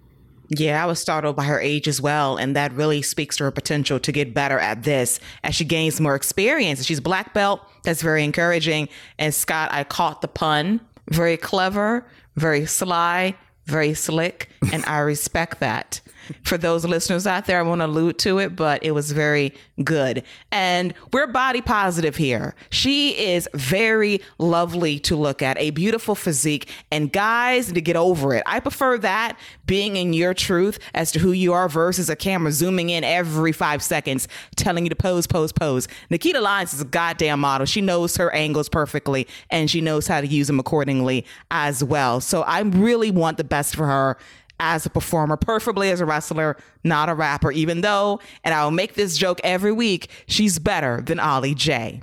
yeah, 0.59 0.83
I 0.83 0.87
was 0.87 0.99
startled 0.99 1.37
by 1.37 1.45
her 1.45 1.61
age 1.61 1.89
as 1.89 2.01
well. 2.01 2.37
And 2.37 2.57
that 2.57 2.73
really 2.73 3.03
speaks 3.03 3.37
to 3.39 3.45
her 3.45 3.51
potential 3.51 3.99
to 4.01 4.13
get 4.13 4.35
better 4.35 4.59
at 4.59 4.83
this 4.83 5.21
as 5.45 5.55
she 5.55 5.65
gains 5.65 6.01
more 6.01 6.15
experience. 6.15 6.85
She's 6.85 7.01
black 7.01 7.35
belt. 7.35 7.61
That's 7.85 8.03
very 8.03 8.25
encouraging. 8.25 8.89
And 9.19 9.35
Scott, 9.35 9.71
I 9.73 9.85
caught 9.85 10.21
the 10.21 10.29
pun. 10.29 10.81
Very 11.11 11.37
clever, 11.37 12.07
very 12.37 12.65
sly, 12.65 13.35
very 13.67 13.93
slick, 13.93 14.49
and 14.73 14.85
I 14.87 14.99
respect 14.99 15.61
that 15.61 16.01
for 16.43 16.59
those 16.59 16.85
listeners 16.85 17.27
out 17.27 17.47
there, 17.47 17.59
I 17.59 17.63
won't 17.63 17.83
allude 17.83 18.19
to 18.21 18.39
it, 18.39 18.57
but 18.57 18.83
it 18.85 18.93
was 18.93 19.13
very 19.13 19.55
good. 19.83 20.23
And 20.51 20.95
we're 21.13 21.27
body 21.27 21.61
positive 21.61 22.17
here. 22.17 22.55
She 22.71 23.11
is 23.11 23.49
very 23.55 24.21
lovely 24.39 24.99
to 25.01 25.17
look 25.17 25.43
at, 25.43 25.59
a 25.59 25.71
beautiful 25.71 26.15
physique, 26.15 26.69
and 26.91 27.13
guys 27.13 27.73
to 27.73 27.81
get 27.81 27.97
over 27.97 28.35
it. 28.35 28.43
I 28.47 28.61
prefer 28.61 28.99
that 28.99 29.39
being 29.67 29.97
in 29.97 30.13
your 30.13 30.35
truth 30.35 30.79
as 30.95 31.13
to 31.13 31.19
who 31.19 31.33
you 31.33 31.53
are 31.53 31.69
versus 31.69 32.11
a 32.11 32.17
camera 32.17 32.53
zooming 32.53 32.91
in 32.91 33.05
every 33.05 33.53
five 33.53 33.83
seconds, 33.83 34.29
telling 34.57 34.85
you 34.85 34.91
to 34.91 34.97
pose, 34.97 35.27
pose, 35.27 35.53
pose. 35.53 35.89
Nikita 36.11 36.41
Lyons 36.41 36.75
is 36.75 36.81
a 36.81 36.87
goddamn 36.87 37.41
model. 37.41 37.67
She 37.67 37.81
knows 37.81 38.17
her 38.17 38.31
angles 38.35 38.69
perfectly 38.69 39.27
and 39.51 39.71
she 39.71 39.81
knows 39.81 40.07
how 40.07 40.21
to 40.21 40.27
use 40.27 40.47
them 40.47 40.59
accordingly 40.59 41.25
as 41.51 41.83
well. 41.83 42.21
So 42.21 42.43
I 42.43 42.61
really 42.61 43.11
want 43.11 43.37
the 43.37 43.45
best 43.45 43.75
for 43.77 43.87
her 43.87 44.19
as 44.63 44.87
a 44.87 44.91
performer, 44.91 45.37
preferably 45.37 45.91
as 45.91 46.01
a 46.01 46.07
wrestler, 46.07 46.57
not 46.85 47.09
a 47.09 47.15
rapper, 47.15 47.51
even 47.51 47.81
though, 47.81 48.21
and 48.45 48.55
I'll 48.55 48.71
make 48.71 48.95
this 48.95 49.19
joke 49.19 49.41
every 49.43 49.73
week, 49.73 50.09
she's 50.27 50.61
better 50.61 51.03
than 51.03 51.19
Ollie 51.19 51.55
J. 51.55 52.03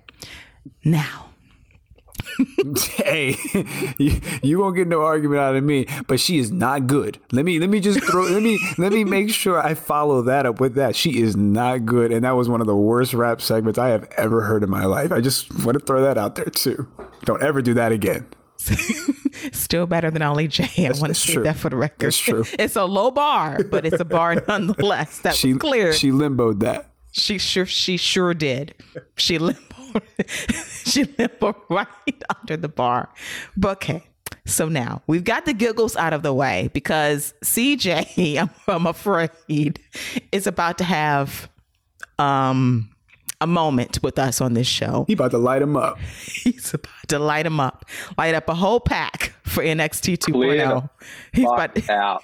Now, 0.84 1.30
hey, 2.96 3.38
you, 3.98 4.60
won't 4.60 4.76
get 4.76 4.88
no 4.88 5.02
argument 5.02 5.40
out 5.40 5.56
of 5.56 5.64
me, 5.64 5.88
but 6.08 6.20
she 6.20 6.38
is 6.38 6.52
not 6.52 6.86
good. 6.86 7.18
Let 7.32 7.46
me 7.46 7.60
let 7.60 7.70
me 7.70 7.80
just 7.80 8.04
throw 8.04 8.24
let 8.24 8.44
me 8.44 8.60
let 8.78 8.92
me 8.92 9.04
make 9.04 9.30
sure 9.30 9.60
I 9.60 9.74
follow 9.74 10.22
that 10.24 10.46
up 10.46 10.60
with 10.60 10.76
that. 10.76 10.96
She 10.96 11.22
is 11.22 11.36
not 11.36 11.86
good, 11.86 12.12
and 12.12 12.24
that 12.26 12.32
was 12.32 12.50
one 12.50 12.62
of 12.62 12.68
the 12.68 12.76
worst 12.76 13.14
rap 13.14 13.42
segments 13.42 13.80
I 13.80 13.90
have 13.90 14.08
ever 14.18 14.42
heard 14.42 14.64
in 14.64 14.70
my 14.70 14.86
life. 14.86 15.12
I 15.12 15.22
just 15.22 15.52
want 15.66 15.80
to 15.80 15.86
throw 15.86 16.02
that 16.02 16.18
out 16.18 16.36
there 16.36 16.46
too. 16.46 16.88
Don't 17.24 17.42
ever 17.42 17.62
do 17.62 17.74
that 17.76 17.92
again. 17.92 18.28
Still 19.52 19.88
better 19.88 20.12
than 20.12 20.22
Ollie 20.22 20.48
J. 20.48 20.86
I 20.86 20.90
want 21.00 21.08
to 21.08 21.14
say 21.14 21.38
that 21.38 21.56
for 21.56 21.70
the 21.70 21.78
record. 21.78 22.08
That's 22.08 22.18
true. 22.18 22.44
It's 22.60 22.76
a 22.76 22.86
low 22.86 23.10
bar, 23.10 23.64
but 23.64 23.86
it's 23.86 24.00
a 24.00 24.06
bar 24.06 24.44
nonetheless. 24.48 25.20
That 25.20 25.36
she, 25.36 25.54
was 25.54 25.62
clear. 25.62 25.94
She 25.94 26.12
limboed 26.12 26.60
that. 26.60 26.92
She 27.12 27.38
sure 27.38 27.66
she 27.66 27.98
sure 27.98 28.34
did. 28.34 28.76
She 29.16 29.40
limboed 29.40 29.70
she 30.86 31.06
limboed 31.06 31.56
right 31.70 32.24
under 32.30 32.58
the 32.58 32.70
bar. 32.70 33.10
But 33.58 33.78
okay. 33.78 34.04
So 34.46 34.68
now 34.68 35.02
we've 35.08 35.24
got 35.24 35.46
the 35.46 35.54
giggles 35.54 35.96
out 35.96 36.14
of 36.14 36.24
the 36.24 36.34
way 36.34 36.70
because 36.74 37.34
CJ, 37.44 38.38
I'm, 38.40 38.50
I'm 38.68 38.86
afraid, 38.86 39.80
is 40.32 40.48
about 40.48 40.78
to 40.80 40.84
have 40.84 41.50
um 42.18 42.90
a 43.42 43.48
moment 43.48 44.04
with 44.04 44.20
us 44.20 44.42
on 44.42 44.54
this 44.54 44.68
show. 44.68 45.06
He 45.08 45.14
about 45.14 45.32
to 45.32 45.38
light 45.38 45.62
him 45.62 45.78
up. 45.78 45.98
He's 46.26 46.74
about 46.74 47.08
to 47.08 47.20
light 47.20 47.46
him 47.46 47.60
up, 47.60 47.86
light 48.18 48.36
up 48.36 48.50
a 48.50 48.56
whole 48.56 48.80
pack 48.80 49.34
for 49.44 49.64
NXT 49.64 50.18
2.0. 50.18 50.90
He's 51.34 51.46
about 51.46 51.90
out. 51.90 52.24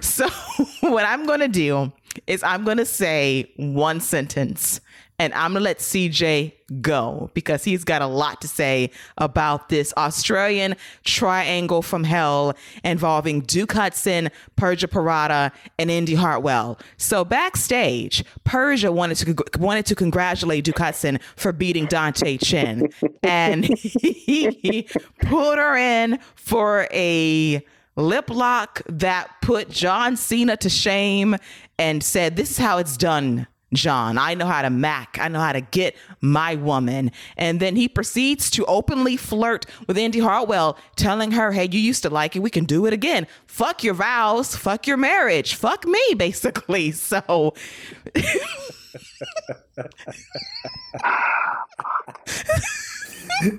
so 0.04 0.28
what 0.80 1.04
I'm 1.04 1.26
going 1.26 1.40
to 1.40 1.48
do 1.48 1.92
is 2.26 2.42
I'm 2.42 2.64
going 2.64 2.78
to 2.78 2.86
say 2.86 3.50
one 3.56 4.00
sentence 4.00 4.80
and 5.18 5.34
I'm 5.34 5.52
going 5.52 5.60
to 5.60 5.64
let 5.64 5.78
CJ 5.78 6.52
go 6.80 7.30
because 7.34 7.64
he's 7.64 7.82
got 7.82 8.02
a 8.02 8.06
lot 8.06 8.40
to 8.42 8.48
say 8.48 8.90
about 9.16 9.68
this 9.68 9.92
Australian 9.96 10.76
triangle 11.02 11.82
from 11.82 12.04
hell 12.04 12.54
involving 12.84 13.40
Duke 13.40 13.72
Hudson, 13.72 14.30
Persia 14.56 14.86
Pirotta, 14.86 15.50
and 15.78 15.90
Indi 15.90 16.14
Hartwell. 16.14 16.78
So 16.96 17.24
backstage, 17.24 18.24
Persia 18.44 18.92
wanted 18.92 19.16
to 19.16 19.58
wanted 19.58 19.86
to 19.86 19.94
congratulate 19.94 20.64
Duke 20.64 20.78
Hudson 20.78 21.18
for 21.36 21.52
beating 21.52 21.86
Dante 21.86 22.36
Chen, 22.36 22.88
and 23.22 23.64
he 23.78 24.88
put 25.22 25.58
her 25.58 25.76
in 25.76 26.18
for 26.36 26.86
a 26.92 27.64
lip 27.96 28.30
lock 28.30 28.82
that 28.88 29.30
put 29.42 29.68
John 29.70 30.16
Cena 30.16 30.56
to 30.58 30.68
shame 30.68 31.36
and 31.78 32.04
said, 32.04 32.36
"This 32.36 32.52
is 32.52 32.58
how 32.58 32.78
it's 32.78 32.96
done." 32.96 33.48
John. 33.72 34.16
I 34.18 34.34
know 34.34 34.46
how 34.46 34.62
to 34.62 34.70
mac. 34.70 35.18
I 35.20 35.28
know 35.28 35.40
how 35.40 35.52
to 35.52 35.60
get 35.60 35.96
my 36.20 36.54
woman. 36.54 37.12
And 37.36 37.60
then 37.60 37.76
he 37.76 37.88
proceeds 37.88 38.50
to 38.50 38.64
openly 38.64 39.16
flirt 39.16 39.66
with 39.86 39.98
Indi 39.98 40.20
Hartwell, 40.20 40.78
telling 40.96 41.32
her, 41.32 41.52
hey, 41.52 41.68
you 41.70 41.80
used 41.80 42.02
to 42.02 42.10
like 42.10 42.34
it. 42.36 42.40
We 42.40 42.50
can 42.50 42.64
do 42.64 42.86
it 42.86 42.92
again. 42.92 43.26
Fuck 43.46 43.84
your 43.84 43.94
vows. 43.94 44.56
Fuck 44.56 44.86
your 44.86 44.96
marriage. 44.96 45.54
Fuck 45.54 45.86
me, 45.86 46.02
basically. 46.16 46.92
So. 46.92 47.54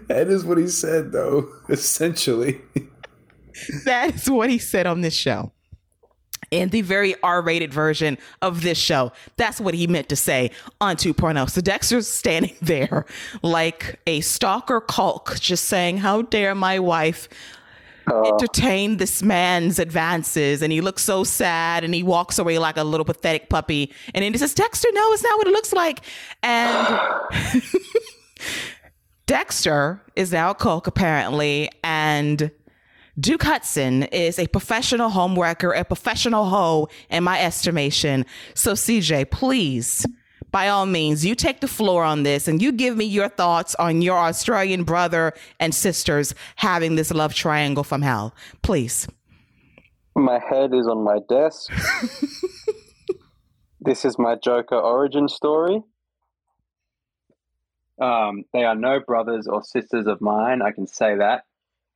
that 0.08 0.28
is 0.28 0.44
what 0.44 0.58
he 0.58 0.68
said, 0.68 1.12
though, 1.12 1.50
essentially. 1.70 2.62
that 3.86 4.16
is 4.16 4.30
what 4.30 4.50
he 4.50 4.58
said 4.58 4.88
on 4.88 5.02
this 5.02 5.14
show 5.14 5.52
in 6.52 6.70
the 6.70 6.82
very 6.82 7.16
R-rated 7.22 7.74
version 7.74 8.18
of 8.42 8.62
this 8.62 8.78
show. 8.78 9.12
That's 9.38 9.60
what 9.60 9.74
he 9.74 9.88
meant 9.88 10.10
to 10.10 10.16
say 10.16 10.52
on 10.82 10.96
2.0. 10.96 11.50
So 11.50 11.62
Dexter's 11.62 12.08
standing 12.08 12.56
there 12.62 13.06
like 13.42 14.00
a 14.08 14.22
stalker 14.22 14.82
Culk, 14.82 15.40
just 15.40 15.66
saying, 15.66 15.98
"How 15.98 16.22
dare 16.22 16.56
my 16.56 16.80
wife 16.80 17.30
uh, 18.08 18.22
entertain 18.22 18.98
this 18.98 19.22
man's 19.22 19.80
advances?" 19.80 20.62
And 20.62 20.72
he 20.72 20.82
looks 20.82 21.04
so 21.04 21.24
sad, 21.24 21.84
and 21.84 21.94
he 21.94 22.04
walks 22.04 22.40
away 22.40 22.58
like 22.60 22.78
a 22.78 22.84
little 22.84 23.06
pathetic 23.06 23.50
puppy. 23.50 23.94
And 24.14 24.24
then 24.24 24.34
he 24.34 24.38
says, 24.40 24.54
"Dexter, 24.54 24.90
no, 24.94 25.14
it's 25.14 25.24
not 25.24 25.38
what 25.38 25.48
it 25.48 25.54
looks 25.54 25.74
like." 25.74 26.02
And 26.44 27.00
Dexter 29.30 30.02
is 30.16 30.32
now 30.32 30.50
a 30.50 30.56
Culk 30.56 30.88
apparently, 30.88 31.70
and 31.84 32.50
Duke 33.20 33.44
Hudson 33.44 34.04
is 34.04 34.38
a 34.38 34.48
professional 34.48 35.10
homewrecker, 35.10 35.78
a 35.78 35.84
professional 35.84 36.46
hoe 36.46 36.88
in 37.10 37.24
my 37.24 37.42
estimation. 37.42 38.26
So, 38.54 38.74
CJ, 38.74 39.32
please, 39.32 40.06
by 40.52 40.70
all 40.70 40.86
means, 40.86 41.26
you 41.26 41.36
take 41.36 41.60
the 41.60 41.68
floor 41.68 42.04
on 42.04 42.24
this 42.24 42.48
and 42.48 42.62
you 42.62 42.72
give 42.72 42.96
me 42.96 43.06
your 43.06 43.28
thoughts 43.28 43.76
on 43.76 44.02
your 44.02 44.18
Australian 44.18 44.84
brother 44.84 45.34
and 45.60 45.74
sisters 45.74 46.36
having 46.56 46.96
this 46.96 47.12
love 47.12 47.34
triangle 47.34 47.84
from 47.84 48.04
hell. 48.04 48.34
Please. 48.62 49.08
My 50.16 50.40
head 50.40 50.74
is 50.74 50.88
on 50.88 51.04
my 51.04 51.20
desk. 51.28 51.72
this 53.82 54.06
is 54.06 54.20
my 54.20 54.36
Joker 54.36 54.78
origin 54.78 55.28
story. 55.28 55.82
Um, 58.00 58.44
they 58.54 58.64
are 58.64 58.76
no 58.76 59.00
brothers 59.00 59.48
or 59.48 59.64
sisters 59.64 60.08
of 60.08 60.22
mine. 60.22 60.62
I 60.62 60.72
can 60.72 60.88
say 60.88 61.18
that. 61.18 61.44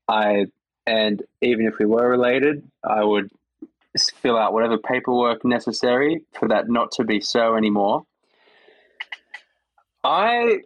I 0.08 0.48
and 0.86 1.24
even 1.42 1.66
if 1.66 1.80
we 1.80 1.86
were 1.86 2.08
related, 2.08 2.64
I 2.84 3.04
would 3.04 3.32
fill 4.22 4.38
out 4.38 4.54
whatever 4.54 4.78
paperwork 4.78 5.46
necessary 5.46 6.24
for 6.34 6.50
that 6.50 6.70
not 6.70 6.92
to 6.94 7.04
be 7.04 7.22
so 7.22 7.56
anymore. 7.56 8.06
I 10.04 10.60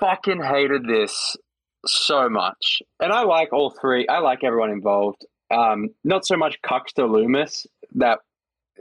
fucking 0.00 0.42
hated 0.42 0.86
this 0.86 1.36
so 1.86 2.28
much. 2.28 2.82
And 3.00 3.12
I 3.12 3.24
like 3.24 3.52
all 3.52 3.70
three. 3.70 4.06
I 4.08 4.18
like 4.18 4.44
everyone 4.44 4.70
involved. 4.70 5.26
Um, 5.50 5.90
not 6.02 6.26
so 6.26 6.36
much 6.36 6.60
Cuxter 6.62 7.08
Lumis 7.08 7.66
that 7.96 8.20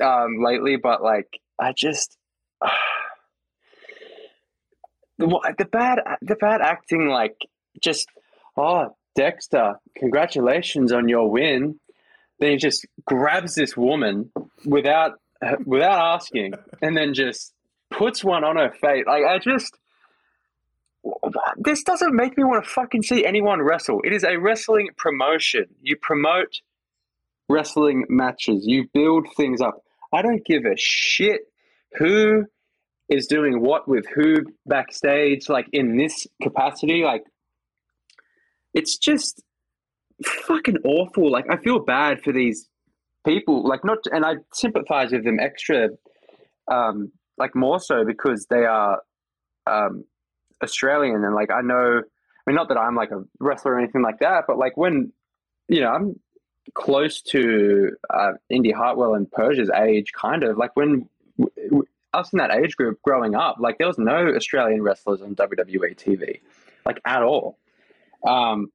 um, 0.02 0.44
lately, 0.44 0.78
but 0.78 1.04
like 1.04 1.40
I 1.60 1.74
just 1.74 2.18
uh, 2.62 2.70
the, 5.18 5.54
the 5.58 5.66
bad 5.66 6.00
the 6.22 6.36
bad 6.36 6.62
acting 6.62 7.10
like 7.10 7.36
just 7.82 8.08
oh 8.58 8.96
Dexter, 9.16 9.76
congratulations 9.96 10.92
on 10.92 11.08
your 11.08 11.30
win. 11.30 11.80
Then 12.40 12.52
he 12.52 12.58
just 12.58 12.86
grabs 13.06 13.56
this 13.56 13.78
woman 13.78 14.32
without 14.66 15.20
without 15.66 16.16
asking, 16.16 16.54
and 16.82 16.96
then 16.96 17.14
just 17.14 17.54
puts 17.90 18.24
one 18.24 18.44
on 18.44 18.58
her 18.58 18.72
face. 18.72 19.06
Like 19.06 19.24
I 19.24 19.40
just, 19.40 19.78
this 21.58 21.84
doesn't 21.84 22.16
make 22.16 22.38
me 22.38 22.44
want 22.44 22.64
to 22.64 22.70
fucking 22.70 23.04
see 23.04 23.26
anyone 23.26 23.62
wrestle. 23.62 24.02
It 24.04 24.14
is 24.14 24.24
a 24.24 24.38
wrestling 24.38 24.90
promotion. 24.98 25.66
You 25.82 25.98
promote 25.98 26.62
wrestling 27.50 28.06
matches. 28.10 28.66
You 28.66 28.88
build 28.94 29.28
things 29.36 29.62
up. 29.62 29.84
I 30.12 30.22
don't 30.22 30.46
give 30.46 30.66
a 30.66 30.78
shit 30.78 31.42
who 31.98 32.46
is 33.10 33.28
doing 33.28 33.62
what 33.62 33.88
with 33.88 34.06
who 34.08 34.46
backstage. 34.66 35.50
Like 35.50 35.68
in 35.74 35.98
this 35.98 36.26
capacity, 36.42 37.04
like 37.04 37.24
it's 38.74 38.98
just 38.98 39.42
fucking 40.24 40.78
awful. 40.84 41.32
Like 41.32 41.46
I 41.50 41.58
feel 41.58 41.80
bad 41.80 42.22
for 42.22 42.32
these 42.32 42.68
people. 43.26 43.68
Like 43.68 43.84
not, 43.84 44.00
and 44.12 44.26
I 44.26 44.36
sympathize 44.54 45.12
with 45.12 45.24
them 45.24 45.40
extra, 45.40 45.90
um, 46.68 47.12
like 47.38 47.56
more 47.56 47.80
so 47.80 48.06
because 48.06 48.46
they 48.48 48.66
are 48.66 49.02
um, 49.68 50.06
Australian, 50.62 51.24
and 51.24 51.36
like 51.36 51.52
I 51.52 51.62
know. 51.62 52.02
I 52.46 52.50
mean, 52.50 52.56
not 52.56 52.68
that 52.70 52.78
I'm 52.78 52.96
like 52.96 53.12
a 53.12 53.24
wrestler 53.40 53.76
or 53.76 53.80
anything 53.80 54.02
like 54.02 54.20
that, 54.20 54.46
but 54.48 54.58
like 54.58 54.76
when 54.76 55.14
you 55.70 55.82
know 55.82 55.90
I'm 55.90 56.20
close 56.74 57.22
to 57.22 57.92
uh, 58.10 58.32
Indi 58.50 58.72
Hartwell 58.72 59.16
and 59.16 59.32
Persia's 59.32 59.70
age, 59.70 60.12
kind 60.14 60.44
of 60.44 60.58
like 60.58 60.76
when 60.76 61.08
us 62.14 62.32
in 62.32 62.38
that 62.38 62.52
age 62.52 62.76
group 62.78 63.02
growing 63.02 63.36
up, 63.36 63.58
like 63.60 63.78
there 63.78 63.88
was 63.88 63.98
no 63.98 64.34
Australian 64.36 64.82
wrestlers 64.82 65.22
on 65.22 65.36
WWE 65.36 65.96
TV, 65.98 66.42
like 66.86 67.00
at 67.06 67.24
all. 67.24 67.58
Um, 68.26 68.72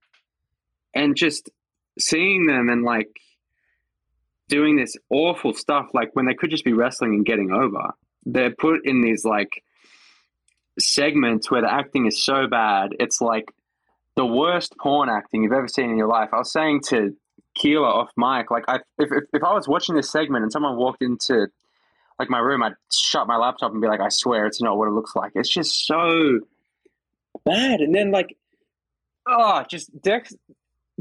and 0.95 1.17
just 1.17 1.51
seeing 1.99 2.47
them 2.47 2.69
and 2.69 2.85
like 2.85 3.09
doing 4.49 4.77
this 4.77 4.97
awful 5.11 5.53
stuff, 5.53 5.89
like 5.93 6.11
when 6.15 6.27
they 6.27 6.35
could 6.35 6.51
just 6.51 6.65
be 6.65 6.73
wrestling 6.73 7.15
and 7.15 7.27
getting 7.27 7.53
over, 7.53 7.93
they're 8.25 8.55
put 8.55 8.87
in 8.87 9.03
these 9.03 9.25
like 9.25 9.63
segments 10.79 11.51
where 11.51 11.63
the 11.63 11.73
acting 11.73 12.07
is 12.07 12.23
so 12.25 12.47
bad. 12.47 12.91
It's 12.99 13.21
like 13.21 13.53
the 14.17 14.27
worst 14.27 14.77
porn 14.79 15.09
acting 15.09 15.43
you've 15.43 15.53
ever 15.53 15.69
seen 15.69 15.91
in 15.91 15.99
your 15.99 16.09
life. 16.09 16.31
I 16.33 16.39
was 16.39 16.53
saying 16.53 16.83
to 16.89 17.17
Keela 17.55 17.89
off 17.89 18.11
mic, 18.17 18.51
like 18.51 18.65
I, 18.69 18.77
if, 18.99 19.11
if, 19.13 19.25
if 19.33 19.43
I 19.43 19.53
was 19.53 19.69
watching 19.69 19.95
this 19.95 20.11
segment 20.11 20.43
and 20.43 20.53
someone 20.53 20.77
walked 20.77 21.03
into 21.03 21.49
like 22.19 22.31
my 22.31 22.39
room, 22.39 22.63
I'd 22.63 22.75
shut 22.93 23.27
my 23.27 23.37
laptop 23.37 23.73
and 23.73 23.81
be 23.81 23.89
like, 23.89 24.01
I 24.01 24.09
swear 24.09 24.47
it's 24.47 24.61
not 24.61 24.77
what 24.77 24.89
it 24.89 24.93
looks 24.93 25.15
like. 25.15 25.33
It's 25.35 25.49
just 25.49 25.87
so 25.87 26.41
bad. 27.45 27.81
And 27.81 27.95
then 27.95 28.11
like 28.11 28.37
oh, 29.29 29.65
just 29.69 30.01
Dex, 30.01 30.35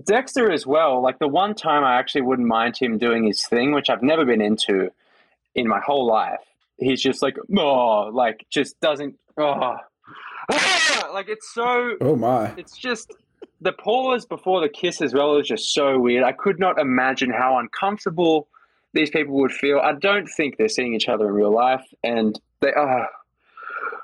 Dexter 0.03 0.51
as 0.51 0.65
well. 0.65 1.01
Like 1.01 1.19
the 1.19 1.27
one 1.27 1.55
time 1.55 1.83
I 1.83 1.95
actually 1.95 2.21
wouldn't 2.21 2.47
mind 2.47 2.77
him 2.77 2.97
doing 2.97 3.25
his 3.25 3.45
thing, 3.45 3.73
which 3.73 3.89
I've 3.89 4.03
never 4.03 4.25
been 4.25 4.41
into 4.41 4.91
in 5.55 5.67
my 5.67 5.79
whole 5.79 6.05
life. 6.05 6.39
He's 6.77 7.01
just 7.01 7.21
like, 7.21 7.37
oh, 7.57 8.09
like 8.13 8.45
just 8.49 8.79
doesn't, 8.79 9.15
oh, 9.37 9.77
like 11.13 11.27
it's 11.27 11.51
so. 11.53 11.95
Oh 12.01 12.15
my! 12.15 12.53
It's 12.57 12.77
just 12.77 13.13
the 13.61 13.71
pause 13.71 14.25
before 14.25 14.61
the 14.61 14.69
kiss 14.69 15.01
as 15.01 15.13
well 15.13 15.37
is 15.37 15.47
just 15.47 15.73
so 15.73 15.99
weird. 15.99 16.23
I 16.23 16.31
could 16.31 16.59
not 16.59 16.79
imagine 16.79 17.31
how 17.31 17.57
uncomfortable 17.57 18.47
these 18.93 19.09
people 19.09 19.35
would 19.35 19.51
feel. 19.51 19.79
I 19.79 19.93
don't 19.93 20.27
think 20.27 20.57
they're 20.57 20.69
seeing 20.69 20.93
each 20.93 21.09
other 21.09 21.27
in 21.27 21.33
real 21.33 21.53
life, 21.53 21.85
and 22.03 22.39
they 22.61 22.71
are. 22.71 23.09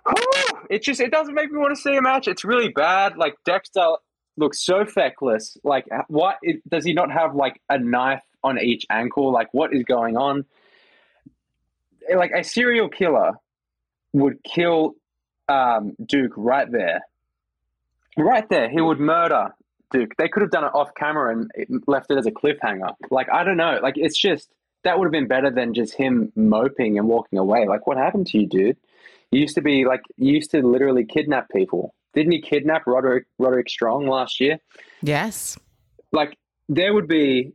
Oh, 0.06 0.62
it 0.70 0.84
just 0.84 1.00
it 1.00 1.12
doesn't 1.12 1.36
make 1.36 1.52
me 1.52 1.60
want 1.60 1.76
to 1.76 1.82
see 1.82 1.96
a 1.96 2.02
match. 2.02 2.28
It's 2.28 2.44
really 2.44 2.70
bad. 2.70 3.16
Like 3.16 3.36
Dexter 3.46 3.96
looks 4.38 4.64
so 4.64 4.86
feckless. 4.86 5.58
Like, 5.64 5.86
what 6.08 6.38
does 6.68 6.86
he 6.86 6.94
not 6.94 7.12
have 7.12 7.36
like 7.36 7.62
a 7.70 7.78
knife 7.78 8.24
on 8.44 8.60
each 8.60 8.86
ankle? 8.90 9.32
Like, 9.32 9.54
what 9.54 9.74
is 9.74 9.84
going 9.84 10.18
on? 10.18 10.46
Like 12.14 12.32
a 12.32 12.44
serial 12.44 12.90
killer 12.90 13.34
would 14.12 14.44
kill 14.44 14.96
um, 15.48 15.96
Duke 16.06 16.34
right 16.36 16.70
there, 16.72 17.02
right 18.18 18.48
there. 18.50 18.70
He 18.70 18.82
would 18.82 19.00
murder 19.00 19.54
Duke. 19.92 20.12
They 20.18 20.28
could 20.28 20.42
have 20.42 20.52
done 20.52 20.66
it 20.66 20.72
off 20.74 20.94
camera 20.96 21.32
and 21.32 21.84
left 21.88 22.12
it 22.12 22.18
as 22.18 22.26
a 22.26 22.32
cliffhanger. 22.32 22.94
Like, 23.10 23.30
I 23.32 23.44
don't 23.44 23.58
know. 23.58 23.80
Like, 23.82 23.96
it's 23.98 24.18
just 24.18 24.50
that 24.84 25.00
would 25.00 25.06
have 25.06 25.12
been 25.12 25.28
better 25.28 25.50
than 25.50 25.74
just 25.74 25.94
him 25.94 26.32
moping 26.36 26.98
and 26.98 27.08
walking 27.08 27.40
away. 27.40 27.66
Like, 27.68 27.88
what 27.88 27.98
happened 27.98 28.28
to 28.28 28.40
you, 28.40 28.48
dude? 28.48 28.78
You 29.32 29.40
used 29.40 29.56
to 29.56 29.62
be 29.62 29.86
like, 29.86 30.02
you 30.18 30.34
used 30.34 30.52
to 30.52 30.62
literally 30.62 31.06
kidnap 31.06 31.50
people 31.50 31.96
didn't 32.14 32.32
he 32.32 32.42
kidnap 32.42 32.86
Roderick 32.86 33.26
Roderick 33.40 33.70
Strong 33.70 34.08
last 34.08 34.40
year? 34.40 34.60
Yes. 35.02 35.58
Like 36.12 36.38
there 36.70 36.94
would 36.94 37.08
be 37.08 37.54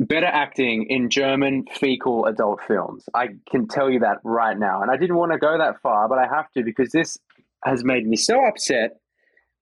better 0.00 0.26
acting 0.26 0.86
in 0.88 1.10
German 1.10 1.64
fecal 1.72 2.26
adult 2.26 2.60
films. 2.66 3.04
I 3.14 3.30
can 3.50 3.66
tell 3.66 3.90
you 3.90 4.00
that 4.00 4.18
right 4.22 4.56
now. 4.56 4.82
And 4.82 4.90
I 4.90 4.96
didn't 4.96 5.16
want 5.16 5.32
to 5.32 5.38
go 5.38 5.58
that 5.58 5.80
far, 5.80 6.08
but 6.08 6.18
I 6.18 6.26
have 6.28 6.50
to 6.52 6.62
because 6.62 6.90
this 6.90 7.18
has 7.64 7.82
made 7.82 8.06
me 8.06 8.16
so 8.16 8.44
upset 8.46 9.00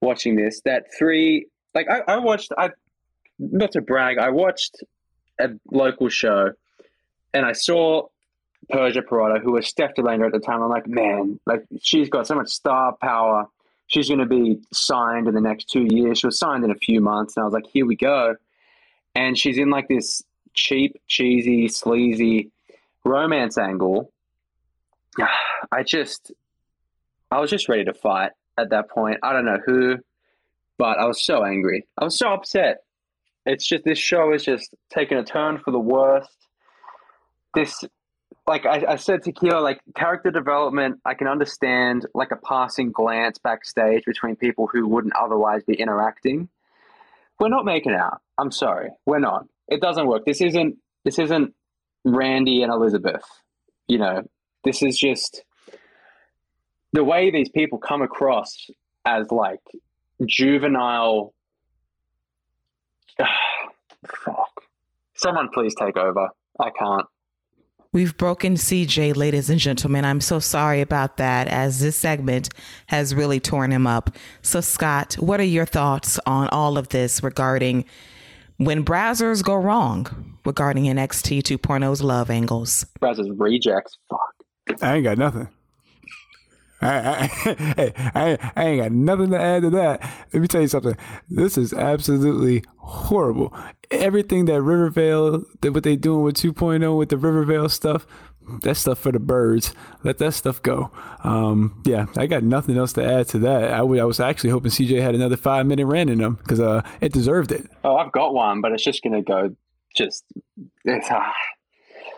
watching 0.01 0.35
this 0.35 0.61
that 0.65 0.85
three 0.97 1.47
like 1.73 1.87
I, 1.89 2.13
I 2.13 2.17
watched 2.17 2.51
I 2.57 2.69
not 3.39 3.71
to 3.71 3.81
brag, 3.81 4.17
I 4.17 4.29
watched 4.29 4.83
a 5.39 5.49
local 5.71 6.09
show 6.09 6.51
and 7.33 7.45
I 7.45 7.53
saw 7.53 8.07
Persia 8.69 9.01
Pirotta, 9.01 9.41
who 9.41 9.53
was 9.53 9.67
Steph 9.67 9.95
De 9.95 10.01
Lander 10.01 10.25
at 10.25 10.33
the 10.33 10.39
time. 10.39 10.61
I'm 10.61 10.69
like, 10.69 10.87
man, 10.87 11.39
like 11.45 11.63
she's 11.81 12.09
got 12.09 12.27
so 12.27 12.35
much 12.35 12.49
star 12.49 12.95
power 13.01 13.47
she's 13.87 14.07
going 14.09 14.19
to 14.19 14.25
be 14.25 14.59
signed 14.71 15.27
in 15.27 15.33
the 15.33 15.41
next 15.41 15.69
two 15.69 15.87
years. 15.89 16.19
She 16.19 16.27
was 16.27 16.37
signed 16.37 16.63
in 16.63 16.71
a 16.71 16.75
few 16.75 17.01
months, 17.01 17.35
and 17.35 17.41
I 17.41 17.45
was 17.45 17.53
like, 17.53 17.67
here 17.67 17.85
we 17.85 17.95
go. 17.95 18.35
And 19.15 19.37
she's 19.37 19.57
in 19.57 19.69
like 19.69 19.87
this 19.87 20.21
cheap, 20.53 21.01
cheesy, 21.07 21.67
sleazy 21.67 22.51
romance 23.03 23.57
angle. 23.57 24.11
I 25.71 25.83
just, 25.83 26.31
I 27.31 27.39
was 27.39 27.49
just 27.49 27.67
ready 27.67 27.85
to 27.85 27.93
fight 27.93 28.31
at 28.57 28.69
that 28.69 28.89
point. 28.89 29.19
I 29.23 29.33
don't 29.33 29.45
know 29.45 29.59
who, 29.65 29.97
but 30.77 30.99
I 30.99 31.05
was 31.05 31.25
so 31.25 31.43
angry. 31.43 31.87
I 31.97 32.03
was 32.03 32.17
so 32.17 32.33
upset. 32.33 32.83
It's 33.45 33.65
just 33.65 33.85
this 33.85 33.97
show 33.97 34.33
is 34.33 34.43
just 34.43 34.75
taking 34.89 35.17
a 35.17 35.23
turn 35.23 35.57
for 35.57 35.71
the 35.71 35.79
worst. 35.79 36.29
This, 37.55 37.83
like 38.47 38.65
I, 38.65 38.85
I 38.87 38.95
said 38.95 39.23
to 39.23 39.33
Keo, 39.33 39.59
like 39.59 39.81
character 39.95 40.31
development, 40.31 41.01
I 41.05 41.13
can 41.13 41.27
understand 41.27 42.05
like 42.13 42.31
a 42.31 42.37
passing 42.37 42.91
glance 42.91 43.37
backstage 43.37 44.05
between 44.05 44.37
people 44.37 44.67
who 44.67 44.87
wouldn't 44.87 45.15
otherwise 45.15 45.63
be 45.63 45.75
interacting. 45.75 46.47
We're 47.39 47.49
not 47.49 47.65
making 47.65 47.93
out. 47.93 48.21
I'm 48.37 48.51
sorry, 48.51 48.89
we're 49.05 49.19
not. 49.19 49.47
It 49.67 49.81
doesn't 49.81 50.07
work. 50.07 50.25
This 50.25 50.41
isn't. 50.41 50.77
This 51.03 51.19
isn't 51.19 51.53
Randy 52.05 52.63
and 52.63 52.71
Elizabeth. 52.71 53.23
You 53.87 53.99
know, 53.99 54.23
this 54.63 54.81
is 54.81 54.97
just 54.97 55.43
the 56.93 57.03
way 57.03 57.31
these 57.31 57.49
people 57.49 57.79
come 57.79 58.01
across 58.01 58.69
as 59.05 59.29
like 59.29 59.61
juvenile. 60.25 61.33
Fuck. 64.23 64.61
Someone 65.15 65.49
please 65.53 65.75
take 65.75 65.97
over. 65.97 66.29
I 66.59 66.69
can't. 66.69 67.05
We've 67.93 68.15
broken 68.17 68.55
CJ, 68.55 69.15
ladies 69.15 69.49
and 69.49 69.59
gentlemen. 69.59 70.05
I'm 70.05 70.21
so 70.21 70.39
sorry 70.39 70.81
about 70.81 71.17
that, 71.17 71.47
as 71.47 71.79
this 71.79 71.95
segment 71.95 72.49
has 72.87 73.15
really 73.15 73.39
torn 73.39 73.71
him 73.71 73.87
up. 73.87 74.15
So, 74.41 74.61
Scott, 74.61 75.13
what 75.15 75.39
are 75.39 75.43
your 75.43 75.65
thoughts 75.65 76.19
on 76.25 76.49
all 76.49 76.77
of 76.77 76.89
this 76.89 77.23
regarding 77.23 77.85
when 78.57 78.83
browsers 78.83 79.43
go 79.43 79.55
wrong 79.55 80.37
regarding 80.45 80.85
NXT 80.85 81.43
2.0's 81.43 82.01
love 82.01 82.29
angles? 82.29 82.85
Brazzers 83.01 83.33
rejects. 83.37 83.97
Fuck. 84.09 84.81
I 84.81 84.95
ain't 84.95 85.03
got 85.03 85.17
nothing. 85.17 85.47
I, 86.81 87.31
I, 88.15 88.51
I, 88.55 88.65
ain't 88.65 88.81
got 88.81 88.91
nothing 88.91 89.31
to 89.31 89.39
add 89.39 89.63
to 89.63 89.69
that. 89.71 90.01
Let 90.31 90.41
me 90.41 90.47
tell 90.47 90.61
you 90.61 90.67
something. 90.67 90.95
This 91.29 91.57
is 91.57 91.73
absolutely 91.73 92.63
horrible. 92.77 93.53
Everything 93.89 94.45
that 94.45 94.61
Rivervale, 94.61 95.43
what 95.61 95.83
they 95.83 95.95
doing 95.95 96.23
with 96.23 96.35
2.0 96.35 96.97
with 96.97 97.09
the 97.09 97.17
Rivervale 97.17 97.69
stuff, 97.69 98.05
that 98.61 98.75
stuff 98.75 98.99
for 98.99 99.11
the 99.11 99.19
birds. 99.19 99.73
Let 100.03 100.19
that 100.19 100.33
stuff 100.33 100.61
go. 100.61 100.91
Um, 101.23 101.81
yeah, 101.85 102.05
I 102.15 102.27
got 102.27 102.43
nothing 102.43 102.77
else 102.77 102.93
to 102.93 103.03
add 103.03 103.27
to 103.29 103.39
that. 103.39 103.73
I, 103.73 103.77
w- 103.77 104.01
I 104.01 104.05
was 104.05 104.19
actually 104.19 104.51
hoping 104.51 104.71
CJ 104.71 105.01
had 105.01 105.15
another 105.15 105.37
five 105.37 105.65
minute 105.65 105.85
rant 105.85 106.09
in 106.09 106.19
them 106.19 106.35
because 106.35 106.59
uh, 106.59 106.81
it 107.01 107.11
deserved 107.11 107.51
it. 107.51 107.69
Oh, 107.83 107.97
I've 107.97 108.11
got 108.11 108.33
one, 108.33 108.61
but 108.61 108.71
it's 108.71 108.83
just 108.83 109.03
gonna 109.03 109.21
go. 109.21 109.55
Just 109.95 110.23
it's, 110.85 111.07
ah. 111.09 111.33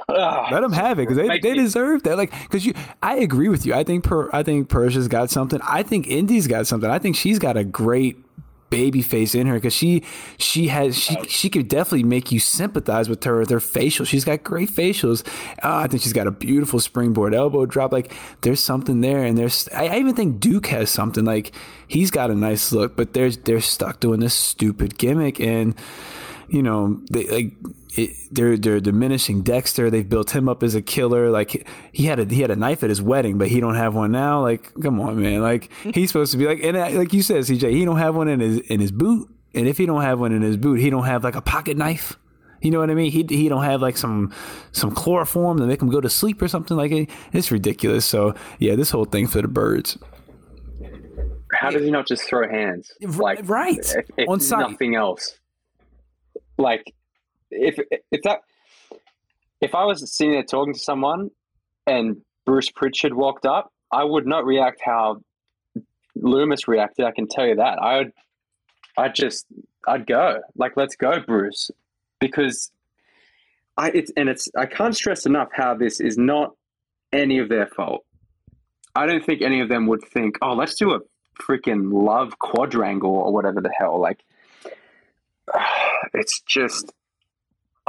Let 0.10 0.62
them 0.62 0.74
have 0.74 1.00
it 1.00 1.08
because 1.08 1.18
they, 1.18 1.40
they 1.40 1.54
deserve 1.54 2.04
that. 2.04 2.18
Like, 2.18 2.32
because 2.44 2.66
you, 2.66 2.74
I 3.02 3.18
agree 3.18 3.50
with 3.50 3.66
you. 3.66 3.74
I 3.74 3.84
think 3.84 4.04
per, 4.04 4.30
I 4.34 4.44
think 4.44 4.70
Persia's 4.70 5.08
got 5.08 5.30
something. 5.30 5.60
I 5.68 5.84
think 5.84 6.08
Indi's 6.08 6.48
got 6.48 6.68
something. 6.68 6.90
I 6.90 7.00
think 7.00 7.16
she's 7.16 7.40
got 7.40 7.58
a 7.58 7.64
great 7.64 8.18
baby 8.70 9.02
face 9.02 9.34
in 9.34 9.48
her 9.48 9.56
because 9.56 9.74
she 9.74 10.04
she 10.38 10.68
has 10.68 10.96
she 10.96 11.16
she 11.28 11.50
could 11.50 11.68
definitely 11.68 12.04
make 12.04 12.32
you 12.32 12.40
sympathize 12.40 13.10
with 13.10 13.24
her 13.24 13.40
with 13.40 13.50
her 13.50 13.60
facial. 13.60 14.06
She's 14.06 14.24
got 14.24 14.44
great 14.44 14.70
facials. 14.70 15.28
Uh, 15.64 15.78
I 15.78 15.88
think 15.88 16.04
she's 16.04 16.14
got 16.14 16.28
a 16.28 16.32
beautiful 16.32 16.80
springboard 16.80 17.34
elbow 17.34 17.66
drop. 17.66 17.92
Like, 17.92 18.14
there's 18.42 18.60
something 18.60 19.02
there, 19.02 19.24
and 19.24 19.38
there's 19.38 19.68
I, 19.70 19.88
I 19.88 19.98
even 19.98 20.16
think 20.16 20.40
Duke 20.40 20.68
has 20.68 20.90
something. 20.90 21.26
Like, 21.26 21.54
he's 21.88 22.12
got 22.12 22.30
a 22.30 22.36
nice 22.36 22.72
look, 22.72 22.96
but 22.96 23.14
there's 23.14 23.38
they're 23.38 23.62
stuck 23.62 24.00
doing 24.00 24.20
this 24.20 24.34
stupid 24.34 24.98
gimmick 24.98 25.40
and 25.40 25.76
you 26.50 26.64
know, 26.64 27.00
they 27.12 27.28
like 27.28 27.54
it, 27.98 28.12
they're 28.32 28.58
they're 28.58 28.80
diminishing 28.80 29.42
Dexter. 29.42 29.90
They've 29.90 30.08
built 30.08 30.36
him 30.36 30.48
up 30.48 30.62
as 30.62 30.76
a 30.76 30.82
killer. 30.82 31.30
Like 31.30 31.68
he 31.92 32.06
had 32.06 32.20
a 32.20 32.26
he 32.26 32.42
had 32.42 32.52
a 32.52 32.56
knife 32.56 32.84
at 32.84 32.90
his 32.90 33.02
wedding, 33.02 33.38
but 33.38 33.48
he 33.48 33.60
don't 33.60 33.76
have 33.76 33.96
one 33.96 34.12
now. 34.12 34.42
Like, 34.42 34.72
come 34.82 35.00
on, 35.00 35.22
man. 35.22 35.42
Like 35.42 35.72
he's 35.94 36.10
supposed 36.12 36.32
to 36.34 36.38
be 36.38 36.46
like, 36.46 36.64
and 36.64 36.78
uh, 36.78 36.90
like 36.92 37.14
you 37.14 37.24
said, 37.24 37.44
CJ, 37.44 37.72
he 37.72 37.86
don't 37.86 37.98
have 37.98 38.16
one 38.16 38.28
in 38.28 38.40
his 38.40 38.60
in 38.60 38.80
his 38.80 38.92
boot. 38.92 39.28
And 39.56 39.68
if 39.68 39.80
he 39.80 39.88
don't 39.88 40.02
have 40.02 40.20
one 40.20 40.32
in 40.32 40.44
his 40.44 40.58
boot, 40.58 40.80
he 40.80 40.92
don't 40.92 41.06
have 41.06 41.24
like 41.24 41.36
a 41.36 41.42
pocket 41.42 41.76
knife. 41.78 42.18
You 42.62 42.70
know 42.72 42.80
what 42.80 42.92
I 42.92 42.94
mean? 42.94 43.12
He 43.12 43.26
he 43.28 43.50
don't 43.50 43.64
have 43.64 43.82
like 43.82 43.98
some 43.98 44.34
some 44.72 44.92
chloroform 44.92 45.58
to 45.58 45.66
make 45.66 45.82
him 45.82 45.90
go 45.90 46.00
to 46.00 46.10
sleep 46.10 46.42
or 46.42 46.48
something 46.48 46.78
like 46.78 46.92
it. 46.92 47.10
It's 47.34 47.52
ridiculous. 47.52 48.06
So 48.06 48.36
yeah, 48.60 48.76
this 48.76 48.92
whole 48.92 49.06
thing 49.06 49.26
for 49.26 49.42
the 49.42 49.48
birds. 49.48 49.98
How 51.54 51.72
does 51.72 51.84
he 51.84 51.90
not 51.90 52.06
just 52.06 52.24
throw 52.26 52.48
hands? 52.48 52.92
Like 53.02 53.40
right. 53.50 53.80
if, 53.80 54.06
if 54.18 54.30
On 54.30 54.40
site. 54.40 54.70
nothing 54.70 54.96
else. 54.96 55.40
Like 56.60 56.94
if 57.52 57.80
if 58.12 58.22
that 58.24 58.42
if 59.62 59.76
I 59.76 59.86
was 59.86 60.12
sitting 60.12 60.34
there 60.34 60.44
talking 60.44 60.74
to 60.74 60.80
someone 60.80 61.32
and 61.86 62.22
Bruce 62.46 62.70
Pritchard 62.70 63.14
walked 63.14 63.46
up, 63.46 63.72
I 63.92 64.04
would 64.04 64.26
not 64.26 64.46
react 64.46 64.82
how 64.84 65.22
Lumis 66.18 66.68
reacted. 66.68 67.06
I 67.06 67.12
can 67.12 67.28
tell 67.28 67.46
you 67.46 67.56
that. 67.56 67.80
I 67.82 67.98
would 67.98 68.14
I'd 68.98 69.16
just 69.16 69.46
I'd 69.88 70.06
go. 70.06 70.42
Like 70.56 70.78
let's 70.78 70.96
go, 70.96 71.20
Bruce. 71.20 71.72
Because 72.20 72.72
I 73.78 73.90
it's 73.90 74.12
and 74.18 74.30
it's 74.30 74.50
I 74.58 74.66
can't 74.66 74.96
stress 74.96 75.26
enough 75.26 75.50
how 75.54 75.76
this 75.76 76.00
is 76.00 76.18
not 76.18 76.54
any 77.12 77.40
of 77.40 77.50
their 77.50 77.68
fault. 77.68 78.06
I 78.96 79.06
don't 79.06 79.24
think 79.26 79.42
any 79.42 79.62
of 79.62 79.70
them 79.70 79.88
would 79.88 80.04
think, 80.04 80.38
oh, 80.42 80.54
let's 80.54 80.76
do 80.76 80.94
a 80.94 81.00
freaking 81.42 81.92
love 81.92 82.38
quadrangle 82.40 83.12
or 83.12 83.32
whatever 83.32 83.62
the 83.62 83.72
hell. 83.78 84.00
Like, 84.00 84.24
it's 86.14 86.42
just, 86.42 86.92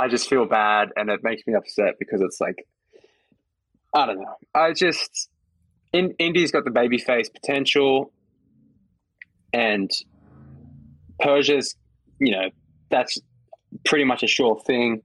I 0.00 0.08
just 0.08 0.30
feel 0.30 0.46
bad 0.46 0.88
and 0.96 1.10
it 1.10 1.20
makes 1.22 1.42
me 1.46 1.54
upset 1.54 1.96
because 1.98 2.22
it's 2.22 2.40
like, 2.40 2.66
I 3.94 4.06
don't 4.06 4.18
know. 4.18 4.34
I 4.54 4.72
just, 4.72 5.28
in, 5.92 6.14
Indi's 6.18 6.50
got 6.52 6.64
the 6.64 6.70
baby 6.70 6.96
face 6.96 7.28
potential 7.28 8.10
and 9.52 9.90
Persia's, 11.20 11.76
you 12.18 12.32
know, 12.32 12.48
that's 12.90 13.18
pretty 13.84 14.04
much 14.04 14.22
a 14.22 14.26
sure 14.26 14.58
thing. 14.66 15.02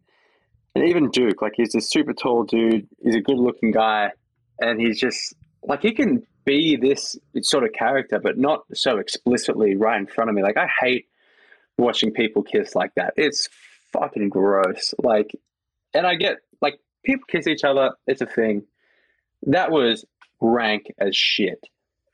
And 0.76 0.88
even 0.88 1.10
Duke, 1.10 1.42
like, 1.42 1.54
he's 1.56 1.76
a 1.76 1.82
super 1.82 2.14
tall 2.14 2.44
dude. 2.44 2.88
He's 3.04 3.16
a 3.16 3.22
good 3.22 3.38
looking 3.38 3.72
guy. 3.72 4.12
And 4.60 4.80
he's 4.80 4.98
just, 4.98 5.36
like, 5.64 5.82
he 5.82 5.94
can 5.94 6.26
be 6.46 6.78
this 6.78 7.18
sort 7.42 7.66
of 7.66 7.74
character, 7.74 8.20
but 8.20 8.38
not 8.38 8.64
so 8.74 8.98
explicitly 8.98 9.76
right 9.76 10.00
in 10.00 10.08
front 10.08 10.30
of 10.30 10.36
me. 10.36 10.42
Like, 10.42 10.58
I 10.58 10.68
hate 10.80 11.08
watching 11.78 12.12
people 12.12 12.44
kiss 12.44 12.76
like 12.76 12.94
that. 12.96 13.14
It's 13.18 13.50
fucking 14.00 14.30
gross. 14.30 14.94
Like, 14.98 15.32
and 15.94 16.06
I 16.06 16.16
get, 16.16 16.38
like, 16.62 16.80
people 17.04 17.26
kiss 17.28 17.48
each 17.48 17.64
other, 17.64 17.92
it's 18.08 18.22
a 18.22 18.26
thing. 18.26 18.64
That 19.44 19.72
was 19.72 20.06
rank 20.42 20.94
as 21.00 21.16
shit. 21.16 21.64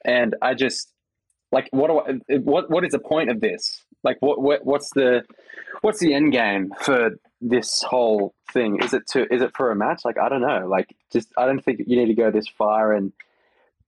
And 0.03 0.35
I 0.41 0.53
just, 0.53 0.93
like, 1.51 1.67
what 1.71 1.87
do 1.87 1.99
I, 1.99 2.37
what, 2.37 2.69
what 2.69 2.85
is 2.85 2.91
the 2.91 2.99
point 2.99 3.29
of 3.29 3.41
this? 3.41 3.83
Like, 4.03 4.17
what, 4.19 4.41
what, 4.41 4.65
what's 4.65 4.89
the, 4.91 5.23
what's 5.81 5.99
the 5.99 6.13
end 6.13 6.31
game 6.31 6.71
for 6.81 7.11
this 7.39 7.83
whole 7.83 8.33
thing? 8.51 8.81
Is 8.81 8.93
it 8.93 9.07
to, 9.07 9.31
is 9.33 9.41
it 9.41 9.55
for 9.55 9.71
a 9.71 9.75
match? 9.75 10.03
Like, 10.05 10.17
I 10.17 10.29
don't 10.29 10.41
know. 10.41 10.67
Like, 10.67 10.95
just, 11.11 11.29
I 11.37 11.45
don't 11.45 11.63
think 11.63 11.81
you 11.85 11.97
need 11.97 12.07
to 12.07 12.15
go 12.15 12.31
this 12.31 12.47
far 12.47 12.93
and 12.93 13.13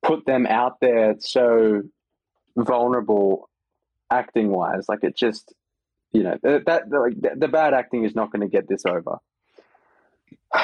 put 0.03 0.25
them 0.25 0.45
out 0.45 0.79
there 0.81 1.15
so 1.19 1.81
vulnerable 2.55 3.49
acting 4.11 4.49
wise. 4.49 4.87
Like, 4.87 5.03
it 5.03 5.15
just, 5.15 5.53
you 6.13 6.23
know, 6.23 6.37
that, 6.43 6.65
that 6.65 6.91
like, 6.91 7.19
the, 7.39 7.47
bad 7.47 7.73
acting 7.73 8.05
is 8.05 8.15
not 8.15 8.31
going 8.31 8.41
to 8.41 8.47
get 8.47 8.67
this 8.67 8.85
over. 8.85 9.17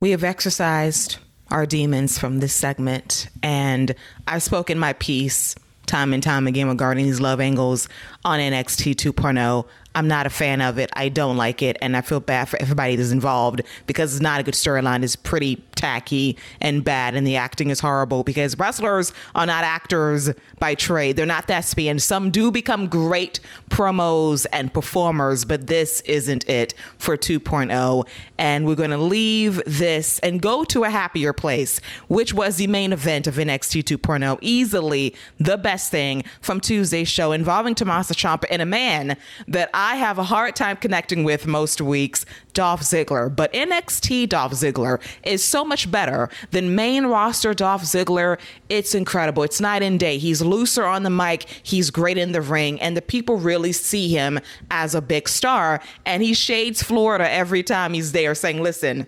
We 0.00 0.10
have 0.10 0.24
exercised 0.24 1.18
our 1.52 1.64
demons 1.64 2.18
from 2.18 2.40
this 2.40 2.52
segment, 2.52 3.28
and 3.40 3.94
I've 4.26 4.42
spoken 4.42 4.76
my 4.76 4.94
piece 4.94 5.54
time 5.86 6.12
and 6.12 6.22
time 6.22 6.48
again 6.48 6.66
regarding 6.66 7.04
these 7.04 7.20
love 7.20 7.38
angles 7.38 7.88
on 8.24 8.40
NXT 8.40 8.96
2.0. 8.96 9.64
I'm 9.94 10.08
not 10.08 10.26
a 10.26 10.30
fan 10.30 10.60
of 10.60 10.78
it. 10.78 10.90
I 10.94 11.08
don't 11.08 11.36
like 11.36 11.62
it, 11.62 11.76
and 11.82 11.96
I 11.96 12.00
feel 12.00 12.20
bad 12.20 12.48
for 12.48 12.60
everybody 12.60 12.96
that's 12.96 13.10
involved 13.10 13.62
because 13.86 14.14
it's 14.14 14.22
not 14.22 14.40
a 14.40 14.42
good 14.42 14.54
storyline. 14.54 15.02
It's 15.02 15.16
pretty 15.16 15.62
tacky 15.74 16.36
and 16.60 16.84
bad, 16.84 17.14
and 17.14 17.26
the 17.26 17.36
acting 17.36 17.70
is 17.70 17.80
horrible 17.80 18.22
because 18.22 18.58
wrestlers 18.58 19.12
are 19.34 19.46
not 19.46 19.64
actors 19.64 20.30
by 20.58 20.74
trade. 20.74 21.16
They're 21.16 21.26
not 21.26 21.46
thespian. 21.46 21.98
Some 21.98 22.30
do 22.30 22.50
become 22.50 22.86
great 22.86 23.40
promos 23.68 24.46
and 24.52 24.72
performers, 24.72 25.44
but 25.44 25.66
this 25.66 26.00
isn't 26.02 26.48
it 26.48 26.72
for 26.98 27.16
2.0. 27.16 28.06
And 28.38 28.66
we're 28.66 28.76
going 28.76 28.90
to 28.90 28.96
leave 28.96 29.60
this 29.66 30.18
and 30.20 30.40
go 30.40 30.64
to 30.64 30.84
a 30.84 30.90
happier 30.90 31.32
place, 31.32 31.80
which 32.08 32.32
was 32.32 32.56
the 32.56 32.66
main 32.66 32.92
event 32.92 33.26
of 33.26 33.34
NXT 33.34 33.82
2.0. 33.82 34.38
Easily 34.40 35.14
the 35.38 35.58
best 35.58 35.90
thing 35.90 36.24
from 36.40 36.60
Tuesday's 36.60 37.08
show 37.08 37.32
involving 37.32 37.74
Tommaso 37.74 38.14
Ciampa 38.14 38.44
and 38.50 38.62
a 38.62 38.66
man 38.66 39.16
that 39.48 39.68
I 39.74 39.81
have 39.90 40.18
a 40.18 40.24
hard 40.24 40.56
time 40.56 40.76
connecting 40.76 41.24
with 41.24 41.46
most 41.46 41.80
weeks, 41.80 42.24
Dolph 42.54 42.80
Ziggler. 42.80 43.34
But 43.34 43.52
NXT 43.52 44.28
Dolph 44.28 44.52
Ziggler 44.52 45.00
is 45.22 45.44
so 45.44 45.64
much 45.64 45.90
better 45.90 46.28
than 46.50 46.74
main 46.74 47.06
roster 47.06 47.52
Dolph 47.52 47.82
Ziggler. 47.82 48.38
It's 48.68 48.94
incredible. 48.94 49.42
It's 49.42 49.60
night 49.60 49.82
and 49.82 49.98
day. 49.98 50.18
He's 50.18 50.40
looser 50.40 50.84
on 50.84 51.02
the 51.02 51.10
mic, 51.10 51.44
he's 51.62 51.90
great 51.90 52.16
in 52.16 52.32
the 52.32 52.40
ring, 52.40 52.80
and 52.80 52.96
the 52.96 53.02
people 53.02 53.36
really 53.36 53.72
see 53.72 54.08
him 54.08 54.40
as 54.70 54.94
a 54.94 55.02
big 55.02 55.28
star. 55.28 55.80
And 56.06 56.22
he 56.22 56.32
shades 56.32 56.82
Florida 56.82 57.30
every 57.30 57.62
time 57.62 57.92
he's 57.92 58.12
there, 58.12 58.34
saying, 58.34 58.62
Listen, 58.62 59.06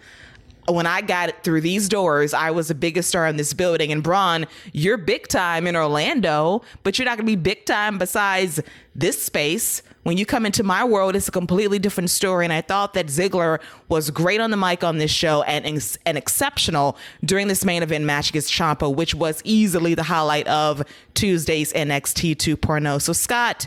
when 0.67 0.87
I 0.87 1.03
got 1.03 1.45
through 1.45 1.61
these 1.61 1.89
doors, 1.89 2.33
I 2.33 2.51
was 2.51 2.69
the 2.69 2.75
biggest 2.75 3.09
star 3.11 3.27
in 3.27 3.37
this 3.37 3.53
building. 3.53 3.93
And 3.93 4.03
Bron, 4.03 4.47
you're 4.73 4.97
big 4.97 5.29
time 5.29 5.67
in 5.67 5.77
Orlando, 5.77 6.63
but 6.83 6.99
you're 6.99 7.05
not 7.05 7.19
going 7.19 7.27
to 7.27 7.33
be 7.33 7.37
big 7.37 7.67
time 7.67 7.99
besides 7.99 8.61
this 8.95 9.23
space. 9.23 9.83
When 10.05 10.17
you 10.17 10.27
come 10.27 10.47
into 10.47 10.63
my 10.63 10.85
world, 10.85 11.17
it's 11.17 11.29
a 11.29 11.33
completely 11.33 11.79
different 11.79 12.11
story. 12.11 12.45
And 12.45 12.53
I 12.53 12.61
thought 12.61 12.95
that 12.95 13.07
Ziggler 13.07 13.61
was 13.89 14.11
great 14.11 14.41
on 14.41 14.51
the 14.51 14.57
mic 14.57 14.85
on 14.85 14.99
this 14.99 15.11
show 15.11 15.43
and, 15.43 15.67
and 16.07 16.19
exceptional 16.19 16.97
during 17.25 17.49
this 17.49 17.65
main 17.65 17.83
event 17.83 18.05
match 18.05 18.31
against 18.31 18.53
Ciampa, 18.53 18.95
which 18.95 19.15
was 19.15 19.43
easily 19.45 19.95
the 19.95 20.03
highlight 20.03 20.47
of 20.47 20.83
Tuesday's 21.15 21.73
NXT 21.73 22.37
2.0. 22.37 23.03
So, 23.03 23.13
Scott, 23.13 23.67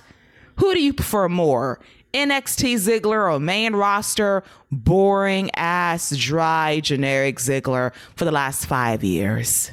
who 0.57 0.73
do 0.73 0.81
you 0.81 0.93
prefer 0.93 1.29
more? 1.29 1.79
NXT 2.17 2.75
Ziggler 2.75 3.33
or 3.33 3.39
main 3.39 3.75
roster, 3.75 4.43
boring 4.71 5.51
ass, 5.55 6.15
dry, 6.15 6.79
generic 6.79 7.37
Ziggler 7.37 7.93
for 8.15 8.25
the 8.25 8.31
last 8.31 8.65
five 8.65 9.03
years. 9.03 9.71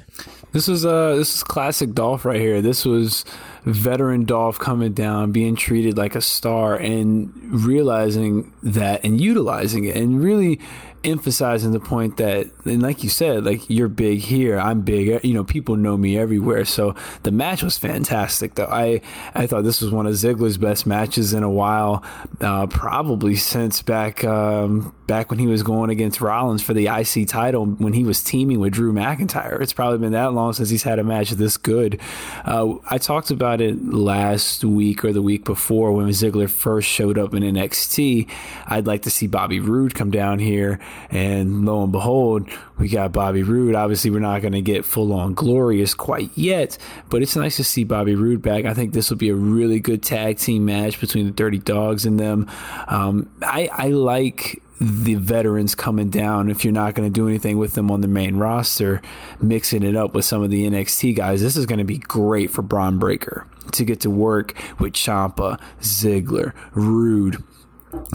This 0.53 0.69
is 0.69 0.87
uh 0.87 1.17
this 1.17 1.35
is 1.37 1.43
classic 1.43 1.95
Dolph 1.95 2.25
right 2.25 2.41
here. 2.41 2.63
This 2.63 2.85
was 2.85 3.25
veteran 3.65 4.25
Dolph 4.25 4.59
coming 4.59 4.93
down, 4.93 5.33
being 5.33 5.57
treated 5.57 5.97
like 5.97 6.15
a 6.15 6.21
star, 6.21 6.77
and 6.77 7.33
realizing 7.51 8.53
that 8.63 9.05
and 9.05 9.21
utilizing 9.21 9.85
it, 9.85 9.97
and 9.97 10.23
really 10.23 10.61
emphasizing 11.05 11.73
the 11.73 11.81
point 11.81 12.17
that, 12.17 12.51
and 12.65 12.83
like 12.83 13.03
you 13.03 13.11
said, 13.11 13.45
like 13.45 13.69
you're 13.69 13.89
big 13.89 14.21
here, 14.21 14.59
I'm 14.59 14.83
big. 14.83 15.25
You 15.25 15.35
know, 15.35 15.45
people 15.45 15.77
know 15.77 15.97
me 15.97 16.19
everywhere. 16.19 16.65
So 16.65 16.95
the 17.23 17.31
match 17.31 17.63
was 17.63 17.79
fantastic. 17.79 18.55
Though 18.55 18.67
I, 18.67 19.01
I 19.35 19.47
thought 19.47 19.65
this 19.65 19.81
was 19.81 19.91
one 19.91 20.07
of 20.07 20.15
Ziggler's 20.15 20.59
best 20.59 20.87
matches 20.87 21.33
in 21.33 21.43
a 21.43 21.51
while, 21.51 22.05
uh, 22.41 22.67
probably 22.67 23.37
since 23.37 23.83
back 23.83 24.25
um, 24.25 24.95
back 25.07 25.31
when 25.31 25.39
he 25.39 25.47
was 25.47 25.63
going 25.63 25.91
against 25.91 26.21
Rollins 26.21 26.63
for 26.63 26.75
the 26.75 26.87
IC 26.87 27.29
title 27.29 27.67
when 27.67 27.93
he 27.93 28.05
was 28.05 28.23
teaming 28.23 28.61
with 28.61 28.73
Drew 28.73 28.93
McIntyre. 28.93 29.61
It's 29.61 29.73
probably 29.73 29.99
been 29.99 30.13
that 30.13 30.33
long 30.33 30.53
since 30.53 30.71
he's 30.71 30.83
had 30.83 30.99
a 30.99 31.05
match 31.05 31.31
this 31.31 31.57
good. 31.57 32.01
Uh, 32.45 32.75
I 32.89 32.99
talked 32.99 33.31
about 33.31 33.61
it 33.61 33.85
last 33.85 34.65
week 34.65 35.05
or 35.05 35.13
the 35.13 35.23
week 35.23 35.45
before 35.45 35.93
when 35.93 36.09
Ziggler 36.09 36.49
first 36.49 36.89
showed 36.89 37.19
up 37.19 37.35
in 37.35 37.43
NXT. 37.43 38.29
I'd 38.67 38.87
like 38.87 39.03
to 39.03 39.11
see 39.11 39.27
Bobby 39.27 39.61
Roode 39.61 39.95
come 39.95 40.11
down 40.11 40.39
here 40.39 40.81
and 41.11 41.65
lo 41.67 41.83
and 41.83 41.93
behold, 41.93 42.49
we 42.79 42.89
got 42.89 43.13
Bobby 43.13 43.43
Roode. 43.43 43.75
Obviously, 43.75 44.11
we're 44.11 44.21
not 44.21 44.43
going 44.43 44.53
to 44.53 44.63
get 44.63 44.85
full 44.85 45.13
on 45.13 45.35
glorious 45.35 45.95
quite 45.95 46.31
yet, 46.35 46.77
but 47.09 47.23
it's 47.23 47.37
nice 47.37 47.57
to 47.57 47.65
see 47.65 47.85
Bobby 47.85 48.15
Roode 48.15 48.43
back. 48.43 48.65
I 48.65 48.75
think 48.75 48.93
this 48.93 49.11
will 49.11 49.17
be 49.17 49.29
a 49.29 49.35
really 49.35 49.81
good 49.81 50.03
tag 50.03 50.39
team 50.39 50.65
match 50.65 51.01
between 51.01 51.27
the 51.27 51.33
Dirty 51.33 51.59
Dogs 51.59 52.05
and 52.05 52.19
them. 52.19 52.51
Um, 52.89 53.31
I, 53.43 53.69
I 53.73 53.89
like 53.89 54.63
the 54.81 55.15
veterans 55.15 55.75
coming 55.75 56.11
down 56.11 56.51
if 56.51 56.65
you're 56.65 56.73
not 56.73 56.95
going 56.95 57.09
to 57.09 57.13
do 57.13 57.29
anything 57.29 57.59
with 57.59 57.75
them 57.75 57.91
on 57.91 58.01
the 58.01 58.09
main 58.09 58.37
roster, 58.37 59.01
mixing 59.41 59.83
it 59.83 59.97
up 59.97 60.15
with 60.15 60.25
some 60.25 60.43
of 60.43 60.51
the 60.51 60.69
NXT 60.69 61.17
guys. 61.17 61.41
This 61.41 61.57
is 61.57 61.67
going 61.67 61.79
to 61.79 61.85
be 61.85 61.99
great 61.99 62.51
for 62.51 62.63
Bron 62.63 62.99
Breakker 62.99 63.47
to 63.73 63.85
get 63.85 64.01
to 64.01 64.11
work 64.11 64.55
with 64.79 64.93
Ciampa, 64.93 65.61
Ziggler, 65.81 66.53
Roode, 66.73 67.43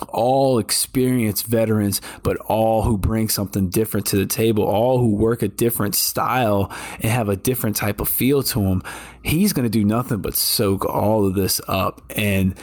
all 0.10 0.60
experienced 0.60 1.46
veterans, 1.46 2.02
but 2.24 2.38
all 2.38 2.84
who 2.84 2.98
bring 2.98 3.30
something 3.30 3.70
different 3.70 4.08
to 4.08 4.18
the 4.18 4.26
table, 4.26 4.64
all 4.64 5.00
who 5.00 5.16
work 5.16 5.42
a 5.42 5.48
different 5.48 5.96
style 5.96 6.72
and 6.96 7.12
have 7.12 7.30
a 7.30 7.36
different 7.36 7.76
type 7.76 8.02
of 8.02 8.10
feel 8.10 8.44
to 8.44 8.62
them. 8.62 8.84
He's 9.24 9.54
going 9.54 9.64
to 9.64 9.70
do 9.70 9.84
nothing 9.84 10.20
but 10.20 10.36
soak 10.36 10.86
all 10.86 11.26
of 11.26 11.36
this 11.36 11.62
up. 11.68 12.02
And 12.16 12.56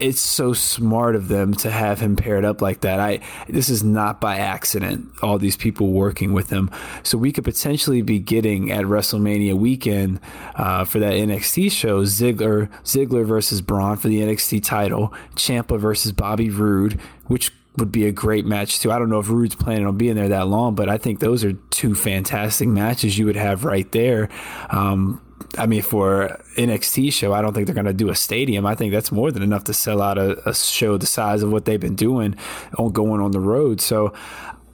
it's 0.00 0.20
so 0.20 0.52
smart 0.52 1.16
of 1.16 1.28
them 1.28 1.54
to 1.54 1.70
have 1.70 2.00
him 2.00 2.16
paired 2.16 2.44
up 2.44 2.62
like 2.62 2.80
that. 2.80 3.00
I 3.00 3.20
this 3.48 3.68
is 3.68 3.82
not 3.82 4.20
by 4.20 4.36
accident. 4.36 5.08
All 5.22 5.38
these 5.38 5.56
people 5.56 5.92
working 5.92 6.32
with 6.32 6.50
him, 6.50 6.70
so 7.02 7.18
we 7.18 7.32
could 7.32 7.44
potentially 7.44 8.02
be 8.02 8.18
getting 8.18 8.70
at 8.70 8.84
WrestleMania 8.84 9.54
weekend 9.54 10.20
uh, 10.54 10.84
for 10.84 10.98
that 11.00 11.14
NXT 11.14 11.72
show 11.72 12.02
Ziggler 12.04 12.70
Ziggler 12.84 13.26
versus 13.26 13.60
Bron 13.60 13.96
for 13.96 14.08
the 14.08 14.20
NXT 14.20 14.62
title, 14.62 15.12
Ciampa 15.34 15.78
versus 15.78 16.12
Bobby 16.12 16.50
Roode, 16.50 17.00
which 17.26 17.52
would 17.78 17.92
be 17.92 18.06
a 18.06 18.12
great 18.12 18.44
match 18.44 18.80
too. 18.80 18.92
I 18.92 18.98
don't 18.98 19.08
know 19.08 19.20
if 19.20 19.28
Roode's 19.28 19.54
planning 19.54 19.86
on 19.86 19.96
being 19.96 20.14
there 20.14 20.28
that 20.28 20.48
long, 20.48 20.74
but 20.74 20.88
I 20.88 20.98
think 20.98 21.20
those 21.20 21.44
are 21.44 21.52
two 21.70 21.94
fantastic 21.94 22.68
matches 22.68 23.18
you 23.18 23.26
would 23.26 23.36
have 23.36 23.64
right 23.64 23.90
there. 23.92 24.28
Um, 24.70 25.20
I 25.56 25.66
mean, 25.66 25.82
for 25.82 26.40
NXT 26.56 27.12
show, 27.12 27.32
I 27.32 27.40
don't 27.40 27.54
think 27.54 27.66
they're 27.66 27.74
going 27.74 27.86
to 27.86 27.92
do 27.92 28.10
a 28.10 28.14
stadium. 28.14 28.66
I 28.66 28.74
think 28.74 28.92
that's 28.92 29.10
more 29.10 29.32
than 29.32 29.42
enough 29.42 29.64
to 29.64 29.74
sell 29.74 30.02
out 30.02 30.18
a, 30.18 30.48
a 30.48 30.54
show 30.54 30.96
the 30.96 31.06
size 31.06 31.42
of 31.42 31.50
what 31.50 31.64
they've 31.64 31.80
been 31.80 31.96
doing 31.96 32.36
on 32.76 32.92
going 32.92 33.20
on 33.20 33.30
the 33.30 33.40
road. 33.40 33.80
So 33.80 34.12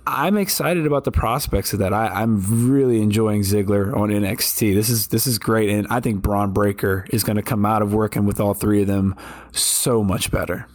I'm 0.06 0.36
excited 0.36 0.85
about 0.85 1.05
the 1.05 1.12
prospects 1.12 1.72
of 1.72 1.78
that. 1.78 1.94
I, 1.94 2.22
am 2.22 2.68
really 2.70 3.01
enjoying 3.01 3.40
Ziggler 3.40 3.97
on 3.97 4.10
NXT. 4.10 4.74
This 4.74 4.90
is 4.90 5.09
this 5.09 5.26
is 5.26 5.39
great, 5.39 5.70
and 5.70 5.86
I 5.89 6.01
think 6.01 6.20
Bron 6.20 6.52
Breakker 6.52 7.06
is 7.10 7.24
going 7.24 7.36
to 7.36 7.43
come 7.43 7.64
out 7.64 7.81
of 7.81 7.94
working 7.94 8.26
with 8.26 8.39
all 8.39 8.52
three 8.52 8.82
of 8.82 8.86
them 8.86 9.16
so 9.52 10.05
much 10.05 10.31
better. 10.31 10.66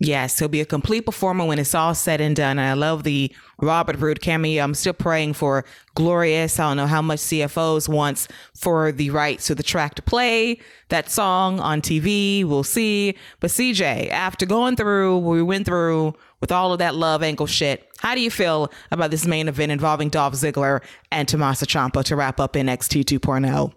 Yes, 0.00 0.38
he'll 0.38 0.48
be 0.48 0.60
a 0.60 0.64
complete 0.64 1.06
performer 1.06 1.44
when 1.44 1.58
it's 1.58 1.74
all 1.74 1.92
said 1.92 2.20
and 2.20 2.36
done. 2.36 2.58
And 2.58 2.68
I 2.68 2.74
love 2.74 3.02
the 3.02 3.34
Robert 3.60 3.96
Roode 3.96 4.20
cameo. 4.20 4.62
I'm 4.62 4.74
still 4.74 4.92
praying 4.92 5.32
for 5.32 5.64
Glorious. 5.96 6.60
I 6.60 6.68
don't 6.68 6.76
know 6.76 6.86
how 6.86 7.02
much 7.02 7.18
CFO$ 7.18 7.88
wants 7.88 8.28
for 8.54 8.92
the 8.92 9.10
rights 9.10 9.48
to 9.48 9.56
the 9.56 9.64
track 9.64 9.96
to 9.96 10.02
play 10.02 10.60
that 10.90 11.10
song 11.10 11.58
on 11.58 11.80
TV. 11.80 12.44
We'll 12.44 12.62
see. 12.62 13.16
But 13.40 13.50
CJ, 13.50 14.10
after 14.10 14.46
going 14.46 14.76
through 14.76 15.18
we 15.18 15.42
went 15.42 15.66
through 15.66 16.14
with 16.40 16.52
all 16.52 16.72
of 16.72 16.78
that 16.78 16.94
love 16.94 17.24
angle 17.24 17.48
shit, 17.48 17.88
how 17.98 18.14
do 18.14 18.20
you 18.20 18.30
feel 18.30 18.70
about 18.92 19.10
this 19.10 19.26
main 19.26 19.48
event 19.48 19.72
involving 19.72 20.10
Dolph 20.10 20.34
Ziggler 20.34 20.80
and 21.10 21.26
Tommaso 21.26 21.66
Ciampa 21.66 22.04
to 22.04 22.14
wrap 22.14 22.38
up 22.38 22.52
NXT 22.52 23.04
2.0? 23.04 23.72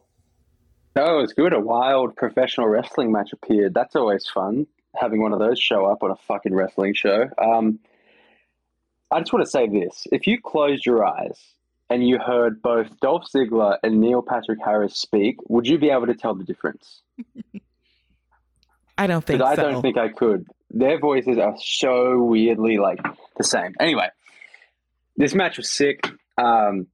Oh, 0.98 1.20
it's 1.20 1.34
good. 1.34 1.54
A 1.54 1.60
wild 1.60 2.16
professional 2.16 2.68
wrestling 2.68 3.12
match 3.12 3.34
appeared. 3.34 3.74
That's 3.74 3.96
always 3.96 4.28
fun 4.28 4.68
having 4.96 5.22
one 5.22 5.34
of 5.34 5.40
those 5.40 5.60
show 5.60 5.86
up 5.86 6.04
on 6.04 6.12
a 6.12 6.16
fucking 6.28 6.54
wrestling 6.54 6.94
show. 6.94 7.28
Um, 7.38 7.80
I 9.12 9.20
just 9.20 9.34
want 9.34 9.46
to 9.46 9.52
say 9.52 9.68
this: 9.68 10.08
if 10.12 10.28
you 10.28 10.40
closed 10.42 10.86
your 10.86 11.06
eyes 11.06 11.40
and 11.90 12.08
you 12.08 12.18
heard 12.20 12.62
both 12.62 12.88
Dolph 13.02 13.26
Ziggler 13.34 13.78
and 13.84 14.00
Neil 14.00 14.22
Patrick 14.22 14.60
Harris 14.64 14.98
speak, 14.98 15.38
would 15.50 15.68
you 15.68 15.78
be 15.78 15.90
able 15.90 16.08
to 16.08 16.16
tell 16.16 16.34
the 16.36 16.44
difference? 16.44 17.02
I 18.98 19.08
don't 19.08 19.26
think. 19.26 19.42
So. 19.42 19.46
I 19.46 19.56
don't 19.56 19.82
think 19.82 19.98
I 19.98 20.10
could. 20.10 20.46
Their 20.70 21.00
voices 21.00 21.38
are 21.38 21.56
so 21.58 22.22
weirdly 22.24 22.78
like 22.78 23.00
the 23.38 23.44
same. 23.44 23.74
Anyway, 23.80 24.08
this 25.18 25.34
match 25.34 25.58
was 25.58 25.70
sick. 25.70 26.08
Um, 26.38 26.88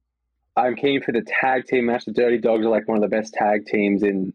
I'm 0.56 0.74
keen 0.74 1.02
for 1.02 1.12
the 1.12 1.22
tag 1.22 1.66
team 1.66 1.86
match. 1.86 2.04
The 2.04 2.12
Dirty 2.12 2.38
Dogs 2.38 2.64
are 2.64 2.70
like 2.70 2.88
one 2.88 2.96
of 2.96 3.02
the 3.02 3.14
best 3.14 3.34
tag 3.34 3.66
teams 3.66 4.02
in 4.02 4.32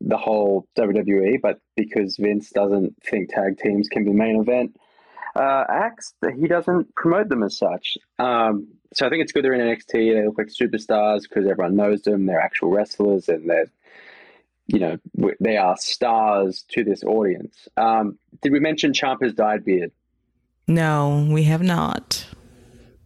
the 0.00 0.16
whole 0.16 0.66
WWE, 0.78 1.40
but 1.42 1.60
because 1.76 2.16
Vince 2.16 2.50
doesn't 2.50 2.94
think 3.02 3.30
tag 3.30 3.58
teams 3.58 3.88
can 3.88 4.04
be 4.04 4.12
main 4.12 4.40
event 4.40 4.76
uh, 5.34 5.64
acts, 5.68 6.14
he 6.36 6.46
doesn't 6.46 6.94
promote 6.94 7.28
them 7.28 7.42
as 7.42 7.56
such. 7.56 7.96
Um, 8.18 8.68
so 8.94 9.06
I 9.06 9.10
think 9.10 9.22
it's 9.22 9.32
good 9.32 9.44
they're 9.44 9.52
in 9.52 9.60
NXT. 9.60 10.14
They 10.14 10.26
look 10.26 10.38
like 10.38 10.48
superstars 10.48 11.22
because 11.22 11.48
everyone 11.48 11.76
knows 11.76 12.02
them. 12.02 12.26
They're 12.26 12.40
actual 12.40 12.70
wrestlers 12.70 13.28
and 13.28 13.48
they're, 13.48 13.70
you 14.66 14.78
know, 14.78 14.98
they 15.40 15.56
are 15.56 15.76
stars 15.76 16.64
to 16.70 16.84
this 16.84 17.04
audience. 17.04 17.68
Um, 17.76 18.18
did 18.42 18.52
we 18.52 18.60
mention 18.60 18.92
Ciampa's 18.92 19.34
dyed 19.34 19.64
beard? 19.64 19.92
No, 20.66 21.26
we 21.30 21.44
have 21.44 21.62
not. 21.62 22.26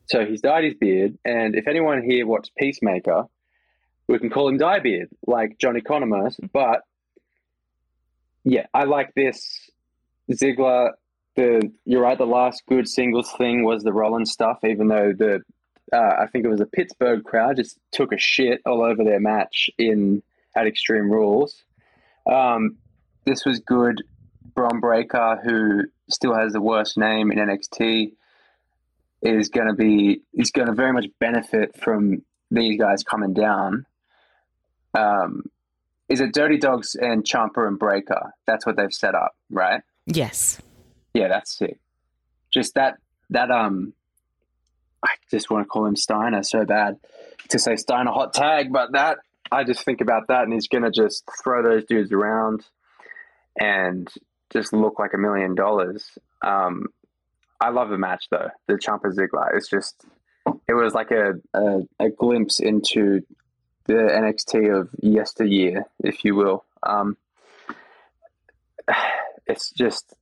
So 0.07 0.27
he's 0.27 0.41
dyed 0.41 0.65
his 0.65 0.75
beard, 0.75 1.17
and 1.25 1.55
if 1.55 1.69
anyone 1.69 2.03
here 2.03 2.27
watched 2.27 2.55
Peacemaker, 2.57 3.25
we 4.13 4.19
can 4.19 4.29
call 4.29 4.47
him 4.47 4.59
Diebeard, 4.59 5.09
like 5.27 5.57
Johnny 5.59 5.81
Economos. 5.81 6.39
But 6.53 6.83
yeah, 8.45 8.67
I 8.75 8.85
like 8.85 9.15
this. 9.15 9.71
Ziggler, 10.31 10.91
the 11.35 11.73
you're 11.87 12.03
right. 12.03 12.19
The 12.19 12.27
last 12.27 12.63
good 12.69 12.87
singles 12.87 13.33
thing 13.39 13.65
was 13.65 13.83
the 13.83 13.93
Rollins 13.93 14.31
stuff, 14.31 14.59
even 14.65 14.89
though 14.89 15.15
the 15.17 15.41
uh, 15.95 16.17
I 16.21 16.27
think 16.31 16.45
it 16.45 16.49
was 16.49 16.61
a 16.61 16.67
Pittsburgh 16.67 17.25
crowd 17.25 17.57
just 17.57 17.79
took 17.91 18.13
a 18.13 18.19
shit 18.19 18.61
all 18.67 18.83
over 18.83 19.03
their 19.03 19.19
match 19.19 19.71
in 19.79 20.23
at 20.55 20.67
Extreme 20.67 21.11
Rules. 21.11 21.65
Um, 22.31 22.77
this 23.25 23.47
was 23.47 23.61
good. 23.61 24.03
Bron 24.55 24.81
Breakker, 24.81 25.41
who 25.43 25.85
still 26.11 26.35
has 26.35 26.53
the 26.53 26.61
worst 26.61 26.99
name 26.99 27.33
in 27.33 27.39
NXT, 27.39 28.13
is 29.23 29.49
going 29.49 29.69
to 29.69 29.75
be 29.75 30.21
is 30.35 30.51
going 30.51 30.69
to 30.69 30.75
very 30.75 30.93
much 30.93 31.07
benefit 31.19 31.79
from 31.79 32.23
these 32.51 32.79
guys 32.79 33.03
coming 33.03 33.33
down 33.33 33.87
um, 34.95 35.45
is 36.09 36.21
it 36.21 36.35
Dirty 36.35 36.59
Dogs 36.59 36.95
and 36.95 37.25
Ciampa 37.25 37.67
and 37.67 37.79
Breakker? 37.79 38.35
That's 38.47 38.67
what 38.67 38.77
they've 38.77 38.93
set 38.93 39.15
up, 39.15 39.35
right? 39.51 39.83
Yes. 40.07 40.61
Yeah, 41.15 41.29
that's 41.29 41.57
sick. 41.57 41.79
Just 42.53 42.75
that 42.75 42.99
that 43.31 43.51
um, 43.51 43.95
I 45.03 45.11
just 45.31 45.51
want 45.51 45.65
to 45.65 45.69
call 45.69 45.87
him 45.87 45.97
Steiner 45.97 46.43
so 46.43 46.65
bad 46.65 46.99
to 47.49 47.59
say 47.59 47.77
Steiner 47.77 48.11
hot 48.11 48.35
tag, 48.35 48.73
but 48.73 48.93
that 48.93 49.19
I 49.51 49.65
just 49.65 49.85
think 49.85 50.01
about 50.01 50.29
that 50.29 50.45
and 50.45 50.53
he's 50.53 50.69
gonna 50.69 50.91
just 50.91 51.29
throw 51.43 51.63
those 51.63 51.85
dudes 51.85 52.13
around 52.13 52.65
and 53.59 54.09
just 54.53 54.73
look 54.73 54.99
like 54.99 55.15
a 55.15 55.19
million 55.19 55.55
dollars. 55.55 56.07
Um, 56.43 56.87
I 57.61 57.71
love 57.71 57.91
the 57.91 57.99
match 57.99 58.25
though, 58.31 58.51
the 58.67 58.75
Ciampa 58.75 59.15
Ziggler. 59.15 59.57
It's 59.57 59.69
just 59.69 60.05
it 60.69 60.75
was 60.75 60.95
like 60.95 61.11
a, 61.11 61.35
a, 61.55 61.81
a 62.01 62.11
glimpse 62.11 62.61
into 62.61 63.23
the 63.85 63.95
NXT 63.95 64.81
of 64.81 64.89
yesteryear, 65.01 65.85
if 66.03 66.25
you 66.25 66.35
will. 66.35 66.65
Um, 66.83 67.17
it's 69.47 69.71
just, 69.71 70.15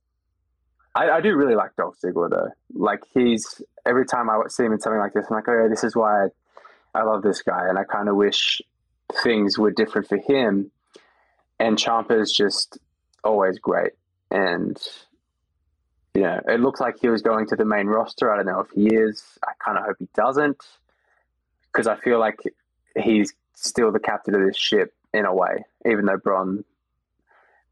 I, 0.95 1.09
I, 1.09 1.21
do 1.21 1.35
really 1.35 1.55
like 1.55 1.75
Dolph 1.75 1.97
Ziggler 2.03 2.29
though. 2.29 2.49
Like 2.73 3.01
he's 3.13 3.61
every 3.85 4.05
time 4.05 4.29
I 4.29 4.41
see 4.47 4.63
him 4.63 4.73
in 4.73 4.79
something 4.79 4.99
like 4.99 5.13
this, 5.13 5.25
I'm 5.29 5.35
like, 5.35 5.47
oh 5.47 5.63
yeah, 5.63 5.67
this 5.69 5.83
is 5.83 5.95
why 5.95 6.25
I, 6.25 6.27
I 6.99 7.03
love 7.03 7.21
this 7.23 7.41
guy, 7.41 7.67
and 7.69 7.77
I 7.77 7.83
kind 7.83 8.09
of 8.09 8.15
wish 8.15 8.61
things 9.23 9.57
were 9.57 9.71
different 9.71 10.07
for 10.07 10.17
him. 10.17 10.71
And 11.59 11.77
Ciampa's 11.77 12.33
just 12.33 12.79
always 13.23 13.59
great, 13.59 13.91
and 14.29 14.77
you 16.13 16.21
know, 16.21 16.41
it 16.47 16.59
looks 16.59 16.81
like 16.81 16.95
he 16.99 17.07
was 17.07 17.21
going 17.21 17.47
to 17.47 17.55
the 17.55 17.65
main 17.65 17.87
roster. 17.87 18.31
I 18.31 18.37
don't 18.37 18.47
know 18.47 18.59
if 18.59 18.71
he 18.71 18.93
is. 18.93 19.23
I 19.47 19.53
kind 19.63 19.77
of 19.77 19.85
hope 19.85 19.95
he 19.99 20.07
doesn't, 20.13 20.57
because 21.71 21.87
I 21.87 21.95
feel 21.97 22.19
like 22.19 22.39
he's 23.01 23.33
still 23.61 23.91
the 23.91 23.99
captain 23.99 24.35
of 24.35 24.41
this 24.41 24.57
ship 24.57 24.93
in 25.13 25.25
a 25.25 25.33
way, 25.33 25.65
even 25.85 26.05
though 26.05 26.17
Bron 26.17 26.63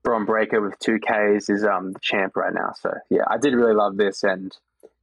Bron 0.04 0.26
Breakker 0.26 0.62
with 0.62 0.80
two 0.80 1.00
Ks 1.00 1.50
is 1.50 1.64
um 1.64 1.94
the 1.94 2.00
champ 2.00 2.36
right 2.36 2.54
now. 2.54 2.74
So 2.80 2.94
yeah, 3.10 3.24
I 3.28 3.38
did 3.38 3.54
really 3.54 3.74
love 3.74 3.98
this, 3.98 4.24
and 4.24 4.56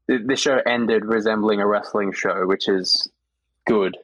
the 0.06 0.36
show 0.36 0.60
ended 0.64 1.04
resembling 1.04 1.60
a 1.60 1.66
wrestling 1.66 2.12
show, 2.12 2.46
which 2.46 2.68
is 2.68 3.08
good. 3.66 3.96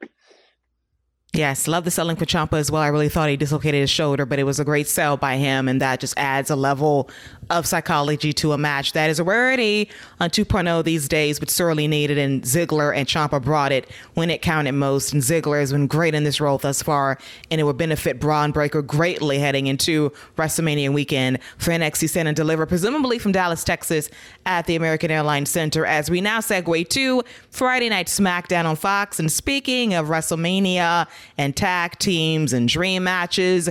Yes, 1.34 1.66
love 1.66 1.84
the 1.84 1.90
selling 1.90 2.16
for 2.16 2.26
Ciampa 2.26 2.58
as 2.58 2.70
well. 2.70 2.82
I 2.82 2.88
really 2.88 3.08
thought 3.08 3.30
he 3.30 3.38
dislocated 3.38 3.80
his 3.80 3.88
shoulder, 3.88 4.26
but 4.26 4.38
it 4.38 4.42
was 4.44 4.60
a 4.60 4.66
great 4.66 4.86
sell 4.86 5.16
by 5.16 5.36
him, 5.38 5.66
and 5.66 5.80
that 5.80 5.98
just 5.98 6.12
adds 6.18 6.50
a 6.50 6.56
level 6.56 7.08
of 7.48 7.66
psychology 7.66 8.34
to 8.34 8.52
a 8.52 8.58
match 8.58 8.92
that 8.92 9.08
is 9.08 9.18
a 9.18 9.24
rarity 9.24 9.88
on 10.20 10.28
2.0 10.28 10.84
these 10.84 11.08
days, 11.08 11.40
but 11.40 11.48
sorely 11.48 11.88
needed. 11.88 12.18
And 12.18 12.42
Ziggler 12.42 12.94
and 12.94 13.08
Ciampa 13.08 13.42
brought 13.42 13.72
it 13.72 13.90
when 14.12 14.28
it 14.28 14.42
counted 14.42 14.72
most. 14.72 15.14
And 15.14 15.22
Ziggler 15.22 15.58
has 15.60 15.72
been 15.72 15.86
great 15.86 16.14
in 16.14 16.24
this 16.24 16.38
role 16.38 16.58
thus 16.58 16.82
far, 16.82 17.16
and 17.50 17.62
it 17.62 17.64
would 17.64 17.78
benefit 17.78 18.20
Bron 18.20 18.52
Breakker 18.52 18.82
greatly 18.82 19.38
heading 19.38 19.68
into 19.68 20.12
WrestleMania 20.36 20.92
weekend 20.92 21.38
for 21.56 21.70
NXT 21.70 22.10
Stand 22.10 22.28
and 22.28 22.36
Deliver, 22.36 22.66
presumably 22.66 23.18
from 23.18 23.32
Dallas, 23.32 23.64
Texas, 23.64 24.10
at 24.44 24.66
the 24.66 24.76
American 24.76 25.10
Airlines 25.10 25.48
Center. 25.48 25.86
As 25.86 26.10
we 26.10 26.20
now 26.20 26.40
segue 26.40 26.90
to 26.90 27.22
Friday 27.48 27.88
Night 27.88 28.08
SmackDown 28.08 28.66
on 28.66 28.76
Fox. 28.76 29.18
And 29.18 29.32
speaking 29.32 29.94
of 29.94 30.08
WrestleMania 30.08 31.08
and 31.38 31.56
tag 31.56 31.98
teams 31.98 32.52
and 32.52 32.68
dream 32.68 33.04
matches, 33.04 33.70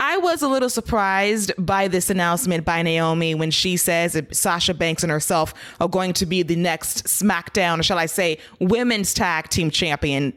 I 0.00 0.16
was 0.16 0.40
a 0.40 0.48
little 0.48 0.70
surprised 0.70 1.52
by 1.58 1.86
this 1.86 2.08
announcement 2.08 2.64
by 2.64 2.80
Naomi 2.80 3.34
when 3.34 3.50
she 3.50 3.76
says 3.76 4.14
that 4.14 4.34
Sasha 4.34 4.72
Banks 4.72 5.02
and 5.02 5.12
herself 5.12 5.52
are 5.78 5.88
going 5.88 6.14
to 6.14 6.24
be 6.24 6.42
the 6.42 6.56
next 6.56 7.04
SmackDown, 7.04 7.80
or 7.80 7.82
shall 7.82 7.98
I 7.98 8.06
say, 8.06 8.38
women's 8.60 9.12
tag 9.12 9.50
team 9.50 9.70
champion 9.70 10.32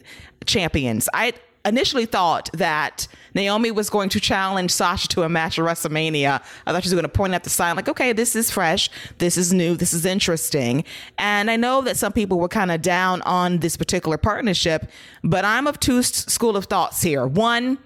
champions. 0.45 1.07
I 1.13 1.31
initially 1.65 2.05
thought 2.05 2.49
that 2.53 3.07
Naomi 3.33 3.71
was 3.71 3.89
going 3.89 4.09
to 4.09 4.19
challenge 4.19 4.71
Sasha 4.71 5.07
to 5.09 5.23
a 5.23 5.29
match 5.29 5.57
at 5.57 5.65
WrestleMania. 5.65 6.43
I 6.65 6.71
thought 6.71 6.83
she 6.83 6.87
was 6.87 6.93
going 6.93 7.03
to 7.03 7.09
point 7.09 7.33
at 7.33 7.43
the 7.43 7.49
sign, 7.49 7.75
like, 7.75 7.89
okay, 7.89 8.13
this 8.13 8.35
is 8.35 8.51
fresh, 8.51 8.89
this 9.17 9.37
is 9.37 9.53
new, 9.53 9.75
this 9.75 9.93
is 9.93 10.05
interesting. 10.05 10.83
And 11.17 11.49
I 11.49 11.55
know 11.55 11.81
that 11.81 11.97
some 11.97 12.11
people 12.11 12.39
were 12.39 12.49
kind 12.49 12.71
of 12.71 12.81
down 12.81 13.21
on 13.23 13.59
this 13.59 13.77
particular 13.77 14.17
partnership, 14.17 14.89
but 15.23 15.45
I'm 15.45 15.67
of 15.67 15.79
two 15.79 16.03
school 16.03 16.57
of 16.57 16.65
thoughts 16.65 17.01
here. 17.01 17.25
One, 17.25 17.77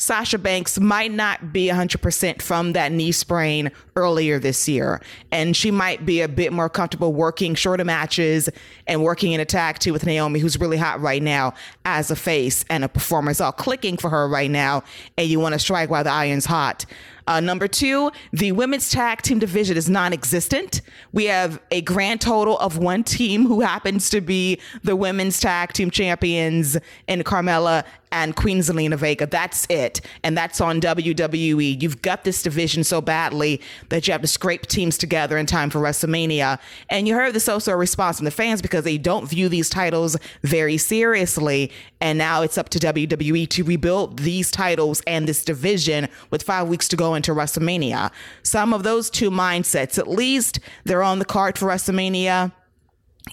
Sasha 0.00 0.38
Banks 0.38 0.78
might 0.78 1.10
not 1.10 1.52
be 1.52 1.66
100% 1.66 2.40
from 2.40 2.72
that 2.74 2.92
knee 2.92 3.10
sprain 3.10 3.72
earlier 3.96 4.38
this 4.38 4.68
year. 4.68 5.02
And 5.32 5.56
she 5.56 5.72
might 5.72 6.06
be 6.06 6.20
a 6.20 6.28
bit 6.28 6.52
more 6.52 6.68
comfortable 6.68 7.12
working 7.12 7.56
shorter 7.56 7.84
matches 7.84 8.48
and 8.86 9.02
working 9.02 9.32
in 9.32 9.40
attack 9.40 9.80
too 9.80 9.92
with 9.92 10.06
Naomi, 10.06 10.38
who's 10.38 10.58
really 10.60 10.76
hot 10.76 11.00
right 11.00 11.22
now 11.22 11.52
as 11.84 12.12
a 12.12 12.16
face 12.16 12.64
and 12.70 12.84
a 12.84 12.88
performer. 12.88 13.32
It's 13.32 13.40
all 13.40 13.50
clicking 13.50 13.96
for 13.96 14.08
her 14.08 14.28
right 14.28 14.50
now. 14.50 14.84
And 15.16 15.28
you 15.28 15.40
want 15.40 15.54
to 15.54 15.58
strike 15.58 15.90
while 15.90 16.04
the 16.04 16.10
iron's 16.10 16.46
hot. 16.46 16.86
Uh, 17.28 17.40
number 17.40 17.68
two, 17.68 18.10
the 18.32 18.52
women's 18.52 18.90
tag 18.90 19.20
team 19.20 19.38
division 19.38 19.76
is 19.76 19.88
non 19.90 20.14
existent. 20.14 20.80
We 21.12 21.26
have 21.26 21.60
a 21.70 21.82
grand 21.82 22.22
total 22.22 22.58
of 22.58 22.78
one 22.78 23.04
team 23.04 23.44
who 23.44 23.60
happens 23.60 24.08
to 24.10 24.22
be 24.22 24.58
the 24.82 24.96
women's 24.96 25.38
tag 25.38 25.74
team 25.74 25.90
champions 25.90 26.78
in 27.06 27.22
Carmella 27.24 27.84
and 28.12 28.34
Queen 28.34 28.60
Zelina 28.60 28.96
Vega. 28.96 29.26
That's 29.26 29.66
it. 29.68 30.00
And 30.22 30.36
that's 30.36 30.60
on 30.60 30.80
WWE. 30.80 31.80
You've 31.82 32.02
got 32.02 32.24
this 32.24 32.42
division 32.42 32.84
so 32.84 33.00
badly 33.00 33.60
that 33.90 34.06
you 34.06 34.12
have 34.12 34.22
to 34.22 34.26
scrape 34.26 34.66
teams 34.66 34.96
together 34.96 35.36
in 35.36 35.46
time 35.46 35.70
for 35.70 35.80
WrestleMania. 35.80 36.58
And 36.88 37.06
you 37.06 37.14
heard 37.14 37.34
this 37.34 37.48
also 37.48 37.72
a 37.72 37.76
response 37.76 38.18
from 38.18 38.24
the 38.24 38.30
fans 38.30 38.62
because 38.62 38.84
they 38.84 38.98
don't 38.98 39.28
view 39.28 39.48
these 39.48 39.68
titles 39.68 40.16
very 40.42 40.78
seriously. 40.78 41.70
And 42.00 42.18
now 42.18 42.42
it's 42.42 42.56
up 42.56 42.68
to 42.70 42.78
WWE 42.78 43.48
to 43.48 43.64
rebuild 43.64 44.20
these 44.20 44.50
titles 44.50 45.02
and 45.06 45.28
this 45.28 45.44
division 45.44 46.08
with 46.30 46.42
five 46.42 46.68
weeks 46.68 46.88
to 46.88 46.96
go 46.96 47.14
into 47.14 47.32
WrestleMania. 47.32 48.10
Some 48.42 48.72
of 48.72 48.82
those 48.82 49.10
two 49.10 49.30
mindsets, 49.30 49.98
at 49.98 50.08
least 50.08 50.60
they're 50.84 51.02
on 51.02 51.18
the 51.18 51.24
card 51.24 51.58
for 51.58 51.66
WrestleMania. 51.66 52.52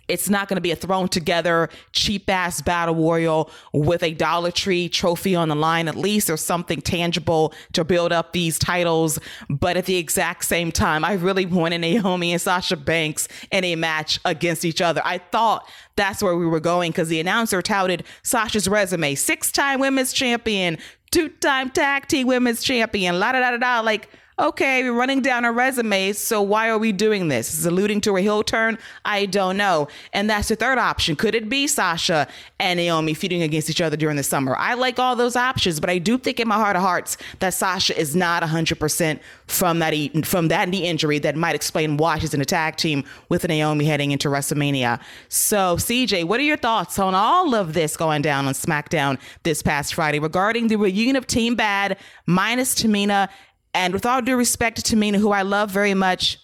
It's 0.07 0.29
not 0.29 0.47
going 0.47 0.55
to 0.55 0.61
be 0.61 0.71
a 0.71 0.75
thrown 0.75 1.07
together 1.07 1.69
cheap 1.91 2.29
ass 2.29 2.61
battle 2.61 2.95
royal 2.95 3.49
with 3.73 4.03
a 4.03 4.13
Dollar 4.13 4.51
Tree 4.51 4.89
trophy 4.89 5.35
on 5.35 5.49
the 5.49 5.55
line. 5.55 5.87
At 5.87 5.95
least 5.95 6.27
there's 6.27 6.41
something 6.41 6.81
tangible 6.81 7.53
to 7.73 7.83
build 7.83 8.11
up 8.11 8.33
these 8.33 8.59
titles. 8.59 9.19
But 9.49 9.77
at 9.77 9.85
the 9.85 9.97
exact 9.97 10.45
same 10.45 10.71
time, 10.71 11.03
I 11.03 11.13
really 11.13 11.45
wanted 11.45 11.79
Naomi 11.79 12.33
and 12.33 12.41
Sasha 12.41 12.77
Banks 12.77 13.27
in 13.51 13.63
a 13.63 13.75
match 13.75 14.19
against 14.25 14.65
each 14.65 14.81
other. 14.81 15.01
I 15.03 15.17
thought 15.17 15.67
that's 15.95 16.21
where 16.21 16.35
we 16.35 16.45
were 16.45 16.59
going 16.59 16.91
because 16.91 17.09
the 17.09 17.19
announcer 17.19 17.61
touted 17.61 18.03
Sasha's 18.23 18.67
resume 18.67 19.15
six 19.15 19.51
time 19.51 19.79
women's 19.79 20.13
champion, 20.13 20.77
two 21.11 21.29
time 21.29 21.69
tag 21.69 22.07
team 22.07 22.27
women's 22.27 22.63
champion, 22.63 23.19
la 23.19 23.31
da 23.31 23.39
da 23.39 23.51
da 23.51 23.57
da. 23.57 23.79
Like, 23.81 24.09
okay, 24.37 24.83
we're 24.83 24.97
running 24.97 25.21
down 25.21 25.45
our 25.45 25.53
resumes, 25.53 26.17
so 26.17 26.41
why 26.41 26.69
are 26.69 26.77
we 26.77 26.91
doing 26.91 27.29
this? 27.29 27.53
Is 27.53 27.65
alluding 27.65 28.01
to 28.01 28.17
a 28.17 28.21
heel 28.21 28.43
turn? 28.43 28.77
I 29.05 29.27
don't 29.27 29.55
know. 29.55 29.87
And 30.11 30.29
that's 30.29 30.49
the 30.49 30.57
third 30.57 30.77
option. 30.77 31.15
Could 31.15 31.35
it 31.35 31.47
be 31.47 31.67
Sasha 31.67 32.27
and 32.59 32.77
Naomi 32.77 33.13
feuding 33.13 33.43
against 33.43 33.69
each 33.69 33.79
other 33.79 33.95
during 33.95 34.17
the 34.17 34.23
summer? 34.23 34.55
I 34.57 34.73
like 34.73 34.99
all 34.99 35.15
those 35.15 35.37
options, 35.37 35.79
but 35.79 35.89
I 35.89 35.99
do 35.99 36.17
think 36.17 36.39
in 36.39 36.47
my 36.47 36.55
heart 36.55 36.75
of 36.75 36.81
hearts 36.81 37.17
that 37.39 37.53
Sasha 37.53 37.97
is 37.97 38.15
not 38.15 38.43
100% 38.43 39.19
from 39.47 39.79
that 39.79 39.93
from 40.25 40.49
that 40.49 40.67
knee 40.67 40.85
injury 40.85 41.19
that 41.19 41.35
might 41.35 41.55
explain 41.55 41.97
why 41.97 42.19
she's 42.19 42.33
in 42.33 42.41
a 42.41 42.45
tag 42.45 42.75
team 42.75 43.03
with 43.29 43.47
Naomi 43.47 43.85
heading 43.85 44.11
into 44.11 44.27
WrestleMania. 44.27 44.99
So, 45.29 45.77
CJ, 45.77 46.25
what 46.25 46.39
are 46.39 46.43
your 46.43 46.57
thoughts 46.57 46.99
on 46.99 47.15
all 47.15 47.55
of 47.55 47.73
this 47.73 47.95
going 47.95 48.21
down 48.21 48.47
on 48.47 48.53
SmackDown 48.53 49.17
this 49.43 49.61
past 49.61 49.93
Friday 49.93 50.19
regarding 50.19 50.67
the 50.67 50.75
reunion 50.75 51.15
of 51.15 51.25
Team 51.25 51.55
Bad 51.55 51.97
minus 52.25 52.75
Tamina 52.75 53.29
and 53.75 53.93
with 53.93 54.05
all 54.05 54.21
due 54.21 54.37
respect 54.37 54.83
to 54.83 54.95
Tamina, 54.95 55.17
who 55.17 55.31
I 55.31 55.41
love 55.41 55.69
very 55.69 55.93
much, 55.93 56.39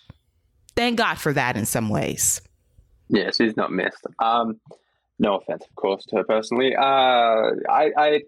thank 0.75 0.97
God 0.97 1.15
for 1.15 1.31
that 1.31 1.55
in 1.55 1.65
some 1.65 1.89
ways. 1.89 2.41
Yeah, 3.07 3.31
she's 3.31 3.55
not 3.55 3.71
missed. 3.71 4.05
Um, 4.19 4.59
no 5.17 5.35
offense, 5.35 5.63
of 5.63 5.75
course, 5.75 6.05
to 6.07 6.17
her 6.17 6.23
personally. 6.25 6.75
Uh, 6.75 6.81
I, 6.81 7.91
I, 7.97 8.21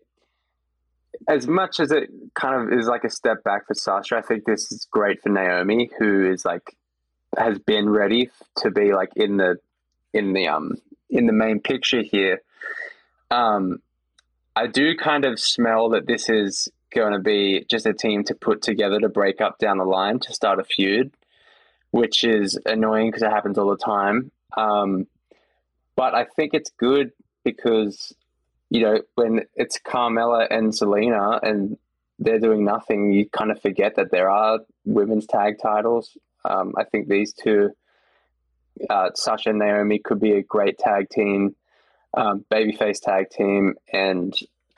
as 1.27 1.47
much 1.47 1.81
as 1.81 1.91
it 1.91 2.09
kind 2.33 2.55
of 2.61 2.79
is 2.79 2.87
like 2.87 3.03
a 3.03 3.09
step 3.09 3.43
back 3.43 3.67
for 3.67 3.73
Sasha, 3.73 4.15
I 4.15 4.21
think 4.21 4.45
this 4.45 4.71
is 4.71 4.87
great 4.89 5.21
for 5.21 5.29
Naomi, 5.29 5.91
who 5.99 6.31
is 6.31 6.45
like 6.45 6.75
has 7.37 7.59
been 7.59 7.89
ready 7.89 8.29
to 8.57 8.71
be 8.71 8.93
like 8.93 9.11
in 9.15 9.37
the 9.37 9.57
in 10.13 10.33
the 10.33 10.47
um 10.47 10.75
in 11.09 11.25
the 11.25 11.33
main 11.33 11.59
picture 11.59 12.01
here. 12.01 12.41
Um, 13.31 13.81
I 14.55 14.67
do 14.67 14.95
kind 14.95 15.25
of 15.25 15.39
smell 15.39 15.89
that 15.89 16.05
this 16.05 16.29
is 16.29 16.69
going 16.93 17.13
to 17.13 17.19
be 17.19 17.65
just 17.69 17.85
a 17.85 17.93
team 17.93 18.23
to 18.25 18.35
put 18.35 18.61
together 18.61 18.99
to 18.99 19.09
break 19.09 19.41
up 19.41 19.57
down 19.57 19.77
the 19.77 19.85
line 19.85 20.19
to 20.19 20.33
start 20.33 20.59
a 20.59 20.63
feud, 20.63 21.11
which 21.91 22.23
is 22.23 22.59
annoying 22.65 23.09
because 23.09 23.23
it 23.23 23.31
happens 23.31 23.57
all 23.57 23.69
the 23.69 23.77
time. 23.77 24.31
Um, 24.55 25.07
but 25.95 26.15
I 26.15 26.25
think 26.25 26.53
it's 26.53 26.71
good 26.77 27.11
because, 27.43 28.13
you 28.69 28.81
know, 28.81 29.01
when 29.15 29.41
it's 29.55 29.79
Carmella 29.79 30.47
and 30.49 30.71
Zelina 30.71 31.39
and 31.41 31.77
they're 32.19 32.39
doing 32.39 32.63
nothing, 32.63 33.11
you 33.11 33.29
kind 33.29 33.51
of 33.51 33.61
forget 33.61 33.95
that 33.95 34.11
there 34.11 34.29
are 34.29 34.59
women's 34.85 35.27
tag 35.27 35.57
titles. 35.61 36.17
Um, 36.45 36.73
I 36.77 36.83
think 36.83 37.07
these 37.07 37.33
two, 37.33 37.71
uh, 38.89 39.09
Sasha 39.15 39.49
and 39.49 39.59
Naomi, 39.59 39.99
could 39.99 40.19
be 40.19 40.33
a 40.33 40.43
great 40.43 40.77
tag 40.77 41.09
team, 41.09 41.55
um, 42.13 42.45
babyface 42.51 43.01
tag 43.01 43.29
team, 43.29 43.75
and 43.91 44.33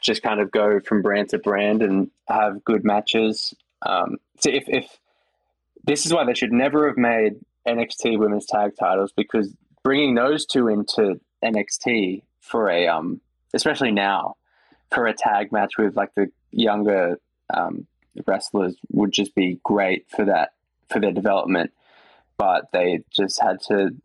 just 0.06 0.24
kind 0.24 0.40
of 0.40 0.52
go 0.52 0.80
from 0.80 1.02
brand 1.02 1.30
to 1.30 1.40
brand 1.40 1.82
and 1.82 2.10
have 2.28 2.64
good 2.64 2.84
matches. 2.84 3.54
Um, 3.86 4.18
so 4.40 4.50
if, 4.50 4.66
if 4.68 5.00
this 5.84 6.06
is 6.06 6.14
why 6.14 6.26
they 6.26 6.34
should 6.34 6.52
never 6.52 6.88
have 6.88 6.98
made 6.98 7.34
NXT 7.68 8.18
women's 8.20 8.46
tag 8.46 8.74
titles 8.80 9.12
because 9.16 9.54
bringing 9.84 10.16
those 10.16 10.46
two 10.46 10.68
into 10.68 11.20
NXT 11.44 12.24
for 12.42 12.70
a 12.70 12.88
um, 12.88 13.22
especially 13.54 13.92
now 13.92 14.36
for 14.92 15.08
a 15.08 15.14
tag 15.14 15.52
match 15.52 15.78
with 15.78 15.96
like 15.96 16.14
the 16.16 16.32
younger 16.52 17.20
um, 17.54 17.88
wrestlers 18.26 18.76
would 18.92 19.12
just 19.12 19.34
be 19.36 19.60
great 19.64 20.06
for 20.10 20.26
that 20.26 20.54
for 20.90 21.00
their 21.00 21.12
development. 21.12 21.72
But 22.38 22.72
they 22.72 23.00
just 23.12 23.42
had 23.42 23.62
to 23.68 23.96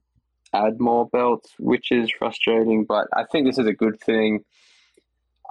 add 0.52 0.80
more 0.80 1.08
belts, 1.08 1.52
which 1.58 1.90
is 1.92 2.10
frustrating. 2.10 2.84
But 2.84 3.08
I 3.12 3.24
think 3.24 3.46
this 3.46 3.58
is 3.58 3.66
a 3.66 3.72
good 3.72 4.00
thing, 4.00 4.44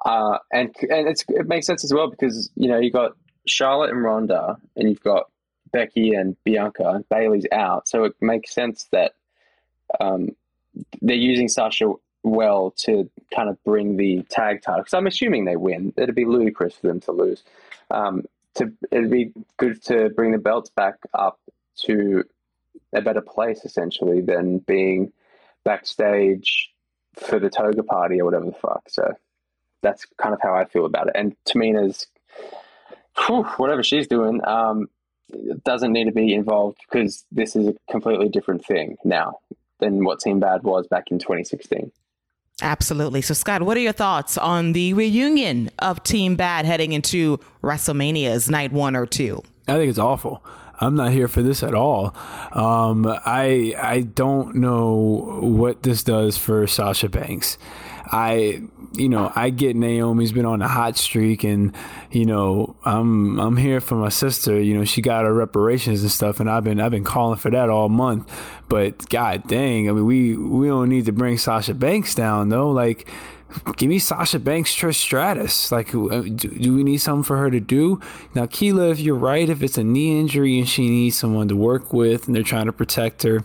uh, 0.05 0.37
and 0.51 0.73
and 0.89 1.07
it 1.07 1.47
makes 1.47 1.65
sense 1.65 1.83
as 1.83 1.93
well 1.93 2.09
because 2.09 2.49
you 2.55 2.69
know 2.69 2.79
you 2.79 2.91
got 2.91 3.13
Charlotte 3.45 3.91
and 3.91 4.03
Ronda, 4.03 4.57
and 4.75 4.89
you've 4.89 5.03
got 5.03 5.29
Becky 5.71 6.13
and 6.13 6.35
Bianca, 6.43 6.89
and 6.89 7.09
Bayley's 7.09 7.47
out, 7.51 7.87
so 7.87 8.05
it 8.05 8.13
makes 8.21 8.53
sense 8.53 8.87
that 8.91 9.13
um, 9.99 10.29
they're 11.01 11.15
using 11.15 11.47
Sasha 11.47 11.93
well 12.23 12.71
to 12.71 13.09
kind 13.33 13.49
of 13.49 13.61
bring 13.63 13.97
the 13.97 14.23
tag 14.29 14.61
title. 14.61 14.81
Because 14.81 14.93
I'm 14.93 15.07
assuming 15.07 15.45
they 15.45 15.55
win. 15.55 15.93
It'd 15.97 16.15
be 16.15 16.25
ludicrous 16.25 16.75
for 16.75 16.87
them 16.87 16.99
to 17.01 17.11
lose. 17.11 17.43
Um, 17.91 18.25
to 18.55 18.71
it'd 18.91 19.11
be 19.11 19.31
good 19.57 19.81
to 19.83 20.09
bring 20.09 20.31
the 20.31 20.37
belts 20.37 20.69
back 20.69 20.95
up 21.13 21.39
to 21.83 22.23
a 22.93 23.01
better 23.01 23.21
place 23.21 23.63
essentially 23.65 24.21
than 24.21 24.59
being 24.59 25.11
backstage 25.63 26.71
for 27.15 27.39
the 27.39 27.49
toga 27.49 27.83
party 27.83 28.19
or 28.19 28.25
whatever 28.25 28.45
the 28.45 28.51
fuck. 28.51 28.83
So 28.87 29.13
that's 29.81 30.05
kind 30.17 30.33
of 30.33 30.39
how 30.41 30.53
I 30.53 30.65
feel 30.65 30.85
about 30.85 31.07
it. 31.07 31.13
And 31.15 31.35
Tamina's 31.45 32.07
whew, 33.25 33.43
whatever 33.57 33.83
she's 33.83 34.07
doing 34.07 34.41
um, 34.45 34.89
doesn't 35.63 35.91
need 35.91 36.05
to 36.05 36.11
be 36.11 36.33
involved 36.33 36.77
because 36.89 37.25
this 37.31 37.55
is 37.55 37.67
a 37.67 37.75
completely 37.91 38.29
different 38.29 38.65
thing 38.65 38.97
now 39.03 39.39
than 39.79 40.03
what 40.03 40.19
Team 40.19 40.39
Bad 40.39 40.63
was 40.63 40.87
back 40.87 41.05
in 41.11 41.19
2016. 41.19 41.91
Absolutely. 42.61 43.21
So, 43.21 43.33
Scott, 43.33 43.63
what 43.63 43.77
are 43.77 43.81
your 43.81 43.93
thoughts 43.93 44.37
on 44.37 44.73
the 44.73 44.93
reunion 44.93 45.69
of 45.79 46.03
Team 46.03 46.35
Bad 46.35 46.65
heading 46.65 46.91
into 46.91 47.39
WrestleMania's 47.63 48.49
night 48.49 48.73
one 48.73 48.95
or 48.95 49.05
two? 49.05 49.41
I 49.67 49.73
think 49.73 49.89
it's 49.89 49.99
awful. 49.99 50.43
I'm 50.81 50.95
not 50.95 51.11
here 51.11 51.27
for 51.27 51.41
this 51.41 51.61
at 51.61 51.73
all. 51.73 52.15
Um, 52.53 53.05
I 53.25 53.75
I 53.77 54.01
don't 54.01 54.55
know 54.55 55.39
what 55.41 55.83
this 55.83 56.03
does 56.03 56.37
for 56.37 56.67
Sasha 56.67 57.09
Banks. 57.09 57.57
I 58.11 58.61
you 58.93 59.09
know 59.09 59.31
I 59.35 59.49
get 59.49 59.75
Naomi's 59.75 60.31
been 60.31 60.45
on 60.45 60.61
a 60.61 60.67
hot 60.67 60.97
streak, 60.97 61.43
and 61.43 61.75
you 62.11 62.25
know 62.25 62.75
I'm 62.85 63.39
I'm 63.39 63.57
here 63.57 63.81
for 63.81 63.95
my 63.95 64.09
sister. 64.09 64.59
You 64.59 64.75
know 64.75 64.85
she 64.85 65.01
got 65.01 65.25
her 65.25 65.33
reparations 65.33 66.01
and 66.01 66.11
stuff, 66.11 66.39
and 66.39 66.49
I've 66.49 66.63
been 66.63 66.79
I've 66.79 66.91
been 66.91 67.03
calling 67.03 67.37
for 67.37 67.51
that 67.51 67.69
all 67.69 67.89
month. 67.89 68.31
But 68.67 69.09
god 69.09 69.47
dang, 69.47 69.89
I 69.89 69.93
mean 69.93 70.05
we 70.05 70.35
we 70.35 70.67
don't 70.67 70.89
need 70.89 71.05
to 71.05 71.11
bring 71.11 71.37
Sasha 71.37 71.73
Banks 71.73 72.15
down 72.15 72.49
though. 72.49 72.71
Like 72.71 73.07
give 73.77 73.89
me 73.89 73.99
Sasha 73.99 74.39
Banks, 74.39 74.75
Trish 74.75 74.95
Stratus. 74.95 75.71
Like, 75.71 75.93
uh, 75.93 76.21
do, 76.21 76.33
do, 76.33 76.75
we 76.75 76.83
need 76.83 76.97
something 76.97 77.23
for 77.23 77.37
her 77.37 77.49
to 77.49 77.59
do? 77.59 77.99
Now, 78.35 78.45
Keila, 78.45 78.91
if 78.91 78.99
you're 78.99 79.15
right, 79.15 79.49
if 79.49 79.63
it's 79.63 79.77
a 79.77 79.83
knee 79.83 80.19
injury 80.19 80.59
and 80.59 80.67
she 80.67 80.87
needs 80.89 81.17
someone 81.17 81.47
to 81.47 81.55
work 81.55 81.91
with 81.91 82.27
and 82.27 82.35
they're 82.35 82.43
trying 82.43 82.67
to 82.67 82.73
protect 82.73 83.23
her, 83.23 83.43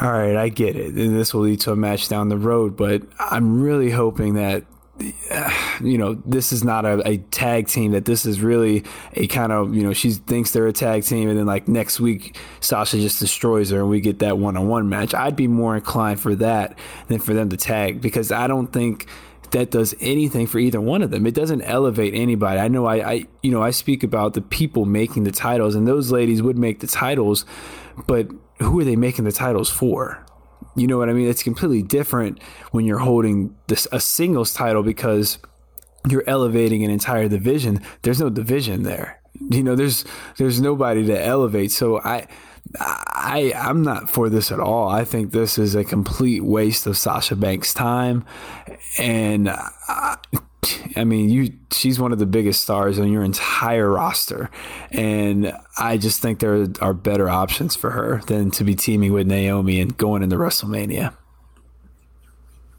all 0.00 0.12
right, 0.12 0.36
I 0.36 0.48
get 0.48 0.76
it. 0.76 0.94
And 0.94 1.16
this 1.16 1.34
will 1.34 1.42
lead 1.42 1.60
to 1.60 1.72
a 1.72 1.76
match 1.76 2.08
down 2.08 2.28
the 2.28 2.36
road. 2.36 2.76
But 2.76 3.02
I'm 3.18 3.60
really 3.60 3.90
hoping 3.90 4.34
that 4.34 4.64
you 5.80 5.96
know, 5.96 6.14
this 6.26 6.52
is 6.52 6.64
not 6.64 6.84
a, 6.84 7.06
a, 7.06 7.18
tag 7.18 7.68
team, 7.68 7.92
that 7.92 8.04
this 8.04 8.26
is 8.26 8.40
really 8.40 8.84
a 9.14 9.26
kind 9.28 9.52
of, 9.52 9.74
you 9.74 9.82
know, 9.82 9.92
she 9.92 10.10
thinks 10.10 10.50
they're 10.50 10.66
a 10.66 10.72
tag 10.72 11.04
team, 11.04 11.28
and 11.28 11.38
then 11.38 11.46
like 11.46 11.68
next 11.68 12.00
week, 12.00 12.36
Sasha 12.60 12.98
just 12.98 13.20
destroys 13.20 13.70
her 13.70 13.80
and 13.80 13.88
we 13.88 14.00
get 14.00 14.18
that 14.20 14.38
one 14.38 14.56
on 14.56 14.68
one 14.68 14.88
match. 14.88 15.14
I'd 15.14 15.36
be 15.36 15.46
more 15.46 15.76
inclined 15.76 16.20
for 16.20 16.34
that 16.36 16.78
than 17.06 17.20
for 17.20 17.34
them 17.34 17.48
to 17.50 17.56
tag 17.56 18.00
because 18.00 18.32
I 18.32 18.46
don't 18.46 18.72
think 18.72 19.06
that 19.52 19.70
does 19.70 19.94
anything 20.00 20.46
for 20.46 20.58
either 20.58 20.80
one 20.80 21.02
of 21.02 21.10
them. 21.10 21.26
It 21.26 21.34
doesn't 21.34 21.62
elevate 21.62 22.14
anybody. 22.14 22.60
I 22.60 22.68
know 22.68 22.86
I, 22.86 23.12
I 23.12 23.24
you 23.42 23.50
know, 23.50 23.62
I 23.62 23.70
speak 23.70 24.02
about 24.02 24.34
the 24.34 24.42
people 24.42 24.84
making 24.84 25.24
the 25.24 25.32
titles, 25.32 25.74
and 25.74 25.86
those 25.86 26.10
ladies 26.10 26.42
would 26.42 26.58
make 26.58 26.80
the 26.80 26.86
titles, 26.86 27.44
but 28.06 28.28
who 28.60 28.80
are 28.80 28.84
they 28.84 28.96
making 28.96 29.24
the 29.24 29.32
titles 29.32 29.70
for? 29.70 30.24
You 30.76 30.86
know 30.86 30.98
what 30.98 31.08
I 31.08 31.12
mean? 31.12 31.28
It's 31.28 31.42
completely 31.42 31.82
different 31.82 32.42
when 32.70 32.84
you're 32.84 32.98
holding 32.98 33.56
this 33.66 33.86
a 33.90 34.00
singles 34.00 34.52
title 34.52 34.82
because 34.82 35.38
you're 36.08 36.24
elevating 36.26 36.84
an 36.84 36.90
entire 36.90 37.28
division. 37.28 37.80
There's 38.02 38.20
no 38.20 38.30
division 38.30 38.84
there. 38.84 39.20
You 39.50 39.62
know, 39.62 39.74
there's 39.74 40.04
there's 40.36 40.60
nobody 40.60 41.06
to 41.06 41.20
elevate. 41.20 41.72
So 41.72 42.00
I 42.00 42.26
I 42.80 43.52
I'm 43.56 43.82
not 43.82 44.10
for 44.10 44.28
this 44.28 44.52
at 44.52 44.60
all. 44.60 44.88
I 44.88 45.04
think 45.04 45.32
this 45.32 45.58
is 45.58 45.74
a 45.74 45.84
complete 45.84 46.44
waste 46.44 46.86
of 46.86 46.96
Sasha 46.96 47.36
Banks' 47.36 47.72
time, 47.72 48.24
and 48.98 49.48
I, 49.48 50.16
I 50.96 51.04
mean, 51.04 51.30
you 51.30 51.52
she's 51.70 52.00
one 52.00 52.12
of 52.12 52.18
the 52.18 52.26
biggest 52.26 52.62
stars 52.62 52.98
on 52.98 53.12
your 53.12 53.22
entire 53.22 53.90
roster, 53.90 54.50
and 54.90 55.52
I 55.78 55.96
just 55.96 56.20
think 56.20 56.40
there 56.40 56.66
are 56.80 56.94
better 56.94 57.28
options 57.28 57.76
for 57.76 57.90
her 57.90 58.20
than 58.26 58.50
to 58.52 58.64
be 58.64 58.74
teaming 58.74 59.12
with 59.12 59.26
Naomi 59.26 59.80
and 59.80 59.96
going 59.96 60.22
into 60.22 60.36
WrestleMania. 60.36 61.14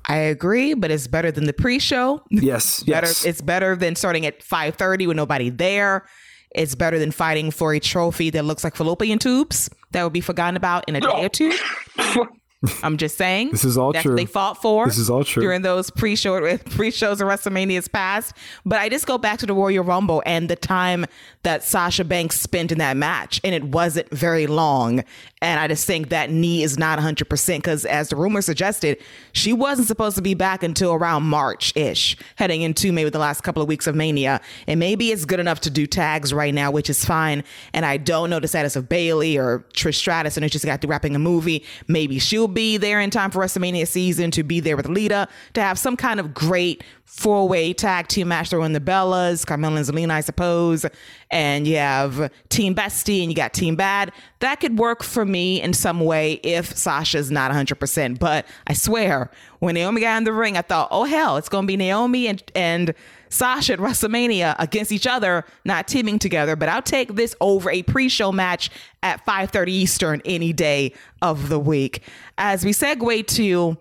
I 0.07 0.18
agree, 0.18 0.73
but 0.73 0.91
it's 0.91 1.07
better 1.07 1.31
than 1.31 1.45
the 1.45 1.53
pre-show. 1.53 2.22
Yes, 2.30 2.84
better. 2.84 3.07
Yes. 3.07 3.26
It's 3.26 3.41
better 3.41 3.76
than 3.76 3.95
starting 3.95 4.26
at 4.26 4.43
five 4.43 4.76
thirty 4.76 5.07
with 5.07 5.15
nobody 5.15 5.49
there. 5.49 6.06
It's 6.51 6.76
better 6.76 6.97
than 6.97 7.11
fighting 7.11 7.51
for 7.51 7.73
a 7.73 7.80
trophy 7.80 8.31
that 8.31 8.43
looks 8.43 8.64
like 8.64 8.76
fallopian 8.76 9.19
tubes 9.19 9.69
that 9.91 10.01
will 10.01 10.10
be 10.10 10.22
forgotten 10.22 10.57
about 10.57 10.84
in 10.88 10.95
a 10.95 11.01
day 11.01 11.26
or 11.26 11.30
two. 11.30 11.53
I'm 12.84 12.98
just 12.98 13.18
saying. 13.18 13.52
This 13.52 13.64
is 13.64 13.77
all 13.77 13.94
true. 13.94 14.18
They 14.18 14.26
fought 14.26 14.61
for. 14.61 14.86
This 14.86 14.98
is 14.98 15.10
all 15.10 15.23
true 15.23 15.41
during 15.41 15.61
those 15.61 15.90
pre-show 15.90 16.41
with 16.41 16.65
pre-shows 16.76 17.22
of 17.22 17.27
WrestleMania's 17.30 17.88
past. 17.88 18.36
But 18.65 18.80
I 18.80 18.90
just 18.90 19.07
go 19.07 19.18
back 19.18 19.40
to 19.40 19.45
the 19.45 19.53
Royal 19.53 19.84
Rumble 19.84 20.22
and 20.26 20.49
the 20.49 20.57
time 20.57 21.06
that 21.44 21.64
Sasha 21.64 22.03
Banks 22.03 22.38
spent 22.38 22.73
in 22.73 22.77
that 22.80 22.98
match, 22.98 23.40
and 23.45 23.56
it 23.56 23.64
wasn't 23.64 24.10
very 24.10 24.45
long. 24.45 25.06
And 25.41 25.57
I 25.57 25.69
just 25.69 25.88
think 25.88 26.10
that 26.10 26.31
knee 26.31 26.61
is 26.64 26.77
not 26.77 26.98
100 26.98 27.30
percent 27.30 27.64
because, 27.64 27.86
as 27.86 28.10
the 28.10 28.18
rumor 28.18 28.41
suggested, 28.41 29.02
she 29.31 29.53
wasn't 29.53 29.88
supposed 29.88 30.18
to 30.18 30.22
be 30.22 30.34
back 30.34 30.61
until 30.61 30.91
around 30.91 31.23
March 31.23 31.72
ish, 31.77 32.18
heading 32.36 32.61
into 32.61 32.91
maybe 32.91 33.10
the 33.10 33.19
last 33.19 33.40
couple 33.40 33.61
of 33.61 33.69
weeks 33.69 33.88
of 33.88 33.95
Mania. 33.95 34.41
And 34.68 34.81
maybe 34.81 35.11
it's 35.11 35.23
good 35.23 35.40
enough 35.40 35.61
to 35.61 35.69
do 35.69 35.88
tags 35.88 36.34
right 36.34 36.53
now, 36.53 36.72
which 36.72 36.90
is 36.90 37.06
fine. 37.06 37.45
And 37.73 37.86
I 37.86 37.95
don't 37.95 38.30
know 38.30 38.41
the 38.41 38.49
status 38.49 38.76
of 38.76 38.90
Bayley 38.90 39.38
or 39.38 39.65
Trish 39.73 39.95
Stratus, 39.95 40.36
and 40.36 40.45
it 40.45 40.49
just 40.49 40.65
got 40.65 40.81
to 40.81 40.88
wrapping 40.88 41.15
a 41.15 41.19
movie. 41.19 41.64
Maybe 41.88 42.19
she'll 42.19 42.48
be 42.49 42.77
there 42.77 42.99
in 42.99 43.09
time 43.09 43.31
for 43.31 43.39
WrestleMania 43.39 43.88
season 43.88 44.31
to 44.31 44.43
be 44.43 44.59
there 44.59 44.76
with 44.76 44.88
Lita 44.88 45.27
to 45.53 45.61
have 45.61 45.80
some 45.80 45.95
kind 45.95 46.19
of 46.19 46.34
great 46.34 46.84
four 47.05 47.47
way 47.47 47.73
tag 47.73 48.07
team 48.07 48.27
match 48.27 48.49
throwing 48.49 48.73
the 48.73 48.80
Bellas, 48.80 49.45
Carmella 49.45 49.77
and 49.77 49.85
Zelina, 49.85 50.11
I 50.11 50.21
suppose. 50.21 50.85
And 51.31 51.67
you 51.67 51.77
have 51.77 52.31
Team 52.49 52.76
Bestie 52.76 53.21
and 53.21 53.31
you 53.31 53.35
got 53.35 53.53
Team 53.53 53.76
Bad. 53.76 54.11
That 54.39 54.59
could 54.59 54.77
work 54.77 55.03
for 55.03 55.26
me 55.26 55.61
in 55.61 55.73
some 55.73 56.01
way 56.01 56.34
if 56.43 56.76
Sasha's 56.77 57.31
not 57.31 57.51
100%. 57.51 58.19
But 58.19 58.45
I 58.67 58.73
swear, 58.73 59.31
when 59.59 59.76
Naomi 59.76 60.01
got 60.01 60.17
in 60.17 60.23
the 60.23 60.34
ring, 60.34 60.57
I 60.57 60.61
thought, 60.61 60.88
oh 60.91 61.05
hell, 61.05 61.38
it's 61.38 61.49
going 61.49 61.63
to 61.63 61.67
be 61.67 61.77
Naomi 61.77 62.27
and, 62.27 62.43
and 62.55 62.93
Sasha 63.30 63.73
at 63.73 63.80
WrestleMania 63.80 64.56
against 64.60 64.91
each 64.91 65.07
other, 65.07 65.45
not 65.65 65.88
teaming 65.88 66.19
together. 66.19 66.56
But 66.56 66.69
I'll 66.69 66.81
take 66.81 67.15
this 67.15 67.35
over 67.39 67.69
a 67.69 67.84
pre-show 67.84 68.31
match 68.31 68.69
at 69.03 69.23
5:30 69.26 69.72
Eastern 69.72 70.22
any 70.26 70.51
day 70.51 70.93
of 71.22 71.49
the 71.49 71.60
week. 71.60 72.01
As 72.38 72.65
we 72.65 72.72
segue 72.72 73.27
to 73.27 73.77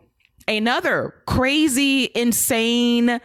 another 0.46 1.14
crazy, 1.26 2.10
insane 2.14 3.20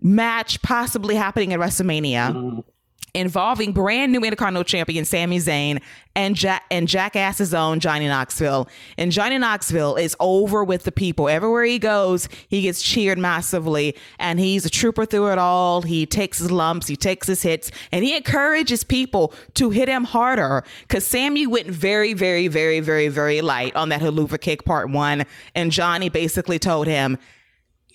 match 0.00 0.62
possibly 0.62 1.16
happening 1.16 1.52
at 1.52 1.60
WrestleMania. 1.60 2.62
Involving 3.16 3.72
brand 3.72 4.12
new 4.12 4.20
Intercontinental 4.20 4.62
champion 4.62 5.06
Sami 5.06 5.38
Zayn 5.38 5.80
and 6.14 6.36
Jack 6.36 6.64
and 6.70 6.86
Jackass's 6.86 7.54
own 7.54 7.80
Johnny 7.80 8.06
Knoxville. 8.06 8.68
And 8.98 9.10
Johnny 9.10 9.38
Knoxville 9.38 9.96
is 9.96 10.14
over 10.20 10.62
with 10.62 10.82
the 10.82 10.92
people. 10.92 11.26
Everywhere 11.26 11.64
he 11.64 11.78
goes, 11.78 12.28
he 12.48 12.60
gets 12.60 12.82
cheered 12.82 13.18
massively, 13.18 13.96
and 14.18 14.38
he's 14.38 14.66
a 14.66 14.70
trooper 14.70 15.06
through 15.06 15.28
it 15.32 15.38
all. 15.38 15.80
He 15.80 16.04
takes 16.04 16.38
his 16.38 16.50
lumps, 16.50 16.88
he 16.88 16.96
takes 16.96 17.26
his 17.26 17.40
hits, 17.40 17.70
and 17.90 18.04
he 18.04 18.14
encourages 18.14 18.84
people 18.84 19.32
to 19.54 19.70
hit 19.70 19.88
him 19.88 20.04
harder. 20.04 20.62
Because 20.82 21.06
Sami 21.06 21.46
went 21.46 21.68
very, 21.68 22.12
very, 22.12 22.48
very, 22.48 22.80
very, 22.80 23.08
very 23.08 23.40
light 23.40 23.74
on 23.74 23.88
that 23.88 24.02
Helluva 24.02 24.38
kick 24.38 24.66
part 24.66 24.90
one, 24.90 25.24
and 25.54 25.72
Johnny 25.72 26.10
basically 26.10 26.58
told 26.58 26.86
him 26.86 27.16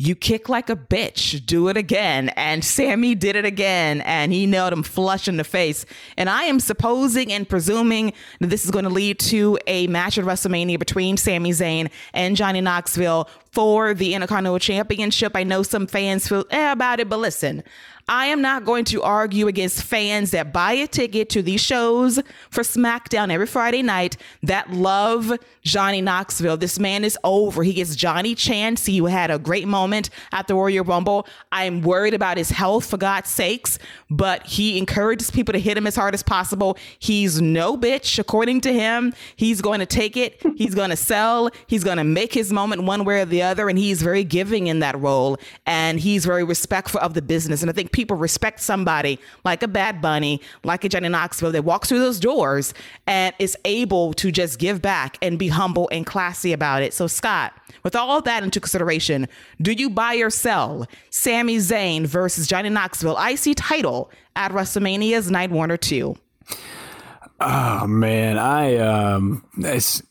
you 0.02 0.16
kick 0.16 0.50
like 0.50 0.70
a 0.70 0.76
bitch. 0.76 1.46
Do 1.46 1.68
it 1.68 1.78
again. 1.78 2.30
And 2.30 2.66
Sami 2.66 3.14
did 3.14 3.36
it 3.36 3.46
again, 3.46 4.02
and 4.02 4.34
he 4.34 4.48
nailed 4.48 4.74
him 4.74 4.82
flush 4.82 5.28
in 5.28 5.38
the 5.38 5.44
face. 5.44 5.86
And 6.18 6.28
I 6.28 6.44
am 6.44 6.60
supposing 6.60 7.32
and 7.32 7.48
presuming 7.48 8.14
that 8.40 8.48
this 8.48 8.66
is 8.66 8.72
going 8.72 8.86
to 8.86 8.90
lead 8.90 9.20
to 9.20 9.60
a 9.68 9.86
match 9.88 10.18
at 10.18 10.26
WrestleMania 10.26 10.80
between 10.80 11.18
Sami 11.18 11.52
Zayn 11.52 11.92
and 12.14 12.36
Johnny 12.36 12.62
Knoxville 12.62 13.30
for 13.52 13.94
the 13.94 14.14
Intercontinental 14.14 14.60
Championship. 14.60 15.34
I 15.36 15.44
know 15.44 15.64
some 15.64 15.88
fans 15.88 16.28
feel 16.28 16.46
eh, 16.52 16.72
about 16.72 17.00
it, 17.00 17.10
but 17.10 17.20
listen, 17.20 17.64
I 18.08 18.26
am 18.28 18.42
not 18.42 18.66
going 18.66 18.86
to 18.86 19.02
argue 19.04 19.48
against 19.48 19.84
fans 19.84 20.32
that 20.32 20.52
buy 20.52 20.74
a 20.74 20.88
ticket 20.88 21.30
to 21.30 21.42
these 21.42 21.62
shows 21.62 22.20
for 22.50 22.62
SmackDown 22.62 23.32
every 23.32 23.48
Friday 23.48 23.84
night 23.84 24.18
that 24.44 24.72
love 24.72 25.32
Johnny 25.64 26.02
Knoxville. 26.02 26.58
This 26.58 26.80
man 26.80 27.04
is 27.04 27.18
over. 27.24 27.64
He 27.64 27.74
gets 27.74 27.96
Johnny 27.96 28.36
chance. 28.36 28.86
He 28.86 28.98
had 28.98 29.32
a 29.32 29.40
great 29.40 29.68
moment 29.68 30.10
at 30.32 30.48
the 30.48 30.56
Royal 30.56 30.84
Rumble. 30.84 31.28
I'm 31.52 31.82
worried 31.82 32.14
about 32.14 32.38
his 32.38 32.50
health, 32.50 32.86
for 32.86 32.98
God's 32.98 33.30
sakes, 33.30 33.80
but 34.10 34.46
he 34.46 34.78
encourages 34.78 35.32
people 35.32 35.54
to 35.54 35.60
hit 35.60 35.78
him 35.78 35.88
as 35.88 35.96
hard 35.96 36.14
as 36.14 36.24
possible. 36.24 36.78
He's 37.00 37.42
no 37.42 37.78
bitch, 37.78 38.20
according 38.20 38.62
to 38.62 38.74
him. 38.74 39.14
He's 39.36 39.62
going 39.62 39.80
to 39.80 39.86
take 39.86 40.18
it. 40.18 40.42
He's 40.56 40.76
going 40.76 40.90
to 40.90 40.96
sell. 40.96 41.50
He's 41.68 41.84
going 41.84 41.98
to 41.98 42.04
make 42.04 42.34
his 42.34 42.52
moment 42.52 42.84
one 42.84 43.06
way 43.06 43.22
or 43.22 43.26
the 43.26 43.41
other, 43.42 43.70
and 43.70 43.78
he's 43.78 44.02
very 44.02 44.24
giving 44.24 44.68
in 44.68 44.80
that 44.80 45.00
role, 45.00 45.38
and 45.66 46.00
he's 46.00 46.26
very 46.26 46.44
respectful 46.44 47.00
of 47.02 47.14
the 47.14 47.22
business. 47.22 47.62
And 47.62 47.70
I 47.70 47.74
think 47.74 47.92
people 47.92 48.18
respect 48.18 48.60
somebody 48.60 49.20
like 49.44 49.64
a 49.64 49.68
Bad 49.68 50.02
Bunny, 50.02 50.42
like 50.64 50.84
a 50.84 50.90
Johnny 50.90 51.10
Knoxville 51.10 51.52
that 51.52 51.64
walks 51.64 51.90
through 51.90 52.00
those 52.00 52.20
doors 52.20 52.74
and 53.08 53.34
is 53.40 53.58
able 53.66 54.14
to 54.14 54.32
just 54.32 54.60
give 54.60 54.82
back 54.82 55.18
and 55.22 55.38
be 55.40 55.48
humble 55.48 55.90
and 55.92 56.06
classy 56.06 56.54
about 56.54 56.84
it. 56.84 56.94
So, 56.94 57.08
Scott, 57.08 57.54
with 57.84 57.96
all 57.96 58.22
that 58.22 58.44
into 58.44 58.60
consideration, 58.60 59.28
do 59.62 59.72
you 59.72 59.90
buy 59.90 60.16
or 60.16 60.30
sell 60.30 60.88
Sami 61.10 61.58
Zayn 61.58 62.06
versus 62.06 62.48
Johnny 62.48 62.70
Knoxville 62.70 63.18
IC 63.18 63.56
title 63.56 64.12
at 64.36 64.52
WrestleMania's 64.52 65.32
Night 65.32 65.52
or 65.52 65.78
Two? 65.78 66.16
Oh 67.40 67.88
man, 67.88 68.38
I 68.38 68.78
um, 68.78 69.44
it's 69.58 70.04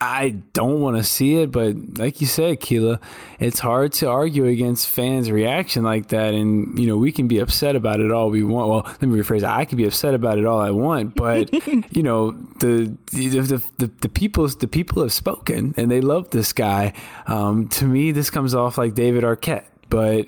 I 0.00 0.30
don't 0.52 0.80
want 0.80 0.96
to 0.96 1.02
see 1.02 1.38
it, 1.38 1.50
but 1.50 1.74
like 1.98 2.20
you 2.20 2.28
said, 2.28 2.60
Keela, 2.60 3.00
it's 3.40 3.58
hard 3.58 3.92
to 3.94 4.08
argue 4.08 4.44
against 4.44 4.88
fans' 4.88 5.28
reaction 5.28 5.82
like 5.82 6.08
that. 6.08 6.34
And, 6.34 6.78
you 6.78 6.86
know, 6.86 6.96
we 6.96 7.10
can 7.10 7.26
be 7.26 7.40
upset 7.40 7.74
about 7.74 7.98
it 7.98 8.12
all 8.12 8.30
we 8.30 8.44
want. 8.44 8.68
Well, 8.68 8.82
let 8.86 9.02
me 9.02 9.18
rephrase 9.18 9.42
I 9.42 9.64
can 9.64 9.76
be 9.76 9.86
upset 9.86 10.14
about 10.14 10.38
it 10.38 10.46
all 10.46 10.60
I 10.60 10.70
want, 10.70 11.16
but, 11.16 11.52
you 11.90 12.04
know, 12.04 12.30
the, 12.60 12.96
the, 13.10 13.62
the, 13.78 13.86
the, 14.00 14.08
people, 14.08 14.46
the 14.46 14.68
people 14.68 15.02
have 15.02 15.12
spoken 15.12 15.74
and 15.76 15.90
they 15.90 16.00
love 16.00 16.30
this 16.30 16.52
guy. 16.52 16.92
Um, 17.26 17.68
to 17.70 17.84
me, 17.84 18.12
this 18.12 18.30
comes 18.30 18.54
off 18.54 18.78
like 18.78 18.94
David 18.94 19.24
Arquette, 19.24 19.64
but 19.88 20.26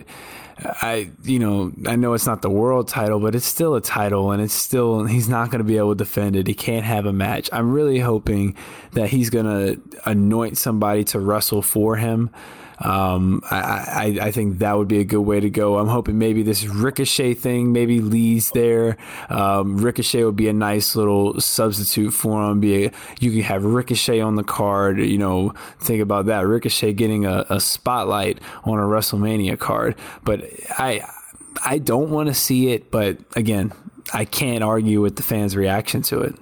I, 0.63 1.11
you 1.23 1.39
know, 1.39 1.73
I 1.87 1.97
know 1.97 2.15
it's 2.15 2.27
not 2.27 2.43
the 2.43 2.51
world 2.51 2.89
title, 2.89 3.21
but 3.21 3.35
it's 3.35 3.47
still 3.47 3.75
a 3.75 3.81
title, 3.81 4.31
and 4.33 4.43
it's 4.43 4.55
still 4.55 5.05
he's 5.05 5.29
not 5.29 5.51
going 5.51 5.59
to 5.61 5.65
be 5.65 5.79
able 5.79 5.95
to 5.95 6.05
defend 6.05 6.37
it. 6.37 6.47
He 6.47 6.55
can't 6.55 6.85
have 6.85 7.07
a 7.07 7.13
match. 7.13 7.49
I'm 7.53 7.73
really 7.73 7.99
hoping 7.99 8.57
that 8.93 9.09
he's 9.09 9.31
going 9.31 9.47
to 9.47 9.81
anoint 10.05 10.59
somebody 10.59 11.05
to 11.05 11.21
wrestle 11.21 11.63
for 11.63 11.97
him 11.97 12.31
um, 12.81 13.43
I, 13.51 13.57
I, 13.59 14.19
I, 14.23 14.31
think 14.33 14.59
that 14.59 14.79
would 14.79 14.89
be 14.89 15.01
a 15.01 15.05
good 15.05 15.21
way 15.21 15.39
to 15.39 15.51
go. 15.51 15.79
I'm 15.79 15.89
hoping 15.89 16.19
maybe 16.19 16.43
this 16.43 16.65
Ricochet 16.65 17.35
thing, 17.35 17.73
maybe 17.73 18.01
Lee's 18.01 18.51
there. 18.53 18.97
Um, 19.29 19.77
Ricochet 19.77 20.25
would 20.25 20.37
be 20.37 20.49
a 20.49 20.55
nice 20.55 20.97
little 20.97 21.39
substitute 21.41 22.13
for 22.13 22.51
him. 22.51 22.61
Be 22.61 22.87
a, 22.87 22.93
you 23.21 23.33
can 23.33 23.43
have 23.43 23.65
Ricochet 23.65 24.21
on 24.21 24.37
the 24.37 24.43
card. 24.43 24.99
You 24.99 25.19
know, 25.19 25.53
think 25.79 26.01
about 26.01 26.25
that. 26.27 26.47
Ricochet 26.47 26.95
getting 26.95 27.27
a, 27.27 27.45
a 27.51 27.61
spotlight 27.61 28.39
on 28.65 28.79
a 28.79 28.83
WrestleMania 28.83 29.59
card. 29.59 29.95
But 30.25 30.49
I 30.71 31.07
I 31.63 31.79
don't 31.79 32.11
want 32.11 32.29
to 32.29 32.35
see 32.35 32.73
it. 32.73 32.91
But 32.91 33.19
again, 33.37 33.73
I 34.15 34.25
can't 34.25 34.65
argue 34.65 35.03
with 35.03 35.17
the 35.17 35.23
fans' 35.23 35.55
reaction 35.55 36.01
to 36.03 36.21
it. 36.21 36.35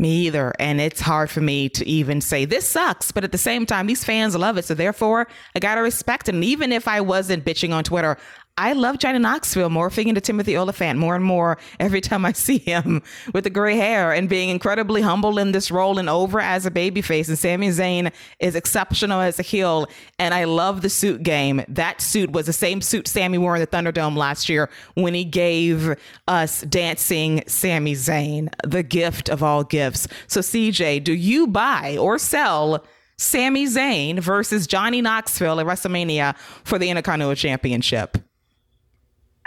Me 0.00 0.26
either. 0.26 0.54
And 0.58 0.80
it's 0.80 0.98
hard 0.98 1.28
for 1.28 1.42
me 1.42 1.68
to 1.68 1.86
even 1.86 2.22
say 2.22 2.46
this 2.46 2.66
sucks. 2.66 3.12
But 3.12 3.22
at 3.22 3.32
the 3.32 3.38
same 3.38 3.66
time, 3.66 3.86
these 3.86 4.02
fans 4.02 4.34
love 4.34 4.56
it. 4.56 4.64
So 4.64 4.72
therefore, 4.72 5.28
I 5.54 5.58
got 5.58 5.74
to 5.74 5.82
respect 5.82 6.26
it. 6.26 6.34
And 6.34 6.42
even 6.42 6.72
if 6.72 6.88
I 6.88 7.02
wasn't 7.02 7.44
bitching 7.44 7.74
on 7.74 7.84
Twitter, 7.84 8.16
I 8.58 8.74
love 8.74 8.98
Johnny 8.98 9.18
Knoxville 9.18 9.70
morphing 9.70 10.06
into 10.06 10.20
Timothy 10.20 10.54
Olyphant 10.54 10.98
more 10.98 11.14
and 11.14 11.24
more 11.24 11.56
every 11.78 12.02
time 12.02 12.26
I 12.26 12.32
see 12.32 12.58
him 12.58 13.02
with 13.32 13.44
the 13.44 13.50
gray 13.50 13.76
hair 13.76 14.12
and 14.12 14.28
being 14.28 14.50
incredibly 14.50 15.00
humble 15.00 15.38
in 15.38 15.52
this 15.52 15.70
role 15.70 15.98
and 15.98 16.10
over 16.10 16.40
as 16.40 16.66
a 16.66 16.70
babyface. 16.70 17.28
And 17.28 17.38
Sami 17.38 17.68
Zayn 17.68 18.12
is 18.38 18.54
exceptional 18.54 19.20
as 19.20 19.38
a 19.38 19.42
heel. 19.42 19.86
And 20.18 20.34
I 20.34 20.44
love 20.44 20.82
the 20.82 20.90
suit 20.90 21.22
game. 21.22 21.64
That 21.68 22.02
suit 22.02 22.32
was 22.32 22.46
the 22.46 22.52
same 22.52 22.82
suit 22.82 23.08
Sami 23.08 23.38
wore 23.38 23.56
in 23.56 23.60
the 23.60 23.66
Thunderdome 23.66 24.16
last 24.16 24.50
year 24.50 24.68
when 24.94 25.14
he 25.14 25.24
gave 25.24 25.96
us 26.28 26.60
dancing 26.62 27.42
Sami 27.46 27.94
Zayn, 27.94 28.52
the 28.62 28.82
gift 28.82 29.30
of 29.30 29.42
all 29.42 29.64
gifts. 29.64 30.06
So, 30.26 30.40
CJ, 30.40 31.02
do 31.02 31.14
you 31.14 31.46
buy 31.46 31.96
or 31.98 32.18
sell? 32.18 32.84
Sami 33.16 33.66
Zayn 33.66 34.18
versus 34.18 34.66
Johnny 34.66 35.02
Knoxville 35.02 35.60
at 35.60 35.66
WrestleMania 35.66 36.34
for 36.64 36.78
the 36.78 36.88
Intercontinental 36.88 37.34
Championship. 37.34 38.16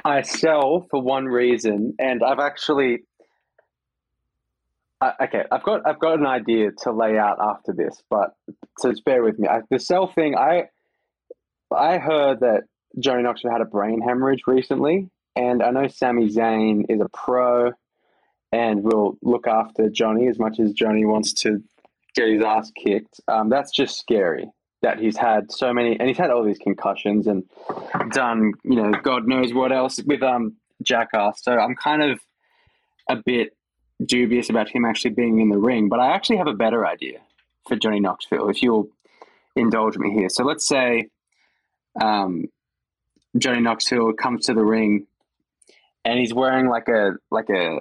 I 0.06 0.22
sell 0.22 0.86
for 0.92 1.02
one 1.02 1.26
reason, 1.26 1.96
and 1.98 2.22
I've 2.24 2.40
actually 2.40 3.00
uh, 5.04 5.12
okay. 5.24 5.44
I've 5.52 5.64
got 5.64 5.82
I've 5.86 6.00
got 6.00 6.20
an 6.20 6.26
idea 6.26 6.72
to 6.84 6.92
lay 6.92 7.18
out 7.18 7.38
after 7.42 7.74
this, 7.74 8.02
but 8.10 8.36
so 8.80 8.92
just 8.92 9.04
bear 9.04 9.24
with 9.24 9.38
me. 9.38 9.48
I, 9.48 9.62
the 9.70 9.80
sell 9.80 10.08
thing, 10.08 10.36
I 10.36 10.70
I 11.76 11.98
heard 11.98 12.42
that 12.42 12.64
Johnny 13.00 13.24
Knoxville 13.24 13.52
had 13.52 13.62
a 13.62 13.66
brain 13.66 14.02
hemorrhage 14.02 14.44
recently, 14.48 15.10
and 15.36 15.62
I 15.62 15.72
know 15.72 15.88
Sami 15.88 16.30
Zayn 16.30 16.86
is 16.90 17.02
a 17.02 17.10
pro 17.10 17.72
and 18.52 18.84
will 18.84 19.18
look 19.22 19.48
after 19.48 19.90
Johnny 19.90 20.28
as 20.28 20.38
much 20.38 20.60
as 20.60 20.74
Johnny 20.74 21.06
wants 21.06 21.34
to 21.34 21.64
get 22.16 22.30
his 22.30 22.44
ass 22.44 22.72
kicked. 22.72 23.20
Um, 23.28 23.50
that's 23.50 23.72
just 23.72 23.98
scary 24.00 24.52
that 24.84 25.00
he's 25.00 25.18
had 25.18 25.52
so 25.52 25.74
many, 25.74 26.00
and 26.00 26.08
he's 26.08 26.18
had 26.18 26.30
all 26.30 26.44
these 26.44 26.60
concussions 26.60 27.26
and 27.26 27.44
done, 28.12 28.54
you 28.64 28.76
know, 28.76 28.92
God 29.02 29.28
knows 29.28 29.54
what 29.54 29.72
else 29.72 30.00
with 30.06 30.22
um 30.22 30.58
Jackass. 30.84 31.44
So 31.44 31.54
I'm 31.54 31.76
kind 31.76 32.04
of 32.04 32.20
a 33.10 33.16
bit 33.16 33.56
dubious 34.06 34.50
about 34.50 34.70
him 34.70 34.86
actually 34.86 35.12
being 35.12 35.40
in 35.40 35.50
the 35.50 35.58
ring. 35.58 35.90
But 35.90 36.00
I 36.00 36.14
actually 36.14 36.38
have 36.38 36.48
a 36.48 36.54
better 36.54 36.86
idea 36.86 37.20
for 37.68 37.76
Johnny 37.76 38.00
Knoxville, 38.00 38.50
if 38.50 38.62
you'll 38.62 38.90
indulge 39.56 39.98
me 39.98 40.12
here. 40.14 40.30
So 40.30 40.44
let's 40.44 40.68
say 40.68 41.08
um, 42.00 42.46
Johnny 43.38 43.62
Knoxville 43.62 44.14
comes 44.14 44.46
to 44.48 44.54
the 44.54 44.64
ring 44.64 45.08
and 46.06 46.20
he's 46.20 46.34
wearing 46.34 46.68
like 46.68 46.88
a 46.88 47.14
like 47.32 47.50
a 47.50 47.80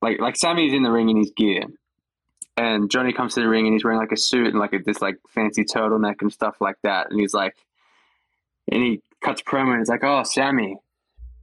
like 0.00 0.20
like 0.20 0.36
Sami's 0.36 0.72
in 0.72 0.82
the 0.82 0.90
ring 0.90 1.08
in 1.08 1.16
his 1.16 1.32
gear 1.36 1.62
and 2.60 2.90
Johnny 2.90 3.12
comes 3.12 3.34
to 3.34 3.40
the 3.40 3.48
ring 3.48 3.66
and 3.66 3.74
he's 3.74 3.84
wearing 3.84 3.98
like 3.98 4.12
a 4.12 4.16
suit 4.18 4.48
and 4.48 4.58
like 4.58 4.74
a, 4.74 4.78
this 4.78 5.00
like 5.00 5.16
fancy 5.30 5.64
turtleneck 5.64 6.16
and 6.20 6.30
stuff 6.30 6.60
like 6.60 6.76
that. 6.82 7.10
And 7.10 7.18
he's 7.18 7.32
like, 7.32 7.56
and 8.68 8.82
he 8.82 9.00
cuts 9.22 9.40
promo 9.40 9.70
and 9.70 9.78
he's 9.78 9.88
like, 9.88 10.04
"Oh, 10.04 10.22
Sami, 10.24 10.76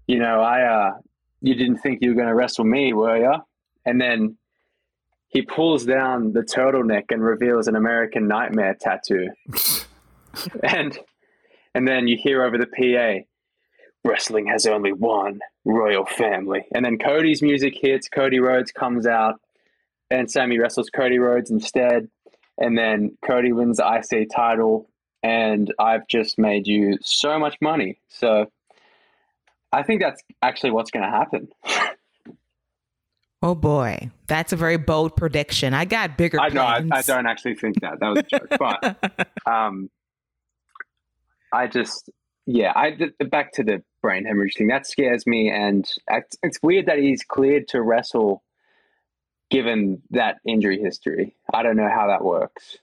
you 0.05 0.19
know, 0.19 0.41
I 0.41 0.61
uh, 0.61 0.97
you 1.41 1.55
didn't 1.55 1.77
think 1.77 1.99
you 2.01 2.09
were 2.09 2.15
going 2.15 2.27
to 2.27 2.35
wrestle 2.35 2.65
me, 2.65 2.93
were 2.93 3.17
you?" 3.17 3.33
And 3.83 3.99
then 3.99 4.37
he 5.27 5.41
pulls 5.41 5.85
down 5.85 6.33
the 6.33 6.41
turtleneck 6.41 7.05
and 7.09 7.23
reveals 7.23 7.67
an 7.67 7.75
American 7.75 8.27
Nightmare 8.27 8.77
tattoo, 8.79 9.29
and 10.63 10.99
and 11.73 11.87
then 11.87 12.07
you 12.07 12.15
hear 12.15 12.43
over 12.43 12.59
the 12.59 12.67
PA, 12.67 13.25
"Wrestling 14.07 14.47
has 14.47 14.67
only 14.67 14.93
one 14.93 15.39
royal 15.65 16.05
family." 16.05 16.65
And 16.75 16.85
then 16.85 16.99
Cody's 16.99 17.41
music 17.41 17.73
hits. 17.81 18.07
Cody 18.07 18.39
Rhodes 18.39 18.71
comes 18.71 19.07
out 19.07 19.41
and 20.09 20.29
Sami 20.31 20.57
wrestles 20.57 20.89
Cody 20.89 21.19
Rhodes 21.19 21.51
instead. 21.51 22.09
And 22.57 22.77
then 22.77 23.17
Cody 23.25 23.51
wins 23.51 23.77
the 23.77 24.01
IC 24.11 24.29
title, 24.35 24.89
and 25.21 25.71
I've 25.79 26.07
just 26.07 26.39
made 26.39 26.65
you 26.65 26.97
so 27.01 27.37
much 27.37 27.55
money. 27.61 27.99
So 28.09 28.47
I 29.71 29.83
think 29.83 30.01
that's 30.01 30.21
actually 30.41 30.71
what's 30.71 30.89
going 30.89 31.03
to 31.03 31.11
happen. 31.11 31.49
oh 33.43 33.53
boy, 33.53 34.09
that's 34.27 34.53
a 34.53 34.55
very 34.55 34.77
bold 34.77 35.15
prediction. 35.15 35.73
I 35.75 35.85
got 35.85 36.17
bigger. 36.17 36.39
I 36.39 36.49
know. 36.49 36.63
I, 36.63 36.83
I, 36.91 37.01
don't 37.03 37.27
actually 37.27 37.55
think 37.55 37.79
that. 37.81 37.99
That 37.99 38.09
was 38.09 38.19
a 38.19 38.23
joke, 38.23 38.57
but 38.59 39.27
um, 39.45 39.91
I 41.53 41.67
just 41.67 42.09
yeah. 42.47 42.73
I 42.75 42.97
back 43.29 43.51
to 43.53 43.63
the 43.63 43.83
brain 44.01 44.25
hemorrhage 44.25 44.55
thing. 44.57 44.67
That 44.67 44.87
scares 44.87 45.27
me, 45.27 45.51
and 45.51 45.87
it's, 46.09 46.37
it's 46.41 46.57
weird 46.63 46.87
that 46.87 46.97
he's 46.97 47.23
cleared 47.23 47.67
to 47.69 47.83
wrestle 47.83 48.41
given 49.49 50.01
that 50.11 50.37
injury 50.45 50.79
history. 50.79 51.35
I 51.53 51.63
don't 51.63 51.77
know 51.77 51.89
how 51.89 52.07
that 52.07 52.23
works. 52.23 52.77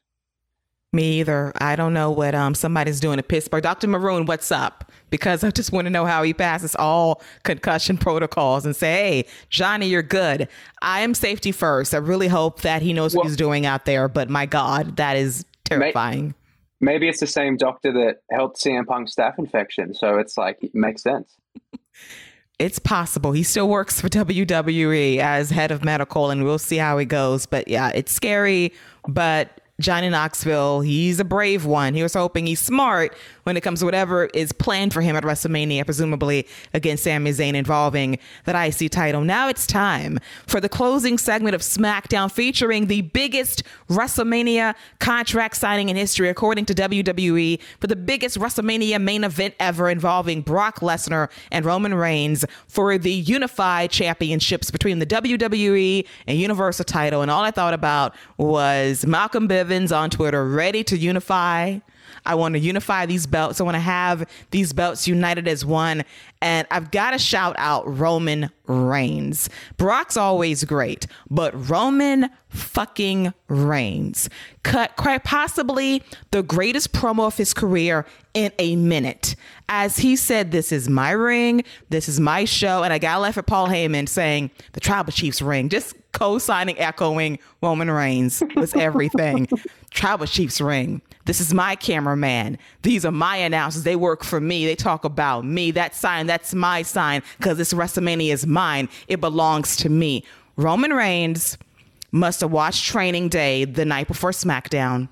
Me 0.93 1.19
either. 1.19 1.53
I 1.61 1.75
don't 1.75 1.93
know 1.93 2.13
what 2.13 2.37
um 2.37 2.55
somebody's 2.55 3.01
doing 3.01 3.19
in 3.19 3.25
Pittsburgh. 3.25 3.65
Dr. 3.65 3.89
Maroon, 3.89 4.27
what's 4.27 4.53
up? 4.53 4.93
Because 5.11 5.43
I 5.43 5.51
just 5.51 5.73
want 5.73 5.87
to 5.87 5.91
know 5.91 6.07
how 6.07 6.23
he 6.23 6.33
passes 6.33 6.77
all 6.77 7.21
concussion 7.43 7.99
protocols 7.99 8.65
and 8.65 8.77
say, 8.77 8.93
hey, 8.93 9.27
Johnny, 9.51 9.89
you're 9.89 10.03
good. 10.03 10.49
I 10.83 11.01
am 11.01 11.15
safety 11.15 11.51
first. 11.51 11.95
I 11.95 11.99
really 11.99 12.29
hope 12.29 12.61
that 12.61 12.81
he 12.81 12.93
knows 12.93 13.13
well, 13.15 13.23
what 13.23 13.29
he's 13.29 13.37
doing 13.37 13.67
out 13.67 13.87
there. 13.87 14.09
But 14.09 14.31
my 14.31 14.47
God, 14.47 14.97
that 14.97 15.17
is 15.17 15.45
terrifying. 15.65 16.35
May, 16.81 16.93
maybe 16.93 17.09
it's 17.09 17.21
the 17.21 17.27
same 17.27 17.57
doctor 17.57 17.93
that 17.93 18.19
helped 18.31 18.63
CM 18.63 18.87
Punk's 18.87 19.17
staph 19.17 19.37
infection. 19.39 19.95
So 19.95 20.19
it's 20.19 20.39
like, 20.39 20.59
it 20.63 20.75
makes 20.75 21.03
sense. 21.03 21.37
it's 22.59 22.79
possible. 22.79 23.33
He 23.33 23.43
still 23.43 23.69
works 23.69 24.01
for 24.01 24.09
WWE 24.11 25.19
as 25.19 25.51
head 25.51 25.71
of 25.71 25.85
medical, 25.85 26.31
and 26.31 26.45
we'll 26.45 26.59
see 26.59 26.77
how 26.77 26.99
it 26.99 27.07
goes. 27.07 27.47
But 27.47 27.69
yeah, 27.69 27.91
it's 27.95 28.13
scary, 28.13 28.73
but 29.09 29.61
Johnny 29.81 30.09
Knoxville, 30.09 30.83
he's 30.83 31.19
a 31.19 31.25
brave 31.25 31.65
one. 31.65 31.95
He 31.95 32.03
was 32.05 32.15
hoping 32.15 32.47
he's 32.47 32.61
smart 32.61 33.13
when 33.43 33.57
it 33.57 33.63
comes 33.63 33.81
to 33.81 33.85
whatever 33.85 34.27
is 34.27 34.53
planned 34.53 34.95
for 34.95 35.01
him 35.01 35.17
at 35.17 35.25
WrestleMania, 35.25 35.85
presumably 35.85 36.47
against 36.73 37.03
Sami 37.03 37.33
Zayn 37.33 37.55
involving 37.55 38.21
that 38.45 38.55
IC 38.55 38.93
title. 38.93 39.23
Now 39.23 39.49
it's 39.49 39.67
time 39.67 40.21
for 40.47 40.61
the 40.61 40.69
closing 40.69 41.19
segment 41.19 41.57
of 41.57 41.61
SmackDown 41.61 42.31
featuring 42.31 42.87
the 42.87 43.03
biggest 43.03 43.65
WrestleMania 43.91 44.77
contract 45.01 45.57
signing 45.57 45.89
in 45.89 45.97
history, 45.97 46.29
according 46.29 46.67
to 46.67 46.75
WWE, 46.75 47.61
for 47.81 47.89
the 47.89 47.97
biggest 47.97 48.39
WrestleMania 48.39 49.01
main 49.03 49.25
event 49.25 49.55
ever 49.59 49.91
involving 49.91 50.41
Brock 50.43 50.81
Lesnar 50.81 51.29
and 51.51 51.65
Roman 51.65 51.95
Reigns 51.95 52.45
for 52.69 52.97
the 52.97 53.13
unified 53.13 53.91
championships 53.91 54.71
between 54.71 55.01
the 55.01 55.07
WWE 55.07 56.07
and 56.29 56.39
Universal 56.39 56.85
title. 56.85 57.23
And 57.23 57.31
all 57.31 57.43
I 57.43 57.51
thought 57.51 57.75
about 57.75 58.15
was 58.39 59.05
Malcolm 59.05 59.49
Bivens 59.49 59.64
Bivens 59.65 59.97
on 59.97 60.11
Twitter, 60.11 60.47
ready 60.47 60.85
to 60.85 60.97
unify. 60.97 61.79
I 62.27 62.35
want 62.35 62.55
to 62.55 62.59
unify 62.59 63.07
these 63.07 63.27
belts. 63.27 63.61
I 63.61 63.65
want 63.65 63.75
to 63.75 63.81
have 63.81 64.29
these 64.51 64.73
belts 64.73 65.07
united 65.07 65.49
as 65.49 65.65
one. 65.65 66.05
And 66.41 66.67
I've 66.71 66.91
got 66.91 67.11
to 67.11 67.19
shout 67.19 67.55
out 67.59 67.83
Roman 67.87 68.51
Reigns. 68.67 69.49
Brock's 69.77 70.17
always 70.17 70.65
great, 70.65 71.07
but 71.31 71.69
Roman 71.69 72.31
fucking 72.49 73.35
Reigns 73.49 74.29
cut 74.63 74.97
quite 74.97 75.25
possibly 75.25 76.03
the 76.31 76.43
greatest 76.43 76.93
promo 76.93 77.27
of 77.27 77.37
his 77.37 77.53
career 77.53 78.07
in 78.33 78.53
a 78.59 78.77
minute. 78.77 79.37
As 79.69 79.99
he 79.99 80.17
said, 80.17 80.51
This 80.51 80.73
is 80.73 80.89
my 80.89 81.11
ring, 81.11 81.65
this 81.91 82.09
is 82.09 82.21
my 82.21 82.45
show. 82.45 82.83
And 82.83 82.93
I 82.93 82.99
got 82.99 83.21
left 83.21 83.39
at 83.39 83.47
Paul 83.47 83.69
Heyman 83.69 84.09
saying, 84.09 84.51
The 84.73 84.81
Tribal 84.81 85.13
Chiefs 85.13 85.43
ring. 85.43 85.69
Just 85.69 85.95
co 86.15 86.39
signing, 86.39 86.79
echoing 86.79 87.39
Roman 87.63 87.91
Reigns 87.91 88.43
was 88.57 88.75
everything. 88.75 89.49
Tribal 89.91 90.27
Chiefs 90.27 90.61
ring. 90.61 91.03
This 91.27 91.41
is 91.41 91.53
my 91.53 91.77
cameraman. 91.77 92.59
These 92.83 93.05
are 93.05 93.13
my 93.13 93.37
announcers. 93.37 93.83
They 93.83 93.97
work 93.97 94.25
for 94.25 94.41
me. 94.41 94.65
They 94.65 94.75
talk 94.75 95.05
about 95.05 95.45
me. 95.45 95.71
That 95.71 95.95
sign, 95.95 96.27
that's 96.27 96.55
my 96.55 96.83
sign 96.83 97.23
because 97.39 97.59
this 97.59 97.73
WrestleMania 97.73 98.33
is 98.33 98.47
mine. 98.47 98.89
It 99.09 99.21
belongs 99.21 99.77
to 99.77 99.89
me. 99.89 100.25
Roman 100.57 100.93
Reigns 100.93 101.59
must 102.13 102.41
have 102.41 102.53
watched 102.53 102.85
Training 102.85 103.29
Day 103.29 103.65
the 103.65 103.85
night 103.85 104.09
before 104.09 104.31
SmackDown. 104.31 105.09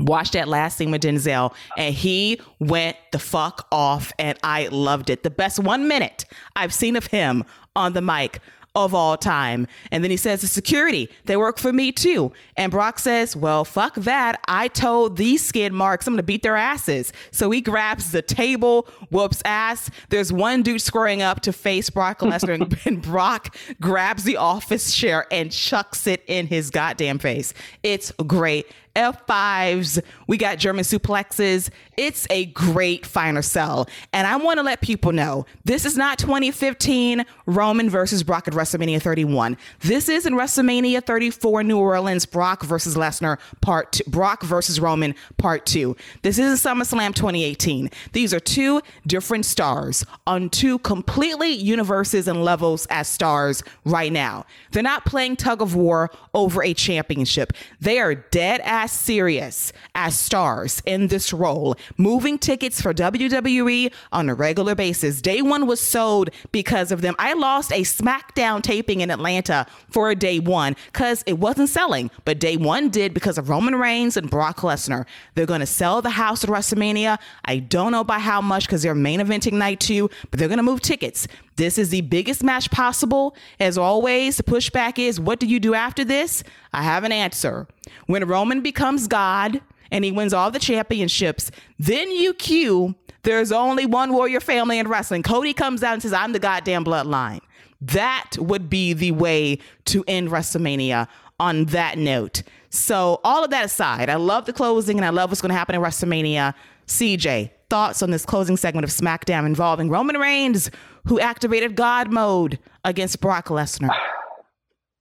Watched 0.00 0.32
that 0.32 0.48
last 0.48 0.76
scene 0.76 0.90
with 0.90 1.02
Denzel, 1.02 1.54
and 1.76 1.94
he 1.94 2.40
went 2.58 2.96
the 3.12 3.20
fuck 3.20 3.68
off, 3.70 4.12
and 4.18 4.36
I 4.42 4.66
loved 4.66 5.08
it. 5.08 5.22
The 5.22 5.30
best 5.30 5.60
one 5.60 5.86
minute 5.86 6.24
I've 6.56 6.74
seen 6.74 6.96
of 6.96 7.06
him 7.06 7.44
on 7.76 7.92
the 7.92 8.02
mic 8.02 8.40
of 8.74 8.94
all 8.94 9.16
time. 9.16 9.66
And 9.90 10.02
then 10.02 10.10
he 10.10 10.16
says 10.16 10.40
the 10.40 10.46
security, 10.46 11.08
they 11.24 11.36
work 11.36 11.58
for 11.58 11.72
me 11.72 11.92
too. 11.92 12.32
And 12.56 12.72
Brock 12.72 12.98
says, 12.98 13.36
well, 13.36 13.64
fuck 13.64 13.94
that. 13.96 14.40
I 14.48 14.68
told 14.68 15.16
these 15.16 15.44
skid 15.44 15.72
marks 15.72 16.06
I'm 16.06 16.14
going 16.14 16.18
to 16.18 16.22
beat 16.22 16.42
their 16.42 16.56
asses. 16.56 17.12
So 17.30 17.50
he 17.50 17.60
grabs 17.60 18.12
the 18.12 18.22
table, 18.22 18.88
whoops 19.10 19.42
ass. 19.44 19.90
There's 20.08 20.32
one 20.32 20.62
dude 20.62 20.82
squaring 20.82 21.22
up 21.22 21.40
to 21.42 21.52
face 21.52 21.90
Brock 21.90 22.20
Lesnar 22.20 22.84
and 22.86 23.02
Brock 23.02 23.56
grabs 23.80 24.24
the 24.24 24.36
office 24.36 24.94
chair 24.94 25.26
and 25.30 25.52
chucks 25.52 26.06
it 26.06 26.22
in 26.26 26.46
his 26.46 26.70
goddamn 26.70 27.18
face. 27.18 27.54
It's 27.82 28.12
great. 28.26 28.66
F5s, 28.96 30.02
we 30.26 30.36
got 30.36 30.58
German 30.58 30.84
suplexes. 30.84 31.70
It's 31.96 32.26
a 32.30 32.46
great 32.46 33.06
final 33.06 33.42
sell. 33.42 33.88
And 34.12 34.26
I 34.26 34.36
want 34.36 34.58
to 34.58 34.62
let 34.62 34.80
people 34.80 35.12
know 35.12 35.46
this 35.64 35.84
is 35.84 35.96
not 35.96 36.18
2015 36.18 37.24
Roman 37.46 37.90
versus 37.90 38.22
Brock 38.22 38.48
at 38.48 38.54
WrestleMania 38.54 39.00
31. 39.00 39.56
This 39.80 40.08
is 40.08 40.26
in 40.26 40.34
WrestleMania 40.34 41.04
34 41.04 41.62
New 41.64 41.78
Orleans 41.78 42.26
Brock 42.26 42.62
versus 42.62 42.96
Lesnar 42.96 43.38
part 43.60 43.92
two, 43.92 44.04
Brock 44.06 44.42
versus 44.42 44.80
Roman 44.80 45.14
part 45.38 45.66
2. 45.66 45.96
This 46.22 46.38
is 46.38 46.60
SummerSlam 46.60 47.14
2018. 47.14 47.90
These 48.12 48.34
are 48.34 48.40
two 48.40 48.80
different 49.06 49.44
stars 49.44 50.04
on 50.26 50.50
two 50.50 50.78
completely 50.80 51.50
universes 51.50 52.28
and 52.28 52.44
levels 52.44 52.86
as 52.90 53.08
stars 53.08 53.62
right 53.84 54.12
now. 54.12 54.44
They're 54.72 54.82
not 54.82 55.04
playing 55.04 55.36
tug 55.36 55.62
of 55.62 55.74
war 55.74 56.10
over 56.32 56.62
a 56.62 56.74
championship. 56.74 57.52
They 57.80 57.98
are 57.98 58.14
dead 58.14 58.60
ass 58.60 58.83
serious 58.92 59.72
as 59.94 60.18
stars 60.18 60.82
in 60.86 61.08
this 61.08 61.32
role, 61.32 61.76
moving 61.96 62.38
tickets 62.38 62.80
for 62.80 62.92
WWE 62.92 63.92
on 64.12 64.28
a 64.28 64.34
regular 64.34 64.74
basis. 64.74 65.20
Day 65.20 65.42
one 65.42 65.66
was 65.66 65.80
sold 65.80 66.30
because 66.52 66.92
of 66.92 67.00
them. 67.00 67.14
I 67.18 67.34
lost 67.34 67.72
a 67.72 67.82
SmackDown 67.82 68.62
taping 68.62 69.00
in 69.00 69.10
Atlanta 69.10 69.66
for 69.90 70.10
a 70.10 70.14
day 70.14 70.38
one 70.38 70.76
because 70.86 71.22
it 71.26 71.38
wasn't 71.38 71.68
selling, 71.68 72.10
but 72.24 72.38
day 72.38 72.56
one 72.56 72.88
did 72.88 73.14
because 73.14 73.38
of 73.38 73.48
Roman 73.48 73.76
Reigns 73.76 74.16
and 74.16 74.30
Brock 74.30 74.58
Lesnar. 74.60 75.06
They're 75.34 75.46
going 75.46 75.60
to 75.60 75.66
sell 75.66 76.02
the 76.02 76.10
house 76.10 76.44
at 76.44 76.50
WrestleMania. 76.50 77.18
I 77.44 77.58
don't 77.58 77.92
know 77.92 78.04
by 78.04 78.18
how 78.18 78.40
much 78.40 78.66
because 78.66 78.82
they're 78.82 78.94
main 78.94 79.20
eventing 79.20 79.52
night 79.54 79.80
two, 79.80 80.10
but 80.30 80.38
they're 80.38 80.48
going 80.48 80.58
to 80.58 80.62
move 80.62 80.80
tickets. 80.80 81.26
This 81.56 81.78
is 81.78 81.90
the 81.90 82.00
biggest 82.00 82.42
match 82.42 82.70
possible. 82.70 83.36
As 83.60 83.78
always, 83.78 84.36
the 84.36 84.42
pushback 84.42 84.98
is 84.98 85.20
what 85.20 85.38
do 85.38 85.46
you 85.46 85.60
do 85.60 85.74
after 85.74 86.04
this? 86.04 86.42
I 86.72 86.82
have 86.82 87.04
an 87.04 87.12
answer. 87.12 87.66
When 88.06 88.26
Roman 88.26 88.60
becomes 88.60 89.06
God 89.06 89.60
and 89.90 90.04
he 90.04 90.12
wins 90.12 90.32
all 90.32 90.50
the 90.50 90.58
championships, 90.58 91.50
then 91.78 92.10
you 92.10 92.34
cue 92.34 92.94
there's 93.24 93.52
only 93.52 93.86
one 93.86 94.12
warrior 94.12 94.40
family 94.40 94.78
in 94.78 94.86
wrestling. 94.86 95.22
Cody 95.22 95.54
comes 95.54 95.82
out 95.82 95.94
and 95.94 96.02
says, 96.02 96.12
I'm 96.12 96.32
the 96.32 96.38
goddamn 96.38 96.84
bloodline. 96.84 97.40
That 97.80 98.32
would 98.38 98.70
be 98.70 98.92
the 98.92 99.12
way 99.12 99.58
to 99.86 100.04
end 100.06 100.28
WrestleMania 100.28 101.08
on 101.40 101.66
that 101.66 101.98
note. 101.98 102.42
So, 102.70 103.20
all 103.24 103.44
of 103.44 103.50
that 103.50 103.64
aside, 103.64 104.10
I 104.10 104.16
love 104.16 104.46
the 104.46 104.52
closing 104.52 104.98
and 104.98 105.04
I 105.04 105.10
love 105.10 105.30
what's 105.30 105.40
going 105.40 105.50
to 105.50 105.56
happen 105.56 105.74
in 105.74 105.80
WrestleMania. 105.80 106.54
CJ, 106.86 107.50
thoughts 107.74 108.04
on 108.04 108.12
this 108.12 108.24
closing 108.24 108.56
segment 108.56 108.84
of 108.84 108.90
SmackDown 108.90 109.46
involving 109.46 109.88
Roman 109.90 110.16
Reigns, 110.16 110.70
who 111.06 111.18
activated 111.18 111.74
God 111.74 112.12
mode 112.12 112.60
against 112.84 113.20
Brock 113.20 113.48
Lesnar? 113.48 113.90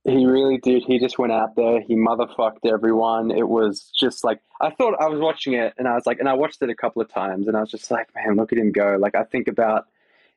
He 0.06 0.26
really 0.26 0.58
did. 0.58 0.84
He 0.86 1.00
just 1.00 1.18
went 1.18 1.32
out 1.32 1.56
there. 1.56 1.80
He 1.80 1.95
motherfucked 1.95 2.66
everyone. 2.66 3.32
It 3.32 3.48
was 3.48 3.90
just 3.98 4.26
like 4.26 4.41
I 4.60 4.70
thought. 4.72 5.02
I 5.02 5.08
was 5.08 5.22
watching 5.22 5.54
it, 5.54 5.74
and 5.78 5.88
I 5.88 5.94
was 5.94 6.06
like, 6.06 6.20
and 6.20 6.28
I 6.28 6.34
watched 6.34 6.62
it 6.62 6.70
a 6.70 6.76
couple 6.76 7.02
of 7.02 7.08
times, 7.08 7.48
and 7.48 7.56
I 7.56 7.62
was 7.62 7.72
just 7.72 7.90
like, 7.90 8.10
man, 8.14 8.36
look 8.36 8.52
at 8.52 8.58
him 8.58 8.74
go. 8.74 8.98
Like 9.00 9.16
I 9.16 9.24
think 9.24 9.48
about 9.48 9.86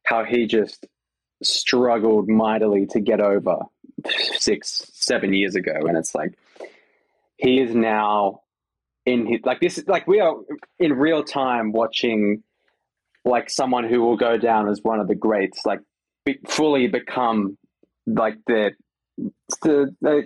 how 0.04 0.22
he 0.22 0.46
just 0.46 0.86
struggled 1.42 2.28
mightily 2.28 2.86
to 2.90 3.00
get 3.00 3.20
over 3.20 3.56
six, 4.38 4.88
seven 4.94 5.32
years 5.32 5.56
ago, 5.56 5.74
and 5.74 5.98
it's 5.98 6.14
like 6.14 6.38
he 7.36 7.58
is 7.58 7.74
now 7.74 8.42
in 9.06 9.26
his 9.26 9.40
like 9.44 9.60
this. 9.60 9.82
Like 9.86 10.06
we 10.06 10.20
are 10.20 10.34
in 10.78 10.92
real 10.92 11.24
time 11.24 11.72
watching 11.72 12.42
like 13.24 13.48
someone 13.48 13.84
who 13.84 14.02
will 14.02 14.16
go 14.16 14.36
down 14.36 14.68
as 14.68 14.80
one 14.82 15.00
of 15.00 15.08
the 15.08 15.14
greats, 15.14 15.64
like 15.64 15.80
be, 16.24 16.38
fully 16.46 16.88
become 16.88 17.56
like 18.06 18.36
the 18.46 18.72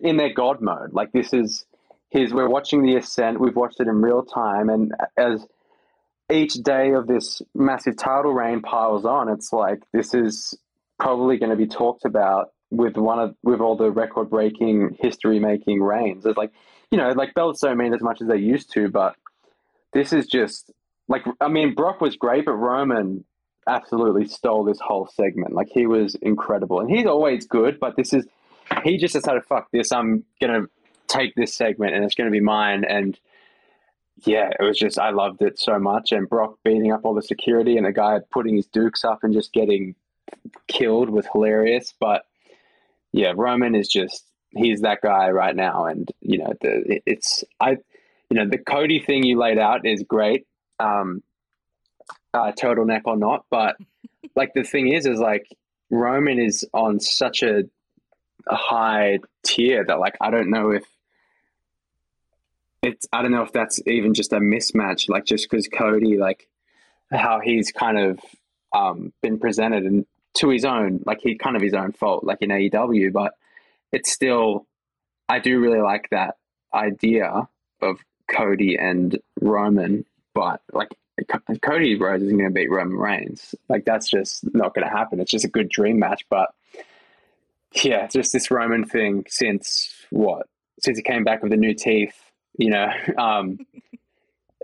in 0.02 0.16
their 0.16 0.32
god 0.32 0.60
mode. 0.60 0.92
Like 0.92 1.12
this 1.12 1.32
is 1.32 1.64
his. 2.08 2.32
We're 2.32 2.48
watching 2.48 2.82
the 2.82 2.96
ascent. 2.96 3.38
We've 3.38 3.54
watched 3.54 3.80
it 3.80 3.86
in 3.86 4.02
real 4.02 4.24
time, 4.24 4.68
and 4.68 4.92
as 5.16 5.46
each 6.32 6.54
day 6.54 6.92
of 6.92 7.06
this 7.06 7.42
massive 7.54 7.96
title 7.96 8.32
reign 8.32 8.62
piles 8.62 9.04
on, 9.04 9.28
it's 9.28 9.52
like 9.52 9.82
this 9.92 10.14
is 10.14 10.56
probably 10.98 11.38
going 11.38 11.50
to 11.50 11.56
be 11.56 11.66
talked 11.66 12.04
about 12.04 12.48
with 12.70 12.96
one 12.96 13.18
of 13.18 13.34
with 13.42 13.60
all 13.60 13.76
the 13.76 13.90
record 13.90 14.30
breaking, 14.30 14.96
history 15.00 15.38
making 15.38 15.82
reigns. 15.82 16.24
It's 16.26 16.36
like 16.36 16.52
you 16.90 16.98
know, 16.98 17.10
like 17.10 17.34
belts 17.34 17.60
don't 17.60 17.78
mean 17.78 17.94
as 17.94 18.02
much 18.02 18.20
as 18.20 18.28
they 18.28 18.38
used 18.38 18.72
to, 18.74 18.88
but 18.88 19.16
this 19.92 20.12
is 20.12 20.26
just 20.26 20.70
like 21.08 21.24
I 21.40 21.48
mean, 21.48 21.74
Brock 21.74 22.00
was 22.00 22.16
great, 22.16 22.44
but 22.44 22.54
Roman 22.54 23.24
absolutely 23.66 24.26
stole 24.26 24.64
this 24.64 24.80
whole 24.80 25.06
segment. 25.06 25.52
Like 25.52 25.68
he 25.68 25.86
was 25.86 26.14
incredible, 26.16 26.80
and 26.80 26.90
he's 26.90 27.06
always 27.06 27.46
good, 27.46 27.78
but 27.80 27.96
this 27.96 28.12
is 28.12 28.26
he 28.84 28.96
just 28.96 29.14
decided, 29.14 29.44
fuck 29.44 29.68
this, 29.72 29.92
I'm 29.92 30.24
gonna 30.40 30.66
take 31.08 31.34
this 31.34 31.54
segment 31.54 31.94
and 31.94 32.04
it's 32.04 32.14
gonna 32.14 32.30
be 32.30 32.40
mine. 32.40 32.84
And 32.84 33.18
yeah, 34.24 34.50
it 34.58 34.62
was 34.62 34.78
just 34.78 34.98
I 34.98 35.10
loved 35.10 35.42
it 35.42 35.58
so 35.58 35.78
much. 35.78 36.12
And 36.12 36.28
Brock 36.28 36.58
beating 36.64 36.92
up 36.92 37.04
all 37.04 37.14
the 37.14 37.22
security 37.22 37.76
and 37.76 37.86
the 37.86 37.92
guy 37.92 38.18
putting 38.30 38.56
his 38.56 38.66
dukes 38.66 39.04
up 39.04 39.24
and 39.24 39.34
just 39.34 39.52
getting 39.52 39.94
killed 40.68 41.10
was 41.10 41.26
hilarious. 41.32 41.94
But 41.98 42.24
yeah, 43.12 43.32
Roman 43.34 43.74
is 43.74 43.88
just 43.88 44.24
he's 44.50 44.82
that 44.82 45.00
guy 45.02 45.30
right 45.30 45.54
now. 45.54 45.86
And 45.86 46.10
you 46.20 46.38
know, 46.38 46.52
the 46.60 47.00
it's 47.06 47.44
I 47.60 47.78
you 48.30 48.36
know, 48.36 48.46
the 48.48 48.58
Cody 48.58 49.00
thing 49.00 49.24
you 49.24 49.38
laid 49.38 49.58
out 49.58 49.86
is 49.86 50.02
great. 50.02 50.46
Um 50.78 51.22
uh, 52.32 52.52
turtleneck 52.52 53.02
or 53.06 53.16
not, 53.16 53.44
but 53.50 53.76
like 54.36 54.54
the 54.54 54.62
thing 54.62 54.92
is, 54.92 55.06
is 55.06 55.18
like 55.18 55.46
Roman 55.90 56.38
is 56.38 56.64
on 56.72 57.00
such 57.00 57.42
a 57.42 57.64
a 58.46 58.56
high 58.56 59.18
tier 59.44 59.84
that 59.84 60.00
like 60.00 60.16
I 60.20 60.30
don't 60.30 60.50
know 60.50 60.70
if 60.70 60.84
it's 62.82 63.06
I 63.12 63.22
don't 63.22 63.32
know 63.32 63.42
if 63.42 63.52
that's 63.52 63.80
even 63.86 64.14
just 64.14 64.32
a 64.32 64.38
mismatch 64.38 65.08
like 65.08 65.24
just 65.24 65.50
because 65.50 65.68
Cody 65.68 66.16
like 66.16 66.48
how 67.10 67.40
he's 67.40 67.72
kind 67.72 67.98
of 67.98 68.20
um, 68.72 69.12
been 69.20 69.38
presented 69.38 69.84
and 69.84 70.06
to 70.34 70.48
his 70.48 70.64
own 70.64 71.02
like 71.04 71.20
he 71.20 71.34
kind 71.36 71.56
of 71.56 71.62
his 71.62 71.74
own 71.74 71.92
fault 71.92 72.24
like 72.24 72.38
in 72.40 72.50
AEW 72.50 73.12
but 73.12 73.34
it's 73.92 74.10
still 74.10 74.66
I 75.28 75.38
do 75.38 75.60
really 75.60 75.80
like 75.80 76.08
that 76.10 76.36
idea 76.74 77.48
of 77.80 77.98
Cody 78.28 78.76
and 78.76 79.18
Roman, 79.40 80.04
but 80.34 80.60
like 80.72 80.96
Cody 81.62 81.96
Rhodes 81.96 82.24
isn't 82.24 82.36
going 82.36 82.50
to 82.50 82.54
beat 82.54 82.70
Roman 82.70 82.96
Reigns. 82.96 83.54
Like 83.68 83.84
that's 83.84 84.08
just 84.08 84.42
not 84.54 84.74
going 84.74 84.86
to 84.86 84.92
happen. 84.92 85.20
It's 85.20 85.30
just 85.30 85.44
a 85.44 85.48
good 85.48 85.68
dream 85.68 85.98
match, 85.98 86.24
but 86.30 86.48
yeah, 87.82 88.06
just 88.08 88.32
this 88.32 88.50
Roman 88.50 88.84
thing 88.84 89.24
since 89.28 89.92
what? 90.10 90.46
Since 90.80 90.98
he 90.98 91.02
came 91.02 91.24
back 91.24 91.42
with 91.42 91.50
the 91.50 91.56
new 91.56 91.74
teeth, 91.74 92.14
you 92.58 92.70
know, 92.70 92.88
um, 93.18 93.58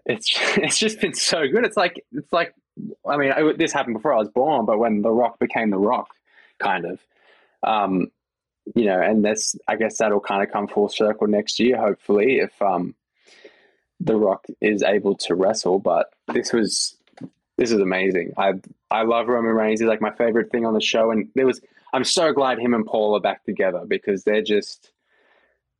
it's 0.04 0.32
it's 0.56 0.78
just 0.78 1.00
been 1.00 1.14
so 1.14 1.46
good. 1.46 1.64
It's 1.64 1.76
like 1.76 2.04
it's 2.12 2.32
like 2.32 2.54
I 3.08 3.16
mean, 3.16 3.32
I, 3.32 3.52
this 3.56 3.72
happened 3.72 3.94
before 3.94 4.12
I 4.12 4.18
was 4.18 4.28
born, 4.28 4.66
but 4.66 4.78
when 4.78 5.02
The 5.02 5.10
Rock 5.10 5.38
became 5.38 5.70
The 5.70 5.78
Rock, 5.78 6.08
kind 6.58 6.84
of, 6.84 7.00
um, 7.62 8.08
you 8.74 8.86
know, 8.86 9.00
and 9.00 9.24
that's 9.24 9.56
I 9.68 9.76
guess 9.76 9.98
that'll 9.98 10.20
kind 10.20 10.42
of 10.42 10.50
come 10.50 10.68
full 10.68 10.88
circle 10.88 11.26
next 11.26 11.58
year, 11.58 11.78
hopefully, 11.78 12.38
if 12.40 12.60
um, 12.60 12.94
The 14.00 14.16
Rock 14.16 14.46
is 14.60 14.82
able 14.82 15.14
to 15.16 15.34
wrestle. 15.34 15.78
But 15.78 16.12
this 16.32 16.52
was 16.52 16.96
this 17.56 17.70
is 17.70 17.80
amazing. 17.80 18.32
I 18.36 18.54
I 18.90 19.02
love 19.02 19.28
Roman 19.28 19.52
Reigns. 19.54 19.80
He's 19.80 19.88
like 19.88 20.00
my 20.00 20.14
favorite 20.14 20.50
thing 20.50 20.66
on 20.66 20.74
the 20.74 20.80
show, 20.80 21.10
and 21.10 21.28
there 21.34 21.46
was 21.46 21.60
I'm 21.92 22.04
so 22.04 22.32
glad 22.32 22.58
him 22.58 22.74
and 22.74 22.84
Paul 22.84 23.16
are 23.16 23.20
back 23.20 23.44
together 23.44 23.84
because 23.86 24.24
they're 24.24 24.42
just 24.42 24.90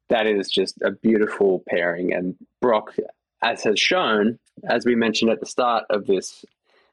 that 0.08 0.26
is 0.26 0.48
just 0.48 0.80
a 0.82 0.92
beautiful 0.92 1.62
pairing. 1.68 2.12
And 2.12 2.36
Brock, 2.60 2.94
as 3.42 3.64
has 3.64 3.78
shown, 3.78 4.38
as 4.68 4.86
we 4.86 4.94
mentioned 4.94 5.30
at 5.30 5.40
the 5.40 5.46
start 5.46 5.84
of 5.90 6.06
this 6.06 6.44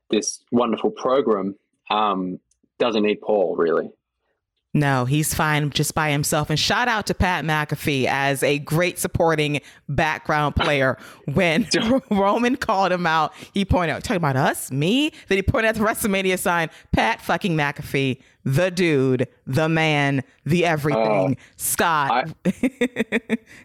this 0.09 0.43
wonderful 0.51 0.91
program, 0.91 1.55
um, 1.89 2.39
doesn't 2.79 3.03
need 3.03 3.21
Paul 3.21 3.55
really. 3.55 3.91
No, 4.75 5.05
he's 5.05 5.35
fine 5.35 5.69
just 5.69 5.93
by 5.93 6.09
himself. 6.09 6.49
And 6.49 6.59
shout 6.59 6.87
out 6.87 7.05
to 7.07 7.13
Pat 7.13 7.45
McAfee 7.45 8.05
as 8.05 8.41
a 8.41 8.57
great 8.59 8.97
supporting 8.97 9.61
background 9.87 10.55
player. 10.55 10.97
When 11.31 11.67
Roman 12.11 12.55
called 12.55 12.91
him 12.91 13.05
out, 13.05 13.33
he 13.53 13.65
pointed 13.65 13.93
out, 13.93 14.03
talking 14.03 14.17
about 14.17 14.35
us, 14.35 14.71
me. 14.71 15.11
Then 15.27 15.37
he 15.37 15.43
pointed 15.43 15.69
at 15.69 15.75
the 15.75 15.81
WrestleMania 15.81 16.39
sign, 16.39 16.69
Pat 16.91 17.21
fucking 17.21 17.55
McAfee, 17.55 18.19
the 18.43 18.71
dude, 18.71 19.27
the 19.45 19.69
man, 19.69 20.23
the 20.45 20.65
everything. 20.65 21.33
Uh, 21.33 21.41
Scott. 21.55 22.29
I, 22.45 22.51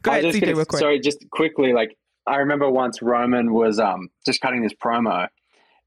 Go 0.03 0.11
ahead, 0.13 0.25
CJ, 0.27 0.55
real 0.55 0.65
quick. 0.67 0.81
Sorry, 0.81 1.01
just 1.01 1.29
quickly, 1.31 1.73
like 1.73 1.97
I 2.27 2.37
remember 2.37 2.71
once 2.71 3.01
Roman 3.01 3.53
was 3.55 3.81
um 3.81 4.09
just 4.27 4.41
cutting 4.41 4.63
this 4.63 4.75
promo 4.75 5.27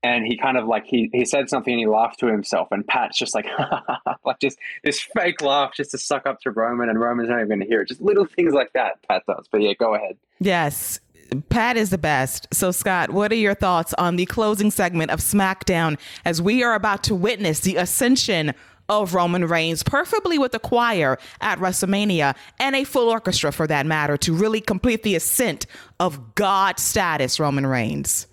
and 0.04 0.26
he 0.26 0.38
kind 0.38 0.58
of 0.58 0.68
like 0.68 0.86
he 0.86 1.10
he 1.14 1.26
said 1.26 1.50
something 1.50 1.74
and 1.74 1.80
he 1.80 1.86
laughed 1.86 2.20
to 2.20 2.28
himself 2.28 2.68
and 2.72 2.88
pat's 2.88 3.18
just 3.18 3.36
like 3.36 3.48
like 4.26 4.40
just 4.40 4.58
this 4.84 5.00
fake 5.00 5.42
laugh 5.42 5.74
just 5.76 5.92
to 5.92 5.98
suck 5.98 6.26
up 6.26 6.40
to 6.42 6.52
roman 6.52 6.90
and 6.90 7.00
roman's 7.00 7.30
not 7.30 7.38
even 7.38 7.48
going 7.48 7.60
to 7.60 7.66
hear 7.66 7.82
it 7.82 7.88
just 7.88 8.02
little 8.02 8.26
things 8.26 8.54
like 8.54 8.72
that 8.74 9.02
pat 9.08 9.24
does 9.28 9.48
but 9.52 9.62
yeah 9.62 9.74
go 9.74 9.96
ahead 9.96 10.18
yes 10.40 11.00
Pat 11.48 11.78
is 11.78 11.92
the 11.92 11.98
best. 11.98 12.46
So, 12.52 12.72
Scott, 12.72 13.12
what 13.12 13.32
are 13.32 13.36
your 13.36 13.54
thoughts 13.54 13.94
on 13.94 14.18
the 14.18 14.26
closing 14.26 14.70
segment 14.70 15.12
of 15.12 15.22
SmackDown 15.22 15.98
as 16.26 16.42
we 16.42 16.62
are 16.62 16.76
about 16.76 17.04
to 17.06 17.16
witness 17.16 17.62
the 17.62 17.78
ascension 17.78 18.54
of 18.90 19.14
Roman 19.14 19.48
Reigns, 19.48 19.82
preferably 19.82 20.38
with 20.38 20.54
a 20.54 20.60
choir 20.60 21.18
at 21.40 21.58
WrestleMania 21.60 22.36
and 22.60 22.76
a 22.76 22.84
full 22.84 23.08
orchestra 23.08 23.54
for 23.54 23.66
that 23.68 23.86
matter, 23.86 24.18
to 24.18 24.34
really 24.34 24.60
complete 24.60 25.04
the 25.04 25.16
ascent 25.16 25.66
of 26.02 26.36
God 26.36 26.80
status 26.80 27.40
Roman 27.40 27.66
Reigns? 27.66 28.28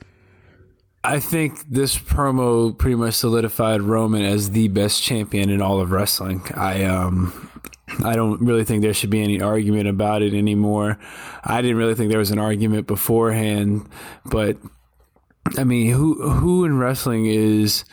I 1.05 1.21
think 1.21 1.69
this 1.69 1.97
promo 1.97 2.77
pretty 2.77 2.97
much 2.97 3.15
solidified 3.15 3.83
Roman 3.83 4.25
as 4.25 4.51
the 4.51 4.69
best 4.69 5.03
champion 5.03 5.49
in 5.49 5.63
all 5.63 5.81
of 5.81 5.93
wrestling. 5.93 6.43
I 6.55 6.85
um 6.85 7.51
I 8.05 8.17
don't 8.17 8.41
really 8.41 8.65
think 8.65 8.83
there 8.83 8.95
should 8.95 9.11
be 9.11 9.23
any 9.23 9.41
argument 9.41 9.89
about 9.89 10.23
it 10.23 10.35
anymore. 10.35 10.99
I 11.45 11.63
didn't 11.63 11.79
really 11.79 11.95
think 11.95 12.11
there 12.11 12.19
was 12.19 12.31
an 12.31 12.39
argument 12.39 12.87
beforehand, 12.87 13.89
but 14.27 14.59
I 15.57 15.65
mean, 15.65 15.93
who 15.93 16.29
who 16.29 16.65
in 16.65 16.79
wrestling 16.79 17.27
is 17.27 17.85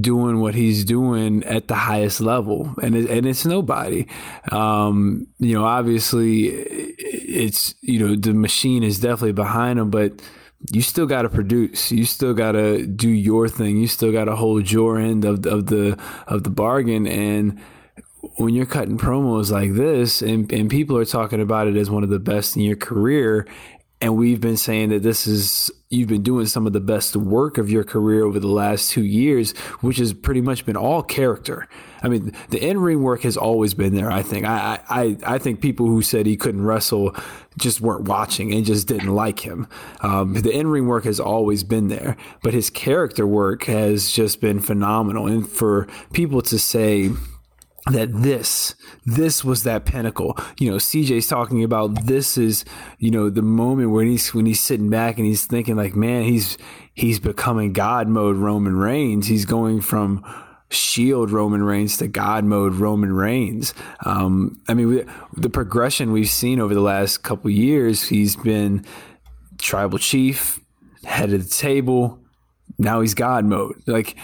doing 0.00 0.40
what 0.40 0.54
he's 0.54 0.84
doing 0.84 1.44
at 1.44 1.68
the 1.68 1.74
highest 1.74 2.20
level, 2.20 2.74
and 2.82 2.96
it, 2.96 3.08
and 3.10 3.26
it's 3.26 3.46
nobody. 3.46 4.06
Um, 4.50 5.26
you 5.38 5.54
know, 5.54 5.64
obviously, 5.64 6.46
it's 6.48 7.74
you 7.82 7.98
know 7.98 8.16
the 8.16 8.34
machine 8.34 8.82
is 8.82 9.00
definitely 9.00 9.32
behind 9.32 9.78
him, 9.78 9.90
but 9.90 10.20
you 10.72 10.82
still 10.82 11.06
got 11.06 11.22
to 11.22 11.28
produce. 11.28 11.92
You 11.92 12.04
still 12.04 12.34
got 12.34 12.52
to 12.52 12.86
do 12.86 13.08
your 13.08 13.48
thing. 13.48 13.78
You 13.78 13.86
still 13.86 14.12
got 14.12 14.24
to 14.24 14.36
hold 14.36 14.70
your 14.70 14.98
end 14.98 15.24
of 15.24 15.46
of 15.46 15.66
the 15.66 15.98
of 16.26 16.44
the 16.44 16.50
bargain. 16.50 17.06
And 17.06 17.60
when 18.36 18.54
you're 18.54 18.66
cutting 18.66 18.98
promos 18.98 19.50
like 19.50 19.74
this, 19.74 20.20
and 20.20 20.50
and 20.52 20.68
people 20.68 20.96
are 20.96 21.04
talking 21.04 21.40
about 21.40 21.68
it 21.68 21.76
as 21.76 21.90
one 21.90 22.02
of 22.02 22.10
the 22.10 22.18
best 22.18 22.56
in 22.56 22.62
your 22.62 22.76
career, 22.76 23.46
and 24.00 24.16
we've 24.16 24.40
been 24.40 24.56
saying 24.56 24.90
that 24.90 25.02
this 25.02 25.26
is 25.26 25.70
you've 25.90 26.08
been 26.08 26.22
doing 26.22 26.46
some 26.46 26.66
of 26.66 26.72
the 26.72 26.80
best 26.80 27.16
work 27.16 27.58
of 27.58 27.70
your 27.70 27.82
career 27.82 28.24
over 28.24 28.38
the 28.38 28.46
last 28.46 28.90
two 28.90 29.04
years, 29.04 29.56
which 29.80 29.96
has 29.96 30.12
pretty 30.12 30.40
much 30.40 30.64
been 30.64 30.76
all 30.76 31.02
character. 31.02 31.66
I 32.02 32.08
mean, 32.08 32.32
the 32.50 32.64
in 32.64 32.78
ring 32.78 33.02
work 33.02 33.22
has 33.22 33.36
always 33.36 33.74
been 33.74 33.94
there. 33.94 34.10
I 34.10 34.22
think. 34.22 34.46
I, 34.46 34.80
I 34.88 35.16
I 35.24 35.38
think 35.38 35.60
people 35.60 35.86
who 35.86 36.02
said 36.02 36.26
he 36.26 36.36
couldn't 36.36 36.62
wrestle 36.62 37.14
just 37.56 37.80
weren't 37.80 38.04
watching 38.04 38.52
and 38.54 38.64
just 38.64 38.86
didn't 38.86 39.12
like 39.12 39.40
him. 39.40 39.66
Um, 40.00 40.34
the 40.34 40.52
in 40.52 40.68
ring 40.68 40.86
work 40.86 41.04
has 41.04 41.18
always 41.18 41.64
been 41.64 41.88
there, 41.88 42.16
but 42.42 42.54
his 42.54 42.70
character 42.70 43.26
work 43.26 43.64
has 43.64 44.12
just 44.12 44.40
been 44.40 44.60
phenomenal. 44.60 45.26
And 45.26 45.48
for 45.48 45.88
people 46.12 46.40
to 46.42 46.58
say 46.58 47.10
that 47.90 48.08
this 48.12 48.74
this 49.06 49.44
was 49.44 49.62
that 49.62 49.84
pinnacle 49.84 50.36
you 50.58 50.70
know 50.70 50.76
cj's 50.76 51.26
talking 51.26 51.64
about 51.64 52.06
this 52.06 52.36
is 52.36 52.64
you 52.98 53.10
know 53.10 53.30
the 53.30 53.42
moment 53.42 53.90
when 53.90 54.06
he's 54.06 54.34
when 54.34 54.46
he's 54.46 54.60
sitting 54.60 54.90
back 54.90 55.16
and 55.16 55.26
he's 55.26 55.46
thinking 55.46 55.76
like 55.76 55.94
man 55.96 56.22
he's 56.22 56.58
he's 56.94 57.18
becoming 57.18 57.72
god 57.72 58.08
mode 58.08 58.36
roman 58.36 58.76
reigns 58.76 59.26
he's 59.26 59.44
going 59.44 59.80
from 59.80 60.24
shield 60.70 61.30
Roman 61.30 61.62
Reigns 61.62 61.96
to 61.98 62.08
God 62.08 62.44
mode 62.44 62.74
Roman 62.74 63.12
Reigns. 63.12 63.72
Um, 64.04 64.60
I 64.68 64.74
mean, 64.74 64.88
we, 64.88 65.04
the 65.36 65.48
progression 65.48 66.12
we've 66.12 66.28
seen 66.28 66.60
over 66.60 66.74
the 66.74 66.80
last 66.82 67.22
couple 67.22 67.50
years, 67.50 68.08
he's 68.08 68.36
been 68.36 68.84
tribal 69.58 69.98
chief, 69.98 70.60
head 71.04 71.32
of 71.32 71.44
the 71.44 71.50
table. 71.50 72.18
Now 72.78 73.00
he's 73.00 73.14
God 73.14 73.44
mode. 73.44 73.82
Like 73.86 74.16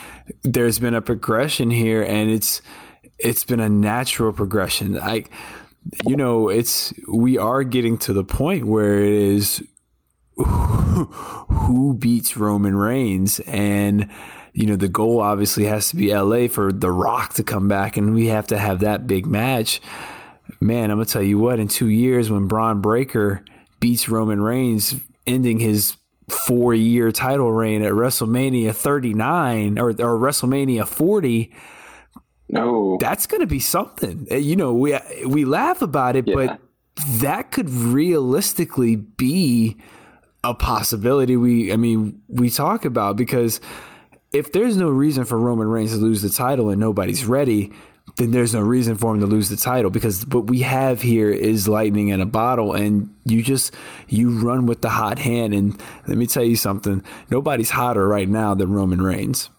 there's 0.42 0.78
been 0.78 0.94
a 0.94 1.02
progression 1.02 1.70
here, 1.70 2.02
and 2.02 2.30
it's 2.30 2.60
it's 3.24 3.44
been 3.44 3.60
a 3.60 3.68
natural 3.68 4.32
progression. 4.32 4.98
I, 4.98 5.24
you 6.06 6.16
know, 6.16 6.48
it's 6.48 6.92
we 7.08 7.38
are 7.38 7.64
getting 7.64 7.98
to 7.98 8.12
the 8.12 8.24
point 8.24 8.66
where 8.66 9.02
it 9.02 9.12
is 9.12 9.62
who 10.36 11.94
beats 11.98 12.36
Roman 12.36 12.76
Reigns 12.76 13.40
and 13.40 14.10
you 14.54 14.66
know, 14.66 14.76
the 14.76 14.88
goal 14.88 15.20
obviously 15.20 15.64
has 15.64 15.88
to 15.88 15.96
be 15.96 16.14
LA 16.14 16.46
for 16.46 16.72
The 16.72 16.90
Rock 16.90 17.34
to 17.34 17.42
come 17.42 17.66
back, 17.66 17.96
and 17.96 18.14
we 18.14 18.28
have 18.28 18.46
to 18.46 18.56
have 18.56 18.80
that 18.80 19.04
big 19.04 19.26
match. 19.26 19.80
Man, 20.60 20.92
I'm 20.92 20.98
gonna 20.98 21.06
tell 21.06 21.24
you 21.24 21.38
what, 21.38 21.58
in 21.58 21.66
two 21.66 21.88
years, 21.88 22.30
when 22.30 22.46
Bron 22.46 22.80
Breakker 22.80 23.44
beats 23.80 24.08
Roman 24.08 24.40
Reigns, 24.40 24.94
ending 25.26 25.58
his 25.58 25.96
four 26.28 26.72
year 26.72 27.10
title 27.10 27.52
reign 27.52 27.82
at 27.82 27.92
WrestleMania 27.92 28.74
39 28.74 29.78
or, 29.78 29.90
or 29.90 30.18
WrestleMania 30.18 30.86
40. 30.86 31.52
No, 32.48 32.98
that's 33.00 33.26
going 33.26 33.40
to 33.40 33.46
be 33.46 33.60
something. 33.60 34.26
Uh, 34.30 34.36
you 34.36 34.56
know, 34.56 34.74
we 34.74 34.98
we 35.26 35.44
laugh 35.44 35.82
about 35.82 36.16
it, 36.16 36.28
yeah. 36.28 36.34
but 36.34 36.60
that 37.20 37.50
could 37.50 37.70
realistically 37.70 38.96
be 38.96 39.76
a 40.44 40.54
possibility. 40.54 41.36
We, 41.36 41.72
I 41.72 41.76
mean, 41.76 42.22
we 42.28 42.50
talk 42.50 42.84
about 42.84 43.16
because 43.16 43.60
if 44.32 44.52
there's 44.52 44.76
no 44.76 44.90
reason 44.90 45.24
for 45.24 45.38
Roman 45.38 45.68
Reigns 45.68 45.92
to 45.92 45.96
lose 45.96 46.22
the 46.22 46.28
title 46.28 46.68
and 46.68 46.78
nobody's 46.78 47.24
ready, 47.24 47.72
then 48.16 48.30
there's 48.30 48.54
no 48.54 48.60
reason 48.60 48.96
for 48.96 49.14
him 49.14 49.20
to 49.20 49.26
lose 49.26 49.48
the 49.48 49.56
title 49.56 49.90
because 49.90 50.26
what 50.26 50.46
we 50.46 50.60
have 50.60 51.00
here 51.00 51.30
is 51.30 51.66
lightning 51.66 52.08
in 52.08 52.20
a 52.20 52.26
bottle 52.26 52.74
and 52.74 53.12
you 53.24 53.42
just 53.42 53.74
you 54.08 54.38
run 54.38 54.66
with 54.66 54.82
the 54.82 54.90
hot 54.90 55.18
hand 55.18 55.54
and 55.54 55.80
let 56.06 56.16
me 56.16 56.26
tell 56.26 56.44
you 56.44 56.54
something 56.54 57.02
nobody's 57.30 57.70
hotter 57.70 58.06
right 58.06 58.28
now 58.28 58.54
than 58.54 58.72
Roman 58.72 59.00
Reigns 59.00 59.50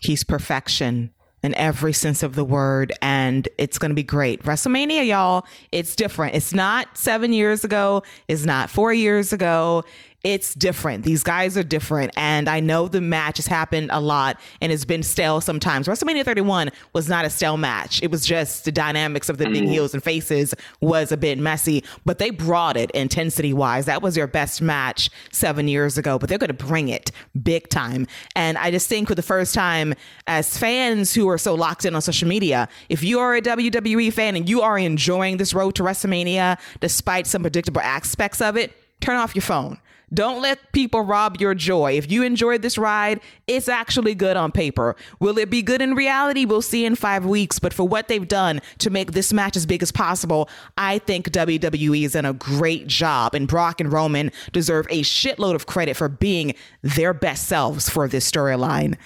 he's 0.00 0.22
perfection 0.22 1.10
in 1.42 1.54
every 1.54 1.92
sense 1.92 2.22
of 2.22 2.34
the 2.34 2.44
word 2.44 2.92
and 3.02 3.48
it's 3.58 3.78
going 3.78 3.90
to 3.90 3.94
be 3.94 4.02
great. 4.02 4.42
WrestleMania 4.44 5.06
y'all 5.06 5.44
it's 5.72 5.96
different. 5.96 6.34
It's 6.34 6.54
not 6.54 6.96
7 6.96 7.32
years 7.32 7.64
ago. 7.64 8.02
It's 8.28 8.44
not 8.44 8.70
4 8.70 8.92
years 8.92 9.32
ago 9.32 9.84
it's 10.24 10.54
different. 10.54 11.04
These 11.04 11.24
guys 11.24 11.58
are 11.58 11.64
different. 11.64 12.12
And 12.16 12.48
I 12.48 12.60
know 12.60 12.86
the 12.86 13.00
match 13.00 13.38
has 13.38 13.48
happened 13.48 13.90
a 13.92 14.00
lot 14.00 14.38
and 14.60 14.70
it's 14.70 14.84
been 14.84 15.02
stale 15.02 15.40
sometimes. 15.40 15.88
WrestleMania 15.88 16.24
31 16.24 16.70
was 16.92 17.08
not 17.08 17.24
a 17.24 17.30
stale 17.30 17.56
match. 17.56 18.00
It 18.02 18.10
was 18.12 18.24
just 18.24 18.64
the 18.64 18.70
dynamics 18.70 19.28
of 19.28 19.38
the 19.38 19.46
big 19.46 19.64
mm-hmm. 19.64 19.72
heels 19.72 19.94
and 19.94 20.02
faces 20.02 20.54
was 20.80 21.10
a 21.10 21.16
bit 21.16 21.38
messy, 21.38 21.82
but 22.04 22.18
they 22.18 22.30
brought 22.30 22.76
it 22.76 22.92
intensity 22.92 23.52
wise. 23.52 23.86
That 23.86 24.00
was 24.00 24.14
their 24.14 24.28
best 24.28 24.62
match 24.62 25.10
seven 25.32 25.66
years 25.66 25.98
ago, 25.98 26.20
but 26.20 26.28
they're 26.28 26.38
going 26.38 26.56
to 26.56 26.64
bring 26.66 26.88
it 26.88 27.10
big 27.42 27.68
time. 27.68 28.06
And 28.36 28.56
I 28.58 28.70
just 28.70 28.88
think 28.88 29.08
for 29.08 29.16
the 29.16 29.22
first 29.22 29.54
time, 29.54 29.92
as 30.28 30.56
fans 30.56 31.12
who 31.12 31.28
are 31.28 31.38
so 31.38 31.54
locked 31.54 31.84
in 31.84 31.96
on 31.96 32.02
social 32.02 32.28
media, 32.28 32.68
if 32.88 33.02
you 33.02 33.18
are 33.18 33.34
a 33.34 33.42
WWE 33.42 34.12
fan 34.12 34.36
and 34.36 34.48
you 34.48 34.62
are 34.62 34.78
enjoying 34.78 35.38
this 35.38 35.52
road 35.52 35.74
to 35.74 35.82
WrestleMania, 35.82 36.60
despite 36.78 37.26
some 37.26 37.42
predictable 37.42 37.80
aspects 37.80 38.40
of 38.40 38.56
it, 38.56 38.72
turn 39.00 39.16
off 39.16 39.34
your 39.34 39.42
phone. 39.42 39.78
Don't 40.12 40.42
let 40.42 40.72
people 40.72 41.02
rob 41.02 41.40
your 41.40 41.54
joy. 41.54 41.92
If 41.92 42.10
you 42.10 42.22
enjoyed 42.22 42.62
this 42.62 42.76
ride, 42.76 43.20
it's 43.46 43.68
actually 43.68 44.14
good 44.14 44.36
on 44.36 44.52
paper. 44.52 44.94
Will 45.20 45.38
it 45.38 45.50
be 45.50 45.62
good 45.62 45.80
in 45.80 45.94
reality? 45.94 46.44
We'll 46.44 46.62
see 46.62 46.84
in 46.84 46.96
five 46.96 47.24
weeks. 47.24 47.58
But 47.58 47.72
for 47.72 47.84
what 47.88 48.08
they've 48.08 48.26
done 48.26 48.60
to 48.78 48.90
make 48.90 49.12
this 49.12 49.32
match 49.32 49.56
as 49.56 49.64
big 49.64 49.82
as 49.82 49.90
possible, 49.90 50.48
I 50.76 50.98
think 50.98 51.30
WWE 51.30 52.02
has 52.02 52.12
done 52.12 52.26
a 52.26 52.34
great 52.34 52.86
job. 52.86 53.34
And 53.34 53.48
Brock 53.48 53.80
and 53.80 53.92
Roman 53.92 54.30
deserve 54.52 54.86
a 54.90 55.02
shitload 55.02 55.54
of 55.54 55.66
credit 55.66 55.96
for 55.96 56.08
being 56.08 56.54
their 56.82 57.14
best 57.14 57.48
selves 57.48 57.88
for 57.88 58.06
this 58.06 58.30
storyline. 58.30 58.96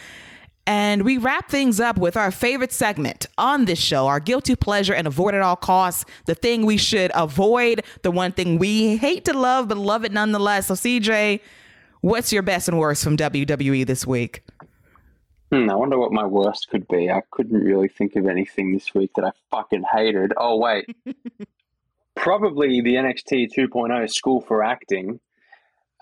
And 0.66 1.02
we 1.02 1.16
wrap 1.16 1.48
things 1.48 1.78
up 1.78 1.96
with 1.96 2.16
our 2.16 2.32
favorite 2.32 2.72
segment 2.72 3.26
on 3.38 3.66
this 3.66 3.78
show, 3.78 4.08
our 4.08 4.18
guilty 4.18 4.56
pleasure 4.56 4.94
and 4.94 5.06
avoid 5.06 5.34
at 5.34 5.42
all 5.42 5.54
costs, 5.54 6.04
the 6.24 6.34
thing 6.34 6.66
we 6.66 6.76
should 6.76 7.12
avoid, 7.14 7.84
the 8.02 8.10
one 8.10 8.32
thing 8.32 8.58
we 8.58 8.96
hate 8.96 9.24
to 9.26 9.32
love, 9.32 9.68
but 9.68 9.76
love 9.78 10.04
it 10.04 10.10
nonetheless. 10.10 10.66
So, 10.66 10.74
CJ, 10.74 11.40
what's 12.00 12.32
your 12.32 12.42
best 12.42 12.68
and 12.68 12.78
worst 12.80 13.04
from 13.04 13.16
WWE 13.16 13.86
this 13.86 14.04
week? 14.04 14.42
Hmm, 15.52 15.70
I 15.70 15.76
wonder 15.76 15.98
what 15.98 16.10
my 16.10 16.26
worst 16.26 16.68
could 16.68 16.88
be. 16.88 17.10
I 17.10 17.22
couldn't 17.30 17.62
really 17.62 17.86
think 17.86 18.16
of 18.16 18.26
anything 18.26 18.72
this 18.72 18.92
week 18.92 19.12
that 19.14 19.24
I 19.24 19.30
fucking 19.52 19.84
hated. 19.92 20.32
Oh, 20.36 20.56
wait. 20.56 20.86
Probably 22.16 22.80
the 22.80 22.94
NXT 22.94 23.52
2.0 23.56 24.10
School 24.10 24.40
for 24.40 24.64
Acting. 24.64 25.20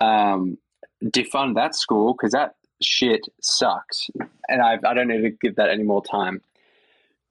Um, 0.01 0.57
defund 1.05 1.57
that 1.57 1.75
school 1.75 2.15
because 2.15 2.33
that 2.33 2.55
shit 2.83 3.27
sucks. 3.41 4.11
And 4.49 4.63
I, 4.63 4.79
I 4.85 4.95
don't 4.95 5.09
need 5.09 5.23
to 5.23 5.31
give 5.31 5.57
that 5.57 5.71
any 5.71 5.83
more 5.83 6.03
time. 6.05 6.41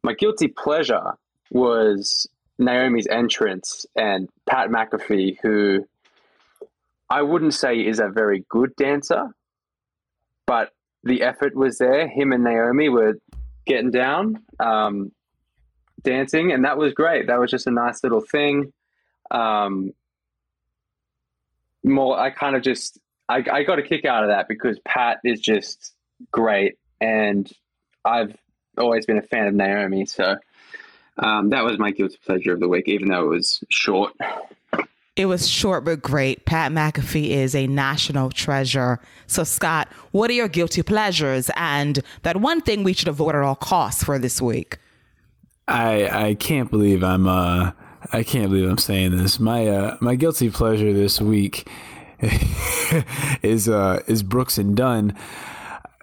My 0.03 0.13
guilty 0.13 0.47
pleasure 0.47 1.13
was 1.51 2.27
Naomi's 2.57 3.07
entrance 3.07 3.85
and 3.95 4.29
Pat 4.49 4.69
McAfee, 4.69 5.37
who 5.41 5.87
I 7.09 7.21
wouldn't 7.21 7.53
say 7.53 7.77
is 7.77 7.99
a 7.99 8.09
very 8.09 8.45
good 8.49 8.75
dancer, 8.75 9.35
but 10.45 10.71
the 11.03 11.21
effort 11.21 11.55
was 11.55 11.77
there. 11.77 12.07
Him 12.07 12.31
and 12.31 12.43
Naomi 12.43 12.89
were 12.89 13.19
getting 13.65 13.91
down, 13.91 14.43
um, 14.59 15.11
dancing, 16.01 16.51
and 16.51 16.65
that 16.65 16.77
was 16.77 16.93
great. 16.93 17.27
That 17.27 17.39
was 17.39 17.51
just 17.51 17.67
a 17.67 17.71
nice 17.71 18.03
little 18.03 18.21
thing. 18.21 18.73
Um, 19.31 19.93
more, 21.83 22.17
I 22.17 22.29
kind 22.29 22.55
of 22.55 22.61
just 22.61 22.99
I, 23.33 23.43
I 23.51 23.63
got 23.63 23.79
a 23.79 23.81
kick 23.81 24.05
out 24.05 24.23
of 24.23 24.29
that 24.29 24.47
because 24.47 24.79
Pat 24.85 25.17
is 25.23 25.39
just 25.39 25.93
great, 26.31 26.77
and 27.01 27.51
I've 28.05 28.35
always 28.77 29.07
been 29.07 29.17
a 29.17 29.23
fan 29.23 29.47
of 29.47 29.55
Naomi. 29.55 30.05
So 30.05 30.35
um, 31.17 31.49
that 31.49 31.63
was 31.63 31.79
my 31.79 31.89
guilty 31.89 32.17
pleasure 32.23 32.53
of 32.53 32.59
the 32.59 32.67
week, 32.67 32.87
even 32.87 33.07
though 33.09 33.25
it 33.25 33.29
was 33.29 33.63
short. 33.69 34.13
It 35.15 35.25
was 35.25 35.47
short 35.47 35.83
but 35.83 36.01
great. 36.01 36.45
Pat 36.45 36.71
McAfee 36.71 37.29
is 37.29 37.55
a 37.55 37.65
national 37.65 38.29
treasure. 38.29 38.99
So, 39.25 39.43
Scott, 39.43 39.87
what 40.11 40.29
are 40.29 40.33
your 40.33 40.47
guilty 40.47 40.83
pleasures 40.83 41.49
and 41.55 42.03
that 42.21 42.37
one 42.37 42.61
thing 42.61 42.83
we 42.83 42.93
should 42.93 43.07
avoid 43.07 43.33
at 43.35 43.41
all 43.41 43.55
costs 43.55 44.03
for 44.03 44.19
this 44.19 44.41
week? 44.41 44.77
I 45.67 46.27
I 46.27 46.33
can't 46.35 46.69
believe 46.69 47.03
I'm 47.03 47.27
uh 47.27 47.71
I 48.11 48.21
can't 48.23 48.49
believe 48.49 48.69
I'm 48.69 48.77
saying 48.77 49.17
this. 49.17 49.39
My 49.39 49.67
uh 49.67 49.97
my 50.01 50.15
guilty 50.15 50.49
pleasure 50.49 50.93
this 50.93 51.21
week 51.21 51.67
is 53.41 53.67
uh 53.69 54.01
is 54.07 54.23
Brooks 54.23 54.57
and 54.57 54.75
Dunn. 54.75 55.17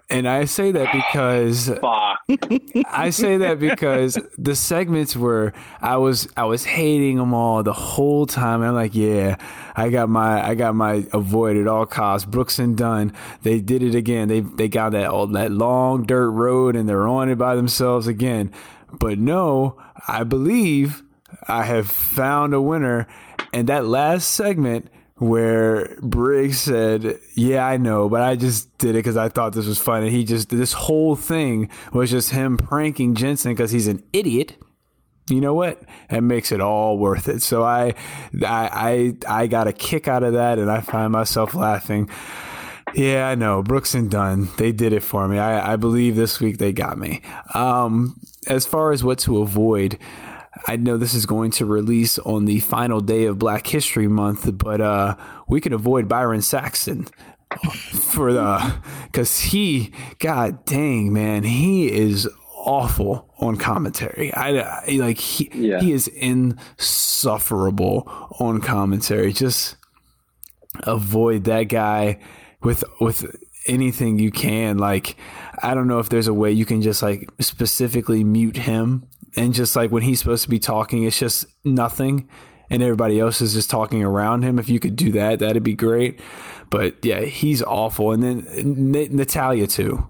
And 0.09 0.27
I 0.27 0.43
say 0.43 0.73
that 0.73 0.91
because 0.91 1.69
I 2.91 3.11
say 3.11 3.37
that 3.37 3.59
because 3.59 4.19
the 4.37 4.55
segments 4.55 5.15
were 5.15 5.53
I 5.81 5.97
was 5.97 6.27
I 6.35 6.43
was 6.43 6.65
hating 6.65 7.15
them 7.15 7.33
all 7.33 7.63
the 7.63 7.71
whole 7.71 8.25
time. 8.25 8.61
I'm 8.61 8.75
like, 8.75 8.93
yeah, 8.93 9.37
I 9.73 9.89
got 9.89 10.09
my 10.09 10.45
I 10.45 10.55
got 10.55 10.75
my 10.75 11.07
avoid 11.13 11.55
at 11.55 11.67
all 11.67 11.85
costs. 11.85 12.25
Brooks 12.25 12.59
and 12.59 12.77
Dunn, 12.77 13.13
they 13.43 13.61
did 13.61 13.81
it 13.81 13.95
again. 13.95 14.27
They 14.27 14.41
they 14.41 14.67
got 14.67 14.91
that 14.91 15.07
all 15.07 15.27
that 15.27 15.51
long 15.51 16.03
dirt 16.03 16.31
road 16.31 16.75
and 16.75 16.89
they're 16.89 17.07
on 17.07 17.29
it 17.29 17.37
by 17.37 17.55
themselves 17.55 18.05
again. 18.07 18.51
But 18.91 19.17
no, 19.17 19.81
I 20.09 20.25
believe 20.25 21.03
I 21.47 21.63
have 21.63 21.89
found 21.89 22.53
a 22.53 22.61
winner. 22.61 23.07
And 23.53 23.67
that 23.67 23.85
last 23.85 24.29
segment 24.29 24.89
where 25.21 25.95
Briggs 26.01 26.59
said, 26.59 27.19
"Yeah, 27.35 27.63
I 27.63 27.77
know, 27.77 28.09
but 28.09 28.23
I 28.23 28.35
just 28.35 28.75
did 28.79 28.91
it 28.91 28.93
because 28.99 29.17
I 29.17 29.29
thought 29.29 29.53
this 29.53 29.67
was 29.67 29.77
fun." 29.77 30.01
And 30.01 30.11
he 30.11 30.23
just 30.23 30.49
this 30.49 30.73
whole 30.73 31.15
thing 31.15 31.69
was 31.93 32.09
just 32.09 32.31
him 32.31 32.57
pranking 32.57 33.13
Jensen 33.13 33.51
because 33.51 33.69
he's 33.69 33.87
an 33.87 34.03
idiot. 34.13 34.55
You 35.29 35.39
know 35.39 35.53
what? 35.53 35.79
That 36.09 36.23
makes 36.23 36.51
it 36.51 36.59
all 36.59 36.97
worth 36.97 37.29
it. 37.29 37.43
So 37.43 37.63
I, 37.63 37.93
I, 38.43 39.13
I, 39.27 39.43
I 39.43 39.47
got 39.47 39.67
a 39.67 39.73
kick 39.73 40.07
out 40.07 40.23
of 40.23 40.33
that, 40.33 40.57
and 40.57 40.71
I 40.71 40.81
find 40.81 41.11
myself 41.13 41.53
laughing. 41.53 42.09
Yeah, 42.95 43.29
I 43.29 43.35
know. 43.35 43.61
Brooks 43.61 43.93
and 43.93 44.09
Dunn, 44.09 44.49
they 44.57 44.71
did 44.71 44.91
it 44.91 45.03
for 45.03 45.27
me. 45.27 45.37
I, 45.37 45.73
I 45.73 45.75
believe 45.75 46.15
this 46.15 46.39
week 46.39 46.57
they 46.57 46.73
got 46.73 46.97
me. 46.97 47.21
Um, 47.53 48.19
as 48.47 48.65
far 48.65 48.91
as 48.91 49.03
what 49.03 49.19
to 49.19 49.37
avoid, 49.37 49.99
I 50.67 50.75
know 50.75 50.97
this 50.97 51.13
is 51.13 51.25
going 51.25 51.51
to 51.51 51.65
release 51.65 52.19
on 52.19 52.45
the 52.45 52.59
final 52.59 53.01
day 53.01 53.25
of 53.25 53.39
Black 53.39 53.67
History 53.67 54.07
Month, 54.07 54.57
but 54.57 54.81
uh, 54.81 55.15
we 55.47 55.61
can 55.61 55.73
avoid 55.73 56.07
Byron 56.07 56.41
Saxton 56.41 57.07
for 57.91 58.33
the 58.33 58.75
because 59.05 59.39
he, 59.39 59.91
god 60.19 60.65
dang 60.65 61.11
man, 61.11 61.43
he 61.43 61.91
is 61.91 62.29
awful 62.55 63.33
on 63.39 63.57
commentary. 63.57 64.33
I, 64.33 64.59
I 64.59 64.97
like 64.97 65.17
he 65.17 65.49
yeah. 65.53 65.79
he 65.79 65.91
is 65.91 66.07
insufferable 66.07 68.03
on 68.39 68.61
commentary. 68.61 69.33
Just 69.33 69.77
avoid 70.83 71.45
that 71.45 71.63
guy 71.63 72.19
with 72.61 72.83
with 72.99 73.35
anything 73.67 74.19
you 74.19 74.31
can. 74.31 74.77
Like 74.77 75.17
I 75.61 75.73
don't 75.73 75.87
know 75.87 75.99
if 75.99 76.09
there's 76.09 76.27
a 76.27 76.33
way 76.33 76.51
you 76.51 76.65
can 76.65 76.81
just 76.81 77.01
like 77.01 77.29
specifically 77.39 78.23
mute 78.23 78.57
him 78.57 79.07
and 79.35 79.53
just 79.53 79.75
like 79.75 79.91
when 79.91 80.03
he's 80.03 80.19
supposed 80.19 80.43
to 80.43 80.49
be 80.49 80.59
talking, 80.59 81.03
it's 81.03 81.19
just 81.19 81.45
nothing, 81.63 82.27
and 82.69 82.81
everybody 82.81 83.19
else 83.19 83.41
is 83.41 83.53
just 83.53 83.69
talking 83.69 84.03
around 84.03 84.43
him. 84.43 84.59
If 84.59 84.69
you 84.69 84.79
could 84.79 84.95
do 84.95 85.11
that, 85.13 85.39
that'd 85.39 85.63
be 85.63 85.73
great. 85.73 86.19
But 86.69 87.03
yeah, 87.03 87.21
he's 87.21 87.61
awful. 87.61 88.11
And 88.11 88.23
then 88.23 88.47
N- 88.47 89.15
Natalya 89.15 89.67
too. 89.67 90.07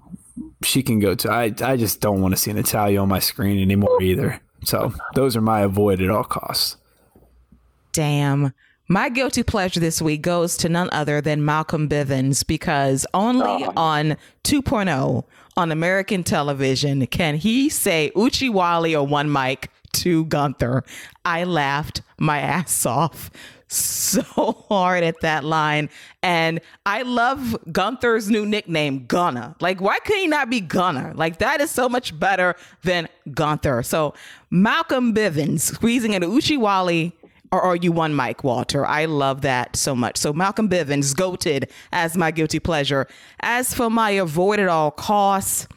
She 0.64 0.84
can 0.84 1.00
go 1.00 1.16
to. 1.16 1.32
I 1.32 1.54
I 1.62 1.76
just 1.76 2.02
don't 2.02 2.22
want 2.22 2.34
to 2.36 2.40
see 2.40 2.54
Natalya 2.54 3.02
on 3.02 3.10
my 3.10 3.20
screen 3.20 3.60
anymore 3.60 4.02
either. 4.02 4.42
So 4.64 4.94
those 5.16 5.36
are 5.36 5.42
my 5.42 5.62
avoid 5.62 6.02
at 6.02 6.10
all 6.12 6.24
costs. 6.24 6.78
Damn. 7.92 8.54
My 8.92 9.08
guilty 9.08 9.42
pleasure 9.44 9.80
this 9.80 10.02
week 10.02 10.22
goes 10.22 10.58
to 10.58 10.68
none 10.68 10.90
other 10.92 11.22
than 11.22 11.46
Malcolm 11.46 11.88
Bivens 11.88 12.46
because 12.46 13.06
only 13.14 13.64
oh. 13.66 13.72
on 13.78 14.18
2.0 14.44 15.24
on 15.56 15.72
American 15.72 16.26
television 16.26 17.08
can 17.08 17.38
he 17.38 17.70
say 17.70 18.12
Uchi 18.18 18.50
Wally 18.50 18.94
or 18.94 19.08
one 19.08 19.32
mic 19.32 19.70
to 19.94 20.26
Gunther. 20.26 20.84
I 21.24 21.46
laughed 21.46 22.02
my 22.20 22.40
ass 22.40 22.86
off 22.86 23.32
so 23.70 24.24
hard 24.68 25.06
at 25.06 25.22
that 25.22 25.46
line. 25.46 25.90
And 26.22 26.60
I 26.86 27.04
love 27.04 27.58
Gunther's 27.72 28.30
new 28.30 28.46
nickname, 28.46 29.06
Gunner. 29.06 29.56
Like, 29.62 29.80
why 29.80 30.00
could 30.00 30.18
he 30.18 30.28
not 30.28 30.50
be 30.50 30.60
Gunner? 30.60 31.14
Like, 31.16 31.38
that 31.38 31.62
is 31.62 31.72
so 31.72 31.88
much 31.88 32.20
better 32.20 32.58
than 32.84 33.08
Gunther. 33.34 33.84
So, 33.84 34.16
Malcolm 34.50 35.14
Bivens 35.14 35.62
squeezing 35.62 36.12
into 36.12 36.28
Uchi 36.28 36.58
Wally 36.58 37.16
or 37.52 37.62
are 37.62 37.76
you 37.76 37.92
one 37.92 38.14
Mike 38.14 38.44
Walter? 38.44 38.86
I 38.86 39.06
love 39.06 39.42
that 39.42 39.76
so 39.76 39.96
much. 39.96 40.18
So 40.18 40.32
Malcolm 40.32 40.70
Bivens, 40.70 41.14
goated 41.14 41.70
as 41.92 42.16
my 42.16 42.32
guilty 42.32 42.60
pleasure. 42.60 43.08
As 43.42 43.74
for 43.74 43.90
my 43.90 44.12
avoid 44.12 44.60
at 44.60 44.70
all 44.70 44.92
costs, 44.92 45.68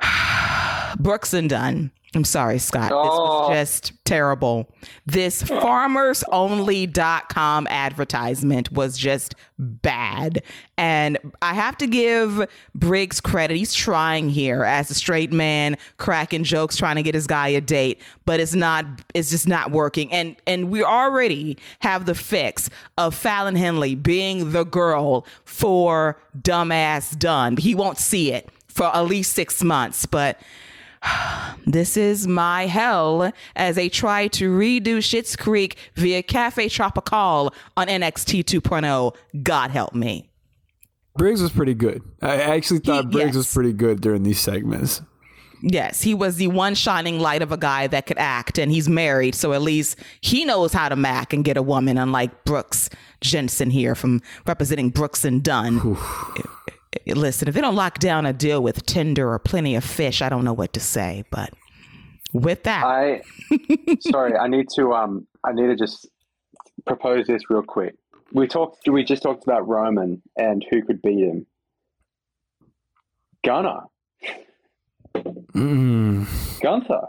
Brooks 0.98 1.32
and 1.32 1.48
Dunn. 1.48 1.92
I'm 2.12 2.24
sorry, 2.24 2.58
Scott. 2.58 2.90
Oh. 2.92 3.02
This 3.02 3.12
was 3.12 3.50
oh. 3.50 3.54
just 3.54 3.92
terrible. 4.04 4.68
This 5.06 5.44
farmersonly.com 5.44 7.68
advertisement 7.68 8.72
was 8.72 8.98
just 8.98 9.36
bad. 9.58 10.42
And 10.76 11.18
I 11.40 11.54
have 11.54 11.78
to 11.78 11.86
give 11.86 12.48
Briggs 12.74 13.20
credit. 13.20 13.56
He's 13.56 13.72
trying 13.72 14.28
here 14.28 14.64
as 14.64 14.90
a 14.90 14.94
straight 14.94 15.32
man, 15.32 15.78
cracking 15.98 16.42
jokes, 16.42 16.76
trying 16.76 16.96
to 16.96 17.04
get 17.04 17.14
his 17.14 17.28
guy 17.28 17.46
a 17.48 17.60
date, 17.60 18.02
but 18.24 18.40
it's 18.40 18.54
not 18.54 18.86
it's 19.14 19.30
just 19.30 19.46
not 19.46 19.70
working. 19.70 20.12
And 20.12 20.34
and 20.48 20.68
we 20.68 20.82
already 20.82 21.58
have 21.78 22.06
the 22.06 22.16
fix 22.16 22.68
of 22.98 23.14
Fallon 23.14 23.54
Henley 23.54 23.94
being 23.94 24.50
the 24.50 24.64
girl 24.64 25.24
for 25.44 26.20
dumbass 26.36 27.16
done. 27.16 27.56
He 27.56 27.76
won't 27.76 27.98
see 27.98 28.32
it 28.32 28.48
for 28.66 28.86
at 28.86 29.02
least 29.02 29.34
6 29.34 29.62
months, 29.62 30.06
but 30.06 30.40
this 31.66 31.96
is 31.96 32.26
my 32.26 32.66
hell 32.66 33.32
as 33.56 33.76
they 33.76 33.88
try 33.88 34.28
to 34.28 34.50
redo 34.50 34.98
Schitt's 34.98 35.36
Creek 35.36 35.76
via 35.94 36.22
Cafe 36.22 36.68
Tropical 36.68 37.54
on 37.76 37.86
NXT 37.88 38.44
2.0. 38.44 39.14
God 39.42 39.70
help 39.70 39.94
me. 39.94 40.30
Briggs 41.16 41.42
was 41.42 41.50
pretty 41.50 41.74
good. 41.74 42.02
I 42.22 42.36
actually 42.40 42.80
thought 42.80 43.06
he, 43.06 43.10
Briggs 43.10 43.28
yes. 43.28 43.36
was 43.36 43.52
pretty 43.52 43.72
good 43.72 44.00
during 44.00 44.22
these 44.22 44.40
segments. 44.40 45.02
Yes, 45.62 46.00
he 46.00 46.14
was 46.14 46.36
the 46.36 46.46
one 46.46 46.74
shining 46.74 47.20
light 47.20 47.42
of 47.42 47.52
a 47.52 47.56
guy 47.58 47.86
that 47.88 48.06
could 48.06 48.16
act, 48.16 48.58
and 48.58 48.72
he's 48.72 48.88
married, 48.88 49.34
so 49.34 49.52
at 49.52 49.60
least 49.60 49.98
he 50.22 50.46
knows 50.46 50.72
how 50.72 50.88
to 50.88 50.96
mac 50.96 51.34
and 51.34 51.44
get 51.44 51.58
a 51.58 51.62
woman, 51.62 51.98
unlike 51.98 52.44
Brooks 52.44 52.88
Jensen 53.20 53.68
here 53.68 53.94
from 53.94 54.22
representing 54.46 54.88
Brooks 54.88 55.24
and 55.24 55.42
Dunn. 55.42 55.78
Listen, 57.06 57.48
if 57.48 57.54
they 57.54 57.60
don't 57.60 57.76
lock 57.76 57.98
down 57.98 58.26
a 58.26 58.32
deal 58.32 58.62
with 58.62 58.84
Tinder 58.84 59.32
or 59.32 59.38
Plenty 59.38 59.76
of 59.76 59.84
Fish, 59.84 60.22
I 60.22 60.28
don't 60.28 60.44
know 60.44 60.52
what 60.52 60.72
to 60.72 60.80
say. 60.80 61.24
But 61.30 61.50
with 62.32 62.64
that, 62.64 62.84
I 62.84 63.22
sorry, 64.00 64.36
I 64.36 64.48
need 64.48 64.68
to 64.74 64.92
um, 64.92 65.26
I 65.44 65.52
need 65.52 65.68
to 65.68 65.76
just 65.76 66.08
propose 66.86 67.26
this 67.26 67.48
real 67.48 67.62
quick. 67.62 67.94
We 68.32 68.46
talked, 68.46 68.88
we 68.88 69.04
just 69.04 69.22
talked 69.22 69.44
about 69.44 69.66
Roman 69.66 70.22
and 70.36 70.64
who 70.70 70.82
could 70.82 71.02
beat 71.02 71.18
him. 71.18 71.46
Gunner. 73.44 73.80
Mm. 75.14 76.60
Gunther. 76.60 77.06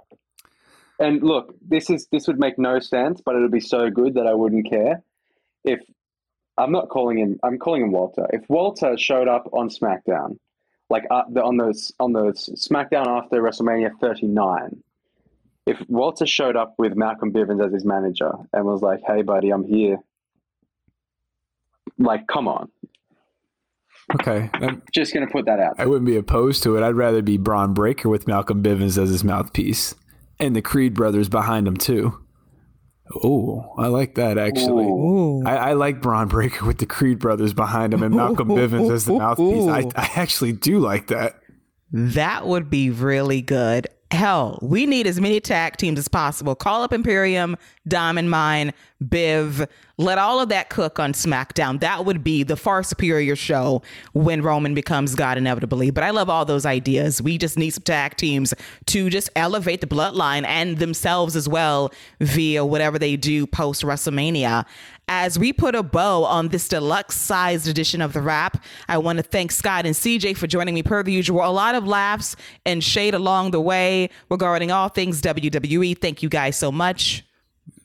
And 0.99 1.23
look, 1.23 1.55
this 1.67 1.89
is 1.89 2.07
this 2.11 2.27
would 2.27 2.39
make 2.39 2.57
no 2.57 2.79
sense, 2.79 3.21
but 3.23 3.35
it 3.35 3.39
would 3.39 3.51
be 3.51 3.59
so 3.59 3.89
good 3.89 4.13
that 4.15 4.27
I 4.27 4.33
wouldn't 4.33 4.69
care. 4.69 5.03
If 5.63 5.79
I'm 6.61 6.71
not 6.71 6.89
calling 6.89 7.17
him, 7.17 7.39
I'm 7.43 7.57
calling 7.57 7.81
him 7.81 7.91
Walter. 7.91 8.27
If 8.31 8.43
Walter 8.49 8.97
showed 8.97 9.27
up 9.27 9.49
on 9.53 9.69
SmackDown, 9.69 10.37
like 10.89 11.03
uh, 11.09 11.23
the, 11.31 11.43
on 11.43 11.57
those 11.57 11.93
on 11.99 12.13
the 12.13 12.33
SmackDown 12.33 13.07
after 13.07 13.41
WrestleMania 13.41 13.91
39, 13.99 14.83
if 15.65 15.77
Walter 15.87 16.25
showed 16.25 16.55
up 16.55 16.75
with 16.77 16.95
Malcolm 16.95 17.31
Bivens 17.31 17.65
as 17.65 17.73
his 17.73 17.85
manager 17.85 18.31
and 18.53 18.65
was 18.65 18.81
like, 18.81 19.01
"Hey, 19.05 19.21
buddy, 19.21 19.51
I'm 19.51 19.63
here," 19.63 19.99
like, 21.97 22.27
come 22.27 22.47
on, 22.47 22.69
Okay. 24.15 24.49
I'm, 24.53 24.81
just 24.93 25.13
gonna 25.13 25.27
put 25.27 25.45
that 25.45 25.59
out. 25.59 25.75
I 25.77 25.85
wouldn't 25.85 26.05
be 26.05 26.17
opposed 26.17 26.63
to 26.63 26.75
it. 26.75 26.83
I'd 26.83 26.95
rather 26.95 27.21
be 27.21 27.37
Bron 27.37 27.73
Breakker 27.73 28.09
with 28.09 28.27
Malcolm 28.27 28.61
Bivens 28.61 29.01
as 29.01 29.09
his 29.09 29.23
mouthpiece 29.23 29.95
and 30.39 30.55
the 30.55 30.61
Creed 30.61 30.93
brothers 30.93 31.29
behind 31.29 31.67
him, 31.67 31.77
too. 31.77 32.19
Oh, 33.23 33.73
I 33.77 33.87
like 33.87 34.15
that 34.15 34.37
actually. 34.37 34.85
Ooh. 34.85 35.43
I, 35.45 35.55
I 35.55 35.73
like 35.73 36.01
Bron 36.01 36.27
Breakker 36.27 36.65
with 36.65 36.77
the 36.77 36.85
Creed 36.85 37.19
brothers 37.19 37.53
behind 37.53 37.93
him 37.93 38.03
and 38.03 38.15
Malcolm 38.15 38.49
Bivens 38.49 38.91
as 38.91 39.05
the 39.05 39.13
mouthpiece. 39.13 39.67
I, 39.67 39.79
I 40.01 40.09
actually 40.15 40.53
do 40.53 40.79
like 40.79 41.07
that. 41.07 41.39
that 41.91 42.47
would 42.47 42.69
be 42.69 42.89
really 42.89 43.41
good. 43.41 43.87
Hell, 44.11 44.59
we 44.61 44.85
need 44.85 45.07
as 45.07 45.21
many 45.21 45.39
tag 45.39 45.77
teams 45.77 45.97
as 45.97 46.09
possible. 46.09 46.53
Call 46.53 46.83
up 46.83 46.91
Imperium, 46.91 47.55
Diamond 47.87 48.29
Mine, 48.29 48.73
Biv. 49.01 49.65
Let 49.97 50.17
all 50.17 50.41
of 50.41 50.49
that 50.49 50.69
cook 50.69 50.99
on 50.99 51.13
SmackDown. 51.13 51.79
That 51.79 52.03
would 52.03 52.21
be 52.21 52.43
the 52.43 52.57
far 52.57 52.83
superior 52.83 53.37
show 53.37 53.81
when 54.11 54.41
Roman 54.41 54.73
becomes 54.73 55.15
God 55.15 55.37
inevitably. 55.37 55.91
But 55.91 56.03
I 56.03 56.09
love 56.09 56.29
all 56.29 56.43
those 56.43 56.65
ideas. 56.65 57.21
We 57.21 57.37
just 57.37 57.57
need 57.57 57.69
some 57.69 57.83
tag 57.83 58.17
teams 58.17 58.53
to 58.87 59.09
just 59.09 59.29
elevate 59.37 59.79
the 59.79 59.87
bloodline 59.87 60.45
and 60.45 60.77
themselves 60.77 61.37
as 61.37 61.47
well 61.47 61.93
via 62.19 62.65
whatever 62.65 62.99
they 62.99 63.15
do 63.15 63.47
post 63.47 63.81
WrestleMania. 63.81 64.65
As 65.13 65.37
we 65.37 65.51
put 65.51 65.75
a 65.75 65.83
bow 65.83 66.23
on 66.23 66.47
this 66.47 66.69
deluxe 66.69 67.17
sized 67.17 67.67
edition 67.67 67.99
of 67.99 68.13
The 68.13 68.21
Wrap, 68.21 68.63
I 68.87 68.97
want 68.97 69.17
to 69.17 69.23
thank 69.23 69.51
Scott 69.51 69.85
and 69.85 69.93
CJ 69.93 70.37
for 70.37 70.47
joining 70.47 70.73
me 70.73 70.83
per 70.83 71.03
the 71.03 71.11
usual. 71.11 71.45
A 71.45 71.51
lot 71.51 71.75
of 71.75 71.85
laughs 71.85 72.37
and 72.65 72.81
shade 72.81 73.13
along 73.13 73.51
the 73.51 73.59
way 73.59 74.09
regarding 74.29 74.71
all 74.71 74.87
things 74.87 75.21
WWE. 75.21 75.99
Thank 75.99 76.23
you 76.23 76.29
guys 76.29 76.55
so 76.55 76.71
much. 76.71 77.25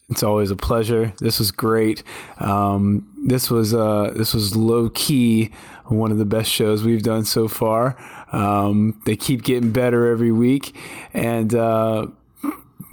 It's 0.08 0.22
always 0.22 0.52
a 0.52 0.56
pleasure. 0.56 1.12
This 1.18 1.40
was 1.40 1.50
great. 1.50 2.04
Um, 2.38 3.12
this 3.26 3.50
was 3.50 3.74
uh, 3.74 4.12
this 4.14 4.32
was 4.32 4.54
low 4.54 4.88
key 4.90 5.50
one 5.86 6.12
of 6.12 6.18
the 6.18 6.24
best 6.24 6.50
shows 6.50 6.84
we've 6.84 7.02
done 7.02 7.24
so 7.24 7.48
far. 7.48 7.96
Um, 8.32 9.00
they 9.04 9.16
keep 9.16 9.42
getting 9.42 9.72
better 9.72 10.06
every 10.06 10.30
week, 10.30 10.76
and 11.12 11.52
uh, 11.54 12.06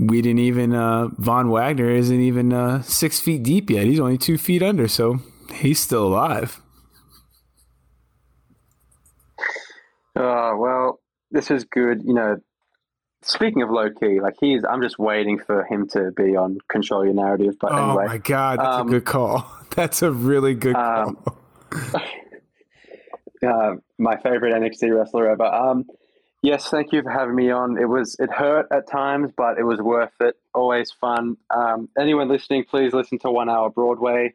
we 0.08 0.22
didn't 0.22 0.40
even 0.40 0.74
uh, 0.74 1.08
Von 1.18 1.50
Wagner 1.50 1.90
isn't 1.90 2.20
even 2.20 2.54
uh, 2.54 2.82
six 2.82 3.20
feet 3.20 3.44
deep 3.44 3.70
yet. 3.70 3.86
He's 3.86 4.00
only 4.00 4.18
two 4.18 4.38
feet 4.38 4.62
under, 4.62 4.88
so 4.88 5.20
he's 5.54 5.80
still 5.80 6.08
alive. 6.08 6.62
Uh, 10.16 10.54
well, 10.56 11.00
this 11.32 11.50
is 11.50 11.64
good. 11.64 12.04
You 12.04 12.14
know, 12.14 12.38
speaking 13.22 13.62
of 13.62 13.70
low 13.70 13.90
key, 13.90 14.20
like 14.20 14.36
he's, 14.40 14.64
I'm 14.64 14.82
just 14.82 15.00
waiting 15.00 15.40
for 15.40 15.66
him 15.66 15.88
to 15.90 16.12
be 16.12 16.36
on 16.36 16.60
Control 16.70 17.06
Your 17.06 17.14
Narrative. 17.14 17.56
But 17.60 17.72
Oh 17.72 17.90
anyway, 17.90 18.06
my 18.06 18.18
god, 18.18 18.60
that's 18.60 18.78
um, 18.78 18.88
a 18.88 18.92
good 18.92 19.06
call. 19.06 19.60
That's 19.74 20.04
a 20.04 20.12
really 20.12 20.54
good 20.54 20.76
um, 20.76 21.16
call. 21.16 21.38
uh, 23.48 23.76
my 23.98 24.18
favorite 24.18 24.54
NXT 24.54 24.96
wrestler 24.96 25.32
ever. 25.32 25.46
Um, 25.46 25.86
yes, 26.44 26.70
thank 26.70 26.92
you 26.92 27.02
for 27.02 27.10
having 27.10 27.36
me 27.36 27.50
on. 27.50 27.80
It 27.80 27.90
was 27.90 28.16
it 28.20 28.32
hurt 28.32 28.68
at 28.72 28.88
times, 28.88 29.32
but 29.36 29.58
it 29.58 29.64
was 29.64 29.82
worth 29.82 30.14
it. 30.20 30.36
Always 30.54 30.92
fun. 30.92 31.38
Um, 31.50 31.90
anyone 31.98 32.30
listening, 32.30 32.66
please 32.66 32.94
listen 32.94 33.18
to 33.20 33.32
One 33.32 33.50
Hour 33.50 33.72
Broadway, 33.72 34.34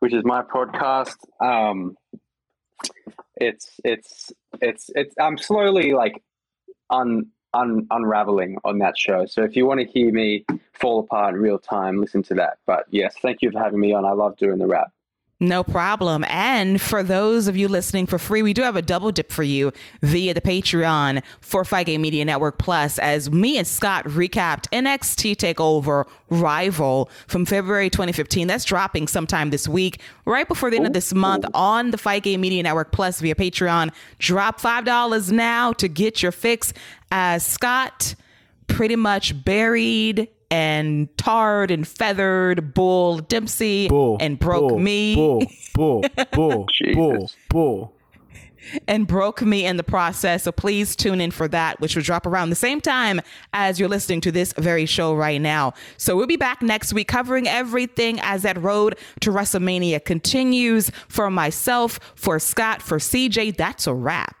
which 0.00 0.12
is 0.12 0.24
my 0.24 0.42
podcast. 0.42 1.16
Um, 1.40 1.96
it's 3.36 3.78
it's 3.84 4.32
it's 4.60 4.90
it's. 4.96 5.14
I'm 5.20 5.38
slowly 5.38 5.92
like 5.92 6.20
un, 6.90 7.26
un 7.54 7.86
unraveling 7.90 8.58
on 8.64 8.78
that 8.78 8.98
show. 8.98 9.26
So 9.26 9.44
if 9.44 9.54
you 9.54 9.66
want 9.66 9.80
to 9.80 9.86
hear 9.86 10.10
me 10.10 10.44
fall 10.72 11.00
apart 11.00 11.34
in 11.34 11.40
real 11.40 11.58
time, 11.58 12.00
listen 12.00 12.22
to 12.24 12.34
that. 12.34 12.58
But 12.66 12.86
yes, 12.90 13.14
thank 13.22 13.42
you 13.42 13.50
for 13.52 13.60
having 13.60 13.78
me 13.78 13.92
on. 13.92 14.04
I 14.04 14.12
love 14.12 14.36
doing 14.36 14.58
the 14.58 14.66
Wrap. 14.66 14.90
No 15.42 15.64
problem. 15.64 16.22
And 16.28 16.82
for 16.82 17.02
those 17.02 17.48
of 17.48 17.56
you 17.56 17.66
listening 17.66 18.06
for 18.06 18.18
free, 18.18 18.42
we 18.42 18.52
do 18.52 18.60
have 18.60 18.76
a 18.76 18.82
double 18.82 19.10
dip 19.10 19.32
for 19.32 19.42
you 19.42 19.72
via 20.02 20.34
the 20.34 20.42
Patreon 20.42 21.22
for 21.40 21.64
Fight 21.64 21.86
Game 21.86 22.02
Media 22.02 22.26
Network 22.26 22.58
Plus 22.58 22.98
as 22.98 23.30
me 23.30 23.56
and 23.56 23.66
Scott 23.66 24.04
recapped 24.04 24.68
NXT 24.70 25.36
TakeOver 25.36 26.06
Rival 26.28 27.08
from 27.26 27.46
February 27.46 27.88
2015. 27.88 28.48
That's 28.48 28.66
dropping 28.66 29.08
sometime 29.08 29.48
this 29.48 29.66
week, 29.66 30.02
right 30.26 30.46
before 30.46 30.70
the 30.70 30.76
end 30.76 30.86
of 30.86 30.92
this 30.92 31.14
month 31.14 31.46
on 31.54 31.90
the 31.90 31.98
Fight 31.98 32.22
Game 32.22 32.42
Media 32.42 32.62
Network 32.62 32.92
Plus 32.92 33.18
via 33.18 33.34
Patreon. 33.34 33.92
Drop 34.18 34.60
$5 34.60 35.32
now 35.32 35.72
to 35.72 35.88
get 35.88 36.22
your 36.22 36.32
fix 36.32 36.74
as 37.10 37.46
Scott 37.46 38.14
pretty 38.66 38.96
much 38.96 39.42
buried 39.42 40.28
and 40.50 41.08
tarred 41.16 41.70
and 41.70 41.86
feathered 41.86 42.74
Bull 42.74 43.18
Dempsey 43.18 43.88
Bull 43.88 44.16
and 44.20 44.38
broke 44.38 44.68
bull, 44.70 44.78
me 44.78 45.14
Bull, 45.14 45.42
bull, 45.74 46.04
bull, 46.32 46.66
bull, 46.94 47.30
bull. 47.48 47.94
and 48.88 49.06
broke 49.06 49.42
me 49.42 49.64
in 49.64 49.76
the 49.76 49.82
process. 49.82 50.42
So 50.42 50.52
please 50.52 50.94
tune 50.96 51.20
in 51.20 51.30
for 51.30 51.48
that, 51.48 51.80
which 51.80 51.94
will 51.96 52.02
drop 52.02 52.26
around 52.26 52.50
the 52.50 52.56
same 52.56 52.80
time 52.80 53.20
as 53.54 53.78
you're 53.80 53.88
listening 53.88 54.20
to 54.22 54.32
this 54.32 54.52
very 54.58 54.86
show 54.86 55.14
right 55.14 55.40
now. 55.40 55.72
So 55.96 56.16
we'll 56.16 56.26
be 56.26 56.36
back 56.36 56.60
next 56.62 56.92
week 56.92 57.08
covering 57.08 57.48
everything 57.48 58.20
as 58.20 58.42
that 58.42 58.60
road 58.60 58.98
to 59.20 59.30
WrestleMania 59.30 60.04
continues. 60.04 60.90
For 61.08 61.30
myself, 61.30 61.98
for 62.16 62.38
Scott, 62.38 62.82
for 62.82 62.98
CJ, 62.98 63.56
that's 63.56 63.86
a 63.86 63.94
wrap. 63.94 64.39